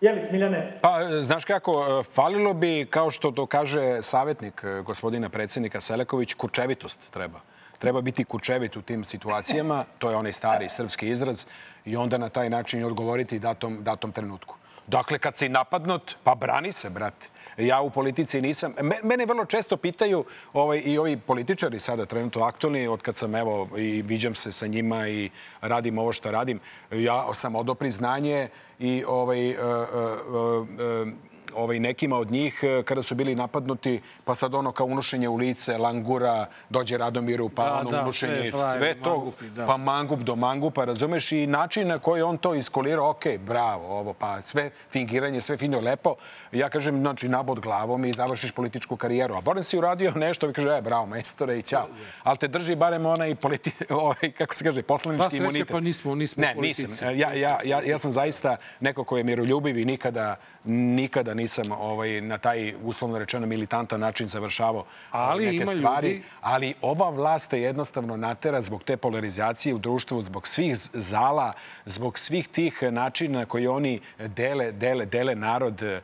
Jeli, 0.00 0.20
Smiljane? 0.20 0.72
Pa, 0.80 1.00
e, 1.02 1.22
znaš 1.22 1.44
kako, 1.44 2.00
e, 2.00 2.02
falilo 2.02 2.54
bi, 2.54 2.86
kao 2.90 3.10
što 3.10 3.30
to 3.30 3.46
kaže 3.46 4.02
savjetnik 4.02 4.64
e, 4.64 4.82
gospodina 4.82 5.28
predsednika 5.28 5.80
Seleković, 5.80 6.34
kurčevitost 6.34 6.98
treba. 7.10 7.40
Treba 7.78 8.00
biti 8.00 8.24
kurčevit 8.24 8.76
u 8.76 8.82
tim 8.82 9.04
situacijama, 9.04 9.84
to 9.98 10.10
je 10.10 10.16
onaj 10.16 10.32
stari 10.32 10.68
srpski 10.68 11.08
izraz, 11.08 11.46
i 11.84 11.96
onda 11.96 12.18
na 12.18 12.28
taj 12.28 12.50
način 12.50 12.84
odgovoriti 12.84 13.38
datom, 13.38 13.78
datom 13.84 14.12
trenutku. 14.12 14.56
Dakle, 14.86 15.18
kad 15.18 15.36
si 15.36 15.48
napadnut, 15.48 16.16
pa 16.24 16.34
brani 16.34 16.72
se, 16.72 16.90
brate. 16.90 17.28
Ja 17.60 17.80
u 17.80 17.90
politici 17.90 18.40
nisam... 18.40 18.74
Me- 18.82 19.00
Mene 19.02 19.26
vrlo 19.26 19.44
često 19.44 19.76
pitaju 19.76 20.24
ovaj, 20.52 20.82
i 20.84 20.98
ovi 20.98 21.16
političari 21.16 21.78
sada 21.78 22.06
trenutno 22.06 22.42
aktualni, 22.42 22.88
od 22.88 23.02
kad 23.02 23.16
sam 23.16 23.34
evo 23.34 23.68
i 23.78 24.02
viđam 24.02 24.34
se 24.34 24.52
sa 24.52 24.66
njima 24.66 25.08
i 25.08 25.30
radim 25.60 25.98
ovo 25.98 26.12
što 26.12 26.30
radim, 26.30 26.60
ja 26.90 27.34
sam 27.34 27.54
odao 27.54 27.74
priznanje 27.74 28.48
i 28.78 29.04
ovaj, 29.06 29.50
e, 29.50 29.52
e, 29.52 29.56
e, 29.56 31.29
ovaj, 31.56 31.80
nekima 31.80 32.16
od 32.16 32.30
njih 32.30 32.60
e, 32.62 32.82
kada 32.82 33.02
su 33.02 33.14
bili 33.14 33.34
napadnuti, 33.34 34.00
pa 34.24 34.34
sad 34.34 34.54
ono 34.54 34.72
kao 34.72 34.86
unošenje 34.86 35.28
u 35.28 35.36
lice, 35.36 35.78
langura, 35.78 36.46
dođe 36.70 36.98
Radomiru, 36.98 37.48
pa 37.48 37.64
Da, 37.64 37.78
ono 37.80 37.90
da, 37.90 38.02
unošenje, 38.02 38.50
sve 38.50 38.70
sve 38.78 38.94
to, 38.94 39.16
mangupi, 39.16 39.48
da. 39.48 39.66
pa 39.66 39.76
mangup 39.76 40.20
do 40.20 40.36
mangupa, 40.36 40.84
razumeš? 40.84 41.32
I 41.32 41.46
način 41.46 41.88
na 41.88 41.98
koji 41.98 42.22
on 42.22 42.38
to 42.38 42.54
iskolirao, 42.54 43.10
ok, 43.10 43.24
bravo, 43.38 43.98
ovo, 43.98 44.12
pa 44.12 44.42
sve 44.42 44.70
fingiranje, 44.92 45.40
sve 45.40 45.56
fino 45.56 45.80
lepo. 45.80 46.14
Ja 46.52 46.68
kažem, 46.68 47.00
znači, 47.00 47.28
nabod 47.28 47.60
glavom 47.60 48.04
i 48.04 48.12
završiš 48.12 48.52
političku 48.52 48.96
karijeru. 48.96 49.34
A 49.34 49.40
Boran 49.40 49.64
si 49.64 49.78
uradio 49.78 50.12
nešto, 50.26 50.46
vi 50.46 50.52
kaže, 50.52 50.68
e, 50.68 50.82
bravo, 50.82 51.06
majstore 51.06 51.58
i 51.58 51.62
ćao. 51.62 51.88
Ali 52.22 52.38
te 52.38 52.48
drži 52.48 52.76
barem 52.76 53.06
onaj, 53.06 53.34
politi, 53.34 53.72
ovaj, 53.90 54.32
kako 54.38 54.54
se 54.54 54.64
kaže, 54.64 54.82
poslanički 54.82 55.36
imunitet. 55.36 55.68
pa 55.68 55.80
nismo, 55.80 56.14
nismo 56.14 56.40
Ne, 56.40 56.54
politici. 56.54 56.86
nisam. 56.86 57.18
Ja, 57.18 57.28
ja, 57.34 57.58
ja, 57.64 57.82
ja 57.82 57.98
sam 57.98 58.12
zaista 58.12 58.56
neko 58.80 59.04
ko 59.04 59.16
je 59.16 59.24
miroljubiv 59.24 59.78
i 59.78 59.84
nikada, 59.84 60.36
nikada 60.64 61.34
nisam 61.40 61.72
ovaj, 61.72 62.20
na 62.20 62.38
taj, 62.38 62.74
uslovno 62.82 63.18
rečeno, 63.18 63.46
militantan 63.46 64.00
način 64.00 64.26
završavao 64.26 64.84
Ali 65.10 65.44
neke 65.44 65.56
ima 65.56 65.66
stvari. 65.66 66.08
ljudi- 66.08 66.22
Ali 66.40 66.74
ova 66.82 67.10
vlast 67.10 67.50
te 67.50 67.60
jednostavno 67.60 68.16
natera 68.16 68.60
zbog 68.60 68.82
te 68.82 68.96
polarizacije 68.96 69.74
u 69.74 69.78
društvu, 69.78 70.22
zbog 70.22 70.46
svih 70.46 70.76
zala, 70.94 71.52
zbog 71.86 72.18
svih 72.18 72.48
tih 72.48 72.82
načina 72.82 73.46
koji 73.46 73.66
oni 73.68 74.00
dele, 74.18 74.72
dele, 74.72 75.06
dele 75.06 75.34
narod 75.34 75.82
e, 75.82 76.00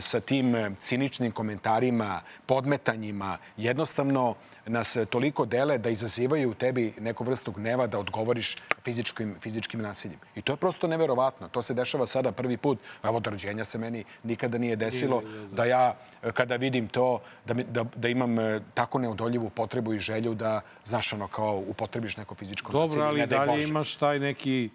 sa 0.00 0.20
tim 0.20 0.54
e, 0.54 0.70
ciničnim 0.78 1.32
komentarima, 1.32 2.20
podmetanjima. 2.46 3.38
Jednostavno 3.56 4.34
nas 4.66 4.96
e, 4.96 5.06
toliko 5.06 5.46
dele 5.46 5.78
da 5.78 5.90
izazivaju 5.90 6.50
u 6.50 6.54
tebi 6.54 6.94
neku 7.00 7.24
vrstu 7.24 7.52
gneva 7.52 7.86
da 7.86 7.98
odgovoriš 7.98 8.56
fizičkim, 8.84 9.34
fizičkim 9.40 9.82
nasiljem. 9.82 10.18
I 10.36 10.42
to 10.42 10.52
je 10.52 10.56
prosto 10.56 10.86
neverovatno. 10.86 11.48
To 11.48 11.62
se 11.62 11.74
dešava 11.74 12.06
sada 12.06 12.32
prvi 12.32 12.56
put. 12.56 12.78
Evo, 13.02 13.16
od 13.16 13.26
rođenja 13.26 13.64
se 13.64 13.78
meni 13.78 14.04
nikada 14.22 14.58
nije 14.58 14.76
desilo 14.76 15.22
da 15.52 15.64
ja, 15.64 15.94
e, 16.22 16.32
kada 16.32 16.56
vidim 16.56 16.88
to, 16.88 17.20
da, 17.46 17.54
da, 17.54 17.84
da 17.96 18.08
imam 18.08 18.38
e, 18.38 18.60
tako 18.74 18.98
neodoljivu 18.98 19.50
potrebu 19.50 19.94
i 19.94 19.98
želju 19.98 20.34
da, 20.34 20.60
znaš, 20.84 21.12
ono, 21.12 21.28
kao 21.28 21.62
upotrebiš 21.66 22.16
neko 22.16 22.34
fizičko 22.34 22.72
nasilje. 22.72 22.88
Dobro, 22.88 23.08
ali 23.08 23.20
ne 23.20 23.26
dalje 23.26 23.52
Bože. 23.52 23.68
imaš 23.68 23.96
taj 23.96 24.18
neki 24.18 24.70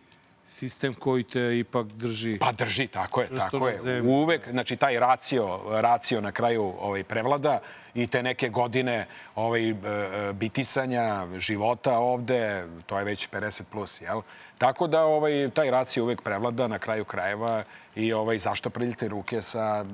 sistem 0.50 0.94
koji 0.94 1.24
te 1.24 1.60
ipak 1.60 1.88
drži. 1.88 2.38
Pa 2.40 2.52
drži, 2.52 2.88
tako 2.88 3.22
je, 3.22 3.28
tako 3.38 3.68
je. 3.68 3.78
zemlji. 3.78 4.12
Uvek, 4.12 4.50
znači 4.52 4.76
taj 4.76 5.00
racio, 5.00 5.60
racio 5.70 6.22
na 6.22 6.32
kraju 6.32 6.74
ovaj, 6.80 7.04
prevlada 7.04 7.60
i 7.94 8.08
te 8.08 8.24
neke 8.24 8.50
godine 8.50 9.08
ovaj, 9.36 9.70
e, 9.70 9.74
e, 9.74 10.34
bitisanja 10.34 11.28
života 11.38 11.98
ovde, 11.98 12.66
to 12.86 12.98
je 12.98 13.06
već 13.06 13.30
50 13.30 13.64
plus, 13.72 14.02
jel? 14.02 14.22
Tako 14.58 14.88
da 14.88 15.04
ovaj, 15.04 15.50
taj 15.54 15.72
racio 15.72 16.04
uvek 16.04 16.22
prevlada 16.22 16.68
na 16.68 16.80
kraju 16.80 17.06
krajeva 17.06 17.64
i 17.96 18.14
ovaj, 18.14 18.38
zašto 18.38 18.70
prljite 18.70 19.08
ruke 19.08 19.42
sa 19.42 19.86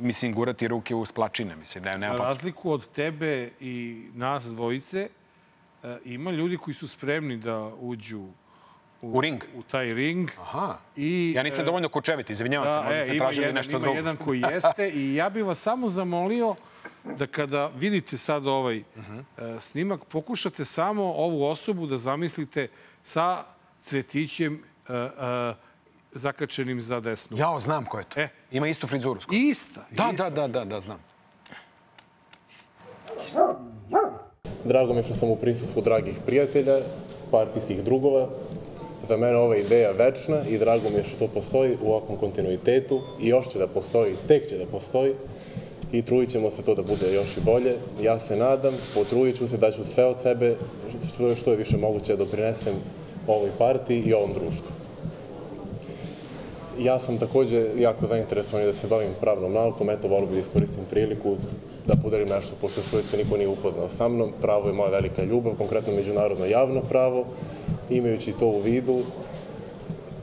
mislim, 0.00 0.34
gurati 0.34 0.68
ruke 0.68 0.94
u 0.94 1.04
splačine, 1.04 1.56
mislim, 1.56 1.84
ne, 1.84 1.98
nema 1.98 2.16
Za 2.16 2.24
razliku 2.24 2.70
od 2.70 2.88
tebe 2.88 3.50
i 3.60 4.06
nas 4.14 4.44
dvojice, 4.44 5.08
e, 5.82 5.98
ima 6.04 6.30
ljudi 6.30 6.56
koji 6.56 6.74
su 6.74 6.88
spremni 6.88 7.36
da 7.36 7.70
uđu 7.80 8.26
u, 9.02 9.08
U 9.08 9.20
ring? 9.20 9.42
u 9.56 9.62
taj 9.62 9.94
ring. 9.94 10.30
Aha. 10.40 10.78
I, 10.96 11.32
Ja 11.36 11.42
nisam 11.42 11.62
e, 11.62 11.66
dovoljno 11.66 11.88
kučevit, 11.88 12.30
izvinjavam 12.30 12.68
se, 12.68 12.76
možda 12.76 12.92
e, 12.92 13.04
ste 13.04 13.16
ima 13.16 13.24
tražili 13.24 13.44
jedan, 13.44 13.54
nešto 13.54 13.70
ima 13.70 13.78
drugo. 13.78 13.96
jedan 13.96 14.16
koji 14.16 14.40
jeste 14.52 14.88
i 14.90 15.14
ja 15.14 15.30
bih 15.30 15.44
vas 15.44 15.58
samo 15.58 15.88
zamolio 15.88 16.54
da 17.06 17.26
kada 17.26 17.66
vidite 17.68 18.18
sad 18.18 18.46
ovaj 18.46 18.82
Mhm. 18.96 19.18
e, 19.18 19.22
snimak, 19.60 20.04
pokušate 20.04 20.64
samo 20.64 21.02
ovu 21.04 21.44
osobu 21.44 21.86
da 21.86 21.98
zamislite 21.98 22.68
sa 23.04 23.44
cvetićem 23.80 24.54
e, 24.88 24.92
e, 24.92 25.08
zakačenim 26.12 26.82
za 26.82 27.00
desnu. 27.00 27.36
Jao, 27.38 27.58
znam 27.60 27.84
ko 27.84 27.98
je 27.98 28.04
to. 28.04 28.20
E. 28.20 28.28
Ima 28.50 28.68
istu 28.68 28.86
frizuru. 28.86 29.20
skoro. 29.20 29.36
Ista. 29.38 29.84
Da, 29.90 30.10
ista. 30.12 30.30
da, 30.30 30.40
da, 30.40 30.48
da, 30.50 30.64
da, 30.66 30.80
znam. 30.80 30.98
Drago 34.64 34.92
mi 34.92 34.98
je 34.98 35.02
što 35.02 35.14
sam 35.14 35.28
u 35.30 35.36
prisustvu 35.36 35.82
dragih 35.82 36.14
prijatelja, 36.26 36.78
partijskih 37.30 37.82
drugova. 37.82 38.28
Za 39.08 39.16
mene 39.16 39.36
ova 39.36 39.56
ideja 39.56 39.90
večna 39.92 40.40
i 40.48 40.58
drago 40.58 40.90
mi 40.90 40.96
je 40.96 41.04
što 41.04 41.18
to 41.18 41.28
postoji 41.34 41.76
u 41.82 41.90
ovakvom 41.90 42.18
kontinuitetu 42.18 43.00
i 43.20 43.28
još 43.28 43.48
će 43.48 43.58
da 43.58 43.66
postoji, 43.66 44.14
tek 44.28 44.48
će 44.48 44.58
da 44.58 44.66
postoji 44.66 45.14
i 45.92 46.02
trudit 46.02 46.30
ćemo 46.30 46.50
se 46.50 46.62
to 46.62 46.74
da 46.74 46.82
bude 46.82 47.14
još 47.14 47.36
i 47.36 47.40
bolje. 47.40 47.74
Ja 48.02 48.18
se 48.18 48.36
nadam, 48.36 48.74
potrudit 48.94 49.36
ću 49.36 49.48
se 49.48 49.56
da 49.56 49.70
ću 49.70 49.84
sve 49.84 50.04
od 50.04 50.20
sebe, 50.22 50.56
što 51.14 51.28
je, 51.28 51.36
što 51.36 51.50
je 51.50 51.56
više 51.56 51.76
moguće, 51.76 52.16
da 52.16 52.24
doprinesem 52.24 52.74
ovoj 53.26 53.50
partiji 53.58 54.02
i 54.06 54.14
ovom 54.14 54.32
društvu. 54.32 54.70
Ja 56.78 56.98
sam 56.98 57.18
takođe 57.18 57.66
jako 57.78 58.06
zainteresovan 58.06 58.66
da 58.66 58.72
se 58.72 58.86
bavim 58.86 59.14
pravnom 59.20 59.52
naukom. 59.52 59.90
Eto, 59.90 60.08
volio 60.08 60.26
bih 60.26 60.34
da 60.34 60.40
iskoristim 60.40 60.84
priliku 60.90 61.36
da 61.86 61.96
podelim 61.96 62.28
nešto, 62.28 62.54
pošto 62.60 62.82
što 62.82 63.02
se 63.02 63.16
niko 63.16 63.36
nije 63.36 63.48
upoznao 63.48 63.88
sa 63.88 64.08
mnom. 64.08 64.32
Pravo 64.40 64.68
je 64.68 64.72
moja 64.72 64.90
velika 64.90 65.22
ljubav, 65.22 65.54
konkretno 65.58 65.92
međunarodno 65.92 66.46
javno 66.46 66.80
pravo. 66.80 67.24
Imajući 67.90 68.32
to 68.32 68.46
u 68.46 68.60
vidu, 68.60 68.98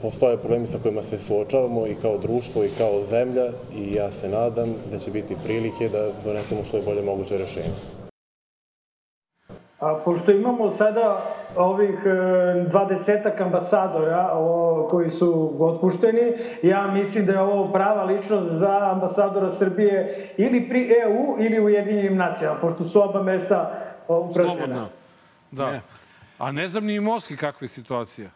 postoje 0.02 0.36
problemi 0.36 0.66
sa 0.66 0.78
kojima 0.82 1.02
se 1.02 1.18
suočavamo 1.18 1.86
i 1.86 1.94
kao 2.02 2.18
društvo 2.18 2.64
i 2.64 2.70
kao 2.78 3.02
zemlja 3.02 3.44
i 3.76 3.94
ja 3.94 4.10
se 4.10 4.28
nadam 4.28 4.74
da 4.90 4.98
će 4.98 5.10
biti 5.10 5.36
prilike 5.44 5.88
da 5.88 6.08
donesemo 6.24 6.64
što 6.64 6.76
je 6.76 6.82
bolje 6.82 7.02
moguće 7.02 7.38
rešenje. 7.38 7.74
A, 9.80 10.00
pošto 10.04 10.32
imamo 10.32 10.70
sada 10.70 11.22
ovih 11.56 12.02
e, 12.06 12.10
dvadesetak 12.68 13.40
ambasadora 13.40 14.30
o, 14.34 14.86
koji 14.90 15.08
su 15.08 15.52
otpušteni, 15.60 16.32
ja 16.62 16.86
mislim 16.86 17.26
da 17.26 17.32
je 17.32 17.40
ovo 17.40 17.72
prava 17.72 18.04
ličnost 18.04 18.50
za 18.50 18.90
ambasadora 18.92 19.50
Srbije 19.50 20.28
ili 20.36 20.68
pri 20.68 20.90
EU 21.02 21.36
ili 21.38 21.64
Ujedinjenim 21.64 22.16
nacijama, 22.16 22.56
pošto 22.60 22.84
su 22.84 23.02
oba 23.02 23.22
mesta 23.22 23.72
upražnjena. 24.08 24.56
Slobodno. 24.56 24.86
Da. 25.50 25.80
A 26.38 26.52
ne 26.52 26.68
znam 26.68 26.84
ni 26.84 26.98
u 26.98 27.02
Moskvi 27.02 27.36
kakva 27.36 27.64
je 27.64 27.68
situacija. 27.68 28.30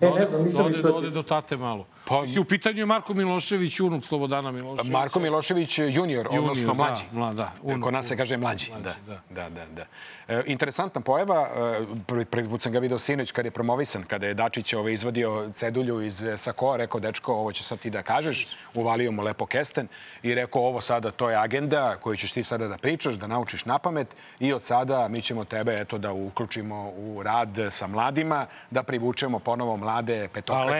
E, 0.00 0.10
ne 0.10 0.26
znam, 0.26 0.44
nisam 0.44 0.66
ode, 0.66 0.76
ispratio. 0.76 0.98
ode 0.98 1.10
do 1.10 1.22
tate 1.22 1.56
malo. 1.56 1.86
Pa, 2.08 2.20
Mislim, 2.20 2.42
u 2.42 2.44
pitanju 2.44 2.78
je 2.78 2.86
Marko 2.86 3.14
Milošević, 3.14 3.80
unuk 3.80 4.04
Slobodana 4.04 4.52
Miloševića. 4.52 4.92
Marko 4.92 5.20
Milošević 5.20 5.78
junior, 5.78 6.28
odnosno 6.30 6.66
da, 6.66 6.72
mlađi. 6.74 7.04
mla- 7.12 7.34
da, 7.34 7.52
unuk, 7.62 7.84
Kod 7.84 7.92
nas 7.92 8.06
se 8.06 8.16
kaže 8.16 8.36
mlađi. 8.36 8.70
Mlađi, 8.70 8.96
da. 9.06 9.20
da, 9.30 9.48
da, 9.48 9.66
da. 9.66 9.84
E, 10.28 10.42
interesantna 10.46 11.00
pojava, 11.00 11.48
e, 11.56 11.80
prvi, 12.06 12.24
prvi 12.24 12.48
put 12.48 12.62
sam 12.62 12.72
ga 12.72 12.78
video 12.78 12.98
sinoć 12.98 13.32
kad 13.32 13.44
je 13.44 13.50
promovisan, 13.50 14.02
kada 14.02 14.26
je 14.26 14.34
Dačić 14.34 14.72
ovaj, 14.72 14.92
izvadio 14.92 15.50
cedulju 15.54 16.02
iz 16.02 16.22
e, 16.22 16.36
sakoa, 16.36 16.76
rekao, 16.76 17.00
dečko, 17.00 17.32
ovo 17.34 17.52
će 17.52 17.64
sad 17.64 17.78
ti 17.78 17.90
da 17.90 18.02
kažeš, 18.02 18.46
uvalio 18.74 19.12
mu 19.12 19.22
lepo 19.22 19.46
kesten 19.46 19.88
i 20.22 20.34
rekao, 20.34 20.62
ovo 20.62 20.80
sada, 20.80 21.10
to 21.10 21.30
je 21.30 21.36
agenda 21.36 21.96
koju 21.96 22.16
ćeš 22.16 22.32
ti 22.32 22.42
sada 22.42 22.68
da 22.68 22.76
pričaš, 22.78 23.14
da 23.14 23.26
naučiš 23.26 23.64
na 23.64 23.78
pamet 23.78 24.08
i 24.40 24.52
od 24.52 24.62
sada 24.62 25.08
mi 25.08 25.22
ćemo 25.22 25.44
tebe, 25.44 25.76
eto, 25.80 25.98
da 25.98 26.12
uključimo 26.12 26.92
u 26.96 27.22
rad 27.22 27.48
sa 27.70 27.86
mladima, 27.86 28.46
da 28.70 28.82
privučemo 28.82 29.38
ponovo 29.38 29.76
mlade 29.76 30.28
petokraki, 30.34 30.72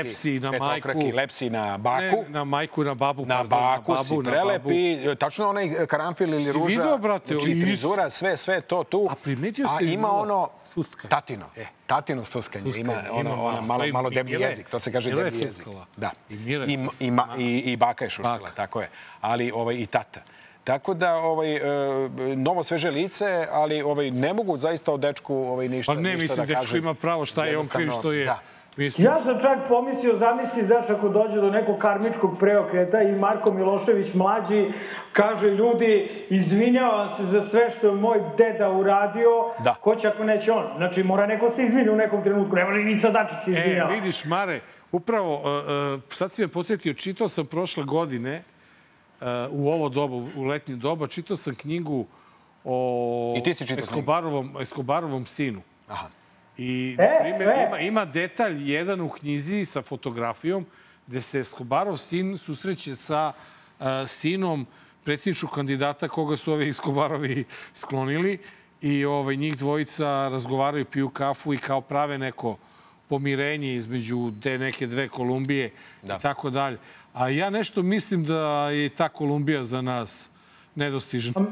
petokraki, 0.74 1.17
majku. 1.18 1.22
lepsi 1.22 1.50
na 1.50 1.78
baku. 1.78 2.00
Ne, 2.00 2.28
na 2.28 2.44
majku, 2.44 2.84
na 2.84 2.94
babu. 2.94 3.26
Na 3.26 3.36
pardon, 3.36 3.48
baku 3.50 3.92
na 3.92 4.04
si 4.04 4.10
babu, 4.10 4.22
na 4.22 4.30
babu. 4.44 4.70
tačno 5.14 5.48
onaj 5.48 5.86
karanfil 5.86 6.28
ili 6.28 6.42
Si 6.44 6.52
ruža. 6.52 6.66
video, 6.66 6.98
brate, 6.98 7.34
znači, 7.34 7.50
isto. 7.50 7.66
frizura, 7.66 8.10
sve, 8.10 8.36
sve 8.36 8.60
to 8.60 8.84
tu. 8.84 9.08
A 9.10 9.14
primetio 9.14 9.66
A 9.66 9.78
si 9.78 9.84
ima 9.86 10.12
ono 10.12 10.48
tatino. 11.08 11.46
E, 11.56 11.66
tatino 11.86 12.24
stuskanje. 12.24 12.62
Stuskanje, 12.62 12.80
Ima 12.80 12.92
ono, 13.10 13.30
ima 13.30 13.42
ono 13.44 13.60
malo. 13.62 13.84
malo, 13.86 14.08
je 14.08 14.14
deblji 14.14 14.40
jezik. 14.40 14.68
To 14.68 14.78
se 14.78 14.92
kaže 14.92 15.10
deblji 15.10 15.40
jezik. 15.40 15.66
Da. 15.96 16.10
I 16.30 16.34
I, 16.66 16.78
i, 17.00 17.10
ma, 17.10 17.28
i, 17.38 17.58
i 17.58 17.76
baka 17.76 18.04
je 18.04 18.10
šuškala, 18.10 18.50
tako 18.50 18.80
je. 18.80 18.88
Ali 19.20 19.50
ovaj, 19.50 19.74
i 19.74 19.86
tata. 19.86 20.20
Tako 20.64 20.94
da 20.94 21.14
ovaj 21.14 21.56
e, 21.56 21.60
novo 22.36 22.62
sveže 22.62 22.90
lice, 22.90 23.46
ali 23.52 23.82
ovaj 23.82 24.10
ne 24.10 24.32
mogu 24.34 24.58
zaista 24.58 24.92
o 24.92 24.96
dečku 24.96 25.34
ovaj 25.36 25.68
ništa 25.68 25.92
Pa 25.92 26.00
ne, 26.00 26.14
ništa 26.14 26.22
mislim, 26.22 26.36
da 26.38 26.44
dečko 26.44 26.62
kažem. 26.62 26.78
ima 26.78 26.94
pravo, 26.94 27.24
šta 27.24 27.44
je 27.44 27.58
on 27.58 27.68
kriv 27.68 27.90
što 27.90 28.12
je. 28.12 28.24
Da. 28.24 28.40
Mislim, 28.78 29.06
Ja 29.06 29.14
sam 29.14 29.40
čak 29.40 29.58
pomislio, 29.68 30.16
zamisli, 30.16 30.62
znaš, 30.62 30.90
ako 30.90 31.08
dođe 31.08 31.40
do 31.40 31.50
nekog 31.50 31.78
karmičkog 31.78 32.38
preokreta 32.38 33.02
i 33.02 33.12
Marko 33.12 33.52
Milošević 33.52 34.14
mlađi 34.14 34.72
kaže, 35.12 35.50
ljudi, 35.50 36.10
izvinjavam 36.30 37.08
se 37.08 37.24
za 37.24 37.42
sve 37.42 37.70
što 37.70 37.86
je 37.86 37.94
moj 37.94 38.20
deda 38.36 38.70
uradio, 38.70 39.30
Da. 39.64 39.74
ko 39.74 39.96
će 39.96 40.08
ako 40.08 40.24
neće 40.24 40.52
on? 40.52 40.66
Znači, 40.76 41.02
mora 41.02 41.26
neko 41.26 41.48
se 41.48 41.62
izvini 41.62 41.90
u 41.90 41.96
nekom 41.96 42.22
trenutku, 42.22 42.56
ne 42.56 42.64
može 42.64 42.80
Ivica 42.80 43.10
Dačić 43.10 43.36
se 43.44 43.50
E, 43.50 43.54
izvinjava. 43.54 43.90
vidiš, 43.90 44.24
Mare, 44.24 44.60
upravo, 44.92 45.34
uh, 45.34 45.42
uh, 45.42 46.02
sad 46.08 46.32
si 46.32 46.42
me 46.42 46.48
podsjetio, 46.48 46.94
čitao 46.94 47.28
sam 47.28 47.46
prošle 47.46 47.84
godine, 47.84 48.42
uh, 49.20 49.26
u 49.50 49.68
ovo 49.68 49.88
doba, 49.88 50.16
u 50.36 50.44
letnje 50.44 50.76
doba, 50.76 51.06
čitao 51.06 51.36
sam 51.36 51.54
knjigu 51.54 52.06
o 52.64 53.34
Escobarovom, 53.78 54.56
Escobarovom 54.60 55.24
sinu. 55.24 55.60
Aha. 55.88 56.08
I, 56.58 56.96
E, 56.98 57.02
na 57.02 57.08
primjer, 57.20 57.48
e. 57.48 57.66
ima, 57.66 57.78
ima 57.78 58.04
detalj 58.04 58.70
jedan 58.72 59.00
u 59.00 59.08
knjizi 59.08 59.64
sa 59.64 59.82
fotografijom 59.82 60.66
gde 61.06 61.22
se 61.22 61.40
Escobarov 61.40 61.96
sin 61.96 62.38
susreće 62.38 62.96
sa 62.96 63.32
uh, 63.80 63.86
sinom 64.06 64.66
predsjedničkog 65.04 65.50
kandidata 65.50 66.08
koga 66.08 66.36
su 66.36 66.52
ovi 66.52 66.68
Escobarovi 66.68 67.44
sklonili 67.74 68.38
i 68.82 69.04
ovaj, 69.04 69.36
njih 69.36 69.56
dvojica 69.56 70.28
razgovaraju, 70.28 70.84
piju 70.84 71.10
kafu 71.10 71.54
i 71.54 71.58
kao 71.58 71.80
prave 71.80 72.18
neko 72.18 72.56
pomirenje 73.08 73.74
između 73.74 74.32
te 74.42 74.58
neke 74.58 74.86
dve 74.86 75.08
Kolumbije 75.08 75.70
Da. 76.02 76.16
i 76.16 76.20
tako 76.20 76.50
dalje. 76.50 76.78
A 77.12 77.28
ja 77.28 77.50
nešto 77.50 77.82
mislim 77.82 78.24
da 78.24 78.70
je 78.70 78.88
ta 78.88 79.08
Kolumbija 79.08 79.64
za 79.64 79.82
nas 79.82 80.30
nedostižna. 80.74 81.46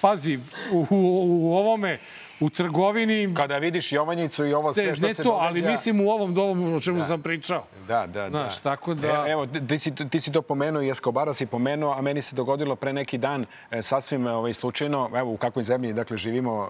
Pazi, 0.00 0.38
u, 0.72 0.86
u, 0.90 1.46
u 1.48 1.56
ovome, 1.56 1.98
u 2.44 2.50
trgovini... 2.50 3.34
Kada 3.34 3.58
vidiš 3.58 3.92
Jovanjicu 3.92 4.46
i 4.46 4.54
ovo 4.54 4.74
sve 4.74 4.96
što 4.96 5.06
ne 5.06 5.14
se 5.14 5.22
to, 5.22 5.28
događa... 5.28 5.46
ali 5.46 5.62
mislim 5.62 6.00
u 6.00 6.10
ovom 6.10 6.34
domu 6.34 6.76
o 6.76 6.80
čemu 6.80 6.98
Da. 6.98 7.04
sam 7.04 7.22
pričao. 7.22 7.64
Da, 7.88 8.06
da, 8.06 8.30
Znaš, 8.30 8.56
da. 8.56 8.62
tako 8.62 8.94
da- 8.94 9.24
E, 9.26 9.30
evo, 9.30 9.46
ti 9.46 9.78
si, 9.78 9.94
ti 10.10 10.20
si 10.20 10.32
to 10.32 10.42
pomenuo 10.42 10.82
i 10.82 10.90
Escobara 10.90 11.34
si 11.34 11.46
pomenuo, 11.46 11.92
a 11.92 12.00
meni 12.00 12.22
se 12.22 12.36
dogodilo 12.36 12.76
pre 12.76 12.92
neki 12.92 13.18
dan 13.18 13.46
e, 13.70 13.82
sasvim 13.82 14.26
ovaj, 14.26 14.52
slučajno, 14.52 15.10
evo 15.14 15.32
u 15.32 15.36
kakvoj 15.36 15.62
zemlji 15.62 15.92
dakle, 15.92 16.16
živimo, 16.16 16.68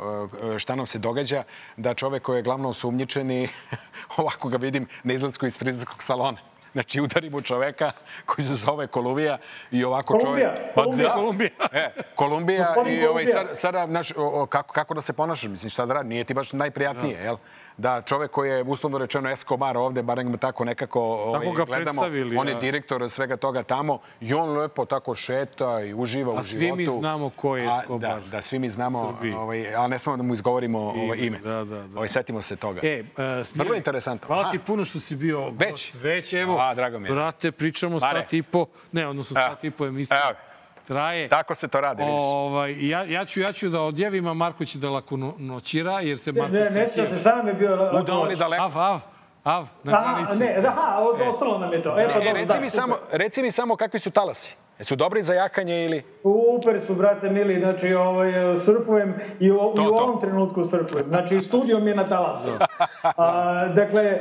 e, 0.55 0.59
šta 0.59 0.75
nam 0.75 0.87
se 0.87 0.99
događa, 0.99 1.43
da 1.77 1.95
čovek 1.95 2.23
koji 2.23 2.39
je 2.39 2.43
glavno 2.43 2.69
osumnjičen 2.69 3.31
i 3.31 3.49
ovako 4.17 4.49
ga 4.49 4.57
vidim 4.57 4.89
na 5.03 5.13
izlasku 5.13 5.47
iz 5.47 5.59
frizerskog 5.59 6.03
salona. 6.03 6.39
Znači, 6.75 7.01
udari 7.01 7.31
mu 7.31 7.41
čoveka 7.41 7.91
koji 8.27 8.45
se 8.45 8.55
zove 8.55 8.87
Kolumbija 8.87 9.39
i 9.71 9.85
ovako 9.85 10.19
Kolumbija, 10.19 10.55
čovek... 10.57 10.75
Kolumbija. 10.75 11.09
da. 11.09 11.15
Kolumbija. 11.15 11.51
E, 11.73 11.91
Kolumbija 12.15 12.65
Gospodin 12.67 13.03
i 13.03 13.07
ovaj, 13.07 13.27
sada, 13.53 13.89
o, 14.17 14.43
o, 14.43 14.47
kako, 14.47 14.73
kako 14.73 14.95
da 14.95 15.01
se 15.01 15.13
ponašaš, 15.13 15.51
mislim, 15.51 15.71
šta 15.71 15.87
da 15.87 15.95
radi, 15.95 16.09
nije 16.09 16.25
ti 16.25 16.35
baš 16.35 16.53
najprijatnije, 16.53 17.21
jel? 17.23 17.37
Da 17.77 18.03
čovek 18.03 18.31
koji 18.31 18.51
je 18.51 18.63
uslovno 18.63 18.99
rečeno 18.99 19.31
Escobar 19.31 19.77
ovde, 19.77 20.03
barem 20.03 20.39
tako 20.39 20.65
nekako 20.65 21.01
ovaj, 21.03 21.49
gledamo, 21.67 22.03
on 22.39 22.49
je 22.49 22.55
da. 22.55 22.61
direktor 22.61 23.11
svega 23.11 23.37
toga 23.37 23.63
tamo 23.63 23.99
i 24.21 24.35
on 24.35 24.57
lepo 24.57 24.85
tako 24.85 25.15
šeta 25.15 25.81
i 25.81 25.95
uživa 25.95 26.33
A 26.37 26.41
u 26.41 26.45
svi 26.45 26.59
životu. 26.59 26.77
mi 26.77 26.87
znamo 26.87 27.31
ko 27.31 27.57
je 27.57 27.69
A, 27.69 27.81
Escobar. 27.81 28.21
Da, 28.21 28.27
da, 28.27 28.41
svi 28.41 28.59
mi 28.59 28.69
znamo, 28.69 29.19
ovaj, 29.37 29.75
ali 29.75 29.91
ne 29.91 29.99
smemo 29.99 30.17
da 30.17 30.23
mu 30.23 30.33
izgovorimo 30.33 30.79
ovaj, 30.79 31.19
ime. 31.19 31.39
Da, 31.39 31.65
da, 31.65 31.65
da. 31.65 31.97
Ovaj, 31.97 32.09
setimo 32.09 32.43
se 32.43 32.57
toga. 32.57 32.81
E, 32.83 33.01
uh, 33.01 33.47
Smilja, 33.47 33.65
Vrlo 33.65 33.77
interesantno. 33.77 34.27
Hvala 34.27 34.51
ti 34.51 34.59
puno 34.59 34.85
što 34.85 35.01
si 35.01 35.17
bio 35.17 35.51
Već? 35.51 35.71
gost. 35.71 35.95
Već, 35.95 36.33
evo. 36.33 36.59
A, 36.59 36.75
drago 36.75 36.99
mi 36.99 37.09
je. 37.09 37.13
Brate, 37.15 37.53
pričamo 37.53 37.99
Mare. 37.99 38.21
sat 38.21 38.33
i 38.33 38.43
po, 38.43 38.67
ne, 38.93 39.07
odnosno 39.07 39.35
sat 39.35 39.65
i 39.65 39.71
po 39.71 39.87
emisija. 39.87 40.21
Evo. 40.31 40.54
Traje. 40.87 41.29
Tako 41.29 41.55
se 41.55 41.69
to 41.69 41.81
radi. 41.81 42.03
Ovaj, 42.07 42.89
ja, 42.89 43.03
ja, 43.05 43.25
ću, 43.25 43.41
ja 43.41 43.53
ću 43.53 43.69
da 43.69 43.81
odjavim, 43.81 44.27
a 44.27 44.35
Marko 44.35 44.65
će 44.65 44.79
da 44.79 44.91
lako 44.91 45.17
no, 45.17 45.35
noćira, 45.39 46.01
jer 46.01 46.19
se 46.19 46.33
Ne, 46.33 46.41
Marko 46.41 46.55
ne, 46.55 46.61
ne 46.61 46.71
sjećam 46.71 47.07
se, 47.07 47.19
šta 47.19 47.37
nam 47.37 47.49
je 47.49 47.55
bio 47.55 47.91
U 47.93 48.03
da 48.03 48.19
on 48.19 48.31
je 48.31 48.37
daleko. 48.37 48.63
Av, 48.65 48.79
av, 48.79 49.01
av, 49.45 49.69
na 49.85 49.93
Aha, 49.97 50.15
granici. 50.15 50.39
ne, 50.45 50.61
da, 50.61 50.99
ostalo 51.31 51.59
nam 51.59 51.73
je 51.73 51.83
to. 51.83 51.99
E, 51.99 52.03
E, 52.03 52.33
reci, 52.33 52.47
da, 52.47 52.61
mi 52.61 52.71
samo, 52.71 52.97
reci 53.13 53.43
mi 53.43 53.51
samo 53.51 53.77
kakvi 53.77 53.99
su 54.01 54.11
talasi. 54.11 54.57
Jesu 54.79 54.97
dobri 54.97 55.23
za 55.23 55.35
jakanje 55.35 55.85
ili... 55.85 56.03
Super 56.23 56.81
su, 56.81 56.95
brate 56.95 57.31
mili, 57.31 57.59
znači 57.61 57.95
ovaj, 57.95 58.57
surfujem 58.57 59.15
i, 59.41 59.51
u, 59.51 59.57
To, 59.57 59.83
i 59.83 59.87
u 59.87 59.91
to. 59.91 59.97
ovom 59.97 60.21
trenutku 60.21 60.65
surfujem. 60.65 61.07
Znači, 61.09 61.41
studio 61.41 61.81
mi 61.81 61.91
je 61.91 61.97
na 61.97 62.05
talasu. 62.05 62.51
A, 63.03 63.67
dakle, 63.69 64.03
e, 64.03 64.21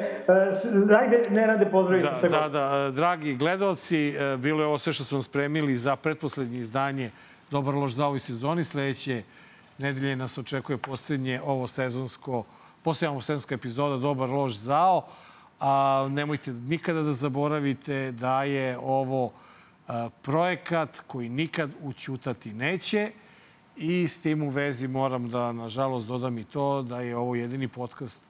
ajde, 1.00 1.24
Nenade, 1.30 1.66
pozdravi 1.72 2.02
se 2.02 2.08
sa 2.16 2.28
Da, 2.30 2.40
da, 2.40 2.50
da, 2.50 2.92
dragi 2.92 3.36
gledalci, 3.36 4.08
e, 4.10 4.38
bilo 4.38 4.62
je 4.62 4.68
ovo 4.68 4.78
sve 4.78 4.94
što 4.94 5.04
smo 5.04 5.22
spremili 5.22 5.78
za 5.78 5.96
pretposlednje 5.96 6.60
izdanje 6.60 7.12
Dobar 7.52 7.76
lož 7.76 7.94
za 7.94 8.06
ovoj 8.08 8.20
sezoni. 8.20 8.64
Sledeće 8.64 9.24
nedelje 9.78 10.16
nas 10.16 10.38
očekuje 10.38 10.78
posljednje 10.78 11.42
ovo 11.46 11.68
sezonsko, 11.68 12.44
posljednja 12.84 13.12
ovo 13.12 13.22
sezonska 13.22 13.56
epizoda 13.56 13.98
Dobar 13.98 14.30
lož 14.30 14.54
zao. 14.54 15.06
A 15.60 16.08
nemojte 16.12 16.52
nikada 16.52 17.02
da 17.02 17.14
zaboravite 17.14 18.12
da 18.12 18.44
je 18.44 18.78
ovo 18.78 19.32
projekat 20.22 21.00
koji 21.08 21.30
nikad 21.30 21.70
učutati 21.82 22.54
neće. 22.54 23.12
I 23.78 24.08
s 24.08 24.22
tim 24.22 24.44
u 24.44 24.50
vezi 24.50 24.88
moram 24.88 25.30
da, 25.30 25.52
nažalost, 25.52 26.08
dodam 26.08 26.38
i 26.38 26.44
to 26.44 26.82
da 26.82 27.02
je 27.02 27.18
ovo 27.18 27.36
jedini 27.36 27.68
podcast 27.68 28.24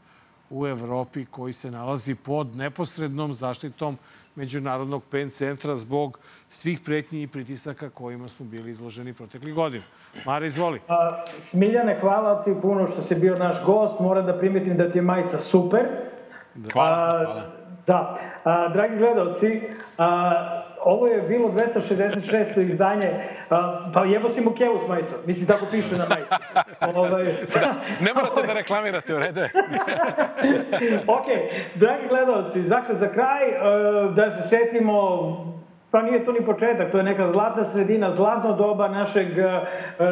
u 0.49 0.67
Evropi 0.67 1.25
koji 1.25 1.53
se 1.53 1.71
nalazi 1.71 2.15
pod 2.15 2.55
neposrednom 2.55 3.33
zaštitom 3.33 3.97
Međunarodnog 4.35 5.03
PEN 5.11 5.29
centra 5.29 5.75
zbog 5.75 6.19
svih 6.49 6.79
pretnji 6.79 7.21
i 7.21 7.27
pritisaka 7.27 7.89
kojima 7.89 8.27
smo 8.27 8.45
bili 8.45 8.71
izloženi 8.71 9.13
proteklih 9.13 9.53
godina. 9.53 9.83
Mara, 10.25 10.45
izvoli. 10.45 10.81
A, 10.87 11.23
Smiljane, 11.39 11.99
hvala 12.01 12.43
ti 12.43 12.53
puno 12.61 12.87
što 12.87 13.01
si 13.01 13.15
bio 13.15 13.35
naš 13.35 13.65
gost. 13.65 13.99
Moram 13.99 14.25
da 14.25 14.37
primetim 14.37 14.77
da 14.77 14.89
ti 14.89 14.97
je 14.97 15.01
majica 15.01 15.37
super. 15.37 15.85
Hvala, 16.73 17.07
A, 17.07 17.25
hvala. 17.25 17.43
Da. 17.87 18.15
A, 18.43 18.69
dragi 18.69 18.97
gledalci, 18.97 19.61
a, 19.97 20.62
ovo 20.85 21.07
je 21.07 21.21
bilo 21.21 21.49
266. 21.49 22.61
izdanje, 22.61 23.29
pa 23.93 24.05
jebo 24.05 24.29
si 24.29 24.41
mu 24.41 24.51
kevu 24.51 24.79
s 24.79 24.87
majicom. 24.87 25.17
Mislim, 25.25 25.47
tako 25.47 25.65
piše 25.71 25.97
na 25.97 26.05
majici. 26.09 26.35
ovaj, 26.99 27.23
Ne 27.99 28.13
morate 28.13 28.47
da 28.47 28.53
reklamirate, 28.53 29.15
u 29.15 29.19
redu 29.19 29.39
je. 29.39 29.49
ok, 31.17 31.25
dragi 31.75 32.07
gledalci, 32.09 32.61
dakle, 32.61 32.95
za 32.95 33.07
kraj 33.07 33.49
e, 33.49 33.53
da 34.15 34.29
se 34.29 34.49
setimo 34.49 35.53
Pa 35.93 36.01
nije 36.01 36.25
to 36.25 36.31
ni 36.31 36.41
početak, 36.45 36.91
to 36.91 36.97
je 36.97 37.03
neka 37.03 37.27
zlatna 37.27 37.63
sredina, 37.63 38.11
zlatno 38.11 38.55
doba 38.55 38.87
našeg 38.87 39.37
e, 39.37 39.61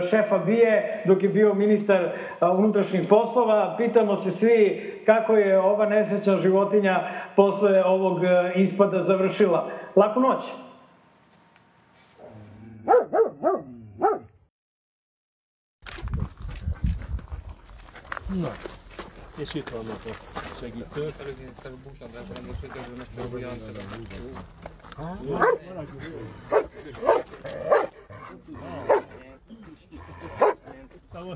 šefa 0.10 0.38
Bije 0.38 1.03
dok 1.06 1.23
je 1.23 1.30
bio 1.30 1.53
ministar 1.53 2.02
e, 2.02 2.11
unutrašnjih 2.45 3.07
poslova. 3.10 3.76
Pitamo 3.77 4.15
se 4.15 4.31
svi 4.31 4.91
kako 5.06 5.35
je 5.35 5.60
ova 5.60 5.85
nesrećna 5.85 6.38
životinja 6.38 6.99
posle 7.35 7.84
ovog 7.85 8.19
ispada 8.56 8.99
završila. 8.99 9.69
lá 9.96 10.14
com 10.14 10.20
nós. 10.20 10.56
No, 18.30 18.50
a 31.14 31.36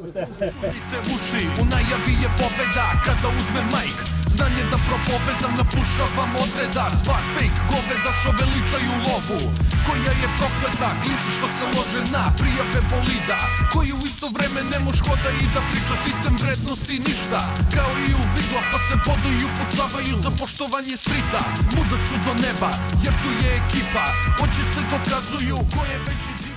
segítők. 0.00 0.54
Vidite 0.60 0.98
uši, 1.14 1.42
u 1.60 1.64
najavi 1.72 2.14
je 2.24 2.30
pobeda. 2.40 2.86
Kada 3.06 3.28
uzme 3.38 3.62
majk, 3.74 3.98
znanje 4.34 4.64
da 4.72 4.78
propovedam 4.88 5.52
Napušavam 5.60 6.32
odreda, 6.44 6.84
svak 7.00 7.24
fake 7.34 7.60
Goveda 7.70 8.10
što 8.20 8.30
veličaju 8.40 8.92
lovu. 9.06 9.40
Koja 9.86 10.12
je 10.22 10.28
prokleta, 10.38 10.88
klinci 11.02 11.30
što 11.38 11.48
se 11.56 11.64
lože 11.74 12.02
na 12.14 12.24
Prijave 12.38 12.80
bolida, 12.90 13.38
koji 13.72 13.90
u 13.98 14.00
isto 14.10 14.26
vreme 14.36 14.60
Ne 14.72 14.78
moš 14.86 14.98
hoda 15.06 15.30
i 15.42 15.44
da 15.54 15.60
priča 15.70 15.94
Sistem 16.04 16.34
vrednosti 16.42 16.96
ništa, 17.08 17.40
kao 17.74 17.92
i 18.08 18.10
u 18.20 18.22
vidla 18.34 18.62
Pa 18.72 18.78
se 18.86 18.94
boduju, 19.06 19.46
pucavaju 19.58 20.14
za 20.24 20.30
poštovanje 20.40 20.96
strita. 21.04 21.40
Muda 21.74 21.98
su 22.06 22.16
do 22.26 22.32
neba, 22.44 22.70
jer 23.04 23.14
tu 23.22 23.30
je 23.40 23.50
ekipa. 23.60 24.06
Oči 24.44 24.64
se 24.72 24.80
dokazuju 24.92 25.56
ko 25.74 25.82
je 25.92 25.98
veći 26.06 26.32
dio 26.40 26.53